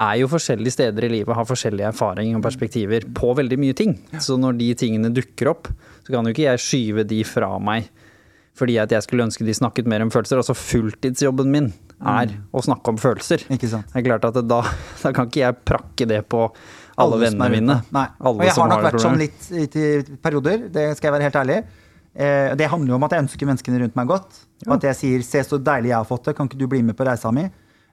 er 0.00 0.18
jo 0.22 0.28
forskjellige 0.30 0.74
steder 0.74 1.06
i 1.06 1.10
livet, 1.18 1.34
har 1.36 1.48
forskjellige 1.48 1.90
erfaringer 1.92 2.38
og 2.38 2.44
perspektiver 2.44 3.04
på 3.14 3.32
veldig 3.36 3.58
mye 3.60 3.76
ting. 3.76 3.96
Så 4.22 4.38
når 4.40 4.56
de 4.60 4.70
tingene 4.78 5.12
dukker 5.12 5.52
opp, 5.52 5.68
så 6.02 6.14
kan 6.14 6.26
jo 6.26 6.32
ikke 6.34 6.48
jeg 6.48 6.64
skyve 6.64 7.04
de 7.08 7.22
fra 7.28 7.56
meg 7.62 7.90
fordi 8.52 8.74
at 8.82 8.90
jeg 8.92 9.04
skulle 9.06 9.24
ønske 9.24 9.46
de 9.46 9.54
snakket 9.56 9.86
mer 9.88 10.02
om 10.04 10.10
følelser. 10.12 10.36
Altså 10.36 10.52
fulltidsjobben 10.52 11.48
min 11.48 11.70
er 12.04 12.34
å 12.52 12.60
snakke 12.60 12.92
om 12.92 12.98
følelser. 13.00 13.46
Ikke 13.54 13.70
sant? 13.70 13.88
Det 13.88 14.02
er 14.02 14.04
klart 14.10 14.26
at 14.28 14.36
da, 14.44 14.58
da 15.00 15.12
kan 15.16 15.30
ikke 15.30 15.40
jeg 15.40 15.56
prakke 15.64 16.08
det 16.10 16.18
på 16.28 16.42
alle, 16.44 17.06
alle 17.06 17.20
vennene 17.24 17.48
mine. 17.54 17.78
Nei. 17.96 18.04
Alle 18.20 18.42
og 18.42 18.44
jeg 18.44 18.56
har 18.58 18.68
nok 18.68 18.76
har 18.76 18.86
vært 18.90 19.04
sånn 19.06 19.16
litt 19.22 19.48
i 19.80 19.86
perioder, 20.20 20.66
det 20.74 20.90
skal 20.98 21.08
jeg 21.08 21.16
være 21.16 21.28
helt 21.30 21.40
ærlig. 21.40 21.58
Eh, 22.12 22.52
det 22.60 22.68
handler 22.68 22.92
jo 22.92 22.98
om 22.98 23.08
at 23.08 23.16
jeg 23.16 23.24
ønsker 23.24 23.48
menneskene 23.48 23.80
rundt 23.86 23.96
meg 23.96 24.12
godt. 24.12 24.42
Og 24.68 24.76
at 24.76 24.88
jeg 24.90 25.00
sier 25.00 25.24
'se 25.24 25.44
så 25.48 25.58
deilig 25.58 25.94
jeg 25.94 25.96
har 25.96 26.08
fått 26.08 26.28
det, 26.28 26.36
kan 26.36 26.48
ikke 26.48 26.60
du 26.60 26.66
bli 26.68 26.82
med 26.82 26.96
på 26.96 27.08
reisa 27.08 27.32
mi'? 27.32 27.48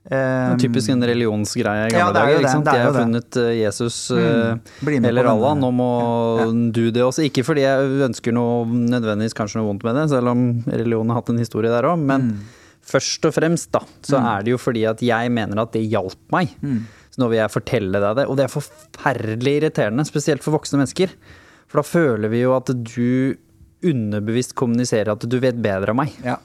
Eh, 0.10 0.16
er 0.16 0.56
typisk 0.58 0.90
en 0.94 1.04
religionsgreie 1.04 1.90
i 1.90 1.92
gamle 1.92 2.10
er 2.10 2.14
dager. 2.16 2.38
er 2.40 2.78
Jeg 2.78 2.86
har 2.88 2.94
funnet 2.96 3.38
eh, 3.38 3.50
Jesus 3.60 3.98
eh, 4.12 4.56
Mm. 4.56 4.62
På 4.80 4.94
eller. 5.10 5.26
Allah, 5.28 5.56
nå 5.60 5.70
må 5.76 5.90
du 6.72 6.90
det 6.90 7.04
også. 7.04 7.26
Ikke 7.28 7.44
fordi 7.46 7.62
jeg 7.66 8.00
ønsker 8.08 8.34
noe 8.34 8.64
nødvendigvis 8.66 9.36
kanskje 9.38 9.60
noe 9.60 9.68
vondt 9.74 9.84
med 9.84 9.96
det, 10.00 10.10
selv 10.10 10.32
om 10.32 10.64
religionen 10.66 11.12
har 11.12 11.20
hatt 11.22 11.30
en 11.30 11.38
historie 11.44 11.70
der 11.70 11.84
òg, 11.92 12.00
men 12.00 12.22
Mm. 12.32 12.40
først 12.90 13.26
og 13.28 13.34
fremst 13.36 13.72
da, 13.72 13.82
så 14.02 14.18
er 14.18 14.44
det 14.44 14.52
jo 14.56 14.58
fordi 14.58 14.86
at 14.90 15.00
jeg 15.04 15.30
mener 15.32 15.62
at 15.62 15.74
det 15.74 15.84
hjalp 15.92 16.18
meg. 16.32 16.56
Mm. 16.64 16.86
Så 17.12 17.20
nå 17.22 17.30
vil 17.30 17.38
jeg 17.44 17.52
fortelle 17.52 18.00
deg 18.02 18.16
det, 18.16 18.26
og 18.30 18.38
det 18.38 18.46
er 18.48 18.56
forferdelig 18.56 19.54
irriterende, 19.62 20.06
spesielt 20.08 20.42
for 20.42 20.58
voksne 20.58 20.80
mennesker. 20.80 21.10
For 21.68 21.82
da 21.84 21.86
føler 21.86 22.30
vi 22.32 22.42
jo 22.42 22.56
at 22.56 22.66
du 22.72 23.36
underbevisst 23.84 24.56
kommuniserer 24.56 25.12
at 25.14 25.20
du 25.30 25.40
vet 25.40 25.60
bedre 25.62 25.92
enn 25.94 25.98
meg. 26.02 26.16
ja. 26.24 26.38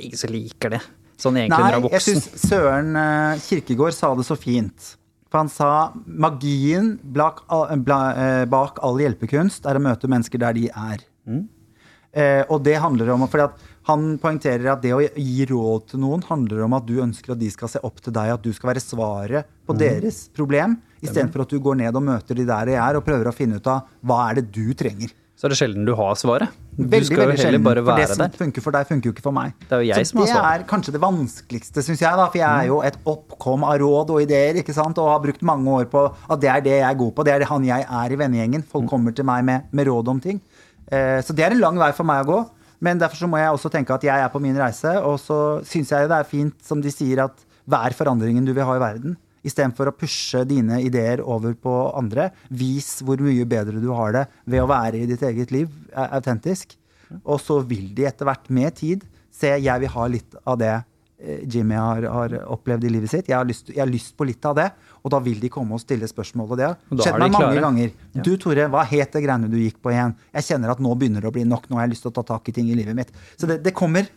Ingen 0.00 0.16
som 0.16 0.30
liker 0.32 0.70
det. 0.70 0.80
Sånn 1.20 1.36
egentlig 1.36 1.60
når 1.60 1.70
du 1.70 1.76
er 1.76 1.84
Nei, 1.84 1.92
jeg 1.92 2.06
syns 2.06 2.28
Søren 2.48 2.96
eh, 2.96 3.40
Kirkegård 3.44 3.92
sa 3.96 4.14
det 4.16 4.24
så 4.28 4.36
fint. 4.40 4.94
For 5.30 5.38
han 5.44 5.48
sa 5.52 5.92
magien 6.08 6.94
bak, 7.14 7.44
all- 7.52 7.68
eh, 7.70 8.44
bak 8.50 8.80
all 8.82 8.96
hjelpekunst 8.98 9.68
er 9.70 9.78
å 9.78 9.82
møte 9.84 10.08
mennesker 10.10 10.38
der 10.42 10.56
de 10.56 10.64
er. 10.72 11.04
Mm. 11.28 11.44
Eh, 12.12 12.42
og 12.50 12.64
det 12.66 12.80
handler 12.82 13.12
om 13.14 13.28
fordi 13.28 13.44
at 13.50 13.66
Han 13.90 14.18
poengterer 14.20 14.68
at 14.74 14.82
det 14.84 14.90
å 14.92 15.00
gi 15.00 15.46
råd 15.48 15.86
til 15.88 16.00
noen 16.02 16.20
handler 16.28 16.60
om 16.66 16.74
at 16.76 16.84
du 16.86 16.98
ønsker 17.00 17.32
at 17.32 17.38
de 17.40 17.48
skal 17.50 17.66
se 17.72 17.80
opp 17.82 17.96
til 18.04 18.12
deg, 18.12 18.28
at 18.34 18.42
du 18.44 18.52
skal 18.52 18.68
være 18.74 18.82
svaret 18.84 19.46
på 19.66 19.72
Mm. 19.74 19.78
deres 19.80 20.18
problem, 20.36 20.76
istedenfor 21.02 21.42
at 21.42 21.48
du 21.48 21.58
går 21.58 21.76
ned 21.80 21.96
og 21.96 22.02
møter 22.04 22.36
de 22.36 22.44
der 22.44 22.66
de 22.66 22.72
er, 22.76 22.96
og 22.96 23.04
prøver 23.06 23.26
å 23.30 23.34
finne 23.34 23.56
ut 23.56 23.66
av 23.66 23.88
hva 24.04 24.30
er 24.30 24.34
det 24.34 24.52
du 24.52 24.74
trenger. 24.74 25.10
Så 25.40 25.46
er 25.48 25.52
det 25.54 25.56
sjelden 25.56 25.86
du 25.88 25.94
har 25.96 26.16
svaret. 26.20 26.50
Du 26.76 26.82
Veldig, 26.84 27.06
skal 27.08 27.16
jo 27.22 27.28
veldig 27.30 27.44
heller 27.46 27.62
bare 27.64 27.82
For 27.86 27.96
det 27.96 28.08
som 28.10 28.18
der. 28.20 28.34
funker 28.36 28.60
for 28.64 28.76
deg, 28.76 28.86
funker 28.90 29.08
jo 29.08 29.12
ikke 29.14 29.22
for 29.24 29.32
meg. 29.32 29.54
Det 29.62 29.72
er 29.72 29.80
jo 29.80 29.88
jeg 29.88 30.04
så 30.06 30.10
som 30.10 30.20
har 30.20 30.26
svaret. 30.28 30.44
det 30.44 30.60
er 30.60 30.68
kanskje 30.68 30.92
det 30.92 31.00
vanskeligste, 31.00 31.84
syns 31.86 32.02
jeg. 32.04 32.18
da, 32.20 32.26
For 32.28 32.38
jeg 32.42 32.50
er 32.60 32.66
jo 32.68 32.80
et 32.84 32.98
oppkom 33.08 33.64
av 33.64 33.78
råd 33.80 34.12
og 34.12 34.20
ideer 34.26 34.60
ikke 34.60 34.74
sant, 34.76 34.98
og 35.00 35.08
har 35.08 35.22
brukt 35.24 35.40
mange 35.48 35.64
år 35.80 35.88
på 35.88 36.02
at 36.28 36.40
det 36.44 36.50
er 36.52 36.60
det 36.60 36.74
jeg 36.76 36.84
er 36.90 36.98
god 37.00 37.14
på. 37.16 37.24
Det 37.24 37.32
er 37.32 37.38
det 37.38 37.48
han 37.48 37.64
jeg 37.64 37.86
er 37.88 38.12
i 38.12 38.20
vennegjengen. 38.20 38.62
Folk 38.68 38.84
Mm. 38.84 38.90
kommer 38.92 39.16
til 39.16 39.24
meg 39.24 39.44
med, 39.48 39.62
med 39.72 39.86
råd 39.88 40.08
om 40.12 40.20
ting. 40.20 40.40
Eh, 40.92 41.22
så 41.24 41.32
det 41.34 41.44
er 41.48 41.52
en 41.56 41.60
lang 41.64 41.78
vei 41.80 41.90
for 41.96 42.04
meg 42.04 42.26
å 42.26 42.28
gå. 42.34 42.40
Men 42.82 42.98
derfor 42.98 43.16
så 43.16 43.28
må 43.28 43.36
jeg 43.40 43.48
også 43.52 43.70
tenke 43.72 43.92
at 43.96 44.02
jeg 44.04 44.20
er 44.20 44.28
på 44.28 44.40
min 44.40 44.56
reise, 44.56 44.92
og 45.04 45.18
så 45.20 45.64
syns 45.64 45.88
jeg 45.92 46.08
det 46.08 46.16
er 46.20 46.24
fint, 46.24 46.54
som 46.64 46.80
de 46.80 46.90
sier, 46.92 47.24
at 47.24 47.32
hver 47.68 47.92
forandringen 47.96 48.44
du 48.44 48.52
vil 48.52 48.64
ha 48.64 48.76
i 48.76 48.80
verden. 48.80 49.16
Istedenfor 49.46 49.88
å 49.88 49.96
pushe 49.96 50.42
dine 50.48 50.82
ideer 50.84 51.22
over 51.24 51.54
på 51.56 51.72
andre. 51.96 52.28
Vis 52.52 52.98
hvor 53.04 53.20
mye 53.24 53.46
bedre 53.48 53.80
du 53.80 53.88
har 53.96 54.12
det 54.16 54.26
ved 54.44 54.62
å 54.62 54.68
være 54.70 55.00
i 55.00 55.08
ditt 55.08 55.24
eget 55.26 55.54
liv, 55.54 55.72
autentisk. 55.94 56.76
Og 57.24 57.40
så 57.42 57.58
vil 57.66 57.90
de 57.96 58.06
etter 58.08 58.28
hvert, 58.28 58.46
med 58.52 58.76
tid, 58.78 59.04
se 59.34 59.50
jeg 59.56 59.82
vil 59.82 59.92
ha 59.94 60.06
litt 60.10 60.36
av 60.44 60.58
det 60.60 60.72
eh, 60.76 61.42
Jimmy 61.50 61.78
har, 61.78 62.06
har 62.12 62.36
opplevd 62.54 62.86
i 62.86 62.92
livet 62.92 63.12
sitt. 63.12 63.30
Jeg 63.30 63.38
har, 63.38 63.48
lyst, 63.48 63.72
jeg 63.72 63.82
har 63.82 63.90
lyst 63.90 64.14
på 64.18 64.26
litt 64.28 64.44
av 64.46 64.56
det, 64.58 64.68
og 65.00 65.14
da 65.14 65.20
vil 65.24 65.40
de 65.42 65.50
komme 65.52 65.76
og 65.76 65.82
stille 65.82 66.08
spørsmål. 66.10 66.52
Og 66.52 66.60
det 66.60 66.68
har 66.68 66.78
skjedd 67.02 67.20
meg 67.24 67.34
mange 67.34 67.64
ganger. 67.64 67.92
Ja. 68.14 68.24
Du 68.26 68.32
Tore, 68.40 68.68
hva 68.72 68.86
het 68.92 69.16
det 69.16 69.24
greiene 69.26 69.50
du 69.50 69.58
gikk 69.60 69.80
på 69.82 69.94
igjen? 69.94 70.16
Jeg 70.36 70.50
kjenner 70.52 70.74
at 70.74 70.82
nå 70.84 70.94
begynner 70.98 71.24
det 71.24 71.32
å 71.32 71.34
bli 71.34 71.46
nok. 71.48 71.70
Nå 71.70 71.80
har 71.80 71.88
jeg 71.88 71.96
lyst 71.96 72.06
til 72.06 72.12
å 72.12 72.18
ta 72.20 72.26
tak 72.34 72.52
i 72.52 72.56
ting 72.60 72.70
i 72.70 72.78
livet 72.78 72.98
mitt. 72.98 73.14
Så 73.34 73.50
det, 73.50 73.62
det 73.64 73.74
kommer, 73.76 74.10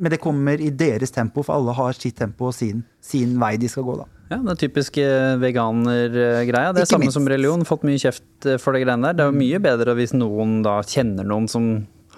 men 0.00 0.10
det 0.14 0.18
kommer 0.22 0.60
i 0.64 0.70
deres 0.72 1.12
tempo, 1.12 1.42
for 1.44 1.58
alle 1.58 1.74
har 1.76 1.92
sitt 1.98 2.16
tempo 2.18 2.48
og 2.48 2.54
sin, 2.56 2.82
sin 3.04 3.36
vei 3.40 3.54
de 3.60 3.68
skal 3.68 3.84
gå, 3.84 3.98
da. 4.00 4.06
Ja, 4.30 4.38
det 4.46 4.52
er 4.54 4.60
typisk 4.68 4.96
eh, 5.02 5.36
veganergreia. 5.42 6.72
Det 6.72 6.82
er 6.82 6.86
Ikke 6.86 6.92
samme 6.94 7.06
minst. 7.08 7.16
som 7.18 7.28
religion. 7.28 7.64
Fått 7.68 7.82
mye 7.88 7.98
kjeft 8.00 8.46
eh, 8.46 8.58
for 8.62 8.72
det 8.76 8.84
greiene 8.84 9.08
der. 9.10 9.16
Det 9.18 9.24
er 9.26 9.32
jo 9.32 9.38
mye 9.40 9.60
bedre 9.64 9.94
hvis 9.98 10.14
noen 10.16 10.60
da 10.66 10.78
kjenner 10.86 11.26
noen 11.26 11.48
som 11.50 11.70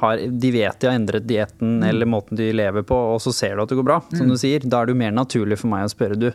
har, 0.03 0.19
de 0.19 0.51
vet 0.55 0.81
de 0.83 0.89
har 0.91 0.99
endret 0.99 1.27
dietten 1.29 1.79
Mm. 1.83 1.87
eller 1.89 2.07
måten 2.11 2.37
de 2.37 2.51
lever 2.53 2.83
på, 2.83 2.97
og 3.15 3.21
så 3.23 3.33
ser 3.33 3.55
du 3.57 3.63
at 3.63 3.71
det 3.71 3.79
går 3.79 3.87
bra. 3.87 4.01
Som 4.13 4.29
du 4.29 4.37
sier, 4.37 4.61
da 4.61 4.83
er 4.83 4.87
det 4.91 4.95
jo 4.97 4.99
mer 5.03 5.13
naturlig 5.15 5.59
for 5.61 5.71
meg 5.73 5.87
å 5.87 5.93
spørre 5.93 6.19
du. 6.19 6.29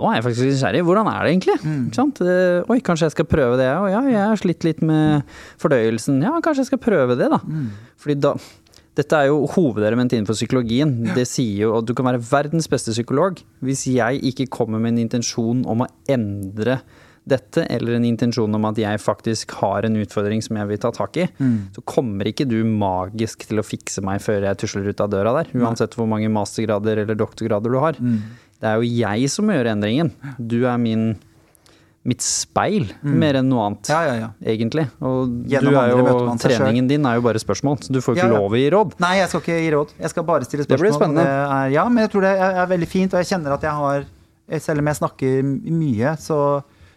Nå 0.00 0.06
er 0.08 0.20
jeg 0.20 0.24
faktisk 0.28 0.46
nysgjerrig. 0.48 0.82
Hvordan 0.86 1.08
er 1.10 1.24
det 1.26 1.32
egentlig? 1.34 1.56
Mm. 1.66 1.82
Eh, 2.24 2.70
Oi, 2.72 2.78
kanskje 2.86 3.08
jeg 3.10 3.14
skal 3.18 3.26
prøve 3.28 3.58
det? 3.60 3.68
Og 3.76 3.88
ja, 3.90 4.00
jeg 4.08 4.22
har 4.30 4.38
slitt 4.40 4.64
litt 4.64 4.80
med 4.86 5.26
fordøyelsen. 5.60 6.22
Ja, 6.24 6.38
kanskje 6.40 6.62
jeg 6.64 6.70
skal 6.70 6.80
prøve 6.86 7.18
det, 7.20 7.28
da. 7.34 7.40
Mm. 7.44 7.66
Fordi 8.00 8.16
da 8.22 8.32
dette 9.00 9.16
er 9.16 9.30
jo 9.30 9.44
hovedelementet 9.54 10.18
innenfor 10.18 10.36
psykologien. 10.36 10.92
Det 11.16 11.26
sier 11.28 11.66
jo 11.66 11.76
at 11.78 11.86
du 11.88 11.94
kan 11.96 12.08
være 12.10 12.22
verdens 12.30 12.68
beste 12.70 12.92
psykolog. 12.94 13.40
Hvis 13.64 13.86
jeg 13.88 14.20
ikke 14.32 14.50
kommer 14.52 14.82
med 14.82 14.94
en 14.94 15.06
intensjon 15.06 15.62
om 15.70 15.86
å 15.86 15.88
endre 16.10 16.80
dette, 17.30 17.62
eller 17.70 17.98
en 17.98 18.06
intensjon 18.08 18.56
om 18.56 18.64
at 18.70 18.78
jeg 18.80 19.00
faktisk 19.02 19.52
har 19.60 19.86
en 19.86 19.98
utfordring 20.00 20.40
som 20.42 20.56
jeg 20.58 20.70
vil 20.70 20.80
ta 20.82 20.90
tak 20.96 21.18
i, 21.20 21.26
så 21.76 21.84
kommer 21.88 22.26
ikke 22.26 22.48
du 22.48 22.58
magisk 22.64 23.44
til 23.46 23.60
å 23.60 23.66
fikse 23.66 24.02
meg 24.04 24.22
før 24.24 24.48
jeg 24.48 24.60
tusler 24.64 24.88
ut 24.90 25.02
av 25.04 25.10
døra 25.12 25.34
der. 25.36 25.52
Uansett 25.60 25.94
hvor 25.98 26.08
mange 26.10 26.30
mastergrader 26.32 27.04
eller 27.04 27.18
doktorgrader 27.20 27.70
du 27.70 27.78
har. 27.78 28.00
Det 28.60 28.68
er 28.68 28.80
jo 28.80 28.88
jeg 28.88 29.30
som 29.32 29.46
må 29.48 29.56
gjøre 29.56 29.76
endringen. 29.76 30.10
Du 30.36 30.64
er 30.68 30.80
min 30.80 31.12
mitt 32.08 32.22
speil, 32.24 32.86
mer 33.04 33.36
enn 33.36 33.48
noe 33.50 33.66
annet, 33.66 33.90
Ja, 33.92 33.98
ja, 34.08 34.14
ja. 34.16 34.28
egentlig. 34.48 34.86
Og 35.04 35.34
Gjennom 35.50 35.74
du 35.74 35.78
er 35.78 35.90
jo, 35.92 36.36
treningen 36.40 36.86
din 36.88 37.04
er 37.04 37.18
jo 37.18 37.24
bare 37.26 37.42
spørsmål, 37.42 37.76
så 37.84 37.92
du 37.92 38.00
får 38.00 38.16
ikke 38.16 38.28
lov 38.32 38.56
å 38.56 38.56
gi 38.56 38.70
råd. 38.72 38.94
Nei, 39.04 39.18
jeg 39.18 39.28
skal 39.28 39.42
ikke 39.44 39.58
gi 39.60 39.70
råd. 39.74 39.92
Jeg 40.00 40.10
skal 40.14 40.24
bare 40.24 40.48
stille 40.48 40.64
spørsmål. 40.64 40.80
Det 40.80 40.86
blir 40.86 40.96
spennende. 40.96 41.26
Det 41.28 41.36
er, 41.58 41.74
ja, 41.76 41.84
men 41.92 42.02
jeg 42.06 42.12
tror 42.14 42.24
det 42.24 42.32
er 42.40 42.66
veldig 42.72 42.88
fint, 42.88 43.12
og 43.12 43.20
jeg 43.20 43.30
kjenner 43.34 43.56
at 43.58 43.62
jeg 43.68 43.76
har 43.82 44.08
Selv 44.58 44.82
om 44.82 44.88
jeg 44.90 44.96
snakker 44.98 45.42
mye, 45.70 46.16
så, 46.18 46.36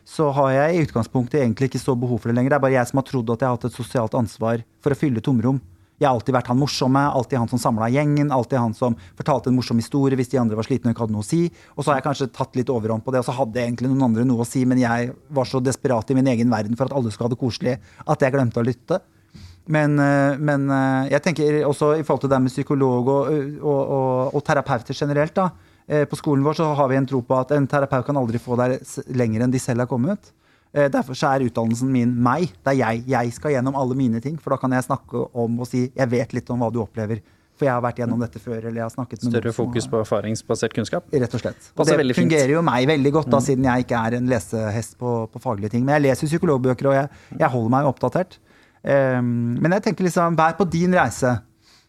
så 0.10 0.32
har 0.34 0.50
jeg 0.56 0.74
i 0.74 0.86
utgangspunktet 0.88 1.38
egentlig 1.44 1.68
ikke 1.70 1.84
så 1.84 1.94
behov 1.94 2.18
for 2.24 2.32
det 2.32 2.38
lenger. 2.40 2.50
Det 2.50 2.58
er 2.58 2.64
bare 2.64 2.74
jeg 2.80 2.90
som 2.90 2.98
har 2.98 3.06
trodd 3.06 3.30
at 3.30 3.44
jeg 3.44 3.46
har 3.46 3.60
hatt 3.60 3.68
et 3.70 3.76
sosialt 3.78 4.16
ansvar 4.18 4.64
for 4.82 4.90
å 4.96 4.98
fylle 4.98 5.22
tomrom. 5.22 5.60
Jeg 6.04 6.10
har 6.10 6.18
alltid 6.18 6.36
vært 6.36 6.52
han 6.52 6.60
morsomme, 6.60 7.02
alltid 7.16 7.40
han 7.40 7.50
som 7.52 7.62
samla 7.64 7.88
gjengen, 7.94 8.32
alltid 8.36 8.60
han 8.60 8.76
som 8.76 8.98
fortalte 9.16 9.50
en 9.50 9.56
morsom 9.56 9.80
historie 9.80 10.20
hvis 10.20 10.34
de 10.34 10.42
andre 10.42 10.60
var 10.60 10.68
slitne 10.68 10.92
og 10.92 10.98
ikke 10.98 11.06
hadde 11.06 11.16
noe 11.16 11.24
å 11.24 11.30
si. 11.30 11.46
Og 11.78 11.82
så 11.82 11.94
har 11.94 12.02
jeg 12.02 12.08
kanskje 12.10 12.30
tatt 12.36 12.60
litt 12.60 12.72
overhånd 12.74 13.06
på 13.06 13.16
det, 13.16 13.24
og 13.24 13.30
så 13.30 13.38
hadde 13.40 13.64
egentlig 13.64 13.92
noen 13.92 14.10
andre 14.10 14.28
noe 14.28 14.44
å 14.44 14.50
si, 14.50 14.66
men 14.68 14.82
jeg 14.84 15.14
var 15.34 15.48
så 15.48 15.64
desperat 15.64 16.12
i 16.12 16.20
min 16.20 16.28
egen 16.36 16.52
verden 16.52 16.76
for 16.76 16.92
at 16.92 16.98
alle 17.00 17.14
skulle 17.14 17.32
ha 17.32 17.36
det 17.36 17.42
koselig, 17.42 17.80
at 18.04 18.28
jeg 18.28 18.36
glemte 18.36 18.60
å 18.60 18.68
lytte. 18.68 19.00
Men, 19.66 19.96
eh, 20.00 20.38
men 20.44 20.68
eh, 20.68 21.12
jeg 21.14 21.24
tenker 21.24 21.62
også 21.64 21.94
i 21.96 22.04
forhold 22.04 22.26
til 22.26 22.34
det 22.34 22.42
med 22.44 22.52
psykolog 22.52 23.08
og, 23.08 23.30
og, 23.64 23.82
og, 23.82 24.36
og 24.36 24.44
terapeuter 24.44 24.98
generelt. 24.98 25.36
da, 25.38 25.50
eh, 25.88 26.04
På 26.10 26.20
skolen 26.20 26.44
vår 26.44 26.60
så 26.60 26.72
har 26.76 26.92
vi 26.92 27.00
en 27.00 27.08
tro 27.08 27.22
på 27.24 27.38
at 27.40 27.56
en 27.56 27.68
terapeut 27.68 28.06
kan 28.10 28.20
aldri 28.20 28.42
få 28.44 28.60
deg 28.60 28.82
lenger 29.16 29.46
enn 29.46 29.54
de 29.54 29.62
selv 29.64 29.86
har 29.86 29.92
kommet. 29.92 30.34
Eh, 30.74 30.90
Derfor 30.90 31.14
er 31.30 31.46
utdannelsen 31.46 31.92
min 31.94 32.16
meg. 32.26 32.50
Det 32.66 32.74
er 32.74 32.80
jeg. 32.82 33.06
Jeg 33.14 33.34
skal 33.36 33.56
gjennom 33.56 33.78
alle 33.78 33.96
mine 33.98 34.22
ting. 34.22 34.40
For 34.42 34.56
da 34.56 34.58
kan 34.62 34.74
jeg 34.74 34.88
snakke 34.88 35.28
om 35.34 35.62
og 35.62 35.70
si 35.70 35.86
jeg 35.94 36.10
vet 36.10 36.34
litt 36.34 36.50
om 36.50 36.64
hva 36.66 36.72
du 36.74 36.82
opplever. 36.82 37.22
For 37.54 37.68
jeg 37.68 37.76
har 37.76 37.84
vært 37.86 38.00
gjennom 38.02 38.22
dette 38.24 38.42
før. 38.42 38.58
eller 38.58 38.82
jeg 38.82 38.88
har 38.88 38.94
snakket 38.96 39.24
med 39.24 39.36
Større 39.36 39.54
fokus 39.54 39.86
på 39.88 40.00
erfaringsbasert 40.02 40.74
kunnskap. 40.74 41.06
Rett 41.14 41.38
og 41.38 41.44
slett. 41.44 41.70
Og 41.78 41.86
det. 41.86 42.00
Mm. 42.02 42.16
fungerer 42.18 42.56
jo 42.56 42.64
meg 42.66 42.88
veldig 42.90 43.12
godt, 43.14 43.30
da, 43.30 43.40
siden 43.46 43.70
jeg 43.70 43.86
ikke 43.86 44.00
er 44.08 44.18
en 44.18 44.30
lesehest 44.32 44.98
på, 44.98 45.14
på 45.30 45.42
faglige 45.44 45.76
ting. 45.76 45.86
Men 45.86 46.00
jeg 46.00 46.08
leser 46.10 46.32
psykologbøker, 46.32 46.90
og 46.90 46.98
jeg, 46.98 47.10
jeg 47.38 47.54
holder 47.54 47.74
meg 47.76 47.90
oppdatert. 47.92 48.40
Um, 48.84 49.54
men 49.62 49.78
jeg 49.78 49.86
tenker 49.86 50.10
liksom, 50.10 50.36
vær 50.36 50.58
på 50.58 50.66
din 50.66 50.98
reise. 50.98 51.38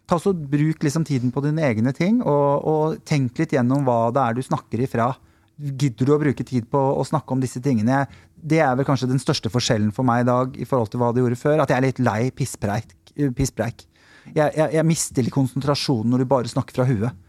Ta 0.05 0.19
så 0.21 0.35
Bruk 0.37 0.85
liksom 0.85 1.07
tiden 1.09 1.33
på 1.33 1.41
dine 1.41 1.65
egne 1.65 1.95
ting, 1.97 2.21
og, 2.21 2.69
og 2.69 2.99
tenk 3.09 3.41
litt 3.41 3.57
gjennom 3.57 3.87
hva 3.89 4.13
det 4.13 4.21
er 4.21 4.37
du 4.37 4.45
snakker 4.45 4.85
ifra. 4.85 5.15
Gidder 5.55 6.09
du 6.09 6.15
å 6.15 6.19
bruke 6.19 6.45
tid 6.47 6.67
på 6.71 6.79
å 6.79 7.03
snakke 7.07 7.35
om 7.35 7.43
disse 7.43 7.63
tingene? 7.63 8.05
Det 8.35 8.59
er 8.59 8.75
vel 8.77 8.87
kanskje 8.87 9.11
den 9.11 9.23
største 9.23 9.53
forskjellen 9.53 9.93
for 9.95 10.07
meg 10.07 10.25
i 10.25 10.29
dag 10.29 10.57
i 10.59 10.67
forhold 10.69 10.91
til 10.93 11.03
hva 11.03 11.13
det 11.15 11.23
gjorde 11.23 11.39
før. 11.41 11.63
At 11.63 11.71
jeg 11.71 11.79
er 11.79 11.87
litt 11.87 12.03
lei 12.03 12.31
pisspreik. 12.35 12.97
pisspreik. 13.37 13.87
Jeg, 14.33 14.51
jeg, 14.57 14.71
jeg 14.75 14.89
mister 14.89 15.23
litt 15.23 15.35
konsentrasjonen 15.35 16.11
når 16.11 16.25
du 16.25 16.31
bare 16.33 16.51
snakker 16.51 16.81
fra 16.81 16.89
huet. 16.89 17.21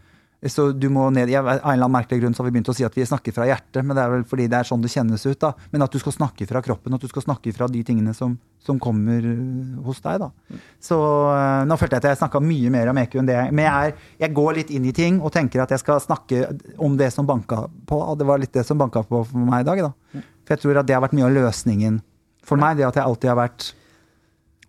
Så 0.50 0.68
du 0.76 0.88
må 0.92 1.06
ned, 1.14 1.30
jeg, 1.32 1.40
en 1.40 1.48
eller 1.56 1.86
annen 1.86 1.94
merkelig 1.94 2.20
grunn 2.20 2.34
så 2.36 2.42
har 2.42 2.50
vi 2.50 2.56
begynt 2.58 2.68
å 2.70 2.74
si 2.76 2.84
at 2.86 2.94
vi 2.94 3.06
snakker 3.08 3.34
fra 3.34 3.46
hjertet, 3.48 3.80
men 3.82 3.96
det 3.96 4.02
er 4.02 4.12
vel 4.12 4.26
fordi 4.28 4.48
det 4.52 4.58
er 4.58 4.68
sånn 4.68 4.82
det 4.84 4.92
kjennes 4.92 5.24
ut. 5.24 5.38
da. 5.42 5.54
Men 5.72 5.86
at 5.86 5.94
du 5.94 5.98
skal 6.02 6.14
snakke 6.14 6.46
fra 6.50 6.62
kroppen, 6.64 6.94
at 6.94 7.02
du 7.02 7.08
skal 7.10 7.24
snakke 7.24 7.54
fra 7.56 7.70
de 7.72 7.82
tingene 7.86 8.12
som, 8.14 8.36
som 8.66 8.80
kommer 8.82 9.24
øh, 9.24 9.78
hos 9.86 10.02
deg. 10.04 10.20
da. 10.22 10.58
Så 10.82 10.98
øh, 10.98 11.62
Nå 11.68 11.78
følte 11.78 11.96
jeg 11.96 12.04
at 12.04 12.10
jeg 12.12 12.20
snakka 12.22 12.42
mye 12.42 12.72
mer 12.74 12.90
om 12.92 13.00
EQ 13.02 13.18
enn 13.20 13.30
det. 13.30 13.38
Men 13.52 13.68
jeg, 13.68 13.92
er, 13.94 14.10
jeg 14.26 14.36
går 14.36 14.60
litt 14.60 14.74
inn 14.74 14.90
i 14.90 14.94
ting 14.96 15.22
og 15.22 15.32
tenker 15.34 15.62
at 15.64 15.72
jeg 15.74 15.84
skal 15.84 16.02
snakke 16.02 16.44
om 16.82 16.98
det 16.98 17.12
som 17.14 17.28
banka 17.28 17.64
på. 17.88 18.00
og 18.00 18.18
Det 18.20 18.28
var 18.28 18.42
litt 18.42 18.54
det 18.56 18.66
som 18.68 18.78
banka 18.80 19.04
på 19.06 19.24
for 19.30 19.48
meg 19.48 19.64
i 19.64 19.70
dag. 19.70 19.86
da. 19.88 20.22
For 20.46 20.56
jeg 20.56 20.64
tror 20.64 20.82
at 20.82 20.88
det 20.88 20.98
har 20.98 21.04
vært 21.06 21.16
mye 21.18 21.28
av 21.30 21.36
løsningen 21.38 21.98
for 22.46 22.60
meg. 22.60 22.78
Det 22.78 22.88
at 22.88 23.00
jeg 23.00 23.06
alltid 23.06 23.32
har 23.32 23.40
vært 23.40 23.72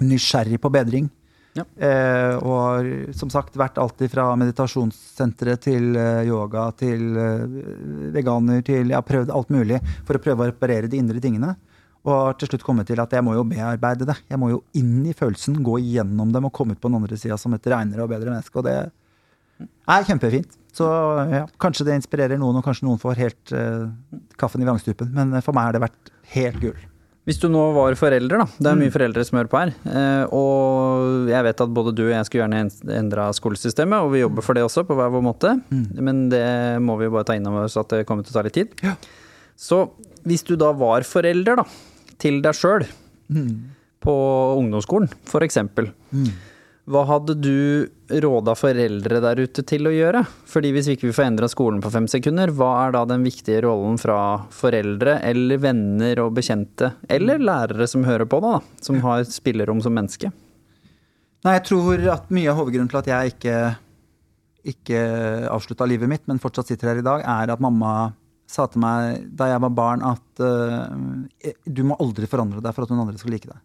nysgjerrig 0.01 0.61
på 0.61 0.73
bedring. 0.73 1.09
Ja. 1.57 1.63
Eh, 1.87 2.35
og 2.37 2.57
har 2.61 2.87
som 3.17 3.31
sagt 3.33 3.57
vært 3.57 3.79
alltid 3.81 4.11
fra 4.13 4.29
meditasjonssenteret 4.37 5.63
til 5.65 5.95
eh, 5.97 6.27
yoga 6.29 6.67
til 6.77 7.17
eh, 7.17 7.45
veganer 8.13 8.61
til 8.65 8.91
Jeg 8.91 8.97
har 8.97 9.07
prøvd 9.07 9.33
alt 9.33 9.53
mulig 9.53 9.79
for 10.05 10.17
å 10.17 10.21
prøve 10.21 10.45
å 10.45 10.49
reparere 10.51 10.91
de 10.91 10.99
indre 11.01 11.21
tingene. 11.23 11.55
Og 12.07 12.13
har 12.15 12.37
til 12.39 12.47
slutt 12.53 12.63
kommet 12.63 12.87
til 12.87 12.99
at 13.03 13.11
jeg 13.11 13.23
må 13.25 13.33
jo 13.35 13.43
bearbeide 13.43 14.05
det. 14.07 14.15
Jeg 14.31 14.39
må 14.39 14.47
jo 14.53 14.61
inn 14.79 15.01
i 15.09 15.13
følelsen, 15.17 15.57
gå 15.65 15.75
igjennom 15.83 16.31
dem 16.31 16.45
og 16.47 16.53
komme 16.55 16.71
ut 16.77 16.79
på 16.79 16.87
den 16.87 16.95
andre 17.01 17.17
sida 17.19 17.35
som 17.37 17.53
et 17.57 17.67
reinere 17.67 18.05
og 18.05 18.09
bedre 18.13 18.31
menneske. 18.31 18.55
Og 18.61 18.63
det 18.63 18.75
er 19.91 20.05
kjempefint. 20.07 20.55
Så 20.77 20.85
ja, 21.33 21.45
kanskje 21.59 21.87
det 21.87 21.95
inspirerer 21.97 22.37
noen, 22.39 22.59
og 22.59 22.63
kanskje 22.63 22.85
noen 22.87 22.99
får 23.01 23.17
helt 23.19 23.51
uh, 23.57 23.89
kaffen 24.39 24.61
i 24.61 24.67
vrangstupen. 24.67 25.09
Men 25.11 25.33
eh, 25.33 25.41
for 25.43 25.51
meg 25.57 25.67
har 25.67 25.75
det 25.75 25.81
vært 25.87 26.11
helt 26.35 26.59
gull. 26.61 26.77
Hvis 27.27 27.41
du 27.41 27.49
nå 27.51 27.59
var 27.75 27.97
forelder, 27.99 28.39
da. 28.39 28.45
Det 28.55 28.69
er 28.69 28.75
Mm. 28.77 28.83
mye 28.85 28.93
foreldre 28.93 29.25
som 29.27 29.35
hører 29.39 29.49
på 29.51 29.59
her. 29.59 29.73
eh, 29.83 30.23
Og 30.31 31.27
jeg 31.27 31.43
vet 31.43 31.59
at 31.65 31.73
både 31.75 31.91
du 31.97 32.03
og 32.05 32.13
jeg 32.13 32.25
skulle 32.29 32.45
gjerne 32.45 32.61
en- 32.61 32.93
endra 33.01 33.25
skolesystemet, 33.35 33.99
og 33.99 34.13
vi 34.13 34.21
jobber 34.21 34.41
for 34.45 34.53
det 34.55 34.63
også, 34.63 34.85
på 34.87 34.95
hver 34.95 35.11
vår 35.11 35.25
måte. 35.27 35.51
Men 35.99 36.29
det 36.29 36.79
må 36.79 36.95
vi 36.97 37.09
jo 37.09 37.11
bare 37.11 37.25
ta 37.25 37.33
inn 37.35 37.47
over 37.47 37.65
oss 37.67 37.75
at 37.75 37.89
det 37.89 38.05
kommer 38.07 38.23
til 38.23 38.31
å 38.31 38.37
ta 38.39 38.43
litt 38.47 38.53
tid. 38.53 38.69
Ja. 38.81 38.95
Så 39.57 39.89
hvis 40.23 40.45
du 40.45 40.55
da 40.55 40.71
var 40.71 41.01
forelder, 41.01 41.57
da, 41.57 41.63
til 42.21 42.41
deg 42.45 42.57
sjøl, 42.57 42.85
på 44.03 44.13
ungdomsskolen 44.57 45.09
for 45.27 45.45
eksempel. 45.45 45.91
Hva 46.87 47.01
hadde 47.03 47.33
du 47.35 47.87
råda 48.23 48.53
foreldre 48.55 49.19
der 49.19 49.41
ute 49.43 49.63
til 49.67 49.89
å 49.89 49.91
gjøre? 49.91 50.21
Fordi 50.47 50.69
hvis 50.71 50.87
vi 50.87 50.93
ikke 50.95 51.09
får 51.11 51.25
endra 51.25 51.49
skolen 51.51 51.81
på 51.83 51.91
fem 51.91 52.05
sekunder, 52.07 52.53
hva 52.55 52.69
er 52.85 52.93
da 52.95 53.01
den 53.09 53.25
viktige 53.27 53.65
rollen 53.65 53.97
fra 53.99 54.47
foreldre 54.55 55.17
eller 55.27 55.59
venner 55.59 56.21
og 56.23 56.37
bekjente, 56.37 56.93
eller 57.11 57.43
lærere 57.43 57.89
som 57.91 58.07
hører 58.07 58.29
på, 58.31 58.39
da, 58.39 58.61
som 58.79 59.01
har 59.03 59.27
spillerom 59.27 59.83
som 59.83 59.97
menneske? 59.99 60.31
Nei, 61.43 61.57
jeg 61.57 61.65
tror 61.67 62.07
at 62.13 62.31
mye 62.33 62.53
av 62.53 62.61
hovedgrunnen 62.61 62.93
til 62.93 63.01
at 63.01 63.11
jeg 63.11 63.35
ikke, 63.35 63.57
ikke 64.71 65.03
avslutta 65.51 65.89
livet 65.91 66.07
mitt, 66.13 66.23
men 66.31 66.39
fortsatt 66.39 66.71
sitter 66.71 66.93
her 66.93 67.03
i 67.03 67.05
dag, 67.05 67.27
er 67.27 67.51
at 67.51 67.63
mamma 67.63 68.13
sa 68.47 68.67
til 68.71 68.81
meg 68.83 69.25
da 69.37 69.49
jeg 69.51 69.63
var 69.63 69.73
barn 69.75 70.03
at 70.07 70.43
uh, 70.43 71.53
du 71.65 71.81
må 71.87 71.97
aldri 71.99 72.29
forandre 72.29 72.63
deg 72.63 72.75
for 72.75 72.85
at 72.85 72.93
noen 72.93 73.05
andre 73.05 73.19
skal 73.19 73.35
like 73.35 73.49
deg. 73.49 73.59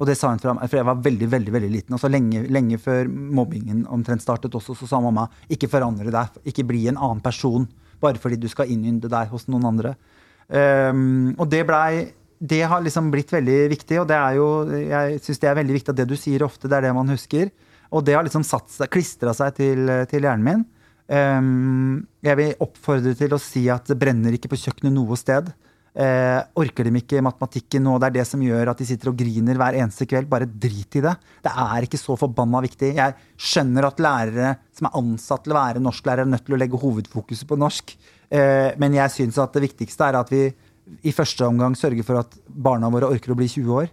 Og 0.00 0.08
det 0.08 0.16
sa 0.16 0.30
hun 0.32 0.40
fra 0.40 0.54
for 0.64 0.78
jeg 0.80 0.88
var 0.88 1.02
veldig 1.04 1.28
veldig, 1.28 1.52
veldig 1.52 1.70
liten. 1.70 1.94
Og 1.94 2.00
så 2.00 2.08
lenge, 2.08 2.46
lenge 2.48 2.78
før 2.80 3.08
mobbingen 3.10 3.84
omtrent 3.92 4.24
startet 4.24 4.54
også, 4.56 4.74
så 4.78 4.88
sa 4.88 5.00
mamma 5.04 5.26
ikke 5.52 5.68
forandre 5.68 6.12
deg, 6.14 6.40
ikke 6.48 6.64
bli 6.68 6.86
en 6.88 6.98
annen 6.98 7.20
person 7.24 7.68
bare 8.00 8.16
fordi 8.16 8.38
du 8.40 8.48
skal 8.48 8.70
innynde 8.72 9.10
deg 9.12 9.28
hos 9.28 9.44
noen 9.52 9.66
andre. 9.68 9.92
Um, 10.48 11.34
og 11.36 11.50
det 11.52 11.66
blei 11.68 12.08
det 12.40 12.62
har 12.64 12.80
liksom 12.80 13.10
blitt 13.12 13.28
veldig 13.34 13.58
viktig, 13.74 13.98
og 14.00 14.06
det 14.08 14.16
er 14.16 14.36
jo, 14.38 14.46
jeg 14.80 15.18
syns 15.20 15.42
det 15.42 15.48
er 15.50 15.58
veldig 15.58 15.74
viktig 15.76 15.92
at 15.92 15.98
det 15.98 16.06
du 16.08 16.16
sier 16.16 16.40
ofte, 16.46 16.70
det 16.72 16.78
er 16.78 16.86
det 16.86 16.94
man 16.96 17.12
husker. 17.12 17.50
Og 17.92 18.04
det 18.06 18.14
har 18.16 18.24
liksom 18.24 18.46
satt 18.46 18.70
seg, 18.72 18.88
klistra 18.88 19.34
seg 19.36 19.58
til, 19.58 19.90
til 20.08 20.24
hjernen 20.24 20.46
min. 20.46 20.62
Um, 21.10 22.04
jeg 22.22 22.38
vil 22.38 22.62
oppfordre 22.62 23.16
til 23.18 23.34
å 23.34 23.40
si 23.42 23.64
at 23.72 23.88
det 23.90 23.98
brenner 23.98 24.36
ikke 24.36 24.52
på 24.52 24.60
kjøkkenet 24.60 24.94
noe 24.94 25.18
sted. 25.18 25.50
Eh, 25.90 26.38
orker 26.54 26.86
de 26.86 27.00
ikke 27.00 27.22
matematikken 27.24 27.82
nå? 27.82 27.96
Det 27.98 28.06
er 28.06 28.14
det 28.20 28.26
som 28.28 28.42
gjør 28.44 28.70
at 28.70 28.78
de 28.78 28.86
sitter 28.86 29.10
og 29.10 29.16
griner 29.18 29.58
hver 29.58 29.78
eneste 29.80 30.06
kveld. 30.06 30.28
Bare 30.30 30.46
drit 30.46 31.00
i 31.00 31.02
det. 31.02 31.14
Det 31.42 31.50
er 31.50 31.86
ikke 31.86 31.98
så 31.98 32.14
forbanna 32.18 32.62
viktig. 32.62 32.92
Jeg 32.94 33.16
skjønner 33.50 33.88
at 33.88 34.02
lærere 34.02 34.54
som 34.76 34.86
er 34.86 34.98
ansatt 35.00 35.44
til 35.44 35.54
å 35.54 35.58
være 35.58 35.82
norsklærere, 35.82 36.28
er 36.28 36.34
nødt 36.36 36.46
til 36.46 36.54
å 36.54 36.60
legge 36.62 36.80
hovedfokuset 36.80 37.48
på 37.50 37.58
norsk. 37.58 37.96
Eh, 38.30 38.70
men 38.78 38.98
jeg 39.00 39.16
syns 39.16 39.40
at 39.42 39.56
det 39.56 39.66
viktigste 39.66 40.06
er 40.06 40.20
at 40.20 40.30
vi 40.30 40.44
i 41.06 41.14
første 41.14 41.46
omgang 41.46 41.74
sørger 41.78 42.06
for 42.06 42.22
at 42.22 42.38
barna 42.46 42.90
våre 42.90 43.10
orker 43.10 43.34
å 43.34 43.38
bli 43.38 43.50
20 43.50 43.82
år. 43.82 43.90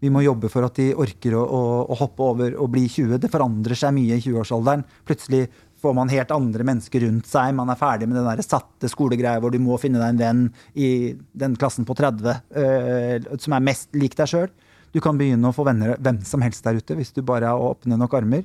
Vi 0.00 0.08
må 0.08 0.22
jobbe 0.24 0.48
for 0.48 0.64
at 0.64 0.78
de 0.78 0.94
orker 0.96 1.34
å, 1.36 1.42
å, 1.44 1.62
å 1.92 1.96
hoppe 1.98 2.24
over 2.24 2.54
og 2.56 2.70
bli 2.72 2.86
20. 2.88 3.18
Det 3.20 3.28
forandrer 3.32 3.76
seg 3.76 3.92
mye 3.98 4.16
i 4.16 4.22
20-årsalderen. 4.22 4.86
Plutselig 5.04 5.42
får 5.80 5.94
man 5.96 6.12
helt 6.12 6.32
andre 6.34 6.66
mennesker 6.66 7.04
rundt 7.06 7.28
seg. 7.30 7.54
Man 7.56 7.72
er 7.72 7.78
ferdig 7.80 8.08
med 8.08 8.20
den 8.20 8.28
der 8.28 8.44
satte 8.44 8.90
skolegreia 8.90 9.40
hvor 9.42 9.52
du 9.54 9.60
må 9.62 9.78
finne 9.80 10.00
deg 10.02 10.14
en 10.14 10.20
venn 10.20 10.42
i 10.74 10.90
den 11.32 11.56
klassen 11.60 11.88
på 11.88 11.96
30 11.98 12.30
uh, 12.30 13.30
som 13.40 13.56
er 13.56 13.68
mest 13.70 13.90
lik 13.96 14.16
deg 14.18 14.30
sjøl. 14.30 14.50
Du 14.90 15.00
kan 15.02 15.18
begynne 15.18 15.50
å 15.50 15.54
få 15.54 15.64
venner 15.68 15.94
hvem 16.02 16.20
som 16.26 16.42
helst 16.42 16.66
der 16.66 16.80
ute 16.80 16.98
hvis 16.98 17.14
du 17.14 17.22
bare 17.26 17.50
har 17.50 17.70
åpne 17.70 17.98
nok 18.00 18.16
armer. 18.18 18.44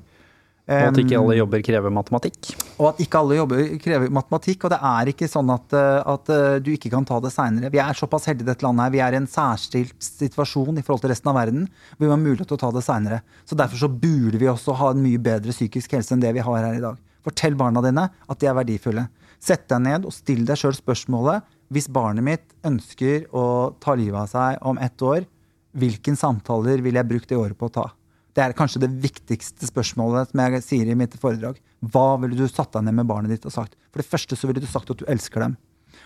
Og 0.66 0.88
at 0.90 0.98
ikke 0.98 1.14
Um, 1.14 1.28
alle 1.28 1.36
jobber 1.38 1.62
krever 1.62 1.92
matematikk. 1.94 2.56
og 2.80 2.88
at 2.90 3.02
ikke 3.04 3.20
alle 3.22 3.36
jobber 3.38 3.60
krever 3.82 4.10
matematikk. 4.10 4.66
Og 4.66 4.72
det 4.74 4.80
er 4.90 5.12
ikke 5.12 5.30
sånn 5.30 5.52
at, 5.54 5.76
eh, 5.78 6.00
at 6.14 6.32
eh, 6.34 6.58
du 6.66 6.72
ikke 6.74 6.90
kan 6.90 7.06
ta 7.06 7.20
det 7.22 7.32
seinere. 7.36 7.70
Vi 7.70 7.82
er 7.84 7.94
såpass 7.94 8.26
heldige 8.26 8.48
i 8.48 8.50
dette 8.50 8.66
landet. 8.66 8.88
her. 8.88 8.96
Vi 8.96 9.04
er 9.06 9.14
i 9.14 9.20
en 9.22 9.30
særstilt 9.30 9.94
situasjon 10.02 10.80
i 10.80 10.82
forhold 10.82 11.06
til 11.06 11.14
resten 11.14 11.30
av 11.30 11.38
verden. 11.38 11.70
hvor 11.98 12.08
Vi 12.08 12.10
har 12.10 12.18
mulighet 12.18 12.48
til 12.50 12.58
å 12.58 12.64
ta 12.66 12.72
det 12.72 12.84
seinere. 12.84 13.22
Så 13.46 13.56
derfor 13.56 13.78
så 13.78 13.88
burde 13.88 14.42
vi 14.42 14.50
også 14.50 14.76
ha 14.76 14.90
en 14.90 15.04
mye 15.04 15.22
bedre 15.22 15.54
psykisk 15.54 15.92
helse 15.94 16.12
enn 16.12 16.20
det 16.26 16.34
vi 16.34 16.42
har 16.42 16.58
her 16.58 16.74
i 16.74 16.82
dag. 16.82 16.98
Fortell 17.26 17.58
barna 17.58 17.82
dine 17.86 18.08
at 18.30 18.40
de 18.42 18.50
er 18.50 18.58
verdifulle. 18.58 19.08
Sett 19.42 19.68
deg 19.72 19.82
ned 19.86 20.06
og 20.08 20.14
still 20.16 20.46
deg 20.48 20.60
sjøl 20.62 20.76
spørsmålet 20.78 21.46
hvis 21.74 21.90
barnet 21.92 22.24
mitt 22.26 22.54
ønsker 22.66 23.26
å 23.36 23.74
ta 23.82 23.96
livet 23.98 24.20
av 24.22 24.30
seg 24.32 24.66
om 24.70 24.78
ett 24.82 25.02
år, 25.02 25.26
hvilken 25.76 26.16
samtaler 26.16 26.84
vil 26.86 26.96
jeg 26.96 27.10
bruke 27.10 27.28
det 27.30 27.40
året 27.40 27.58
på 27.58 27.68
å 27.68 27.74
ta? 27.82 27.86
Det 28.36 28.44
er 28.44 28.56
kanskje 28.58 28.82
det 28.84 28.92
viktigste 29.02 29.68
spørsmålet 29.70 30.32
som 30.32 30.42
jeg 30.44 30.64
sier 30.64 30.90
i 30.92 30.98
mitt 31.00 31.16
foredrag. 31.20 31.58
Hva 31.80 32.18
ville 32.22 32.36
du 32.38 32.46
satt 32.52 32.74
deg 32.76 32.84
ned 32.88 32.98
med 33.00 33.08
barnet 33.10 33.32
ditt 33.32 33.48
og 33.48 33.54
sagt? 33.56 33.78
For 33.92 34.04
det 34.04 34.10
første 34.12 34.38
så 34.38 34.50
ville 34.50 34.62
du 34.64 34.68
sagt 34.68 34.92
at 34.92 35.00
du 35.00 35.06
elsker 35.12 35.46
dem. 35.46 35.56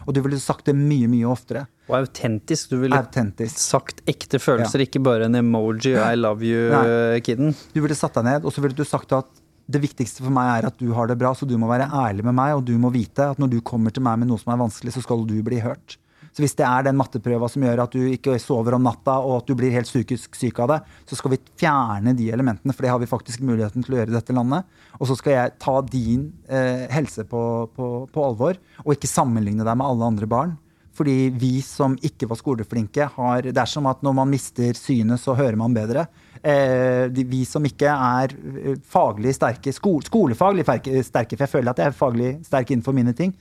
Og 0.05 0.13
du 0.13 0.22
ville 0.24 0.38
sagt 0.39 0.70
det 0.70 0.76
mye, 0.78 1.09
mye 1.11 1.26
oftere. 1.28 1.65
Og 1.89 1.95
autentisk. 2.03 2.70
Du 2.72 2.78
ville 2.84 2.95
Autentisk. 2.95 3.57
sagt 3.57 4.03
ekte 4.07 4.39
følelser, 4.39 4.86
ikke 4.86 5.01
bare 5.03 5.26
en 5.26 5.39
emoji 5.41 5.95
I 5.97 6.13
love 6.15 6.45
you-kiden. 6.45 7.55
Du 7.74 7.82
ville 7.84 7.97
satt 7.97 8.20
deg 8.20 8.28
ned, 8.30 8.45
og 8.45 8.53
så 8.53 8.61
ville 8.63 8.78
du 8.78 8.86
sagt 8.88 9.11
at 9.17 9.39
det 9.70 9.82
viktigste 9.84 10.24
for 10.26 10.34
meg 10.34 10.49
er 10.51 10.67
at 10.72 10.80
du 10.82 10.89
har 10.97 11.09
det 11.09 11.17
bra, 11.20 11.36
så 11.38 11.45
du 11.45 11.55
må 11.61 11.70
være 11.70 11.91
ærlig 11.93 12.26
med 12.26 12.38
meg, 12.39 12.55
og 12.57 12.65
du 12.65 12.74
må 12.82 12.89
vite 12.93 13.32
at 13.34 13.41
når 13.41 13.51
du 13.53 13.59
kommer 13.65 13.93
til 13.93 14.05
meg 14.05 14.22
med 14.22 14.32
noe 14.32 14.41
som 14.41 14.53
er 14.53 14.63
vanskelig, 14.63 14.95
så 14.95 15.03
skal 15.05 15.28
du 15.30 15.38
bli 15.45 15.61
hørt. 15.61 15.99
Så 16.30 16.43
hvis 16.43 16.55
det 16.57 16.65
er 16.65 16.86
den 16.86 16.97
matteprøva 16.97 17.49
som 17.49 17.63
gjør 17.65 17.82
at 17.84 17.95
du 17.95 18.03
ikke 18.05 18.38
sover 18.41 18.78
om 18.78 18.86
natta, 18.86 19.17
og 19.26 19.39
at 19.39 19.49
du 19.49 19.55
blir 19.57 19.74
helt 19.74 19.89
psykisk 19.89 20.38
syk 20.38 20.61
av 20.63 20.72
det, 20.74 20.80
så 21.09 21.17
skal 21.17 21.34
vi 21.34 21.41
fjerne 21.59 22.13
de 22.17 22.30
elementene, 22.34 22.76
for 22.76 22.86
det 22.86 22.93
har 22.93 23.01
vi 23.01 23.09
faktisk 23.09 23.43
muligheten 23.45 23.86
til 23.86 23.95
å 23.95 24.01
gjøre 24.01 24.13
i 24.13 24.17
dette 24.17 24.36
landet. 24.38 24.80
Og 24.99 25.09
så 25.09 25.17
skal 25.20 25.36
jeg 25.36 25.55
ta 25.61 25.76
din 25.86 26.30
eh, 26.47 26.86
helse 26.93 27.26
på, 27.30 27.43
på, 27.76 27.91
på 28.13 28.26
alvor, 28.26 28.59
og 28.86 28.95
ikke 28.95 29.09
sammenligne 29.09 29.65
deg 29.65 29.80
med 29.80 29.89
alle 29.89 30.11
andre 30.13 30.30
barn. 30.30 30.57
Fordi 30.99 31.30
vi 31.39 31.53
som 31.63 31.95
ikke 32.03 32.28
var 32.28 32.39
skoleflinke, 32.39 33.05
har 33.15 33.45
Det 33.45 33.55
er 33.55 33.70
som 33.70 33.88
at 33.88 34.01
når 34.03 34.17
man 34.17 34.32
mister 34.32 34.76
synet, 34.76 35.22
så 35.22 35.38
hører 35.38 35.55
man 35.59 35.76
bedre. 35.76 36.07
Eh, 36.40 37.10
de, 37.12 37.26
vi 37.28 37.42
som 37.44 37.66
ikke 37.68 37.92
er 37.92 38.32
eh, 38.32 38.76
faglig 38.88 39.34
sterke, 39.36 39.74
sko, 39.76 39.98
skolefaglig 40.06 40.64
sterke, 40.64 41.36
for 41.36 41.44
jeg 41.44 41.52
føler 41.52 41.74
at 41.74 41.82
jeg 41.82 41.92
er 41.92 41.98
faglig 41.98 42.30
sterk 42.48 42.72
innenfor 42.72 42.96
mine 42.96 43.12
ting, 43.18 43.34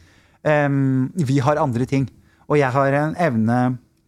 um, 0.43 1.07
vi 1.15 1.39
har 1.45 1.61
andre 1.63 1.87
ting. 1.87 2.09
Og 2.49 2.59
jeg 2.59 2.73
har 2.75 2.97
en 2.99 3.15
evne 3.23 3.61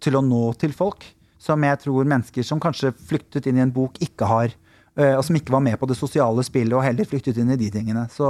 til 0.03 0.18
å 0.18 0.24
nå 0.24 0.49
til 0.59 0.74
folk 0.74 1.07
som 1.41 1.62
jeg 1.64 1.80
tror 1.84 2.09
mennesker 2.09 2.45
som 2.45 2.61
kanskje 2.61 2.91
flyktet 2.93 3.47
inn 3.49 3.61
i 3.61 3.64
en 3.64 3.72
bok, 3.72 3.97
ikke 4.03 4.26
har. 4.28 4.57
eh, 4.99 5.14
og 5.14 5.22
som 5.24 5.36
ikke 5.38 5.55
var 5.55 5.62
med 5.64 5.78
på 5.78 5.86
det 5.88 5.97
sosiale 5.97 6.43
spillet 6.45 6.74
og 6.74 6.82
heller 6.84 7.07
flyktet 7.09 7.38
inn 7.38 7.55
i 7.55 7.57
de 7.57 7.70
tingene. 7.70 8.09
Så 8.12 8.26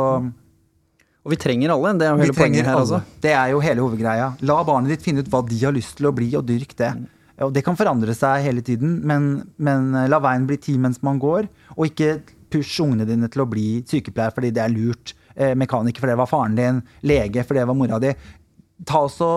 Og 1.24 1.32
vi 1.32 1.36
trenger 1.36 1.72
alle. 1.72 1.94
Det 1.98 2.06
er 2.06 2.12
jo 2.12 2.20
hele 2.22 2.36
poenget 2.36 2.68
her, 2.68 2.76
altså. 2.76 3.00
Det 3.20 3.32
er 3.32 3.48
jo 3.52 3.58
hele 3.64 3.80
hovedgreia. 3.84 4.28
La 4.46 4.60
barnet 4.64 4.92
ditt 4.92 5.02
finne 5.04 5.24
ut 5.24 5.28
hva 5.32 5.42
de 5.48 5.58
har 5.64 5.74
lyst 5.76 5.96
til 5.98 6.08
å 6.08 6.14
bli, 6.16 6.30
og 6.38 6.46
dyrk 6.48 6.76
det. 6.78 6.92
Og 7.46 7.54
det 7.54 7.62
kan 7.64 7.78
forandre 7.78 8.14
seg 8.16 8.44
hele 8.44 8.62
tiden, 8.64 8.98
men, 9.08 9.30
men 9.56 9.94
la 10.12 10.20
veien 10.20 10.44
bli 10.48 10.58
tid 10.60 10.80
mens 10.82 11.00
man 11.06 11.20
går. 11.22 11.48
Og 11.78 11.88
ikke 11.88 12.18
push 12.50 12.82
ungene 12.84 13.06
dine 13.08 13.30
til 13.30 13.44
å 13.44 13.48
bli 13.48 13.80
sykepleier 13.88 14.34
fordi 14.34 14.52
det 14.54 14.64
er 14.64 14.74
lurt. 14.74 15.14
Eh, 15.34 15.54
mekaniker 15.58 16.02
fordi 16.02 16.16
det 16.16 16.20
var 16.20 16.30
faren 16.30 16.58
din. 16.58 16.82
Lege 17.06 17.46
fordi 17.46 17.62
det 17.62 17.70
var 17.70 17.78
mora 17.78 18.00
di. 18.02 18.12
Ta 18.88 19.02
også, 19.06 19.30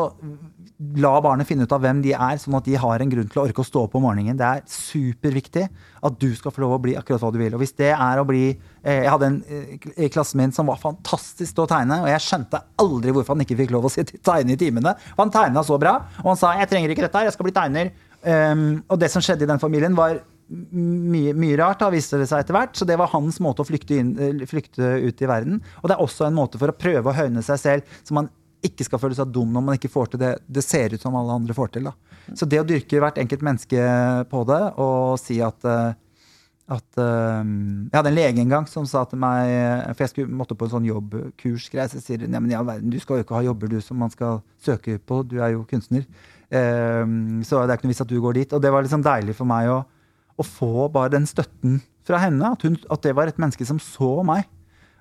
La 0.98 1.12
barnet 1.22 1.48
finne 1.48 1.68
ut 1.68 1.74
av 1.76 1.84
hvem 1.84 2.00
de 2.02 2.16
er, 2.16 2.40
sånn 2.42 2.58
at 2.58 2.66
de 2.66 2.74
har 2.82 3.02
en 3.04 3.12
grunn 3.12 3.28
til 3.30 3.40
å 3.40 3.44
orke 3.46 3.62
å 3.62 3.68
stå 3.68 3.84
opp 3.86 3.94
om 4.00 4.04
morgenen. 4.08 4.38
Det 4.40 4.48
er 4.48 4.64
superviktig 4.68 5.68
at 6.04 6.18
du 6.20 6.32
skal 6.36 6.54
få 6.56 6.64
lov 6.64 6.76
å 6.76 6.82
bli 6.82 6.96
akkurat 7.00 7.22
hva 7.22 7.32
du 7.34 7.38
vil. 7.40 7.54
Og 7.54 7.62
hvis 7.62 7.76
det 7.78 7.92
er 7.94 8.20
å 8.20 8.26
bli 8.28 8.48
eh, 8.50 9.04
Jeg 9.04 9.12
hadde 9.14 9.30
en 9.30 9.38
eh, 9.48 9.78
i 10.08 10.10
klassen 10.12 10.42
min 10.42 10.56
som 10.56 10.72
var 10.72 10.82
fantastisk 10.82 11.54
til 11.54 11.66
å 11.66 11.70
tegne, 11.70 12.02
og 12.04 12.10
jeg 12.10 12.26
skjønte 12.26 12.64
aldri 12.82 13.14
hvorfor 13.14 13.38
han 13.38 13.46
ikke 13.46 13.60
fikk 13.62 13.76
lov 13.76 13.88
å 13.88 13.94
tegne 13.94 14.58
i 14.58 14.60
timene. 14.60 14.96
Han 15.22 15.34
tegna 15.34 15.64
så 15.64 15.78
bra, 15.80 16.00
og 16.24 16.34
han 16.34 16.42
sa 16.42 16.56
'jeg 16.58 16.70
trenger 16.74 16.90
ikke 16.90 17.06
dette 17.06 17.18
her, 17.22 17.30
jeg 17.30 17.38
skal 17.38 17.50
bli 17.50 17.58
tegner'. 17.60 17.94
Um, 18.24 18.84
og 18.88 19.00
det 19.00 19.12
som 19.12 19.22
skjedde 19.22 19.44
i 19.44 19.52
den 19.52 19.60
familien, 19.60 19.96
var 19.96 20.22
mye, 20.50 21.34
mye 21.38 21.58
rart, 21.60 21.82
da, 21.82 21.90
viste 21.94 22.20
det 22.20 22.28
seg 22.30 22.44
etter 22.44 22.56
hvert. 22.56 22.76
Så 22.78 22.88
det 22.88 22.98
var 23.00 23.12
hans 23.14 23.40
måte 23.44 23.64
å 23.64 23.68
flykte, 23.68 23.98
inn, 24.00 24.14
eh, 24.20 24.46
flykte 24.50 24.96
ut 25.04 25.22
i 25.22 25.30
verden. 25.30 25.62
Og 25.82 25.90
det 25.90 25.98
er 25.98 26.04
også 26.04 26.28
en 26.28 26.38
måte 26.38 26.60
for 26.62 26.72
å 26.72 26.78
prøve 26.78 27.12
å 27.12 27.18
høyne 27.18 27.44
seg 27.46 27.60
selv, 27.62 28.00
så 28.04 28.18
man 28.18 28.30
ikke 28.64 28.86
skal 28.88 29.02
føle 29.02 29.18
seg 29.18 29.32
dum 29.34 29.52
når 29.54 29.66
man 29.66 29.78
ikke 29.78 29.92
får 29.92 30.14
til 30.14 30.22
det 30.22 30.34
det 30.48 30.64
ser 30.66 30.96
ut 30.96 31.04
som 31.04 31.16
alle 31.20 31.36
andre 31.36 31.56
får 31.58 31.74
til. 31.76 31.90
Da. 31.90 32.22
Så 32.38 32.48
det 32.50 32.62
å 32.62 32.68
dyrke 32.68 33.02
hvert 33.04 33.20
enkelt 33.22 33.44
menneske 33.46 33.84
på 34.32 34.46
det, 34.50 34.62
og 34.82 35.20
si 35.22 35.42
at 35.44 35.68
eh, 35.68 36.00
at 36.72 37.00
eh, 37.02 37.40
Jeg 37.44 37.98
hadde 37.98 38.12
en 38.14 38.16
lege 38.16 38.40
en 38.40 38.54
gang 38.54 38.68
som 38.72 38.86
sa 38.88 39.02
til 39.04 39.20
meg 39.20 39.50
For 39.92 40.06
jeg 40.06 40.12
skulle, 40.14 40.36
måtte 40.40 40.56
på 40.56 40.68
en 40.68 40.74
sånn 40.78 40.88
jobbkurs. 40.88 41.68
Så 41.92 42.00
sier 42.00 42.24
hun 42.24 42.52
ja, 42.52 42.64
du 42.80 43.00
skal 43.04 43.20
jo 43.20 43.26
ikke 43.26 43.36
ha 43.36 43.44
jobber 43.50 43.72
du 43.72 43.80
som 43.84 44.00
man 44.00 44.14
skal 44.14 44.40
søke 44.64 44.96
på. 45.00 45.22
Du 45.28 45.42
er 45.42 45.58
jo 45.58 45.66
kunstner. 45.70 46.08
Eh, 46.48 47.04
så 47.44 47.64
det 47.64 47.74
er 47.74 47.78
ikke 47.78 47.90
noe 47.90 47.96
vits 47.96 48.06
at 48.06 48.14
du 48.14 48.20
går 48.24 48.40
dit. 48.40 48.56
Og 48.56 48.64
det 48.64 48.72
var 48.72 48.86
liksom 48.86 49.04
deilig 49.04 49.36
for 49.40 49.50
meg 49.50 49.74
å, 49.74 49.82
å 50.40 50.48
få 50.48 50.88
bare 50.94 51.18
den 51.18 51.28
støtten 51.30 51.82
fra 52.08 52.24
henne. 52.24 52.56
At, 52.56 52.64
hun, 52.64 52.80
at 52.92 53.04
det 53.04 53.16
var 53.18 53.28
et 53.28 53.42
menneske 53.42 53.68
som 53.68 53.82
så 53.84 54.16
meg. 54.28 54.48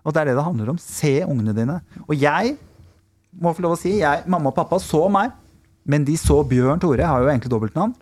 Og 0.02 0.14
det 0.14 0.22
er 0.22 0.32
det 0.32 0.38
det 0.38 0.48
handler 0.48 0.74
om. 0.74 0.82
Se 0.82 1.20
ungene 1.22 1.54
dine. 1.54 1.78
Og 2.08 2.16
jeg 2.18 2.56
må 3.40 3.52
få 3.56 3.64
lov 3.64 3.76
å 3.76 3.80
si, 3.80 3.96
jeg, 4.02 4.24
mamma 4.30 4.50
og 4.52 4.56
pappa 4.58 4.78
så 4.82 5.06
meg, 5.12 5.32
men 5.88 6.04
de 6.06 6.16
så 6.20 6.42
Bjørn 6.46 6.82
Tore, 6.82 7.06
har 7.08 7.22
jo 7.24 7.30
egentlig 7.32 7.52
dobbeltnavn, 7.52 7.94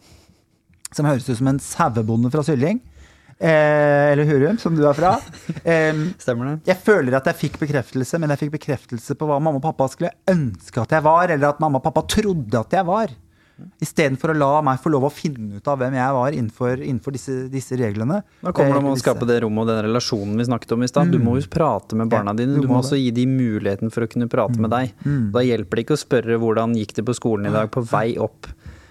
som 0.90 1.06
høres 1.06 1.28
ut 1.30 1.38
som 1.38 1.50
en 1.52 1.60
sauebonde 1.62 2.32
fra 2.32 2.42
Sylling. 2.44 2.80
Eh, 3.40 4.10
eller 4.12 4.26
Hurum, 4.28 4.58
som 4.60 4.74
du 4.76 4.82
er 4.84 4.96
fra. 4.98 5.14
Eh, 5.64 5.96
Stemmer 6.20 6.50
det? 6.50 6.54
jeg 6.68 6.76
føler 6.84 7.14
at 7.16 7.26
jeg 7.30 7.38
fikk 7.46 7.58
bekreftelse, 7.62 8.18
men 8.20 8.32
jeg 8.34 8.42
fikk 8.44 8.52
bekreftelse 8.58 9.16
på 9.16 9.28
hva 9.28 9.38
mamma 9.40 9.60
og 9.60 9.64
pappa 9.64 9.86
skulle 9.92 10.12
ønske 10.28 10.82
at 10.82 10.92
jeg 10.96 11.04
var, 11.06 11.32
eller 11.32 11.54
at 11.54 11.60
mamma 11.62 11.80
og 11.80 11.86
pappa 11.86 12.04
trodde 12.10 12.60
at 12.60 12.76
jeg 12.76 12.88
var. 12.88 13.14
Istedenfor 13.82 14.32
å 14.32 14.36
la 14.38 14.50
meg 14.66 14.80
få 14.82 14.92
lov 14.92 15.06
å 15.08 15.12
finne 15.12 15.58
ut 15.60 15.68
av 15.70 15.78
hvem 15.80 15.96
jeg 15.98 16.16
var 16.16 16.36
innenfor, 16.36 16.82
innenfor 16.84 17.16
disse, 17.16 17.36
disse 17.52 17.78
reglene. 17.80 18.20
Da 18.40 18.52
kommer 18.52 18.76
det 18.76 18.82
om 18.82 18.90
Eh, 18.90 18.96
å 18.96 19.00
skape 19.02 19.28
det 19.28 19.40
rommet 19.44 19.64
og 19.64 19.70
den 19.72 19.82
relasjonen 19.88 20.36
vi 20.40 20.48
snakket 20.48 20.72
om 20.76 20.82
i 20.82 20.90
stad. 20.90 21.10
Du 21.12 21.18
må 21.22 21.36
jo 21.40 21.46
prate 21.50 21.98
med 21.98 22.10
barna 22.12 22.34
dine. 22.36 22.54
du 22.56 22.62
Du 22.62 22.68
må 22.68 22.78
må 22.78 22.82
også 22.82 22.98
gi 23.00 23.10
dem 23.10 23.36
muligheten 23.36 23.92
for 23.92 24.06
å 24.06 24.10
kunne 24.10 24.28
prate 24.28 24.58
med 24.60 24.70
deg. 24.70 24.92
Da 25.32 25.44
hjelper 25.44 25.76
det 25.76 25.86
ikke 25.86 25.98
å 25.98 26.04
spørre 26.04 26.38
hvordan 26.40 26.76
gikk 26.78 26.94
det 27.00 27.04
på 27.06 27.16
skolen 27.16 27.50
i 27.50 27.54
dag, 27.54 27.70
på 27.70 27.82
vei 27.84 28.16
opp 28.18 28.46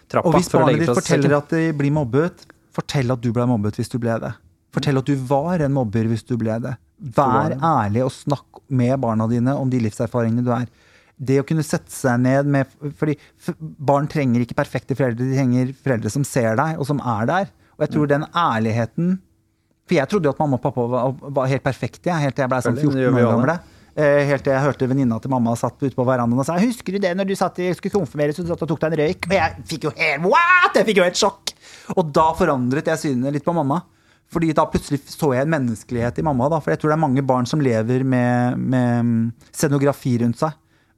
trappa. 0.10 0.28
Og 0.28 0.38
hvis 0.40 0.52
barnet 0.52 0.80
ditt 0.84 0.90
forteller 0.90 1.38
at 1.38 1.50
de 1.50 1.72
blir 1.78 1.94
mobbet, 1.94 2.46
fortell 2.76 3.12
at 3.12 3.22
du 3.22 3.32
ble 3.36 3.46
mobbet 3.50 3.80
hvis 3.80 3.92
du 3.92 3.98
ble 4.02 4.18
det. 4.22 4.34
Fortell 4.76 5.02
at 5.02 5.08
du 5.10 5.16
var 5.30 5.64
en 5.66 5.74
mobber 5.74 6.06
hvis 6.12 6.26
du 6.28 6.36
ble 6.38 6.60
det. 6.62 6.76
Vær 7.16 7.56
ærlig 7.58 8.04
og 8.06 8.12
snakk 8.14 8.62
med 8.70 9.00
barna 9.02 9.26
dine 9.32 9.56
om 9.58 9.70
de 9.72 9.80
livserfaringene 9.82 10.44
du 10.46 10.52
er. 10.54 10.68
Det 11.20 11.40
å 11.42 11.46
kunne 11.48 11.66
sette 11.68 11.92
seg 11.92 12.22
ned 12.24 12.48
med 12.48 12.70
fordi 13.00 13.18
barn 13.60 14.08
trenger 14.08 14.46
ikke 14.46 14.56
perfekte 14.56 14.96
foreldre, 14.96 15.26
de 15.28 15.36
trenger 15.36 15.74
foreldre 15.84 16.12
som 16.14 16.24
ser 16.28 16.56
deg, 16.60 16.78
og 16.80 16.88
som 16.88 17.02
er 17.04 17.28
der. 17.28 17.50
Og 17.76 17.84
jeg 17.86 17.96
tror 17.96 18.08
den 18.12 18.24
ærligheten 18.36 19.18
For 19.88 19.96
jeg 19.98 20.10
trodde 20.12 20.28
jo 20.28 20.32
at 20.36 20.40
mamma 20.40 20.58
og 20.60 20.64
pappa 20.64 20.86
var, 20.86 21.14
var 21.34 21.48
helt 21.50 21.64
perfekte, 21.66 22.14
helt 22.14 22.36
til 22.38 22.44
jeg 22.46 22.52
ble 22.52 22.60
sånn 22.62 22.76
Selvfølgelig, 22.78 23.00
det 23.00 23.06
gjør 23.06 23.16
14 23.16 23.28
år 23.28 23.34
gammel. 23.34 23.76
Eh, 24.00 24.24
Helt 24.30 24.44
til 24.46 24.54
jeg 24.54 24.64
hørte 24.64 24.88
venninna 24.88 25.18
til 25.20 25.32
mamma 25.34 25.56
satt 25.60 25.80
ute 25.82 25.96
på 25.98 26.06
verandaen 26.08 26.40
og 26.40 26.46
sa 26.48 26.60
'Husker 26.62 26.96
du 26.96 27.00
det 27.04 27.16
når 27.18 27.28
du 27.28 27.36
satt 27.36 27.58
i, 27.60 27.72
skulle 27.74 27.98
konfirmeres 27.98 28.38
og 28.40 28.46
du 28.46 28.52
satt 28.54 28.62
og 28.64 28.70
tok 28.70 28.82
deg 28.86 28.94
en 28.94 29.00
røyk?' 29.02 29.28
Og 29.28 29.36
jeg 29.36 29.64
fikk 29.72 29.88
jo 29.90 29.92
helt 29.98 30.28
What?! 30.30 30.78
Jeg 30.78 30.86
fikk 30.86 31.02
jo 31.02 31.08
helt 31.08 31.20
sjokk! 31.20 31.54
Og 31.98 32.14
da 32.14 32.28
forandret 32.38 32.86
jeg 32.86 33.02
synet 33.02 33.34
litt 33.34 33.44
på 33.48 33.56
mamma. 33.56 33.82
Fordi 34.30 34.54
da 34.54 34.68
plutselig 34.70 35.02
så 35.10 35.34
jeg 35.34 35.42
en 35.42 35.54
menneskelighet 35.56 36.22
i 36.22 36.26
mamma. 36.26 36.50
Da. 36.54 36.60
For 36.62 36.72
jeg 36.72 36.80
tror 36.80 36.94
det 36.94 36.98
er 37.00 37.08
mange 37.08 37.24
barn 37.26 37.50
som 37.50 37.62
lever 37.66 38.04
med, 38.06 38.60
med 38.62 39.06
mm, 39.06 39.32
scenografi 39.50 40.20
rundt 40.22 40.38
seg. 40.38 40.54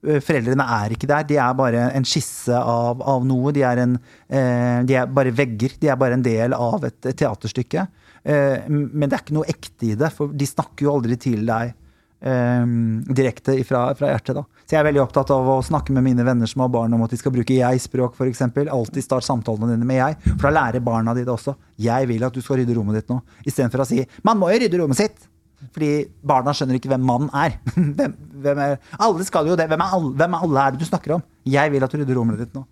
Eh, 0.07 0.21
Foreldrene 0.23 0.65
er 0.81 0.95
ikke 0.95 1.09
der. 1.09 1.25
De 1.29 1.37
er 1.37 1.57
bare 1.57 1.89
en 1.95 2.07
skisse 2.07 2.57
av, 2.57 3.01
av 3.01 3.25
noe. 3.27 3.53
De 3.55 3.65
er, 3.67 3.83
en, 3.83 3.97
eh, 4.29 4.79
de 4.87 4.97
er 4.97 5.11
bare 5.11 5.33
vegger. 5.35 5.77
De 5.81 5.91
er 5.91 5.99
bare 5.99 6.17
en 6.17 6.25
del 6.25 6.57
av 6.57 6.87
et, 6.87 6.97
et 7.05 7.17
teaterstykke. 7.21 7.85
Eh, 8.23 8.65
men 8.71 9.07
det 9.07 9.15
er 9.17 9.23
ikke 9.23 9.37
noe 9.37 9.49
ekte 9.51 9.91
i 9.91 9.99
det, 9.99 10.11
for 10.15 10.33
de 10.33 10.49
snakker 10.49 10.87
jo 10.87 10.97
aldri 10.97 11.19
til 11.21 11.45
deg 11.49 11.77
direkte 12.21 13.55
fra, 13.65 13.79
fra 13.97 14.11
hjertet. 14.11 14.35
da. 14.37 14.43
Så 14.61 14.75
jeg 14.75 14.77
er 14.77 14.85
veldig 14.91 14.99
opptatt 15.01 15.31
av 15.33 15.47
å 15.49 15.55
snakke 15.65 15.89
med 15.95 16.03
mine 16.05 16.21
venner 16.21 16.45
som 16.45 16.61
har 16.61 16.69
barn 16.69 16.93
om 16.93 17.01
at 17.01 17.09
de 17.09 17.17
skal 17.17 17.33
bruke 17.33 17.55
jeg-språk, 17.55 18.13
f.eks. 18.13 18.43
Alltid 18.61 19.01
start 19.01 19.25
samtalene 19.25 19.71
dine 19.73 19.87
med 19.89 19.97
jeg, 19.97 20.19
for 20.35 20.45
da 20.45 20.51
lærer 20.59 20.85
barna 20.85 21.15
dine 21.17 21.25
det 21.25 21.33
også. 21.33 21.55
Jeg 21.81 22.11
vil 22.11 22.21
at 22.27 22.37
du 22.37 22.43
skal 22.45 22.61
rydde 22.61 22.75
rommet 22.77 22.99
ditt 22.99 23.09
nå, 23.09 23.17
istedenfor 23.41 23.81
å 23.81 23.89
si 23.89 24.05
'man 24.21 24.37
må 24.37 24.51
jo 24.53 24.61
rydde 24.61 24.83
rommet 24.83 25.01
sitt'. 25.01 25.30
Fordi 25.71 25.89
barna 26.25 26.53
skjønner 26.57 26.77
ikke 26.79 26.89
hvem 26.91 27.03
mannen 27.05 27.29
er. 27.37 27.57
Hvem, 27.97 28.13
hvem 28.41 28.61
er 28.65 28.77
alle 28.99 29.25
skal 29.27 29.47
jo 29.47 29.55
det. 29.59 29.67
Hvem 29.69 29.83
er, 29.85 29.91
alle, 29.97 30.13
hvem 30.17 30.33
er 30.37 30.45
alle 30.47 30.63
er 30.65 30.71
det 30.75 30.81
du 30.81 30.87
snakker 30.89 31.13
om? 31.19 31.23
Jeg 31.45 31.71
vil 31.73 31.83
at 31.85 31.93
du 31.93 31.99
rydder 32.01 32.17
rommet 32.17 32.41
ditt 32.41 32.55
nå. 32.57 32.63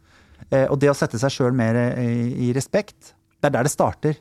Eh, 0.49 0.65
og 0.65 0.79
det 0.81 0.89
å 0.89 0.95
sette 0.97 1.19
seg 1.21 1.31
sjøl 1.35 1.53
mer 1.53 1.77
i, 2.01 2.49
i 2.49 2.53
respekt, 2.55 3.13
det 3.39 3.51
er 3.51 3.55
der 3.59 3.67
det 3.69 3.71
starter. 3.73 4.17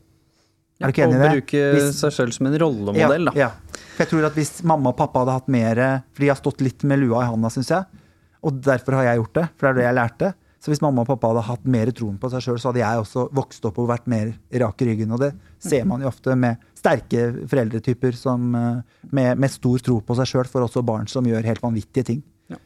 Er 0.78 0.92
du 0.92 0.94
ikke 0.94 1.06
enig 1.08 1.16
i 1.16 1.22
det? 1.22 1.28
Å 1.30 1.36
bruke 1.38 1.62
Hvis- 1.74 1.96
seg 2.02 2.12
selv 2.14 2.36
som 2.36 2.46
en 2.50 2.58
rollemodell, 2.62 3.30
da. 3.30 3.32
ja. 3.34 3.48
For 3.96 4.04
jeg 4.04 4.10
tror 4.12 4.26
at 4.28 4.36
hvis 4.38 4.52
mamma 4.68 4.92
og 4.92 4.98
pappa 5.00 5.24
hadde 5.24 5.34
hatt 5.40 5.48
mer 5.50 5.80
For 6.14 6.22
de 6.22 6.28
har 6.30 6.38
stått 6.38 6.60
litt 6.62 6.84
med 6.86 7.00
lua 7.02 7.24
i 7.24 7.30
handa, 7.32 7.50
syns 7.50 7.72
jeg. 7.72 8.04
Og 8.46 8.60
derfor 8.62 8.94
har 9.00 9.08
jeg 9.08 9.22
gjort 9.24 9.34
det. 9.40 9.46
For 9.56 9.66
det 9.66 9.72
er 9.72 9.78
det 9.80 9.86
jeg 9.88 9.98
lærte. 9.98 10.30
Så 10.62 10.70
hvis 10.72 10.82
mamma 10.82 11.02
og 11.02 11.08
pappa 11.10 11.32
hadde 11.32 11.42
hatt 11.48 11.66
mer 11.70 11.90
troen 11.94 12.16
på 12.18 12.30
seg 12.30 12.42
sjøl, 12.44 12.58
så 12.62 12.70
hadde 12.70 12.82
jeg 12.82 13.02
også 13.02 13.24
vokst 13.34 13.66
opp 13.66 13.76
og 13.82 13.88
vært 13.90 14.06
mer 14.10 14.32
rak 14.62 14.82
i 14.82 14.88
ryggen. 14.90 15.12
Og 15.14 15.20
det 15.22 15.32
ser 15.62 15.86
man 15.86 16.02
jo 16.02 16.10
ofte 16.10 16.34
med 16.38 16.58
sterke 16.78 17.28
foreldretyper 17.50 18.16
som, 18.16 18.54
eh, 18.54 19.00
med, 19.10 19.38
med 19.38 19.52
stor 19.52 19.82
tro 19.84 19.98
på 20.04 20.18
seg 20.18 20.30
sjøl, 20.30 20.50
for 20.50 20.66
også 20.66 20.84
barn 20.86 21.08
som 21.10 21.26
gjør 21.26 21.46
helt 21.48 21.64
vanvittige 21.64 22.12
ting. 22.12 22.22
Ja. 22.52 22.60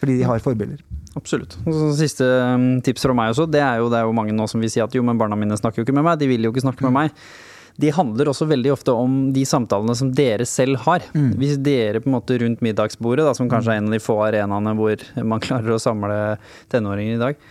Fordi 0.00 0.18
de 0.20 0.28
har 0.28 0.44
forbilder. 0.44 0.84
Absolutt. 1.16 1.56
Og 1.64 1.72
så 1.72 1.90
Siste 1.96 2.26
um, 2.26 2.68
tips 2.84 3.06
fra 3.06 3.16
meg 3.16 3.32
også, 3.32 3.48
det 3.48 3.62
er, 3.64 3.80
jo, 3.80 3.90
det 3.92 4.00
er 4.00 4.08
jo 4.08 4.16
mange 4.16 4.34
nå 4.36 4.48
som 4.50 4.62
vil 4.62 4.72
si 4.72 4.82
at 4.84 4.94
jo, 4.94 5.04
men 5.06 5.18
barna 5.20 5.38
mine 5.38 5.56
snakker 5.58 5.80
jo 5.80 5.88
ikke 5.88 5.96
med 5.96 6.06
meg, 6.06 6.18
de 6.20 6.28
vil 6.30 6.44
jo 6.44 6.52
ikke 6.52 6.66
snakke 6.66 6.86
med 6.88 6.96
meg. 6.96 7.20
De 7.76 7.90
handler 7.92 8.30
også 8.30 8.46
veldig 8.48 8.70
ofte 8.72 8.92
om 8.96 9.16
de 9.36 9.42
samtalene 9.44 9.92
som 9.98 10.08
dere 10.16 10.46
selv 10.48 10.80
har. 10.86 11.04
Hvis 11.36 11.58
dere 11.60 12.00
på 12.00 12.08
en 12.08 12.14
måte 12.14 12.38
rundt 12.40 12.62
middagsbordet, 12.64 13.26
da, 13.26 13.34
som 13.36 13.50
kanskje 13.52 13.74
er 13.74 13.82
en 13.82 13.90
av 13.90 13.96
de 13.96 14.00
få 14.00 14.16
arenaene 14.24 14.72
hvor 14.78 15.02
man 15.20 15.44
klarer 15.44 15.74
å 15.74 15.82
samle 15.82 16.16
tenåringer 16.72 17.18
i 17.18 17.20
dag, 17.20 17.44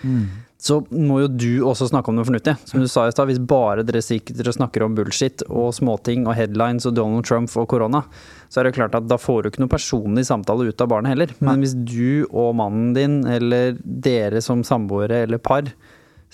så 0.62 0.80
må 0.90 1.20
jo 1.20 1.28
du 1.28 1.50
også 1.68 1.90
snakke 1.90 2.10
om 2.10 2.16
noe 2.18 2.26
fornuftig. 2.28 2.56
Som 2.70 2.82
du 2.82 2.88
sa 2.90 3.04
i 3.06 3.14
stad, 3.14 3.28
hvis 3.28 3.42
bare 3.44 3.84
dere 3.86 4.02
sitter 4.04 4.48
og 4.48 4.56
snakker 4.56 4.86
om 4.86 4.96
bullshit 4.98 5.44
og 5.50 5.74
småting 5.76 6.24
og 6.30 6.38
headlines 6.38 6.88
og 6.88 6.96
Donald 6.96 7.28
Trump 7.28 7.52
og 7.60 7.68
korona, 7.74 8.06
så 8.50 8.62
er 8.62 8.70
det 8.70 8.78
klart 8.78 8.96
at 8.96 9.10
da 9.10 9.18
får 9.20 9.44
du 9.44 9.50
ikke 9.52 9.64
noe 9.66 9.74
personlig 9.74 10.24
samtale 10.30 10.70
ut 10.70 10.82
av 10.82 10.90
barnet 10.94 11.12
heller. 11.12 11.34
Men 11.44 11.62
hvis 11.62 11.76
du 11.76 12.26
og 12.32 12.56
mannen 12.58 12.94
din, 12.96 13.20
eller 13.28 13.76
dere 13.84 14.42
som 14.44 14.64
samboere 14.66 15.26
eller 15.26 15.44
par, 15.44 15.68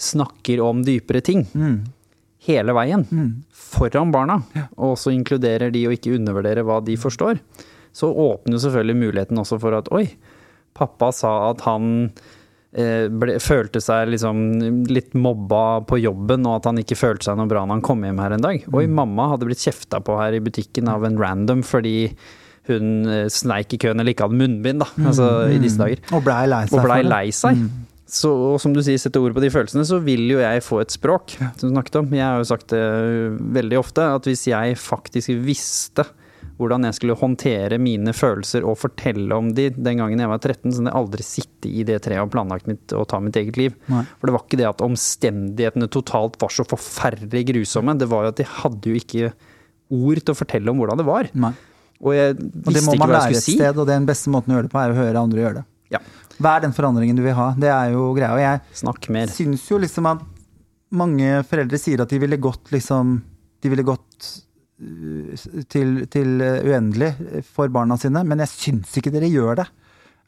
snakker 0.02 0.62
om 0.64 0.86
dypere 0.86 1.22
ting 1.26 1.44
hele 2.46 2.74
veien, 2.74 3.04
foran 3.54 4.14
barna, 4.14 4.40
og 4.78 4.96
også 4.96 5.14
inkluderer 5.14 5.74
de 5.74 5.84
og 5.90 5.98
ikke 5.98 6.16
undervurderer 6.16 6.66
hva 6.66 6.80
de 6.86 6.96
forstår, 6.98 7.42
så 7.94 8.08
åpner 8.08 8.56
jo 8.56 8.62
selvfølgelig 8.64 9.02
muligheten 9.02 9.42
også 9.42 9.60
for 9.62 9.76
at 9.78 9.90
oi, 9.94 10.06
pappa 10.78 11.12
sa 11.14 11.34
at 11.52 11.66
han 11.68 12.10
ble, 12.72 13.36
følte 13.44 13.82
seg 13.84 14.14
liksom 14.14 14.38
litt 14.88 15.16
mobba 15.18 15.82
på 15.88 16.00
jobben, 16.00 16.46
og 16.48 16.62
at 16.62 16.70
han 16.70 16.80
ikke 16.80 16.96
følte 17.00 17.28
seg 17.28 17.40
noe 17.40 17.50
bra 17.52 17.66
når 17.66 17.80
han 17.80 17.84
kom 17.84 18.06
hjem 18.08 18.22
her 18.24 18.38
en 18.38 18.46
dag. 18.46 18.64
Oi, 18.72 18.86
mamma 18.88 19.28
hadde 19.34 19.50
blitt 19.50 19.64
kjefta 19.66 20.00
på 20.04 20.16
her 20.22 20.38
i 20.38 20.44
butikken 20.44 20.88
av 20.92 21.04
en 21.08 21.20
random 21.20 21.66
fordi 21.68 22.14
hun 22.70 23.10
eh, 23.10 23.28
sneik 23.34 23.74
i 23.76 23.80
køen 23.82 24.00
eller 24.00 24.14
ikke 24.14 24.28
hadde 24.28 24.40
munnbind, 24.40 24.84
da, 24.84 24.90
altså 25.10 25.30
i 25.52 25.58
disse 25.62 25.82
dager. 25.82 26.04
Og 26.16 26.24
blei 26.26 26.44
lei 26.48 26.66
seg. 26.70 26.78
Og 26.78 26.86
blei 26.86 27.02
lei 27.08 27.26
seg. 27.36 27.64
Så, 28.12 28.28
og 28.28 28.58
som 28.60 28.74
du 28.76 28.82
sier, 28.84 29.00
sette 29.00 29.20
ord 29.24 29.32
på 29.36 29.44
de 29.44 29.50
følelsene, 29.54 29.86
så 29.88 30.02
vil 30.04 30.26
jo 30.34 30.42
jeg 30.42 30.64
få 30.66 30.82
et 30.84 30.92
språk, 30.92 31.38
som 31.40 31.70
du 31.70 31.72
snakket 31.72 32.02
om. 32.02 32.10
Jeg 32.12 32.26
har 32.28 32.42
jo 32.42 32.48
sagt 32.50 32.74
det 32.74 32.82
veldig 33.56 33.78
ofte, 33.80 34.08
at 34.18 34.28
hvis 34.28 34.44
jeg 34.52 34.76
faktisk 34.80 35.32
visste 35.48 36.04
hvordan 36.62 36.86
jeg 36.88 36.96
skulle 37.00 37.16
håndtere 37.20 37.80
mine 37.82 38.14
følelser 38.16 38.64
og 38.68 38.78
fortelle 38.80 39.34
om 39.36 39.50
de 39.58 39.70
den 39.74 40.00
gangen 40.02 40.22
jeg 40.22 40.30
var 40.32 40.40
13, 40.42 40.72
så 40.72 40.84
at 40.84 40.90
jeg 40.92 40.98
aldri 41.02 41.26
sittet 41.26 41.68
i 41.72 41.86
det 41.88 41.98
treet 42.06 42.22
og 42.24 42.32
planlagt 42.34 42.70
mitt, 42.70 42.94
og 42.98 43.08
ta 43.12 43.20
mitt 43.24 43.38
eget 43.42 43.58
liv. 43.60 43.76
Nei. 43.92 44.04
For 44.20 44.30
det 44.30 44.36
var 44.38 44.46
ikke 44.46 44.60
det 44.62 44.70
at 44.70 44.84
omstendighetene 44.86 45.90
totalt 45.92 46.38
var 46.42 46.54
så 46.54 46.66
forferdelig 46.70 47.44
grusomme, 47.52 47.98
det 48.00 48.08
var 48.12 48.28
jo 48.28 48.34
at 48.36 48.40
de 48.42 48.48
hadde 48.62 48.94
jo 48.94 49.02
ikke 49.02 49.32
ord 49.92 50.22
til 50.24 50.32
å 50.34 50.38
fortelle 50.40 50.72
om 50.72 50.80
hvordan 50.82 51.02
det 51.02 51.08
var. 51.10 51.30
Nei. 51.36 51.54
Og 52.02 52.16
jeg 52.18 52.38
visste 52.38 52.68
Og 52.68 52.74
det 52.74 52.82
må 52.86 52.94
ikke 52.96 53.04
man 53.04 53.12
hva 53.14 53.24
jeg 53.28 53.36
skulle 53.36 53.46
si. 53.46 53.56
sted, 53.60 53.78
og 53.84 53.90
den 53.92 54.06
beste 54.10 54.32
måten 54.34 54.54
å 54.54 54.58
gjøre 54.58 54.70
det 54.70 54.74
på, 54.74 54.80
er 54.82 54.94
å 54.94 55.00
høre 55.02 55.22
andre 55.22 55.44
gjøre 55.44 55.58
det. 55.60 55.66
Ja. 55.94 56.00
Hva 56.42 56.56
er 56.58 56.64
den 56.64 56.74
forandringen 56.74 57.18
du 57.20 57.22
vil 57.26 57.36
ha? 57.38 57.50
Det 57.60 57.70
er 57.70 57.92
jo 57.94 58.08
greia. 58.18 58.32
Og 58.34 58.42
jeg 58.42 58.62
Snakk 58.80 59.10
mer. 59.14 59.28
syns 59.30 59.66
jo 59.70 59.78
liksom 59.84 60.08
at 60.10 60.24
mange 60.98 61.44
foreldre 61.48 61.78
sier 61.80 62.02
at 62.04 62.10
de 62.12 62.18
ville 62.20 62.40
gått 62.42 62.72
liksom 62.74 63.20
De 63.62 63.70
ville 63.70 63.86
gått 63.86 64.30
til, 65.70 66.02
til 66.12 66.42
uh, 66.42 66.64
uendelig 66.66 67.14
for 67.54 67.72
barna 67.74 67.98
sine, 68.02 68.24
men 68.28 68.42
jeg 68.44 68.54
syns 68.56 68.98
ikke 68.98 69.14
dere 69.14 69.30
gjør 69.32 69.62
det. 69.62 69.68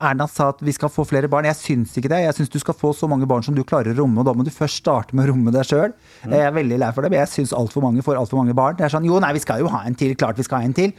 Erna 0.04 0.26
sa 0.28 0.49
at 0.51 0.62
vi 0.66 0.74
skal 0.76 0.91
få 0.91 1.06
flere 1.08 1.30
barn. 1.32 1.47
Jeg 1.47 1.56
syns 1.60 1.93
ikke 1.99 2.10
det. 2.12 2.24
Jeg 2.26 2.36
syns 2.36 2.51
du 2.51 2.58
skal 2.60 2.76
få 2.76 2.91
så 2.97 3.08
mange 3.08 3.28
barn 3.30 3.45
som 3.45 3.56
du 3.56 3.62
klarer 3.64 3.93
å 3.93 4.01
romme, 4.01 4.20
og 4.20 4.28
da 4.28 4.34
må 4.36 4.43
du 4.43 4.51
først 4.51 4.82
starte 4.82 5.16
med 5.16 5.28
å 5.28 5.32
romme 5.32 5.54
deg 5.54 5.68
sjøl. 5.70 5.93
Mm. 6.26 6.34
Jeg 6.36 6.47
er 6.47 6.56
veldig 6.58 6.80
lei 6.82 6.89
for 6.95 7.06
det, 7.06 7.14
men 7.14 7.22
jeg 7.24 7.32
syns 7.38 7.54
altfor 7.56 7.86
mange 7.86 8.04
får 8.06 8.20
altfor 8.20 8.41
mange 8.41 8.56
barn. 8.58 8.76
Det 8.80 8.88
er 8.88 8.93
sånn 8.95 9.08
jo, 9.08 9.22
nei, 9.24 9.32
vi 9.38 9.43
skal 9.43 9.64
jo 9.64 9.72
ha 9.72 9.84
en 9.88 9.95
til. 9.99 10.16
Klart 10.20 10.41
vi 10.41 10.47
skal 10.47 10.64
ha 10.64 10.68
en 10.68 10.76
til. 10.76 10.95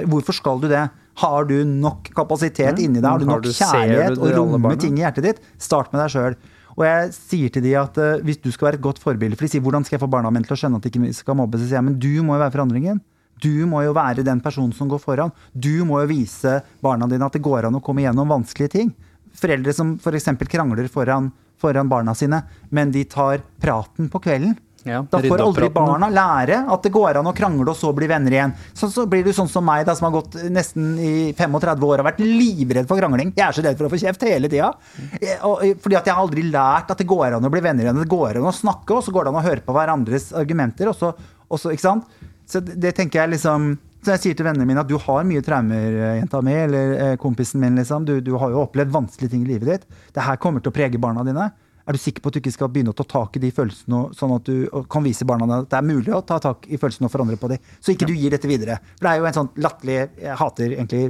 Hvorfor 0.00 0.36
skal 0.36 0.64
du 0.64 0.68
det? 0.72 0.88
Har 1.22 1.48
du 1.50 1.56
nok 1.66 2.10
kapasitet 2.14 2.78
inni 2.82 3.02
deg? 3.02 3.08
Har 3.10 3.18
du 3.22 3.28
Mm. 3.28 3.34
Nok 3.36 3.50
kjærlighet 3.52 4.18
å 4.22 4.34
romme 4.34 4.76
ting 4.80 4.98
i 4.98 5.04
hjertet 5.04 5.26
ditt? 5.26 5.42
Start 5.58 5.92
med 5.92 6.02
deg 6.02 6.14
sjøl. 6.16 6.38
Og 6.78 6.84
jeg 6.86 7.14
sier 7.16 7.50
til 7.50 7.64
de 7.64 7.74
at 7.78 7.96
uh, 7.98 8.20
hvis 8.22 8.38
du 8.38 8.52
skal 8.54 8.70
være 8.70 8.78
et 8.78 8.84
godt 8.84 9.00
forbilde, 9.02 9.34
for 9.34 9.46
de 9.46 9.50
sier 9.50 9.64
hvordan 9.64 9.86
skal 9.86 9.96
jeg 9.96 10.04
få 10.04 10.10
barna 10.12 10.30
mine 10.30 10.46
til 10.46 10.54
å 10.54 10.60
skjønne 10.60 10.78
at 10.78 10.86
de 10.86 10.92
ikke 10.92 11.16
skal 11.16 11.38
mobbe, 11.40 11.58
så 11.58 11.66
sier 11.66 11.80
jeg 11.80 11.88
men 11.88 11.98
du 11.98 12.12
må 12.22 12.36
jo 12.36 12.42
være 12.44 12.54
forandringen. 12.54 13.00
Du 13.42 13.66
må 13.70 13.84
jo 13.86 13.94
være 13.94 14.24
den 14.26 14.40
personen 14.42 14.74
som 14.74 14.88
går 14.90 15.02
foran. 15.02 15.34
Du 15.54 15.84
må 15.86 16.00
jo 16.02 16.10
vise 16.10 16.56
barna 16.82 17.06
dine 17.10 17.26
at 17.26 17.34
det 17.34 17.42
går 17.42 17.68
an 17.68 17.78
å 17.78 17.82
komme 17.84 18.02
gjennom 18.02 18.30
vanskelige 18.30 18.74
ting. 18.74 18.94
Foreldre 19.38 19.74
som 19.74 19.92
f.eks. 19.98 20.30
krangler 20.50 20.88
foran, 20.90 21.30
foran 21.58 21.90
barna 21.90 22.14
sine, 22.18 22.42
men 22.74 22.90
de 22.94 23.04
tar 23.06 23.44
praten 23.62 24.10
på 24.10 24.22
kvelden. 24.24 24.56
Ja, 24.88 25.02
Da 25.10 25.20
får 25.22 25.42
aldri 25.44 25.68
barna 25.74 26.08
lære 26.12 26.60
at 26.72 26.86
det 26.86 26.92
går 26.94 27.20
an 27.20 27.30
å 27.30 27.34
krangle 27.36 27.72
og 27.72 27.78
så 27.78 27.92
bli 27.96 28.08
venner 28.10 28.34
igjen. 28.34 28.54
Så, 28.72 28.90
så 28.92 29.06
blir 29.10 29.26
du 29.26 29.32
sånn 29.36 29.50
som 29.50 29.66
meg, 29.66 29.84
da, 29.88 29.94
som 29.98 30.08
har 30.08 30.16
gått 30.18 30.38
nesten 30.52 30.94
i 30.98 31.12
35 31.36 31.86
år 31.88 32.02
og 32.02 32.08
vært 32.08 32.22
livredd 32.24 32.88
for 32.90 33.00
krangling. 33.00 33.32
Jeg 33.36 33.46
er 33.46 33.56
så 33.56 33.64
redd 33.66 33.80
for 33.80 33.88
å 33.88 33.92
få 33.92 34.00
kjeft 34.00 34.24
hele 34.28 34.50
tida. 34.52 34.72
Eh, 35.20 35.42
Fordi 35.82 35.98
at 35.98 36.08
jeg 36.08 36.14
har 36.14 36.22
aldri 36.22 36.46
lært 36.48 36.94
at 36.94 37.02
det 37.02 37.08
går 37.08 37.36
an 37.38 37.48
å 37.48 37.52
bli 37.52 37.64
venner 37.64 37.86
igjen. 37.88 38.00
Det 38.02 38.10
går 38.10 38.40
an 38.40 38.48
å 38.50 38.54
snakke, 38.54 38.96
og 38.96 39.04
så 39.04 39.14
går 39.14 39.28
det 39.28 39.34
an 39.34 39.42
å 39.42 39.44
høre 39.48 39.66
på 39.66 39.76
hverandres 39.76 40.32
argumenter. 40.36 40.90
Og 40.90 40.98
så, 40.98 41.12
og 41.48 41.60
så, 41.60 41.74
ikke 41.74 41.86
sant? 41.86 42.08
Så 42.48 42.62
det, 42.64 42.94
tenker 42.96 43.22
jeg 43.24 43.36
liksom 43.36 43.74
så 43.98 44.14
jeg 44.14 44.22
sier 44.22 44.36
til 44.38 44.46
vennene 44.46 44.64
mine 44.68 44.80
at 44.80 44.88
du 44.88 44.94
har 45.02 45.24
mye 45.26 45.42
traumer, 45.44 45.96
eh, 45.98 46.18
jenta 46.20 46.40
mi, 46.44 46.54
eller 46.54 46.92
eh, 46.94 47.14
kompisen 47.20 47.60
min, 47.60 47.76
liksom. 47.80 48.06
Du, 48.06 48.20
du 48.24 48.36
har 48.38 48.52
jo 48.54 48.62
opplevd 48.62 48.94
vanskelige 48.94 49.34
ting 49.34 49.42
i 49.42 49.50
livet 49.50 49.72
ditt. 49.72 49.98
Det 50.14 50.24
her 50.24 50.38
kommer 50.40 50.62
til 50.62 50.70
å 50.70 50.76
prege 50.76 51.00
barna 51.02 51.24
dine. 51.26 51.48
Er 51.88 51.96
du 51.96 52.00
sikker 52.02 52.20
på 52.20 52.28
at 52.28 52.36
du 52.36 52.42
ikke 52.42 52.52
skal 52.52 52.68
begynne 52.68 52.92
å 52.92 52.98
ta 52.98 53.06
tak 53.08 53.38
i 53.38 53.40
de 53.46 53.48
følelsene, 53.56 54.02
sånn 54.12 54.34
at 54.36 54.44
du 54.44 54.84
kan 54.92 55.06
vise 55.06 55.24
barna 55.28 55.46
dine 55.48 55.62
at 55.64 55.70
det 55.72 55.78
er 55.80 55.86
mulig 55.88 56.12
å 56.12 56.20
ta 56.28 56.36
tak 56.44 56.68
i 56.68 56.76
følelsene 56.76 57.08
og 57.08 57.14
forandre 57.14 57.38
på 57.40 57.48
dem? 57.54 57.62
Så 57.80 57.94
ikke 57.94 58.08
du 58.10 58.12
gir 58.12 58.34
dette 58.36 58.50
videre. 58.50 58.76
For 58.98 59.08
det 59.08 59.12
er 59.14 59.22
jo 59.22 59.28
en 59.30 59.38
sånn 59.40 59.52
latterlig 59.64 59.96
Jeg 60.20 60.36
hater 60.36 60.74
egentlig 60.76 61.00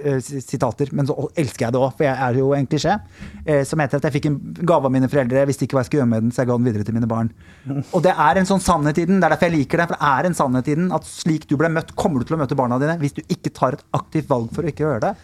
eh, 0.00 0.16
sitater, 0.24 0.88
men 0.96 1.06
så 1.10 1.18
elsker 1.36 1.66
jeg 1.66 1.76
det 1.76 1.82
òg, 1.82 1.92
for 1.98 2.06
jeg 2.08 2.16
er 2.28 2.38
jo 2.40 2.48
en 2.56 2.70
klisjé. 2.72 2.96
eh, 3.44 3.60
Som 3.68 3.84
heter 3.84 4.00
at 4.00 4.08
jeg 4.08 4.16
fikk 4.16 4.30
en 4.30 4.40
gave 4.64 4.88
av 4.88 4.94
mine 4.96 5.12
foreldre, 5.12 5.44
jeg 5.44 5.50
visste 5.52 5.68
ikke 5.68 5.76
hva 5.76 5.84
jeg 5.84 5.90
skulle 5.92 6.02
gjøre 6.06 6.12
med 6.14 6.24
den, 6.24 6.32
så 6.32 6.40
jeg 6.42 6.50
ga 6.50 6.56
den 6.56 6.70
videre 6.70 6.88
til 6.88 6.96
mine 6.96 7.10
barn. 7.12 7.30
Og 7.94 8.00
det 8.08 8.16
er 8.16 8.40
en 8.40 8.48
sånn 8.48 8.64
sannhet 8.64 9.02
i 9.04 9.06
den. 9.10 9.20
Det 9.20 9.28
er 9.28 9.36
derfor 9.36 9.50
jeg 9.52 9.58
liker 9.58 9.84
det. 9.84 9.90
For 9.92 10.00
det 10.00 10.10
er 10.14 10.30
en 10.30 10.40
sannhet 10.40 10.72
i 10.72 10.78
den 10.80 10.88
at 10.96 11.04
slik 11.04 11.44
du 11.52 11.58
ble 11.60 11.68
møtt, 11.76 11.92
kommer 12.00 12.24
du 12.24 12.30
til 12.32 12.38
å 12.38 12.42
møte 12.42 12.56
barna 12.58 12.80
dine 12.80 12.96
hvis 13.04 13.20
du 13.20 13.22
ikke 13.28 13.52
tar 13.52 13.76
et 13.76 13.84
aktivt 14.00 14.32
valg 14.32 14.48
for 14.56 14.64
å 14.64 14.72
ikke 14.72 14.88
gjøre 14.88 15.04
det. 15.04 15.14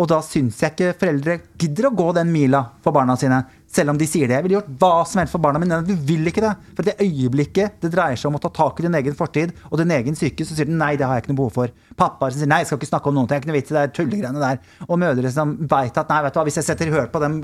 Og 0.00 0.06
da 0.08 0.20
syns 0.24 0.60
jeg 0.62 0.72
ikke 0.72 0.94
foreldre 1.00 1.34
gidder 1.60 1.90
å 1.90 1.96
gå 1.96 2.06
den 2.16 2.30
mila 2.32 2.62
for 2.84 2.94
barna 2.96 3.16
sine. 3.20 3.42
Selv 3.70 3.92
om 3.92 3.98
de 3.98 4.06
sier 4.08 4.26
det. 4.26 4.34
Jeg 4.34 4.44
ville 4.46 4.56
gjort 4.56 4.70
hva 4.82 5.04
som 5.06 5.20
helst 5.20 5.34
for 5.36 5.42
barna 5.42 5.60
mine. 5.62 5.76
Du 5.86 5.92
vil 5.94 6.26
ikke 6.26 6.42
det. 6.42 6.50
For 6.74 6.86
det 6.86 6.96
øyeblikket 7.04 7.76
det 7.84 7.92
dreier 7.92 8.18
seg 8.18 8.26
om 8.32 8.38
å 8.38 8.42
ta 8.42 8.50
tak 8.50 8.80
i 8.80 8.86
din 8.86 8.96
egen 8.98 9.14
fortid 9.14 9.52
og 9.68 9.78
din 9.78 9.92
egen 9.94 10.16
psyke, 10.18 10.42
så 10.46 10.56
sier 10.56 10.66
du 10.66 10.74
nei, 10.74 10.96
det 10.98 11.06
har 11.06 11.18
jeg 11.18 11.24
ikke 11.24 11.32
noe 11.32 11.40
behov 11.44 11.54
for. 11.54 11.74
Pappaer 12.00 12.34
som 12.34 12.42
sier 12.42 12.50
nei, 12.50 12.62
jeg 12.64 12.70
skal 12.70 12.80
ikke 12.80 12.88
snakke 12.90 13.12
om 13.12 13.18
noen 13.20 13.30
ting, 13.30 13.38
jeg 13.38 13.40
har 13.40 13.46
ikke 13.46 13.52
noe 13.52 13.60
vits 13.60 13.70
i 13.70 13.76
det 13.76 13.84
tullegreiene 13.94 14.42
der. 14.42 14.58
Og 14.88 14.98
mødre 14.98 15.30
som 15.34 15.54
veit 15.70 16.02
at 16.02 16.10
nei, 16.10 16.18
vet 16.26 16.34
du 16.34 16.40
hva, 16.40 16.46
hvis 16.48 16.58
jeg 16.58 16.66
setter 16.66 16.90
høl 16.96 17.06
på 17.12 17.22
dem, 17.22 17.38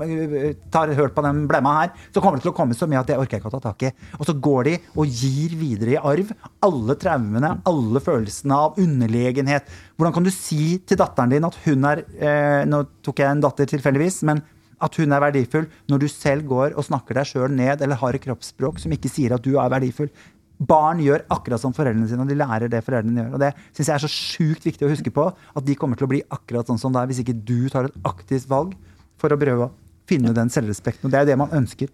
tar 0.73 0.91
høl 0.99 1.13
på 1.15 1.25
den 1.29 1.41
blemma 1.47 1.77
her, 1.77 1.95
så 2.11 2.23
kommer 2.23 2.41
det 2.41 2.47
til 2.47 2.51
å 2.51 2.57
komme 2.59 2.75
så 2.75 2.89
mye 2.91 3.05
at 3.05 3.13
det 3.13 3.19
orker 3.21 3.37
jeg 3.37 3.45
ikke 3.45 3.53
å 3.53 3.55
ta 3.55 3.63
tak 3.69 3.87
i. 3.87 3.93
Og 4.19 4.27
så 4.27 4.35
går 4.49 4.67
de 4.67 4.75
og 4.99 5.17
gir 5.21 5.55
videre 5.55 5.95
i 5.95 6.01
arv 6.01 6.35
alle 6.67 6.97
traumene, 6.99 7.53
alle 7.71 8.03
følelsene 8.03 8.59
av 8.67 8.83
underlegenhet. 8.83 9.71
Hvordan 9.95 10.19
kan 10.19 10.27
du 10.27 10.33
si 10.33 10.77
til 10.83 10.99
datteren 10.99 11.31
din 11.31 11.47
at 11.47 11.55
hun 11.63 11.87
er 11.87 12.03
eh, 12.19 12.61
Nå 12.67 12.83
tok 13.05 13.21
jeg 13.21 13.31
en 13.31 13.41
datter 13.43 13.69
tilfeldigvis, 13.69 14.21
men 14.27 14.41
at 14.83 14.97
hun 15.01 15.13
er 15.13 15.23
verdifull, 15.23 15.67
når 15.89 16.01
du 16.03 16.07
selv 16.11 16.45
går 16.49 16.75
og 16.77 16.85
snakker 16.85 17.17
deg 17.17 17.29
sjøl 17.29 17.53
ned 17.53 17.81
eller 17.81 17.99
har 18.01 18.17
et 18.17 18.23
kroppsspråk 18.23 18.81
som 18.81 18.93
ikke 18.93 19.11
sier 19.11 19.33
at 19.33 19.45
du 19.45 19.55
er 19.57 19.71
verdifull. 19.73 20.11
Barn 20.57 21.01
gjør 21.03 21.23
akkurat 21.33 21.61
som 21.61 21.73
foreldrene 21.77 22.07
sine, 22.09 22.23
og 22.23 22.29
de 22.31 22.37
lærer 22.37 22.69
det 22.71 22.81
foreldrene 22.85 23.23
gjør. 23.23 23.33
Og 23.37 23.41
det 23.43 23.51
syns 23.77 23.89
jeg 23.89 23.95
er 23.95 24.05
så 24.05 24.11
sjukt 24.11 24.65
viktig 24.65 24.87
å 24.87 24.91
huske 24.91 25.13
på, 25.13 25.27
at 25.29 25.65
de 25.65 25.77
kommer 25.77 25.99
til 25.99 26.07
å 26.07 26.11
bli 26.13 26.23
akkurat 26.33 26.69
sånn 26.69 26.81
som 26.81 26.93
deg 26.95 27.09
hvis 27.11 27.21
ikke 27.21 27.37
du 27.45 27.69
tar 27.73 27.89
et 27.89 27.99
aktivt 28.09 28.49
valg 28.49 28.73
for 29.21 29.33
å 29.33 29.39
prøve 29.39 29.67
å 29.67 29.73
finne 30.09 30.33
den 30.33 30.49
selvrespekten. 30.53 31.07
Og 31.07 31.13
det 31.13 31.19
er 31.19 31.27
jo 31.27 31.31
det 31.33 31.41
man 31.43 31.53
ønsker. 31.57 31.91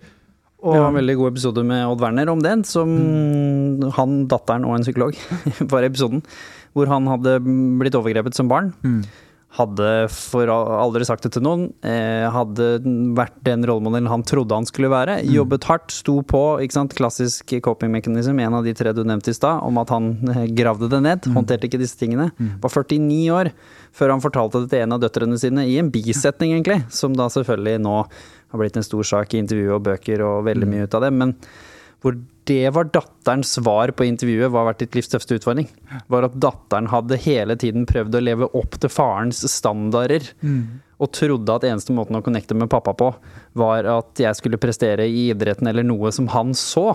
Og, 0.63 0.71
Vi 0.71 0.79
har 0.79 0.93
en 0.93 0.95
veldig 0.95 1.17
god 1.19 1.33
episode 1.33 1.63
med 1.67 1.83
Odd 1.89 2.03
Werner 2.05 2.29
om 2.31 2.39
den, 2.43 2.63
som 2.63 2.91
han, 3.97 4.15
datteren 4.31 4.63
og 4.63 4.77
en 4.77 4.85
psykolog 4.85 5.17
var 5.73 5.83
i 5.83 5.89
episoden, 5.91 6.23
hvor 6.71 6.87
han 6.87 7.09
hadde 7.11 7.35
blitt 7.81 7.97
overgrepet 7.99 8.37
som 8.37 8.47
barn. 8.51 8.71
Hadde 9.53 9.87
for 10.09 10.49
aldri 10.49 11.05
sagt 11.05 11.27
det 11.27 11.35
til 11.35 11.43
noen. 11.45 11.67
Eh, 11.85 12.25
hadde 12.33 12.79
vært 13.17 13.35
den 13.45 13.65
rollemodellen 13.69 14.09
han 14.09 14.25
trodde 14.25 14.57
han 14.57 14.65
skulle 14.65 14.89
være. 14.89 15.19
Jobbet 15.29 15.67
hardt, 15.69 15.93
sto 15.93 16.17
på. 16.25 16.41
ikke 16.63 16.77
sant? 16.77 16.95
Klassisk 16.97 17.53
coping 17.65 17.93
mechanism, 17.93 18.39
en 18.41 18.57
av 18.57 18.65
de 18.65 18.73
tre 18.77 18.95
du 18.97 19.03
nevnte 19.05 19.29
i 19.29 19.37
stad, 19.37 19.61
om 19.61 19.77
at 19.81 19.93
han 19.93 20.15
eh, 20.33 20.47
gravde 20.57 20.89
det 20.89 21.03
ned. 21.05 21.29
Håndterte 21.35 21.69
ikke 21.69 21.81
disse 21.81 21.99
tingene. 21.99 22.31
Var 22.63 22.73
49 22.73 23.19
år 23.37 23.51
før 23.93 24.15
han 24.15 24.23
fortalte 24.23 24.63
det 24.63 24.71
til 24.71 24.87
en 24.87 24.97
av 24.97 25.03
døtrene 25.03 25.37
sine, 25.37 25.67
i 25.69 25.77
en 25.77 25.91
bisetning 25.93 26.55
egentlig, 26.55 26.79
som 26.89 27.13
da 27.13 27.29
selvfølgelig 27.29 27.83
nå 27.85 27.99
har 28.01 28.61
blitt 28.61 28.79
en 28.79 28.85
stor 28.85 29.05
sak 29.05 29.35
i 29.35 29.43
intervju 29.43 29.75
og 29.75 29.85
bøker 29.85 30.25
og 30.25 30.47
veldig 30.49 30.69
mye 30.69 30.87
ut 30.87 30.97
av 30.97 31.05
det. 31.05 31.13
men 31.13 31.37
hvor 32.03 32.17
det 32.49 32.69
var 32.75 32.89
datterens 32.91 33.53
svar 33.57 33.91
på 33.95 34.05
intervjuet, 34.07 34.49
hva 34.51 34.63
har 34.63 34.71
vært 34.71 34.83
ditt 34.83 34.97
livs 34.97 35.11
tøffeste 35.11 35.37
utfordring? 35.39 35.67
Var 36.11 36.27
at 36.27 36.39
datteren 36.43 36.89
hadde 36.91 37.19
hele 37.23 37.55
tiden 37.59 37.85
prøvd 37.89 38.17
å 38.19 38.23
leve 38.23 38.49
opp 38.59 38.79
til 38.79 38.91
farens 38.91 39.43
standarder. 39.51 40.25
Og 41.03 41.11
trodde 41.15 41.55
at 41.55 41.65
eneste 41.67 41.95
måten 41.95 42.15
å 42.15 42.23
connecte 42.23 42.55
med 42.55 42.71
pappa 42.71 42.93
på, 42.95 43.09
var 43.59 43.87
at 43.91 44.19
jeg 44.19 44.39
skulle 44.39 44.59
prestere 44.61 45.07
i 45.09 45.29
idretten 45.31 45.67
eller 45.67 45.83
noe 45.87 46.11
som 46.15 46.27
han 46.31 46.53
så. 46.55 46.93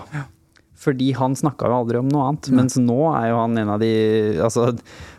Fordi 0.79 1.11
han 1.17 1.35
snakka 1.35 1.67
jo 1.67 1.77
aldri 1.81 1.99
om 1.99 2.07
noe 2.09 2.29
annet. 2.29 2.49
Mens 2.55 2.77
nå 2.79 2.99
er 3.11 3.29
jo 3.33 3.39
han 3.41 3.57
en 3.59 3.73
av 3.75 3.81
de 3.83 3.91
altså, 4.39 4.69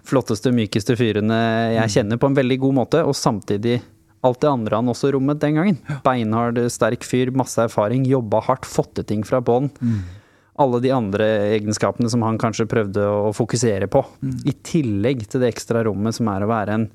flotteste, 0.09 0.53
mykeste 0.57 0.97
fyrene 0.97 1.41
jeg 1.77 1.97
kjenner 1.99 2.21
på 2.23 2.31
en 2.31 2.39
veldig 2.39 2.59
god 2.63 2.79
måte, 2.79 3.03
og 3.05 3.19
samtidig 3.19 3.81
alt 4.27 4.41
det 4.43 4.51
andre 4.51 4.77
han 4.77 4.89
også 4.93 5.13
rommet 5.15 5.41
den 5.41 5.57
gangen. 5.57 5.77
Beinhard, 6.05 6.59
sterk 6.73 7.05
fyr, 7.09 7.31
masse 7.33 7.61
erfaring, 7.63 8.07
jobba 8.09 8.43
hardt, 8.49 8.67
fått 8.69 8.95
til 8.99 9.07
ting 9.09 9.23
fra 9.25 9.41
bånn. 9.45 9.71
Alle 10.61 10.81
de 10.85 10.93
andre 10.93 11.27
egenskapene 11.57 12.11
som 12.13 12.25
han 12.27 12.39
kanskje 12.41 12.69
prøvde 12.69 13.07
å 13.07 13.31
fokusere 13.37 13.89
på. 13.91 14.03
I 14.45 14.55
tillegg 14.67 15.25
til 15.29 15.43
det 15.43 15.55
ekstra 15.55 15.85
rommet 15.87 16.17
som 16.17 16.29
er 16.33 16.45
å 16.45 16.51
være 16.51 16.77
en 16.77 16.91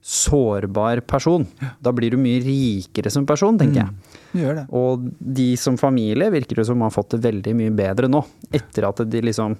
sårbar 0.00 1.02
person. 1.04 1.44
Da 1.84 1.92
blir 1.92 2.14
du 2.14 2.20
mye 2.20 2.40
rikere 2.40 3.12
som 3.12 3.26
person, 3.28 3.58
tenker 3.60 3.82
jeg. 3.82 4.16
Gjør 4.40 4.56
det. 4.56 4.64
Og 4.72 5.10
de 5.20 5.50
som 5.60 5.76
familie 5.80 6.30
virker 6.32 6.62
det 6.62 6.66
som 6.70 6.80
har 6.80 6.94
fått 6.94 7.12
det 7.16 7.24
veldig 7.26 7.54
mye 7.58 7.74
bedre 7.76 8.08
nå. 8.08 8.22
Etter 8.56 8.88
at 8.88 9.04
de 9.12 9.22
liksom 9.28 9.58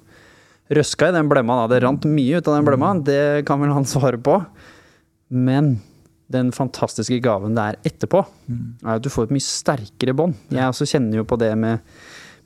røska 0.71 1.11
i 1.11 1.15
den 1.15 1.29
blemma. 1.29 1.61
Da. 1.61 1.75
Det 1.75 1.83
rant 1.85 2.07
mye 2.09 2.39
ut 2.39 2.49
av 2.49 2.57
den 2.57 2.67
blemma, 2.67 2.95
det 3.05 3.45
kan 3.47 3.61
vel 3.61 3.73
han 3.75 3.87
svare 3.87 4.17
på. 4.21 4.39
Men 5.31 5.75
den 6.31 6.51
fantastiske 6.55 7.19
gaven 7.23 7.55
det 7.57 7.63
er 7.67 7.91
etterpå, 7.91 8.23
er 8.85 8.95
at 8.95 9.03
du 9.03 9.11
får 9.11 9.27
et 9.27 9.35
mye 9.35 9.45
sterkere 9.45 10.15
bånd. 10.15 10.37
Jeg 10.51 10.71
også 10.71 10.87
kjenner 10.93 11.19
jo 11.19 11.27
på 11.27 11.37
det 11.41 11.51
med, 11.59 11.83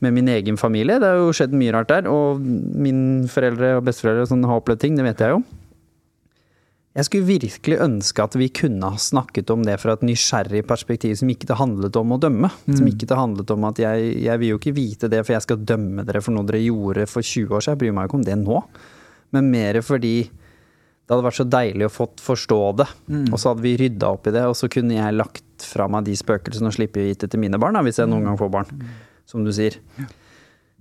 med 0.04 0.16
min 0.16 0.32
egen 0.32 0.58
familie. 0.60 1.00
Det 1.00 1.12
har 1.12 1.22
jo 1.22 1.36
skjedd 1.36 1.54
mye 1.56 1.76
rart 1.76 1.92
der. 1.92 2.10
Og 2.12 2.42
min 2.42 3.28
foreldre 3.32 3.78
og 3.80 3.86
besteforeldre 3.88 4.28
sånn, 4.32 4.46
har 4.48 4.62
opplevd 4.62 4.84
ting, 4.84 4.98
det 5.00 5.06
vet 5.08 5.24
jeg 5.24 5.36
jo. 5.36 5.44
Jeg 6.96 7.10
skulle 7.10 7.28
virkelig 7.28 7.78
ønske 7.84 8.24
at 8.24 8.36
vi 8.40 8.46
kunne 8.56 8.88
ha 8.94 9.00
snakket 9.02 9.50
om 9.52 9.66
det 9.68 9.74
fra 9.82 9.98
et 9.98 10.04
nysgjerrig 10.08 10.62
perspektiv 10.68 11.18
som 11.20 11.32
ikke 11.32 11.50
det 11.50 11.58
handlet 11.60 11.98
om 12.00 12.14
å 12.16 12.20
dømme. 12.24 12.48
Som 12.78 12.88
ikke 12.88 13.10
det 13.10 13.18
handlet 13.20 13.52
om 13.52 13.66
at 13.68 13.82
jeg, 13.84 14.14
jeg 14.24 14.40
vil 14.40 14.54
jo 14.54 14.60
ikke 14.62 14.76
vite 14.78 15.10
det, 15.12 15.20
for 15.28 15.36
jeg 15.36 15.44
skal 15.44 15.66
dømme 15.68 16.06
dere 16.08 16.22
for 16.24 16.36
noe 16.36 16.48
dere 16.48 16.64
gjorde 16.64 17.04
for 17.12 17.20
20 17.20 17.52
år 17.52 17.66
siden. 17.66 17.76
Jeg 17.76 17.82
bryr 17.84 17.98
meg 17.98 18.08
ikke 18.08 18.20
om 18.22 18.24
det 18.30 18.38
nå. 18.40 18.62
Men 19.36 19.50
mer 19.52 19.82
fordi 19.84 20.16
det 21.06 21.14
hadde 21.14 21.26
vært 21.28 21.38
så 21.38 21.46
deilig 21.46 21.86
å 21.86 21.92
fått 21.94 22.24
forstå 22.24 22.62
det. 22.80 22.88
Og 23.28 23.36
så 23.42 23.52
hadde 23.52 23.66
vi 23.68 23.76
rydda 23.78 24.14
opp 24.16 24.30
i 24.32 24.34
det, 24.34 24.46
og 24.50 24.56
så 24.58 24.70
kunne 24.72 24.96
jeg 24.96 25.18
lagt 25.20 25.68
fra 25.68 25.90
meg 25.92 26.08
de 26.08 26.16
spøkelsene 26.18 26.72
og 26.72 26.78
slippe 26.80 27.04
å 27.04 27.06
gi 27.06 27.18
det 27.20 27.30
til 27.30 27.44
mine 27.44 27.60
barn, 27.62 27.76
da, 27.78 27.84
hvis 27.86 28.00
jeg 28.00 28.10
noen 28.10 28.26
gang 28.26 28.40
får 28.40 28.50
barn. 28.56 28.72
Som 29.26 29.44
du 29.46 29.52
sier. 29.56 29.78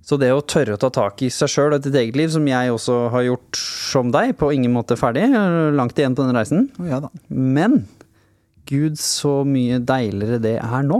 Så 0.05 0.19
det 0.21 0.29
å 0.35 0.41
tørre 0.45 0.75
å 0.75 0.81
ta 0.81 0.91
tak 0.93 1.23
i 1.25 1.31
seg 1.33 1.49
sjøl 1.49 1.73
og 1.73 1.79
et 1.81 1.95
eget 1.97 2.17
liv, 2.19 2.29
som 2.29 2.45
jeg 2.45 2.69
også 2.75 2.97
har 3.09 3.23
gjort 3.25 3.57
som 3.57 4.11
deg, 4.13 4.35
på 4.37 4.51
ingen 4.53 4.73
måte 4.75 4.93
ferdig, 4.99 5.23
er 5.33 5.71
langt 5.73 5.97
igjen 5.97 6.13
på 6.17 6.27
den 6.27 6.37
reisen, 6.37 6.67
Å, 6.77 6.85
ja 6.91 6.99
men 7.29 7.87
gud, 8.69 8.97
så 9.01 9.39
mye 9.45 9.79
deiligere 9.81 10.37
det 10.41 10.55
er 10.61 10.85
nå. 10.85 10.99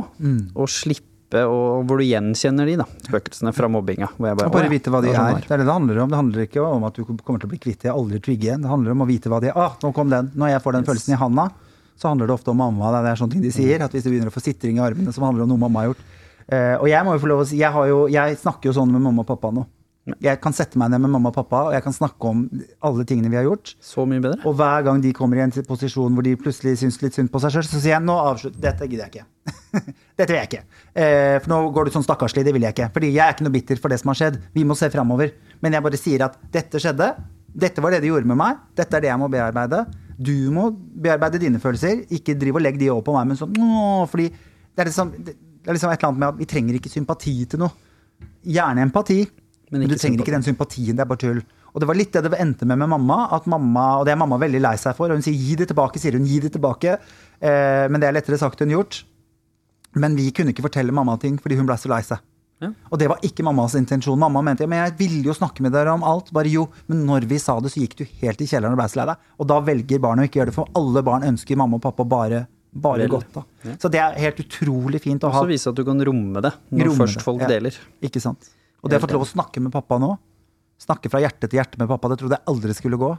Å 0.53 0.65
slippe, 0.69 1.41
og 1.49 1.85
hvor 1.89 2.01
du 2.01 2.05
gjenkjenner 2.05 2.69
de, 2.69 2.75
da, 2.81 2.85
spøkelsene 3.07 3.53
fra 3.57 3.69
mobbinga. 3.73 4.11
Hvor 4.17 4.29
jeg 4.29 4.37
bare, 4.39 4.49
Og 4.49 4.53
bare 4.57 4.67
ja, 4.69 4.73
vite 4.73 4.93
hva 4.93 5.01
de 5.01 5.09
det 5.09 5.15
er. 5.15 5.21
sånn 5.21 5.45
Det 5.45 5.53
er 5.53 5.61
det 5.61 5.65
det 5.65 5.73
handler 5.73 6.01
om. 6.03 6.11
Det 6.13 6.19
handler 6.19 6.43
ikke 6.45 6.65
om 6.65 6.85
at 6.89 6.97
du 6.97 7.03
kommer 7.05 7.41
til 7.41 7.49
å 7.49 7.53
bli 7.53 7.61
kvitt 7.61 7.81
det, 7.85 7.93
aldri 7.93 8.21
trygge 8.25 8.49
igjen. 8.49 8.61
Det 8.65 8.69
handler 8.69 8.93
om 8.93 9.01
å 9.05 9.09
vite 9.09 9.29
hva 9.33 9.41
de 9.41 9.49
er. 9.49 9.57
Ah, 9.57 9.73
nå 9.81 9.91
kom 9.97 10.13
den. 10.13 10.29
Når 10.37 10.53
jeg 10.53 10.63
får 10.65 10.77
den 10.77 10.85
følelsen 10.89 11.15
i 11.17 11.21
handa, 11.21 11.47
så 11.97 12.11
handler 12.11 12.29
det 12.29 12.37
ofte 12.37 12.53
om 12.53 12.61
mamma. 12.61 12.93
Det 13.01 13.13
er 13.15 13.21
sånne 13.21 13.33
ting 13.37 13.45
de 13.45 13.53
sier. 13.53 13.81
At 13.85 13.93
hvis 13.97 14.05
du 14.05 14.11
begynner 14.13 14.29
å 14.29 14.35
få 14.35 14.45
sitring 14.45 14.77
i 14.77 14.85
armene 14.85 15.13
som 15.15 15.25
handler 15.25 15.45
om 15.47 15.53
noe 15.55 15.63
mamma 15.65 15.83
har 15.85 15.93
gjort. 15.93 16.05
Eh, 16.51 16.75
og 16.77 16.89
jeg 16.89 17.05
må 17.05 17.15
jo 17.15 17.23
få 17.23 17.31
lov 17.31 17.45
å 17.45 17.47
si, 17.49 17.57
jeg, 17.61 17.71
har 17.73 17.89
jo, 17.89 18.05
jeg 18.11 18.37
snakker 18.41 18.69
jo 18.69 18.77
sånn 18.77 18.93
med 18.93 19.03
mamma 19.03 19.25
og 19.25 19.29
pappa 19.31 19.53
nå. 19.53 19.65
Jeg 20.21 20.37
kan 20.37 20.53
sette 20.53 20.77
meg 20.77 20.91
ned 20.93 21.01
med 21.01 21.09
mamma 21.15 21.31
og 21.31 21.37
pappa, 21.39 21.63
og 21.65 21.73
jeg 21.73 21.81
kan 21.81 21.93
snakke 21.95 22.29
om 22.29 22.43
alle 22.85 23.05
tingene 23.09 23.31
vi 23.33 23.39
har 23.39 23.47
gjort. 23.47 23.71
Så 23.81 24.03
mye 24.05 24.21
bedre. 24.21 24.37
Og 24.45 24.53
hver 24.59 24.83
gang 24.85 24.99
de 25.01 25.13
kommer 25.17 25.39
i 25.39 25.43
en 25.47 25.53
posisjon 25.65 26.13
hvor 26.13 26.25
de 26.25 26.35
plutselig 26.37 26.75
syns 26.83 26.99
litt 27.01 27.17
synd 27.17 27.31
på 27.33 27.41
seg 27.41 27.55
sjøl, 27.55 27.65
så 27.65 27.79
sier 27.79 27.95
jeg 27.95 28.05
nå 28.05 28.13
avslutt. 28.21 28.59
Dette 28.61 28.85
gidder 28.85 29.07
jeg 29.07 29.15
ikke. 29.15 29.55
Dette 30.19 30.27
vil 30.29 30.37
jeg 30.37 30.51
ikke. 30.51 30.61
Uh, 30.93 31.37
for 31.39 31.49
nå 31.55 31.59
går 31.73 31.89
du 31.89 31.95
sånn 31.95 32.05
stakkarslig. 32.05 32.45
Det 32.45 32.53
vil 32.53 32.67
jeg 32.67 32.77
ikke. 32.77 32.91
Fordi 32.93 33.09
jeg 33.15 33.23
er 33.25 33.33
ikke 33.33 33.47
noe 33.47 33.55
bitter 33.57 33.81
for 33.81 33.95
det 33.95 33.97
som 34.03 34.13
har 34.13 34.19
skjedd. 34.21 34.37
Vi 34.53 34.67
må 34.69 34.77
se 34.77 34.91
framover. 34.93 35.33
Men 35.65 35.73
jeg 35.73 35.87
bare 35.87 36.01
sier 36.03 36.27
at 36.27 36.37
dette 36.53 36.83
skjedde. 36.85 37.09
Dette 37.65 37.81
var 37.81 37.95
det 37.95 38.03
de 38.05 38.13
gjorde 38.13 38.29
med 38.29 38.37
meg. 38.43 38.61
Dette 38.77 38.99
er 38.99 39.07
det 39.07 39.09
jeg 39.09 39.23
må 39.23 39.31
bearbeide. 39.33 39.81
Du 40.21 40.35
må 40.53 40.69
bearbeide 41.01 41.41
dine 41.41 41.63
følelser. 41.63 42.05
Ikke 42.13 42.37
driv 42.37 42.61
og 42.61 42.67
legg 42.67 42.77
de 42.77 42.93
over 42.93 43.07
på 43.09 43.17
meg. 43.17 43.31
Men 43.31 43.41
sånn, 43.41 43.57
fordi 44.11 44.29
det 44.29 44.85
er, 44.85 44.91
liksom, 44.91 45.15
det 45.65 45.71
er 45.71 45.77
liksom 45.79 45.89
et 45.89 45.97
eller 45.97 46.11
annet 46.11 46.21
med 46.21 46.27
at 46.29 46.37
vi 46.37 46.45
trenger 46.45 46.75
ikke 46.77 46.91
sympati 46.93 47.31
til 47.49 47.61
noe. 47.63 47.73
Gjerne 48.45 48.83
empati, 48.85 49.23
Men 49.71 49.81
men, 49.81 49.89
du 49.89 49.97
trenger 49.97 50.21
ikke 50.21 50.35
den 50.35 50.45
sympatien. 50.45 50.93
Det 50.93 51.01
er 51.01 51.09
bare 51.09 51.23
tull. 51.23 51.39
Og 51.73 51.81
det 51.81 51.87
var 51.89 51.97
litt 51.97 52.13
det 52.13 52.21
det 52.29 52.37
endte 52.39 52.67
med 52.69 52.77
med 52.77 52.91
mamma. 52.91 53.17
At 53.33 53.47
mamma, 53.49 53.97
Og 53.97 54.05
det 54.05 54.13
er 54.13 54.21
mamma 54.21 54.37
veldig 54.37 54.61
lei 54.61 54.75
seg 54.77 54.93
for. 54.95 55.09
Og 55.09 55.17
hun 55.17 55.25
sier 55.25 55.33
'gi 55.33 55.55
det 55.57 55.69
tilbake', 55.73 55.97
sier 55.97 56.13
hun. 56.13 56.25
Gi 56.29 56.39
det 56.39 56.53
tilbake. 56.53 56.99
Eh, 57.41 57.87
men 57.89 57.99
det 57.99 58.07
er 58.07 58.13
lettere 58.13 58.37
sagt 58.37 58.61
enn 58.61 58.69
gjort. 58.69 59.03
Men 59.95 60.15
vi 60.15 60.29
kunne 60.31 60.53
ikke 60.53 60.69
fortelle 60.69 60.93
mamma 60.93 61.17
ting 61.17 61.39
fordi 61.41 61.57
hun 61.57 61.65
ble 61.65 61.77
så 61.81 61.89
lei 61.89 62.01
seg. 62.03 62.21
Ja. 62.61 62.69
Og 62.91 62.99
det 62.99 63.09
var 63.09 63.19
ikke 63.25 63.43
mammas 63.43 63.75
intensjon. 63.75 64.19
Mamma 64.19 64.41
mente 64.41 64.63
ja, 64.63 64.67
men 64.67 64.85
jeg 64.85 64.95
ville 64.99 65.23
jo 65.25 65.33
snakke 65.33 65.63
med 65.65 65.73
dere 65.73 65.91
om 65.91 66.03
alt. 66.03 66.31
Bare 66.31 66.47
jo, 66.47 66.69
men 66.87 67.05
når 67.07 67.25
vi 67.25 67.39
sa 67.41 67.59
det, 67.59 67.73
så 67.73 67.81
gikk 67.81 67.97
du 67.97 68.05
helt 68.21 68.39
i 68.39 68.45
kjelleren 68.45 68.77
og 68.77 68.79
ble 68.79 68.87
så 68.87 69.01
lei 69.01 69.07
deg. 69.11 69.17
Og 69.39 69.47
da 69.47 69.59
velger 69.59 69.99
barnet 69.99 70.23
å 70.23 70.29
ikke 70.29 70.39
gjøre 70.43 70.53
det, 70.53 70.55
for 70.55 70.69
alle 70.77 71.03
barn 71.03 71.23
ønsker 71.23 71.57
mamma 71.57 71.81
og 71.81 71.83
pappa 71.83 72.05
bare, 72.05 72.45
bare 72.75 73.05
Vel. 73.05 73.11
godt. 73.15 73.29
da. 73.33 73.43
Så 73.79 73.89
det 73.91 74.01
er 74.03 74.17
helt 74.19 74.39
utrolig 74.43 74.99
fint 75.03 75.23
å 75.23 75.31
ha. 75.31 75.39
også 75.39 75.47
vise 75.49 75.71
at 75.71 75.77
du 75.77 75.83
kan 75.87 76.01
romme 76.09 76.41
det, 76.43 76.51
når 76.75 76.89
Romme 76.89 76.99
først 77.05 77.19
det, 77.21 77.23
folk 77.23 77.41
ja. 77.45 77.47
deler. 77.47 77.77
Ikke 78.03 78.21
sant. 78.23 78.49
Og 78.83 78.91
det 78.91 78.99
å 78.99 79.05
få 79.05 79.11
lov 79.15 79.23
å 79.25 79.29
snakke 79.31 79.63
med 79.63 79.71
pappa 79.73 79.97
nå, 80.01 80.11
snakke 80.83 81.09
fra 81.09 81.21
hjerte 81.23 81.47
til 81.47 81.57
hjerte 81.61 81.79
med 81.79 81.87
pappa, 81.89 82.11
det 82.11 82.19
trodde 82.19 82.37
jeg 82.37 82.45
aldri 82.51 82.75
skulle 82.75 82.99
gå. 82.99 83.13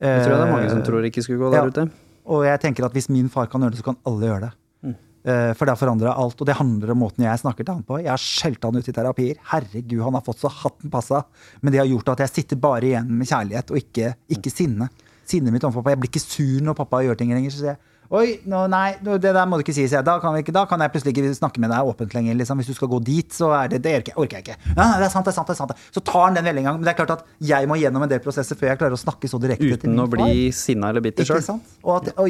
Det 0.00 0.14
tror 0.24 0.32
jeg 0.34 0.40
det 0.40 0.46
er 0.48 0.54
mange 0.54 0.70
som 0.72 0.80
Eh, 0.80 0.86
tror 0.88 1.04
ikke 1.06 1.22
skulle 1.22 1.38
gå 1.38 1.50
der 1.52 1.60
ja. 1.62 1.68
ute. 1.70 1.90
Og 2.30 2.44
jeg 2.44 2.60
tenker 2.60 2.84
at 2.86 2.92
hvis 2.96 3.08
min 3.12 3.28
far 3.32 3.46
kan 3.52 3.62
gjøre 3.62 3.76
det, 3.76 3.80
så 3.80 3.86
kan 3.90 3.98
alle 4.08 4.26
gjøre 4.26 4.40
det. 4.46 4.50
Mm. 4.86 4.94
Eh, 5.24 5.52
For 5.54 5.64
det 5.68 5.74
har 5.74 5.80
forandra 5.80 6.14
alt. 6.16 6.40
Og 6.40 6.46
det 6.48 6.56
handler 6.56 6.92
om 6.94 7.00
måten 7.04 7.24
jeg 7.24 7.42
snakker 7.42 7.64
til 7.64 7.74
han 7.74 7.84
på. 7.86 7.98
Jeg 8.00 8.10
har 8.10 8.22
skjelt 8.22 8.64
han 8.64 8.76
ut 8.76 8.88
i 8.88 8.92
terapier. 8.96 9.36
Herregud, 9.52 10.00
han 10.02 10.16
har 10.18 10.24
fått 10.26 10.40
så 10.40 10.50
hatten 10.52 10.90
passa. 10.90 11.24
Men 11.60 11.72
det 11.74 11.80
har 11.82 11.86
gjort 11.90 12.08
at 12.14 12.24
jeg 12.26 12.34
sitter 12.34 12.56
bare 12.60 12.86
igjen 12.90 13.08
med 13.12 13.28
kjærlighet, 13.28 13.70
og 13.70 13.76
ikke, 13.80 14.14
ikke 14.36 14.52
sinne. 14.52 14.88
Sinnet 15.30 15.52
mitt 15.54 15.64
overfor 15.64 15.84
pappa. 15.84 15.94
Jeg 15.94 16.02
blir 16.02 16.12
ikke 16.12 16.24
sur 16.26 16.64
når 16.66 16.78
pappa 16.80 17.02
gjør 17.04 17.18
ting 17.20 17.32
lenger. 17.34 17.52
Så 17.54 17.60
sier 17.62 17.74
jeg 17.74 17.78
Oi, 18.10 18.40
no, 18.50 18.64
nei, 18.66 18.96
det 19.06 19.20
der 19.22 19.44
må 19.46 19.54
du 19.54 19.62
ikke 19.62 19.70
si. 19.70 19.84
sier 19.84 20.00
jeg. 20.00 20.06
Da 20.06 20.16
kan, 20.18 20.34
vi 20.34 20.40
ikke, 20.42 20.50
da 20.54 20.64
kan 20.66 20.82
jeg 20.82 20.90
plutselig 20.90 21.12
ikke 21.14 21.30
snakke 21.36 21.60
med 21.62 21.70
deg 21.70 21.86
åpent 21.86 22.14
lenger. 22.16 22.34
Liksom. 22.40 22.58
Hvis 22.58 22.70
du 22.72 22.74
skal 22.74 22.88
gå 22.90 22.98
dit, 23.06 23.28
så 23.30 23.52
er 23.54 23.70
det 23.70 23.78
Det 23.84 23.92
orker 24.18 24.40
jeg, 24.40 24.42
ikke. 24.42 24.56
Ja, 24.72 24.86
det 24.98 25.06
er 25.06 25.12
sant, 25.12 25.28
det 25.28 25.30
er 25.30 25.36
sant. 25.36 25.46
det 25.46 25.54
er 25.54 25.60
sant. 25.60 25.84
Så 25.94 26.02
tar 26.02 26.24
han 26.24 26.34
den 26.34 26.48
veldig 26.48 26.64
en 26.64 26.66
gang. 26.66 26.80
Men 26.80 26.88
det 26.88 26.90
er 26.90 26.98
klart 26.98 27.12
at 27.14 27.22
jeg 27.52 27.70
må 27.70 27.78
gjennom 27.78 28.02
en 28.02 28.10
del 28.10 28.18
prosesser 28.24 28.58
før 28.58 28.72
jeg 28.72 28.80
klarer 28.82 28.98
å 28.98 29.00
snakke 29.00 29.30
så 29.30 29.38
direkte 29.38 29.78
Uten 29.78 30.02
å 30.02 30.08
bli 30.10 30.50
sinna 30.50 30.90
eller 30.90 31.06
bitter 31.06 31.28
sjøl. 31.28 31.38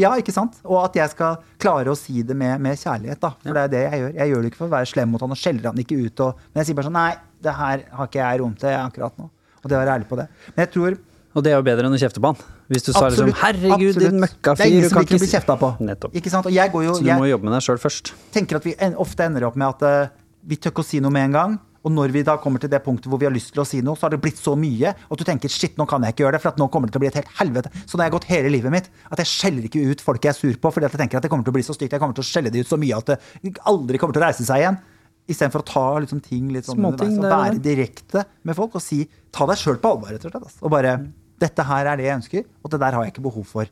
ja, 0.05 0.13
ikke 0.21 0.37
sant? 0.37 0.61
Og 0.69 0.83
at 0.83 1.01
jeg 1.01 1.15
skal 1.15 1.41
klare 1.65 1.95
å 1.95 1.97
si 1.97 2.27
det 2.29 2.37
med, 2.37 2.61
med 2.61 2.77
kjærlighet. 2.77 3.23
da. 3.25 3.33
For 3.41 3.57
det 3.57 3.65
er 3.65 3.75
det 3.79 3.83
jeg 3.87 4.05
gjør. 4.05 4.15
Jeg 4.21 4.35
gjør 4.35 4.45
det 4.45 4.53
ikke 4.53 4.61
for 4.61 4.69
å 4.69 4.77
være 4.77 4.93
slem 4.93 5.15
mot 5.17 5.25
han 5.25 5.33
og 5.33 5.41
skjeller 5.47 5.73
han 5.73 5.81
ikke 5.81 5.97
ut. 6.05 6.27
Og, 6.29 6.47
men 6.53 6.61
jeg 6.61 6.69
sier 6.71 6.83
bare 6.83 6.91
sånn 6.93 6.99
Nei, 7.01 7.11
det 7.41 7.57
her 7.57 7.89
har 7.97 8.13
ikke 8.13 8.21
jeg 8.21 8.45
rom 8.45 8.57
til 8.61 8.77
akkurat 8.77 9.17
nå. 9.17 9.33
Og 9.65 9.69
det 9.73 9.81
å 9.81 9.81
være 9.81 9.97
ærlig 9.97 10.13
på 10.13 10.21
det. 10.21 10.29
Men 10.53 10.67
jeg 10.67 10.77
tror 10.77 11.01
Og 11.33 11.45
det 11.47 11.55
er 11.55 11.63
jo 11.63 11.71
bedre 11.73 11.89
enn 11.89 11.97
å 11.97 12.05
kjefte 12.05 12.21
på 12.21 12.35
han. 12.35 12.60
Hvis 12.71 12.87
du 12.87 12.93
sa 12.93 13.09
liksom 13.09 13.33
absolutt 13.33 13.41
'herregud, 13.43 13.95
din 13.99 14.07
absolutt, 14.07 14.21
møkkafyr', 14.25 14.57
Det 14.57 14.67
er 14.67 14.71
ingen 14.71 14.85
du 14.87 14.95
kan 14.95 15.07
ikke 15.07 15.19
bli 15.19 15.27
si-» 15.27 15.35
kjefta 15.35 15.57
på. 15.59 15.71
Nettopp. 15.83 16.15
Ikke 16.15 16.31
sant? 16.31 16.47
Jeg 16.55 16.71
går 16.71 16.85
jo 16.87 16.93
Så 16.95 17.03
du 17.03 17.11
må 17.19 17.27
jobbe 17.27 17.45
med 17.49 17.53
deg 17.57 17.63
sjøl 17.67 17.81
først. 17.83 18.13
tenker 18.31 18.61
at 18.61 18.65
vi 18.65 18.77
ofte 18.95 19.27
ender 19.27 19.47
opp 19.49 19.57
med 19.57 19.75
at 19.75 19.83
uh, 19.83 20.15
vi 20.47 20.57
tør 20.57 20.71
ikke 20.71 20.85
å 20.85 20.87
si 20.87 21.01
noe 21.03 21.11
med 21.11 21.31
en 21.31 21.35
gang. 21.35 21.59
Og 21.81 21.93
når 21.93 22.13
vi 22.13 22.23
da 22.23 22.37
kommer 22.37 22.61
til 22.61 22.69
det 22.69 22.83
punktet 22.85 23.09
hvor 23.09 23.19
vi 23.19 23.25
har 23.25 23.33
lyst 23.33 23.55
til 23.55 23.63
å 23.63 23.67
si 23.67 23.81
noe, 23.81 23.97
så 23.97 24.07
har 24.07 24.13
det 24.13 24.21
blitt 24.21 24.37
så 24.37 24.53
mye 24.59 24.93
at 24.93 25.19
du 25.19 25.25
tenker 25.25 25.49
shit, 25.49 25.79
nå 25.81 25.87
kan 25.89 26.05
jeg 26.05 26.13
ikke 26.13 26.27
gjøre 26.27 26.37
det, 26.37 26.43
for 26.45 26.61
nå 26.61 26.69
kommer 26.69 26.91
det 26.91 26.93
til 26.93 27.01
å 27.01 27.05
bli 27.05 27.09
et 27.09 27.17
helt 27.17 27.33
helvete. 27.39 27.73
Så 27.87 27.97
nå 27.97 28.05
har 28.05 28.11
jeg 28.11 28.17
gått 28.19 28.29
hele 28.29 28.53
livet 28.53 28.75
mitt 28.75 28.91
at 29.09 29.23
jeg 29.23 29.31
skjeller 29.33 29.65
ikke 29.65 29.81
ut 29.89 30.05
folk 30.05 30.23
jeg 30.23 30.35
er 30.35 30.37
sur 30.37 30.59
på, 30.61 30.73
fordi 30.77 30.91
at 30.91 30.93
jeg 30.93 31.01
tenker 31.01 31.21
at 31.21 31.25
det 31.25 31.31
kommer 31.33 31.49
til 31.49 31.55
å 31.55 31.57
bli 31.57 31.65
så 31.65 31.77
stygt. 31.77 31.97
Jeg 31.97 32.03
kommer 32.03 32.17
til 32.19 32.27
å 32.27 32.29
skjelle 32.29 32.53
de 32.53 32.61
ut 32.61 32.69
så 32.69 32.79
mye 32.81 33.01
at 33.01 33.15
det 33.15 33.55
aldri 33.65 34.01
kommer 34.03 34.17
til 34.17 34.23
å 34.23 34.27
reise 34.29 34.45
seg 34.45 34.61
igjen. 34.61 34.77
Istedenfor 35.31 35.65
å 35.65 35.69
ta 35.71 35.87
liksom 36.05 36.21
ting 36.21 36.51
litt 36.53 36.69
sånn 36.69 36.77
Småting, 36.77 37.17
underveis 37.17 37.33
og 37.33 37.47
være 37.49 37.65
direkte 37.65 38.27
med 38.45 38.59
folk 38.59 38.77
og 38.77 38.85
si 38.85 39.05
ta 39.33 39.47
deg 39.49 39.61
sjøl 39.61 39.81
på 39.81 39.95
alvor, 39.95 40.13
rett 40.13 40.27
og 40.27 40.37
slett. 40.37 40.61
Og 40.61 40.75
bare 40.75 40.99
dette 41.41 41.67
her 41.67 41.93
er 41.93 42.01
det 42.01 42.09
jeg 42.09 42.21
ønsker, 42.21 42.47
og 42.63 42.73
det 42.73 42.81
der 42.83 42.97
har 42.97 43.07
jeg 43.07 43.15
ikke 43.15 43.25
behov 43.25 43.47
for. 43.49 43.71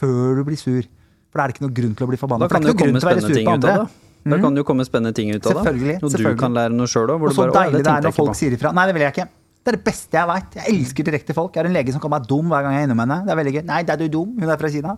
Før 0.00 0.40
du 0.40 0.44
blir 0.48 0.58
sur. 0.60 0.86
For 1.30 1.40
det 1.40 1.44
er 1.44 1.54
ikke 1.54 1.66
noe 1.66 1.76
grunn 1.76 1.94
til 1.98 2.06
å 2.06 2.10
bli 2.10 2.18
forbanna. 2.18 2.46
Da 2.46 2.54
kan 2.54 2.64
det 2.64 2.72
er 2.72 2.76
ikke 2.76 2.88
noe 2.88 2.92
grunn 2.92 3.00
til 3.00 3.08
å 3.08 3.12
være 3.12 3.24
sur 3.24 3.38
på 3.38 3.54
andre. 3.54 3.78
det. 3.84 4.02
Da 4.24 4.36
kan 4.40 4.54
det 4.56 4.62
jo 4.62 4.66
komme 4.68 4.84
spennende 4.88 5.16
ting 5.16 5.30
ut 5.34 5.40
av 5.42 5.50
det. 5.50 5.54
Selvfølgelig, 5.58 5.96
Og 6.00 6.12
du 6.16 6.28
kan 6.40 6.54
lære 6.56 6.72
noe 6.72 6.88
sjøl 6.88 7.10
òg. 7.12 7.26
Og 7.28 7.34
så 7.36 7.48
deilig 7.52 7.82
det 7.84 7.92
er 7.92 8.06
når 8.06 8.14
folk 8.16 8.38
sier 8.38 8.54
ifra. 8.56 8.72
Nei, 8.76 8.86
det 8.88 8.94
vil 8.96 9.04
jeg 9.04 9.16
ikke. 9.16 9.26
Det 9.64 9.72
er 9.72 9.76
det 9.78 9.84
beste 9.84 10.16
jeg 10.18 10.28
veit. 10.28 10.56
Jeg 10.58 10.72
elsker 10.74 11.06
direkte 11.08 11.36
folk. 11.36 11.54
Jeg 11.56 11.62
har 11.62 11.68
en 11.70 11.76
lege 11.76 11.92
som 11.92 12.00
kaller 12.00 12.18
meg 12.18 12.28
dum 12.28 12.50
hver 12.52 12.64
gang 12.64 12.74
jeg 12.76 12.84
er 12.84 12.88
innom 12.88 13.00
henne. 13.00 13.20
Det 13.24 13.32
er 13.32 13.38
veldig 13.40 13.52
gøy. 13.54 13.62
Nei, 13.68 13.82
det 13.84 13.94
er 13.94 14.00
du 14.02 14.06
dum. 14.12 14.32
Hun 14.40 14.52
er 14.52 14.58
fra 14.60 14.70
Kina. 14.72 14.96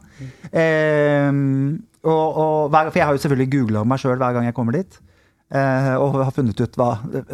Ehm, 0.50 1.50
og, 2.02 2.38
og, 2.42 2.74
for 2.74 2.98
jeg 2.98 3.06
har 3.06 3.14
jo 3.14 3.22
selvfølgelig 3.22 3.52
googla 3.52 3.84
meg 3.86 4.02
sjøl 4.02 4.18
hver 4.18 4.34
gang 4.34 4.48
jeg 4.48 4.56
kommer 4.56 4.78
dit. 4.78 4.98
Uh, 5.46 5.94
og 6.02 6.16
har 6.18 6.32
funnet 6.34 6.58
ut 6.58 6.74
hva, 6.74 6.88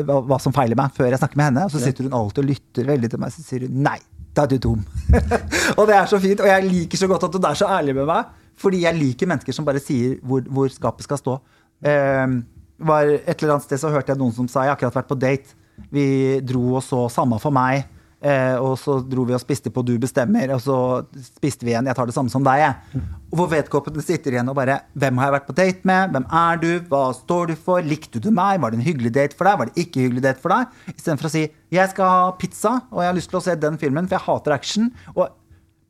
hva, 0.04 0.18
hva 0.28 0.36
som 0.44 0.52
feiler 0.52 0.76
meg, 0.76 0.92
før 0.92 1.08
jeg 1.08 1.20
snakker 1.22 1.40
med 1.40 1.48
henne. 1.48 1.64
Og 1.64 1.72
så 1.72 1.80
sitter 1.80 2.08
hun 2.08 2.16
alltid 2.18 2.42
og 2.44 2.50
lytter 2.50 2.90
veldig 2.92 3.12
til 3.14 3.22
meg, 3.22 3.32
så 3.32 3.44
sier 3.46 3.64
hun 3.64 3.78
nei, 3.86 3.96
da 4.36 4.46
er 4.46 4.52
du 4.52 4.58
dum. 4.68 4.84
og 5.78 5.86
det 5.88 5.96
er 5.96 6.06
så 6.10 6.20
fint. 6.22 6.40
Og 6.40 6.48
jeg 6.48 6.68
liker 6.68 7.00
så 7.00 7.08
godt 7.10 7.28
at 7.28 7.36
du 7.36 7.48
er 7.48 7.58
så 7.58 7.68
ærlig 7.68 7.96
med 7.98 8.08
meg, 8.08 8.30
fordi 8.58 8.84
jeg 8.84 8.98
liker 8.98 9.30
mennesker 9.30 9.56
som 9.56 9.66
bare 9.68 9.82
sier 9.82 10.18
hvor, 10.24 10.44
hvor 10.48 10.72
skapet 10.72 11.06
skal 11.06 11.20
stå. 11.20 11.38
Eh, 11.84 12.38
var 12.82 13.10
et 13.12 13.36
eller 13.36 13.56
annet 13.56 13.66
sted 13.66 13.80
så 13.80 13.92
hørte 13.92 14.12
jeg 14.12 14.20
noen 14.20 14.34
som 14.34 14.48
sa 14.50 14.64
jeg 14.64 14.72
har 14.72 14.78
akkurat 14.78 15.02
vært 15.02 15.10
på 15.10 15.20
date. 15.20 15.58
Vi 15.92 16.06
dro 16.44 16.76
og 16.76 16.84
så 16.84 17.06
samme 17.12 17.38
for 17.42 17.54
meg. 17.54 17.86
Eh, 18.22 18.54
og 18.62 18.76
så 18.78 19.00
dro 19.02 19.24
vi 19.26 19.34
og 19.34 19.40
spiste 19.42 19.66
på 19.74 19.82
Du 19.82 19.96
bestemmer, 19.98 20.52
og 20.54 20.60
så 20.62 20.76
spiste 21.18 21.66
vi 21.66 21.72
igjen 21.72 21.88
Jeg 21.90 21.96
tar 21.98 22.06
det 22.06 22.14
samme 22.14 22.30
som 22.30 22.44
deg, 22.46 22.60
jeg. 22.62 23.02
Og 23.32 23.40
hvor 23.40 23.48
vedkommende 23.50 24.04
sitter 24.06 24.36
igjen 24.36 24.52
og 24.52 24.54
bare 24.54 24.76
Hvem 24.94 25.18
har 25.18 25.26
jeg 25.26 25.34
vært 25.34 25.48
på 25.48 25.56
date 25.58 25.90
med? 25.90 26.14
Hvem 26.14 26.26
er 26.44 26.60
du? 26.62 26.68
Hva 26.92 27.02
står 27.18 27.50
du 27.50 27.56
for? 27.58 27.82
Likte 27.82 28.22
du 28.22 28.30
meg? 28.30 28.60
Var 28.62 28.70
det 28.70 28.78
en 28.78 28.86
hyggelig 28.86 29.10
date 29.16 29.34
for 29.34 29.50
deg? 29.50 29.58
Var 29.58 29.72
det 29.72 29.86
ikke 29.88 30.04
hyggelig 30.06 30.22
date 30.28 30.44
for 30.44 30.54
deg? 30.54 30.78
Istedenfor 30.94 31.26
å 31.26 31.32
si 31.34 31.42
Jeg 31.74 31.90
skal 31.96 32.12
ha 32.14 32.32
pizza, 32.38 32.76
og 32.92 33.02
jeg 33.02 33.10
har 33.10 33.18
lyst 33.18 33.32
til 33.34 33.40
å 33.40 33.44
se 33.48 33.58
den 33.58 33.80
filmen, 33.82 34.06
for 34.06 34.20
jeg 34.20 34.26
hater 34.28 34.54
action. 34.54 34.92
Og 35.16 35.26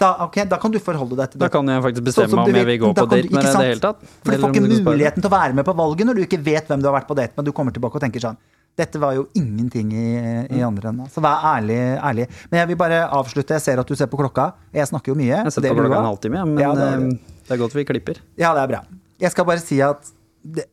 da, 0.00 0.14
okay, 0.24 0.46
da 0.48 0.56
kan 0.59 0.72
du 0.72 0.80
forholde 0.82 1.14
deg 1.18 1.34
til 1.34 1.38
det. 1.38 1.44
Da 1.44 1.52
kan 1.52 1.68
jeg 1.68 1.82
faktisk 1.84 2.00
Sånn 2.00 2.09
bestemme 2.09 2.32
sånn 2.32 2.40
om 2.48 2.56
jeg 2.59 2.66
vil. 2.66 2.78
gå 2.80 2.88
på 2.96 3.04
date 3.12 3.28
med 3.28 3.36
deg 3.36 3.52
i 3.52 3.52
det 3.60 3.68
hele 3.68 3.84
tatt. 3.84 4.00
For 4.24 4.32
du 4.32 4.42
får 4.42 4.56
ikke 4.56 4.86
muligheten 4.88 5.20
til 5.22 5.28
å 5.28 5.34
være 5.36 5.59
med 5.60 5.68
på 5.68 5.74
valget 5.78 6.09
når 6.09 6.18
du 6.18 6.22
ikke 6.24 6.40
vet 6.48 6.72
hvem 6.72 6.80
du 6.82 6.88
har 6.88 6.96
vært 6.96 7.10
på 7.12 7.18
date 7.20 7.36
med. 7.36 7.46
Du 7.46 7.52
kommer 7.54 7.76
tilbake 7.76 8.00
og 8.00 8.02
tenker 8.02 8.24
sånn 8.24 8.40
Dette 8.78 8.99
var 9.03 9.12
jo 9.15 9.27
ingenting 9.36 9.90
i, 9.93 10.07
Mm. 10.49 10.59
i 10.59 10.62
andre 10.65 10.89
enden. 10.89 11.09
Så 11.12 11.20
vær 11.20 11.43
ærlig, 11.44 11.77
ærlig. 12.01 12.27
Men 12.51 12.61
jeg 12.62 12.69
vil 12.69 12.77
bare 12.81 13.03
avslutte. 13.12 13.53
Jeg 13.59 13.61
ser 13.61 13.78
at 13.82 13.86
du 13.86 13.94
ser 13.94 14.07
på 14.09 14.16
klokka. 14.16 14.53
Jeg 14.73 14.86
snakker 14.89 15.12
jo 15.12 15.15
mye. 15.19 15.28
Jeg 15.36 15.44
det 15.44 15.53
setter 15.53 15.74
på 15.77 15.82
klokka 15.85 15.99
en 16.01 16.09
halvtime, 16.09 16.44
men 16.49 16.59
Ja, 16.59 16.73
det 16.74 16.82
er 16.89 16.99
det. 16.99 17.20
eh, 17.51 17.55
er 17.55 17.59
godt 17.61 17.74
vi 17.77 17.85
klipper. 17.85 18.16
Ja, 18.39 18.55
det 18.55 18.62
er 18.62 18.69
bra. 18.73 18.81
Jeg 19.20 19.31
skal 19.31 19.44
bare 19.44 19.61
si 19.61 19.81
at 19.82 20.11
det 20.43 20.65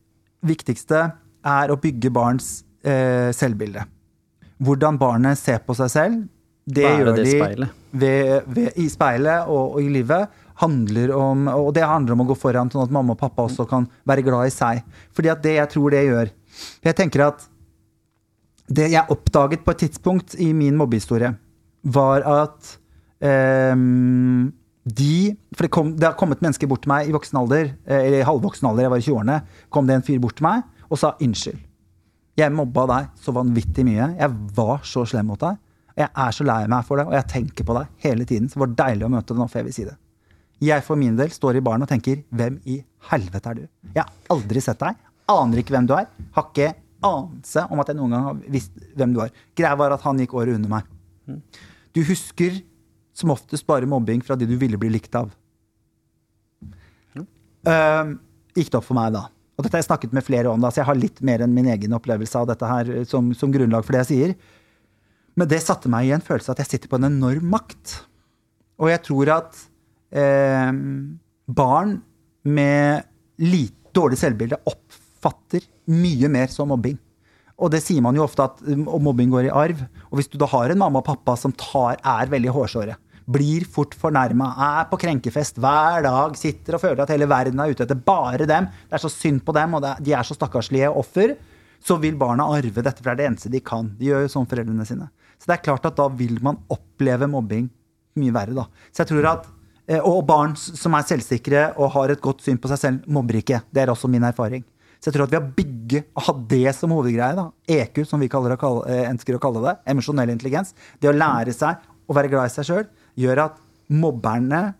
viktigste 0.42 1.12
er 1.44 1.68
å 1.68 1.76
bygge 1.80 2.10
barns 2.12 2.64
eh, 2.84 3.30
selvbilde. 3.36 3.84
Hvordan 4.62 4.98
barnet 5.00 5.38
ser 5.40 5.58
på 5.64 5.76
seg 5.76 5.90
selv, 5.92 6.24
det 6.66 6.84
gjør 6.84 7.14
det 7.16 7.24
de 7.24 7.30
speilet. 7.36 7.70
ved, 7.92 8.42
ved, 8.46 8.72
i 8.76 8.88
speilet 8.88 9.46
og, 9.48 9.74
og 9.76 9.80
i 9.82 9.88
livet. 9.92 10.28
Handler 10.60 11.12
om, 11.16 11.46
og 11.48 11.70
det 11.74 11.82
handler 11.88 12.12
om 12.12 12.20
å 12.20 12.28
gå 12.28 12.36
foran, 12.36 12.68
sånn 12.70 12.82
at 12.84 12.90
mamma 12.92 13.12
og 13.14 13.18
pappa 13.22 13.46
også 13.48 13.64
kan 13.68 13.86
være 14.06 14.22
glad 14.26 14.46
i 14.50 14.52
seg. 14.52 14.82
Fordi 15.16 15.30
at 15.32 15.40
det 15.42 15.54
jeg 15.56 15.70
tror 15.72 15.90
det 15.90 16.02
gjør 16.04 16.30
Jeg 16.84 16.96
tenker 16.98 17.22
at 17.30 17.46
det 18.70 18.90
jeg 18.92 19.10
oppdaget 19.10 19.64
på 19.66 19.74
et 19.74 19.82
tidspunkt 19.84 20.36
i 20.38 20.52
min 20.54 20.76
mobbehistorie, 20.78 21.32
var 21.82 22.26
at 22.28 22.76
ehm, 23.24 24.50
de 24.84 25.36
For 25.54 25.66
det, 25.66 25.70
kom, 25.70 25.90
det 25.96 26.06
har 26.06 26.16
kommet 26.16 26.40
mennesker 26.40 26.68
bort 26.68 26.82
til 26.84 26.90
meg 26.92 27.08
i 27.08 27.12
voksen 27.12 27.36
alder, 27.36 27.74
eh, 27.84 28.06
eller 28.06 28.22
i 28.22 28.26
halvvoksen 28.26 28.68
alder, 28.68 28.86
jeg 28.86 28.92
var 28.92 29.02
i 29.02 29.04
20-årene, 29.06 29.40
kom 29.68 29.88
det 29.88 29.98
en 29.98 30.06
fyr 30.06 30.20
bort 30.22 30.38
til 30.38 30.46
meg 30.46 30.62
og 30.90 30.98
sa 30.98 31.12
unnskyld. 31.20 31.58
Jeg 32.40 32.54
mobba 32.54 32.86
deg 32.88 33.10
så 33.20 33.34
vanvittig 33.36 33.84
mye. 33.86 34.14
Jeg 34.16 34.54
var 34.56 34.80
så 34.88 35.04
slem 35.06 35.28
mot 35.30 35.40
deg. 35.42 35.58
Jeg 35.98 36.08
er 36.08 36.32
så 36.32 36.46
lei 36.46 36.62
meg 36.70 36.86
for 36.88 36.98
det, 36.98 37.04
og 37.10 37.16
jeg 37.18 37.28
tenker 37.30 37.66
på 37.66 37.76
deg 37.76 37.90
hele 38.06 38.26
tiden. 38.26 38.48
Så 38.48 38.56
det 38.56 38.64
var 38.64 38.76
deilig 38.86 39.06
å 39.06 39.12
møte 39.12 39.34
deg 39.34 39.42
nå, 39.42 39.48
for 39.50 39.60
jeg 39.60 39.68
vil 39.68 39.76
si 39.76 39.86
det. 39.86 39.96
Jeg 40.64 40.84
for 40.86 41.00
min 41.00 41.16
del 41.18 41.32
står 41.32 41.58
i 41.58 41.62
baren 41.64 41.84
og 41.84 41.90
tenker 41.90 42.22
hvem 42.36 42.58
i 42.68 42.78
helvete 43.10 43.52
er 43.52 43.60
du? 43.60 43.66
Jeg 43.94 44.02
har 44.02 44.34
aldri 44.34 44.62
sett 44.64 44.80
deg. 44.80 44.96
Aner 45.30 45.60
ikke 45.60 45.76
hvem 45.76 45.88
du 45.88 45.94
er. 45.96 46.08
Har 46.36 46.48
ikke 46.50 46.72
anelse 47.06 47.64
om 47.72 47.80
at 47.82 47.90
jeg 47.90 47.98
noen 47.98 48.14
gang 48.14 48.26
har 48.28 48.40
visst 48.52 48.76
hvem 48.98 49.14
du 49.14 49.20
var. 49.22 49.34
Greia 49.56 49.76
var 49.78 49.94
at 49.94 50.04
han 50.06 50.20
gikk 50.20 50.34
året 50.38 50.56
under 50.58 50.72
meg. 50.72 50.88
Du 51.96 52.02
husker 52.06 52.60
som 53.16 53.32
oftest 53.34 53.66
bare 53.68 53.88
mobbing 53.88 54.22
fra 54.24 54.36
de 54.38 54.48
du 54.48 54.56
ville 54.60 54.78
bli 54.80 54.92
likt 54.92 55.14
av. 55.18 55.32
Uh, 57.60 58.16
gikk 58.56 58.70
det 58.72 58.78
opp 58.78 58.86
for 58.86 58.96
meg 58.96 59.12
da. 59.14 59.26
Og 59.60 59.64
dette 59.66 59.76
har 59.76 59.82
jeg 59.82 59.90
snakket 59.90 60.14
med 60.16 60.24
flere 60.24 60.48
om, 60.48 60.60
da, 60.62 60.70
så 60.72 60.80
jeg 60.80 60.88
har 60.88 60.96
litt 60.96 61.18
mer 61.26 61.42
enn 61.44 61.52
min 61.52 61.68
egen 61.68 61.92
opplevelse 61.92 62.40
av 62.40 62.46
dette 62.48 62.64
her 62.64 62.88
eh, 62.94 63.02
som, 63.08 63.26
som 63.36 63.52
grunnlag 63.52 63.84
for 63.84 63.92
det 63.92 64.06
jeg 64.06 64.10
sier. 64.10 64.32
Men 65.36 65.50
det 65.50 65.58
satte 65.60 65.90
meg 65.92 66.08
i 66.08 66.14
en 66.16 66.24
følelse 66.24 66.48
av 66.48 66.56
at 66.56 66.62
jeg 66.64 66.70
sitter 66.70 66.92
på 66.92 66.96
en 66.96 67.10
enorm 67.10 67.44
makt. 67.52 67.98
Og 68.80 68.88
jeg 68.88 69.02
tror 69.04 69.34
at 69.34 69.60
eh, 70.16 70.72
barn 71.60 71.92
med 72.48 73.04
lite 73.44 73.76
dårlig 73.92 74.16
selvbilde 74.20 74.56
oppfatter 75.20 75.66
mye 75.90 76.28
mer 76.32 76.48
som 76.48 76.70
mobbing. 76.72 76.98
Og 77.60 77.70
det 77.72 77.82
sier 77.84 78.00
man 78.00 78.16
jo 78.16 78.24
ofte 78.24 78.46
at 78.46 78.62
um, 78.64 78.86
mobbing 79.04 79.30
går 79.32 79.50
i 79.50 79.52
arv. 79.52 79.84
Og 80.08 80.18
hvis 80.18 80.30
du 80.32 80.38
da 80.40 80.48
har 80.48 80.72
en 80.72 80.80
mamma 80.80 81.02
og 81.02 81.06
pappa 81.06 81.36
som 81.36 81.52
tar, 81.52 82.00
er 82.00 82.32
veldig 82.32 82.54
hårsåre, 82.56 82.96
blir 83.30 83.66
fort 83.68 83.92
fornærma, 83.94 84.48
er 84.80 84.88
på 84.90 84.98
krenkefest 84.98 85.60
hver 85.60 86.02
dag, 86.06 86.34
sitter 86.40 86.76
og 86.76 86.82
føler 86.82 87.04
at 87.04 87.12
hele 87.12 87.28
verden 87.30 87.60
er 87.60 87.70
ute 87.70 87.84
etter 87.84 88.00
bare 88.00 88.48
dem, 88.48 88.66
det 88.88 88.96
er 88.96 89.04
så 89.04 89.12
synd 89.12 89.44
på 89.44 89.54
dem, 89.54 89.76
og 89.76 89.84
det, 89.84 89.92
de 90.08 90.16
er 90.16 90.26
så 90.26 90.34
stakkarslige 90.34 90.88
offer, 90.90 91.36
så 91.84 91.96
vil 92.00 92.16
barna 92.18 92.48
arve 92.50 92.82
dette, 92.82 92.98
for 92.98 93.10
det 93.10 93.12
er 93.12 93.20
det 93.20 93.28
eneste 93.28 93.52
de 93.52 93.60
kan. 93.64 93.92
De 94.00 94.08
gjør 94.08 94.24
jo 94.24 94.32
sånn 94.32 94.48
foreldrene 94.48 94.88
sine. 94.88 95.10
Så 95.38 95.48
det 95.48 95.58
er 95.58 95.64
klart 95.68 95.86
at 95.88 96.00
da 96.00 96.08
vil 96.12 96.40
man 96.44 96.58
oppleve 96.72 97.28
mobbing 97.30 97.70
mye 98.20 98.34
verre, 98.34 98.56
da. 98.56 98.66
Så 98.90 99.04
jeg 99.04 99.12
tror 99.12 99.28
at 99.30 99.46
eh, 99.86 100.00
Og 100.00 100.24
barn 100.26 100.56
som 100.58 100.96
er 100.98 101.06
selvsikre 101.06 101.70
og 101.78 101.94
har 101.94 102.12
et 102.12 102.20
godt 102.24 102.42
syn 102.44 102.58
på 102.60 102.68
seg 102.72 102.82
selv, 102.82 103.06
mobber 103.08 103.38
ikke. 103.40 103.62
Det 103.70 103.84
er 103.84 103.92
også 103.92 104.10
min 104.10 104.26
erfaring. 104.26 104.66
Så 105.00 105.08
jeg 105.08 105.16
tror 105.16 105.26
at 105.26 105.32
ved 105.32 105.40
å 105.40 105.52
bygge 105.56 106.02
og 106.12 106.24
ha 106.26 106.34
det 106.50 106.74
som 106.76 106.92
hovedgreie, 106.92 107.36
da, 107.38 107.46
EQ, 107.72 108.02
som 108.08 108.20
vi 108.20 108.28
kaller 108.28 108.56
kalle, 108.60 108.84
eh, 108.92 109.06
ønsker 109.08 109.38
å 109.38 109.40
kalle 109.40 109.62
det, 109.64 109.74
emosjonell 109.88 110.32
intelligens, 110.34 110.74
det 111.00 111.08
å 111.08 111.16
lære 111.16 111.54
seg 111.56 111.80
å 112.04 112.16
være 112.16 112.28
glad 112.32 112.50
i 112.50 112.52
seg 112.52 112.68
sjøl, 112.68 112.86
gjør 113.16 113.44
at 113.46 113.58
mobberne 113.88 114.74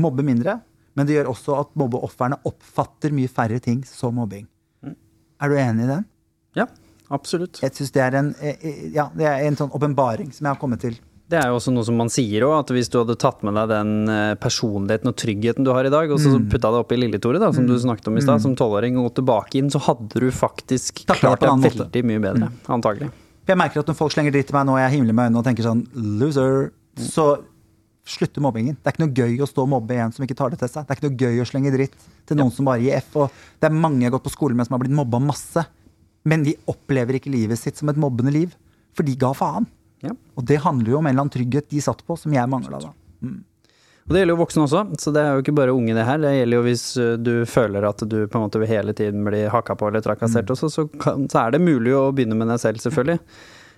mobber 0.00 0.24
mindre. 0.26 0.60
Men 0.96 1.08
det 1.08 1.18
gjør 1.18 1.32
også 1.34 1.58
at 1.60 1.74
mobbeofrene 1.76 2.38
oppfatter 2.48 3.12
mye 3.12 3.28
færre 3.28 3.60
ting 3.60 3.82
som 3.84 4.16
mobbing. 4.16 4.46
Er 5.36 5.52
du 5.52 5.58
enig 5.60 5.84
i 5.84 5.90
den? 5.90 6.06
Ja, 6.56 6.64
absolutt. 7.12 7.60
Jeg 7.60 7.74
synes 7.76 7.92
det 7.92 8.02
er 8.02 8.16
en, 8.16 8.34
eh, 8.40 8.56
eh, 8.62 8.78
ja, 8.94 9.10
det 9.12 9.26
er 9.28 9.44
en 9.44 9.58
sånn 9.58 9.74
åpenbaring 9.76 10.32
som 10.32 10.46
jeg 10.46 10.54
har 10.54 10.60
kommet 10.60 10.80
til. 10.80 10.96
Det 11.28 11.40
er 11.40 11.48
jo 11.50 11.56
også 11.58 11.72
noe 11.74 11.82
som 11.82 11.96
man 11.98 12.06
sier 12.12 12.44
òg, 12.46 12.52
at 12.60 12.68
hvis 12.70 12.86
du 12.92 13.00
hadde 13.00 13.16
tatt 13.18 13.40
med 13.42 13.56
deg 13.58 13.66
den 13.72 14.08
eh, 14.12 14.34
personligheten 14.38 15.10
og 15.10 15.16
tryggheten 15.18 15.64
du 15.66 15.72
har 15.74 15.84
i 15.88 15.90
dag, 15.90 16.10
og 16.14 16.20
så 16.22 16.30
Mm. 16.38 16.44
putta 16.52 16.70
det 16.70 16.78
opp 16.84 16.92
i 16.94 16.98
Lille-Tore, 17.00 17.40
da, 17.42 17.48
som 17.52 17.66
du 17.66 17.74
snakket 17.74 18.06
om 18.06 18.16
i 18.16 18.22
stad, 18.22 18.40
som 18.40 18.54
tolvåring, 18.54 18.94
og 18.98 19.08
gått 19.10 19.16
tilbake 19.24 19.58
inn, 19.58 19.68
så 19.70 19.80
hadde 19.82 20.20
du 20.22 20.30
faktisk 20.30 21.02
Taklet 21.06 21.08
det 21.08 21.18
klart 21.18 21.40
deg 21.40 21.50
måte. 21.50 21.90
veldig 21.90 22.04
mye 22.04 22.20
bedre. 22.22 22.50
Antagelig. 22.68 23.10
Jeg 23.48 23.56
merker 23.58 23.80
at 23.82 23.86
når 23.90 23.96
folk 23.98 24.12
slenger 24.14 24.32
dritt 24.32 24.46
til 24.46 24.54
meg 24.54 24.66
nå, 24.66 24.72
og 24.78 24.78
jeg 24.78 24.90
himler 24.98 25.14
med 25.14 25.26
øynene 25.30 25.38
og 25.38 25.44
tenker 25.44 25.62
sånn 25.66 25.82
loser, 25.94 26.70
så 26.96 27.26
slutter 28.06 28.40
mobbingen. 28.40 28.76
Det 28.78 28.86
er 28.86 28.92
ikke 28.94 29.02
noe 29.06 29.14
gøy 29.18 29.40
å 29.42 29.48
stå 29.50 29.62
og 29.66 29.68
mobbe 29.68 29.96
en 29.98 30.12
som 30.14 30.22
ikke 30.24 30.36
tar 30.38 30.50
det 30.50 30.60
til 30.60 30.68
seg. 30.70 30.86
Det 30.86 30.94
er 30.94 31.00
ikke 31.00 31.10
noe 31.10 31.18
gøy 31.26 31.42
å 31.42 31.46
slenge 31.50 31.72
dritt 31.74 31.94
til 32.26 32.36
noen 32.38 32.52
som 32.54 32.64
bare 32.70 32.78
gir 32.86 32.94
F. 33.02 33.16
Og 33.16 33.30
det 33.60 33.66
er 33.66 33.74
mange 33.74 33.98
jeg 34.02 34.12
har 34.12 34.18
gått 34.20 34.28
på 34.30 34.34
skole 34.36 34.54
med 34.54 34.66
som 34.68 34.78
har 34.78 34.84
blitt 34.86 34.94
mobba 34.94 35.18
masse. 35.18 35.66
Men 36.24 36.44
de 36.46 36.54
opplever 36.70 37.18
ikke 37.18 37.32
livet 37.34 37.58
sitt 37.58 37.76
som 37.76 37.88
et 37.90 37.96
mobbende 37.98 38.30
liv. 38.32 38.54
For 38.94 39.02
de 39.02 39.16
ga 39.18 39.32
faen. 39.34 39.66
Ja. 40.04 40.12
Og 40.36 40.46
det 40.48 40.60
handler 40.64 40.92
jo 40.92 41.00
om 41.00 41.06
en 41.06 41.14
eller 41.14 41.26
annen 41.26 41.34
trygghet 41.34 41.70
de 41.72 41.82
satt 41.84 42.02
på, 42.06 42.18
som 42.20 42.34
jeg 42.34 42.52
mangla 42.52 42.82
da. 42.82 42.94
Og 44.06 44.14
det 44.14 44.20
gjelder 44.22 44.36
jo 44.36 44.38
voksne 44.38 44.64
også, 44.68 44.80
så 45.02 45.10
det 45.14 45.22
er 45.22 45.34
jo 45.34 45.42
ikke 45.42 45.56
bare 45.56 45.74
unge 45.74 45.94
det 45.96 46.06
her. 46.06 46.20
Det 46.22 46.30
gjelder 46.36 46.60
jo 46.60 46.64
hvis 46.68 46.84
uh, 47.00 47.12
du 47.18 47.32
føler 47.50 47.88
at 47.88 48.04
du 48.06 48.18
på 48.30 48.38
en 48.38 48.44
måte 48.44 48.68
hele 48.70 48.94
tiden 48.94 49.26
blir 49.26 49.50
haka 49.50 49.74
på 49.74 49.88
eller 49.90 50.04
trakassert 50.04 50.50
også, 50.54 50.70
så, 50.70 50.86
kan, 51.02 51.26
så 51.32 51.42
er 51.42 51.56
det 51.56 51.64
mulig 51.64 51.94
å 51.96 52.12
begynne 52.14 52.38
med 52.38 52.52
deg 52.52 52.62
selv, 52.62 52.82
selvfølgelig. 52.84 53.18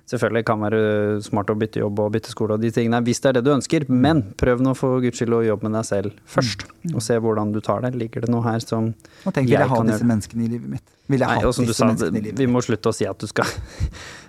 Selvfølgelig 0.09 0.45
kan 0.49 0.61
være 0.65 0.83
smart 1.25 1.51
å 1.53 1.57
bytte 1.61 1.81
jobb 1.83 1.99
og 2.01 2.13
bytte 2.15 2.33
skole 2.33 2.57
og 2.57 2.63
de 2.65 2.71
tingene, 2.73 3.01
hvis 3.05 3.21
det 3.25 3.29
er 3.29 3.39
det 3.39 3.43
du 3.45 3.51
ønsker, 3.53 3.85
men 3.93 4.23
prøv 4.41 4.63
nå 4.65 4.73
for 4.77 5.03
guds 5.05 5.21
skyld 5.21 5.37
å 5.37 5.43
jobbe 5.45 5.69
med 5.69 5.77
deg 5.77 5.89
selv 5.89 6.23
først, 6.37 6.65
og 6.95 7.03
se 7.05 7.19
hvordan 7.21 7.53
du 7.53 7.61
tar 7.65 7.85
det. 7.85 7.93
Ligger 8.01 8.25
det 8.25 8.33
noe 8.33 8.45
her 8.47 8.65
som 8.65 8.95
Og 9.29 9.33
tenk, 9.37 9.49
vil 9.51 9.59
jeg 9.59 9.69
ha 9.69 9.83
disse 9.91 10.09
menneskene 10.09 10.47
i 10.47 10.53
livet 10.55 10.77
mitt? 10.77 10.87
Vil 11.13 11.25
jeg 11.25 11.29
ha 11.29 11.53
disse 11.53 11.77
sa, 11.77 11.91
menneskene 11.91 12.21
i 12.21 12.25
livet 12.31 12.41
vi 12.41 12.49
må 12.53 12.65
slutte 12.65 12.93
å 12.93 12.97
si 12.97 13.09
at 13.09 13.21
du 13.21 13.29
skal 13.29 13.53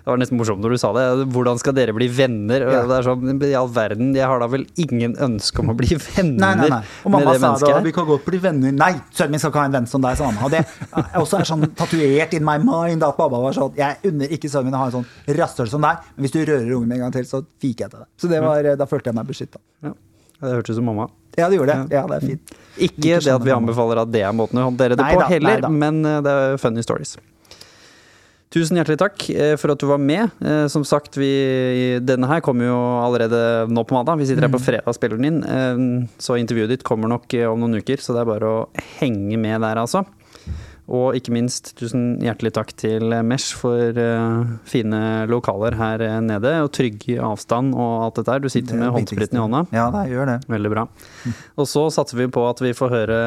Det 0.00 0.08
var 0.08 0.20
nesten 0.20 0.38
morsomt 0.40 0.62
når 0.64 0.74
du 0.74 0.78
sa 0.80 0.90
det. 0.96 1.04
Hvordan 1.34 1.60
skal 1.60 1.74
dere 1.76 1.94
bli 1.96 2.08
venner? 2.12 2.64
Ja. 2.64 2.82
Det 2.88 2.96
er 2.98 3.06
sånn, 3.06 3.42
I 3.44 3.52
all 3.58 3.70
verden, 3.74 4.14
jeg 4.16 4.26
har 4.26 4.42
da 4.42 4.48
vel 4.50 4.64
ingen 4.80 5.14
ønske 5.20 5.62
om 5.62 5.72
å 5.72 5.76
bli 5.76 5.98
venner 6.08 6.40
Nei, 6.40 6.52
nei, 6.62 6.68
nei. 6.72 6.80
Og 7.04 7.14
mamma 7.14 7.36
sa 7.36 7.52
det, 7.60 7.72
og 7.76 7.88
vi 7.88 7.94
kan 7.96 8.08
godt 8.08 8.24
bli 8.26 8.40
venner. 8.42 8.74
Nei, 8.76 8.92
sønnen 9.12 9.36
min 9.36 9.42
skal 9.42 9.52
ikke 9.52 9.62
ha 9.62 9.70
en 9.70 9.78
venn 9.78 9.88
som 9.90 10.04
deg, 10.04 10.18
sa 10.18 10.30
mamma. 10.30 10.48
Og 10.48 10.54
det 10.56 10.64
er 10.64 11.20
også 11.20 11.42
sånn 11.52 11.68
tatovert 11.76 12.36
in 12.38 12.46
my 12.46 12.58
mind 12.64 13.04
at 13.06 13.20
mamma 13.20 13.42
var 13.44 13.56
sånn 13.56 13.76
Jeg 13.78 14.00
unner 14.10 14.36
ikke 14.36 14.50
sønnen 14.52 14.70
min 14.70 14.78
å 14.78 14.84
ha 14.84 14.90
en 14.90 14.98
sånn 15.00 15.36
rasshøl 15.40 15.72
som 15.72 15.84
deg, 15.84 16.06
men 16.16 16.26
hvis 16.26 16.36
du 16.36 16.40
rører 16.42 16.76
ungen 16.76 16.88
min 16.88 16.98
en 17.00 17.06
gang 17.06 17.16
til, 17.20 17.28
så 17.28 17.42
fiker 17.62 17.86
jeg 17.86 17.94
til 17.94 18.04
deg. 18.04 18.08
Så 18.20 18.30
det 18.32 18.44
var, 18.44 18.72
da 18.80 18.88
følte 18.88 19.12
jeg 19.12 19.20
meg 19.20 19.28
beskytta. 19.28 19.60
Ja. 19.84 19.96
Det 20.40 20.54
hørtes 20.56 20.72
ut 20.72 20.80
som 20.80 20.86
mamma. 20.88 21.10
Ja, 21.36 21.48
det 21.48 21.58
gjorde 21.58 21.74
det. 21.74 21.94
Ja, 21.94 22.06
det 22.08 22.16
er 22.16 22.24
fint. 22.24 22.54
Ikke 22.80 22.96
ikke 22.96 23.18
det 23.26 23.34
at 23.34 23.44
vi 23.44 23.52
anbefaler 23.54 24.00
at 24.02 24.12
det 24.12 24.22
er 24.24 24.32
måten 24.36 24.60
å 24.60 24.70
håndtere 24.70 24.96
det 24.96 25.04
Nei 25.04 25.12
på 25.14 25.20
da, 25.20 25.28
heller, 25.30 25.66
nei 25.66 25.80
men 25.82 26.00
eh, 26.08 26.20
det 26.24 26.32
er 26.32 26.56
funny 26.62 26.84
stories. 26.84 27.18
Tusen 28.50 28.74
hjertelig 28.80 28.98
takk 28.98 29.28
eh, 29.30 29.52
for 29.60 29.70
at 29.70 29.78
du 29.78 29.86
var 29.86 30.00
med. 30.02 30.32
Eh, 30.42 30.64
Som 30.72 30.82
sagt, 30.82 31.14
vi, 31.20 31.30
denne 32.02 32.26
her 32.26 32.40
kommer 32.42 32.66
jo 32.66 32.78
allerede 33.04 33.42
nå 33.70 33.84
på 33.86 33.94
mandag. 33.94 34.18
Vi 34.18 34.26
sitter 34.26 34.48
her 34.48 34.50
på 34.50 34.58
Mm. 34.58 34.66
fredag 34.66 34.88
og 34.90 34.96
spiller 34.98 35.16
den 35.20 35.28
inn. 35.28 35.44
eh, 35.44 36.08
Så 36.18 36.34
intervjuet 36.38 36.68
ditt 36.74 36.82
kommer 36.84 37.08
nok 37.08 37.30
om 37.52 37.60
noen 37.62 37.78
uker, 37.78 37.98
så 38.02 38.12
det 38.12 38.22
er 38.24 38.32
bare 38.32 38.50
å 38.50 38.68
henge 38.98 39.38
med 39.38 39.60
der, 39.62 39.76
altså. 39.78 40.04
Og 40.90 41.14
ikke 41.14 41.30
minst 41.30 41.76
tusen 41.78 42.18
hjertelig 42.18 42.50
takk 42.52 42.72
til 42.74 43.12
Mesh 43.22 43.54
for 43.54 43.94
uh, 43.94 44.42
fine 44.66 45.28
lokaler 45.30 45.76
her 45.78 46.02
nede, 46.20 46.50
og 46.64 46.72
trygg 46.74 47.04
avstand 47.22 47.76
og 47.78 48.02
alt 48.08 48.16
dette 48.18 48.32
her. 48.32 48.40
Du 48.42 48.48
sitter 48.50 48.74
er 48.74 48.80
med 48.80 48.90
håndspriten 48.96 49.38
i 49.38 49.44
hånda. 49.44 49.60
Ja, 49.70 49.86
det 49.94 50.10
gjør 50.10 50.26
det. 50.26 50.48
Veldig 50.50 50.72
bra. 50.74 50.88
Og 51.56 51.68
så 51.70 51.84
satser 51.94 52.18
vi 52.18 52.26
på 52.26 52.42
at 52.50 52.58
vi 52.58 52.72
får 52.74 52.90
høre 52.90 53.20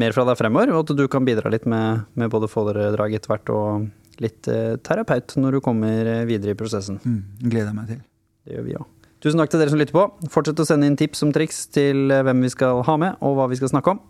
mer 0.00 0.12
fra 0.16 0.24
deg 0.24 0.38
fremover, 0.40 0.72
og 0.72 0.88
at 0.88 0.96
du 0.96 1.04
kan 1.12 1.26
bidra 1.28 1.52
litt 1.52 1.66
med, 1.68 2.06
med 2.16 2.30
både 2.32 2.48
foredrag 2.48 3.12
etter 3.12 3.28
hvert 3.34 3.52
og 3.52 3.90
litt 4.22 4.48
eh, 4.50 4.76
terapeut 4.84 5.36
når 5.40 5.56
du 5.56 5.64
kommer 5.64 6.08
eh, 6.08 6.24
videre 6.28 6.54
i 6.54 6.58
prosessen. 6.58 7.00
Mm, 7.04 7.20
gleder 7.46 7.70
jeg 7.70 7.76
meg 7.76 7.92
til. 7.92 8.02
Det 8.44 8.56
gjør 8.56 8.66
vi 8.66 8.76
òg. 8.80 8.88
Tusen 9.20 9.40
takk 9.40 9.52
til 9.52 9.60
dere 9.60 9.72
som 9.72 9.80
lytter 9.80 9.96
på. 9.96 10.04
Fortsett 10.32 10.62
å 10.62 10.66
sende 10.68 10.88
inn 10.88 10.98
tips 11.00 11.24
om 11.26 11.32
triks 11.34 11.66
til 11.72 12.12
eh, 12.12 12.24
hvem 12.26 12.44
vi 12.46 12.52
skal 12.52 12.84
ha 12.88 12.96
med, 13.00 13.20
og 13.24 13.36
hva 13.38 13.48
vi 13.50 13.58
skal 13.60 13.72
snakke 13.72 13.94
om. 13.94 14.02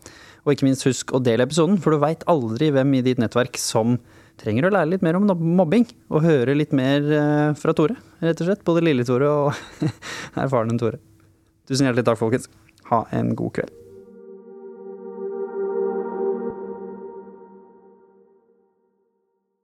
Og 0.45 0.55
ikke 0.55 0.69
minst 0.69 0.87
husk 0.87 1.13
å 1.15 1.21
dele 1.23 1.45
episoden, 1.47 1.79
for 1.83 1.95
du 1.95 2.03
veit 2.03 2.25
aldri 2.31 2.71
hvem 2.75 2.97
i 2.99 3.05
ditt 3.05 3.21
nettverk 3.21 3.59
som 3.61 3.99
trenger 4.41 4.67
å 4.67 4.73
lære 4.73 4.95
litt 4.95 5.05
mer 5.05 5.19
om 5.19 5.27
mobbing, 5.29 5.85
og 6.09 6.25
høre 6.25 6.55
litt 6.57 6.73
mer 6.73 7.05
fra 7.61 7.75
Tore, 7.77 7.99
rett 8.25 8.41
og 8.41 8.49
slett. 8.49 8.65
Både 8.65 8.87
lille 8.87 9.05
Tore 9.05 9.29
og 9.29 9.91
erfarne 10.41 10.81
Tore. 10.81 11.03
Tusen 11.69 11.91
hjertelig 11.91 12.09
takk, 12.09 12.23
folkens. 12.23 12.49
Ha 12.89 13.05
en 13.21 13.35
god 13.37 13.59
kveld. 13.61 13.80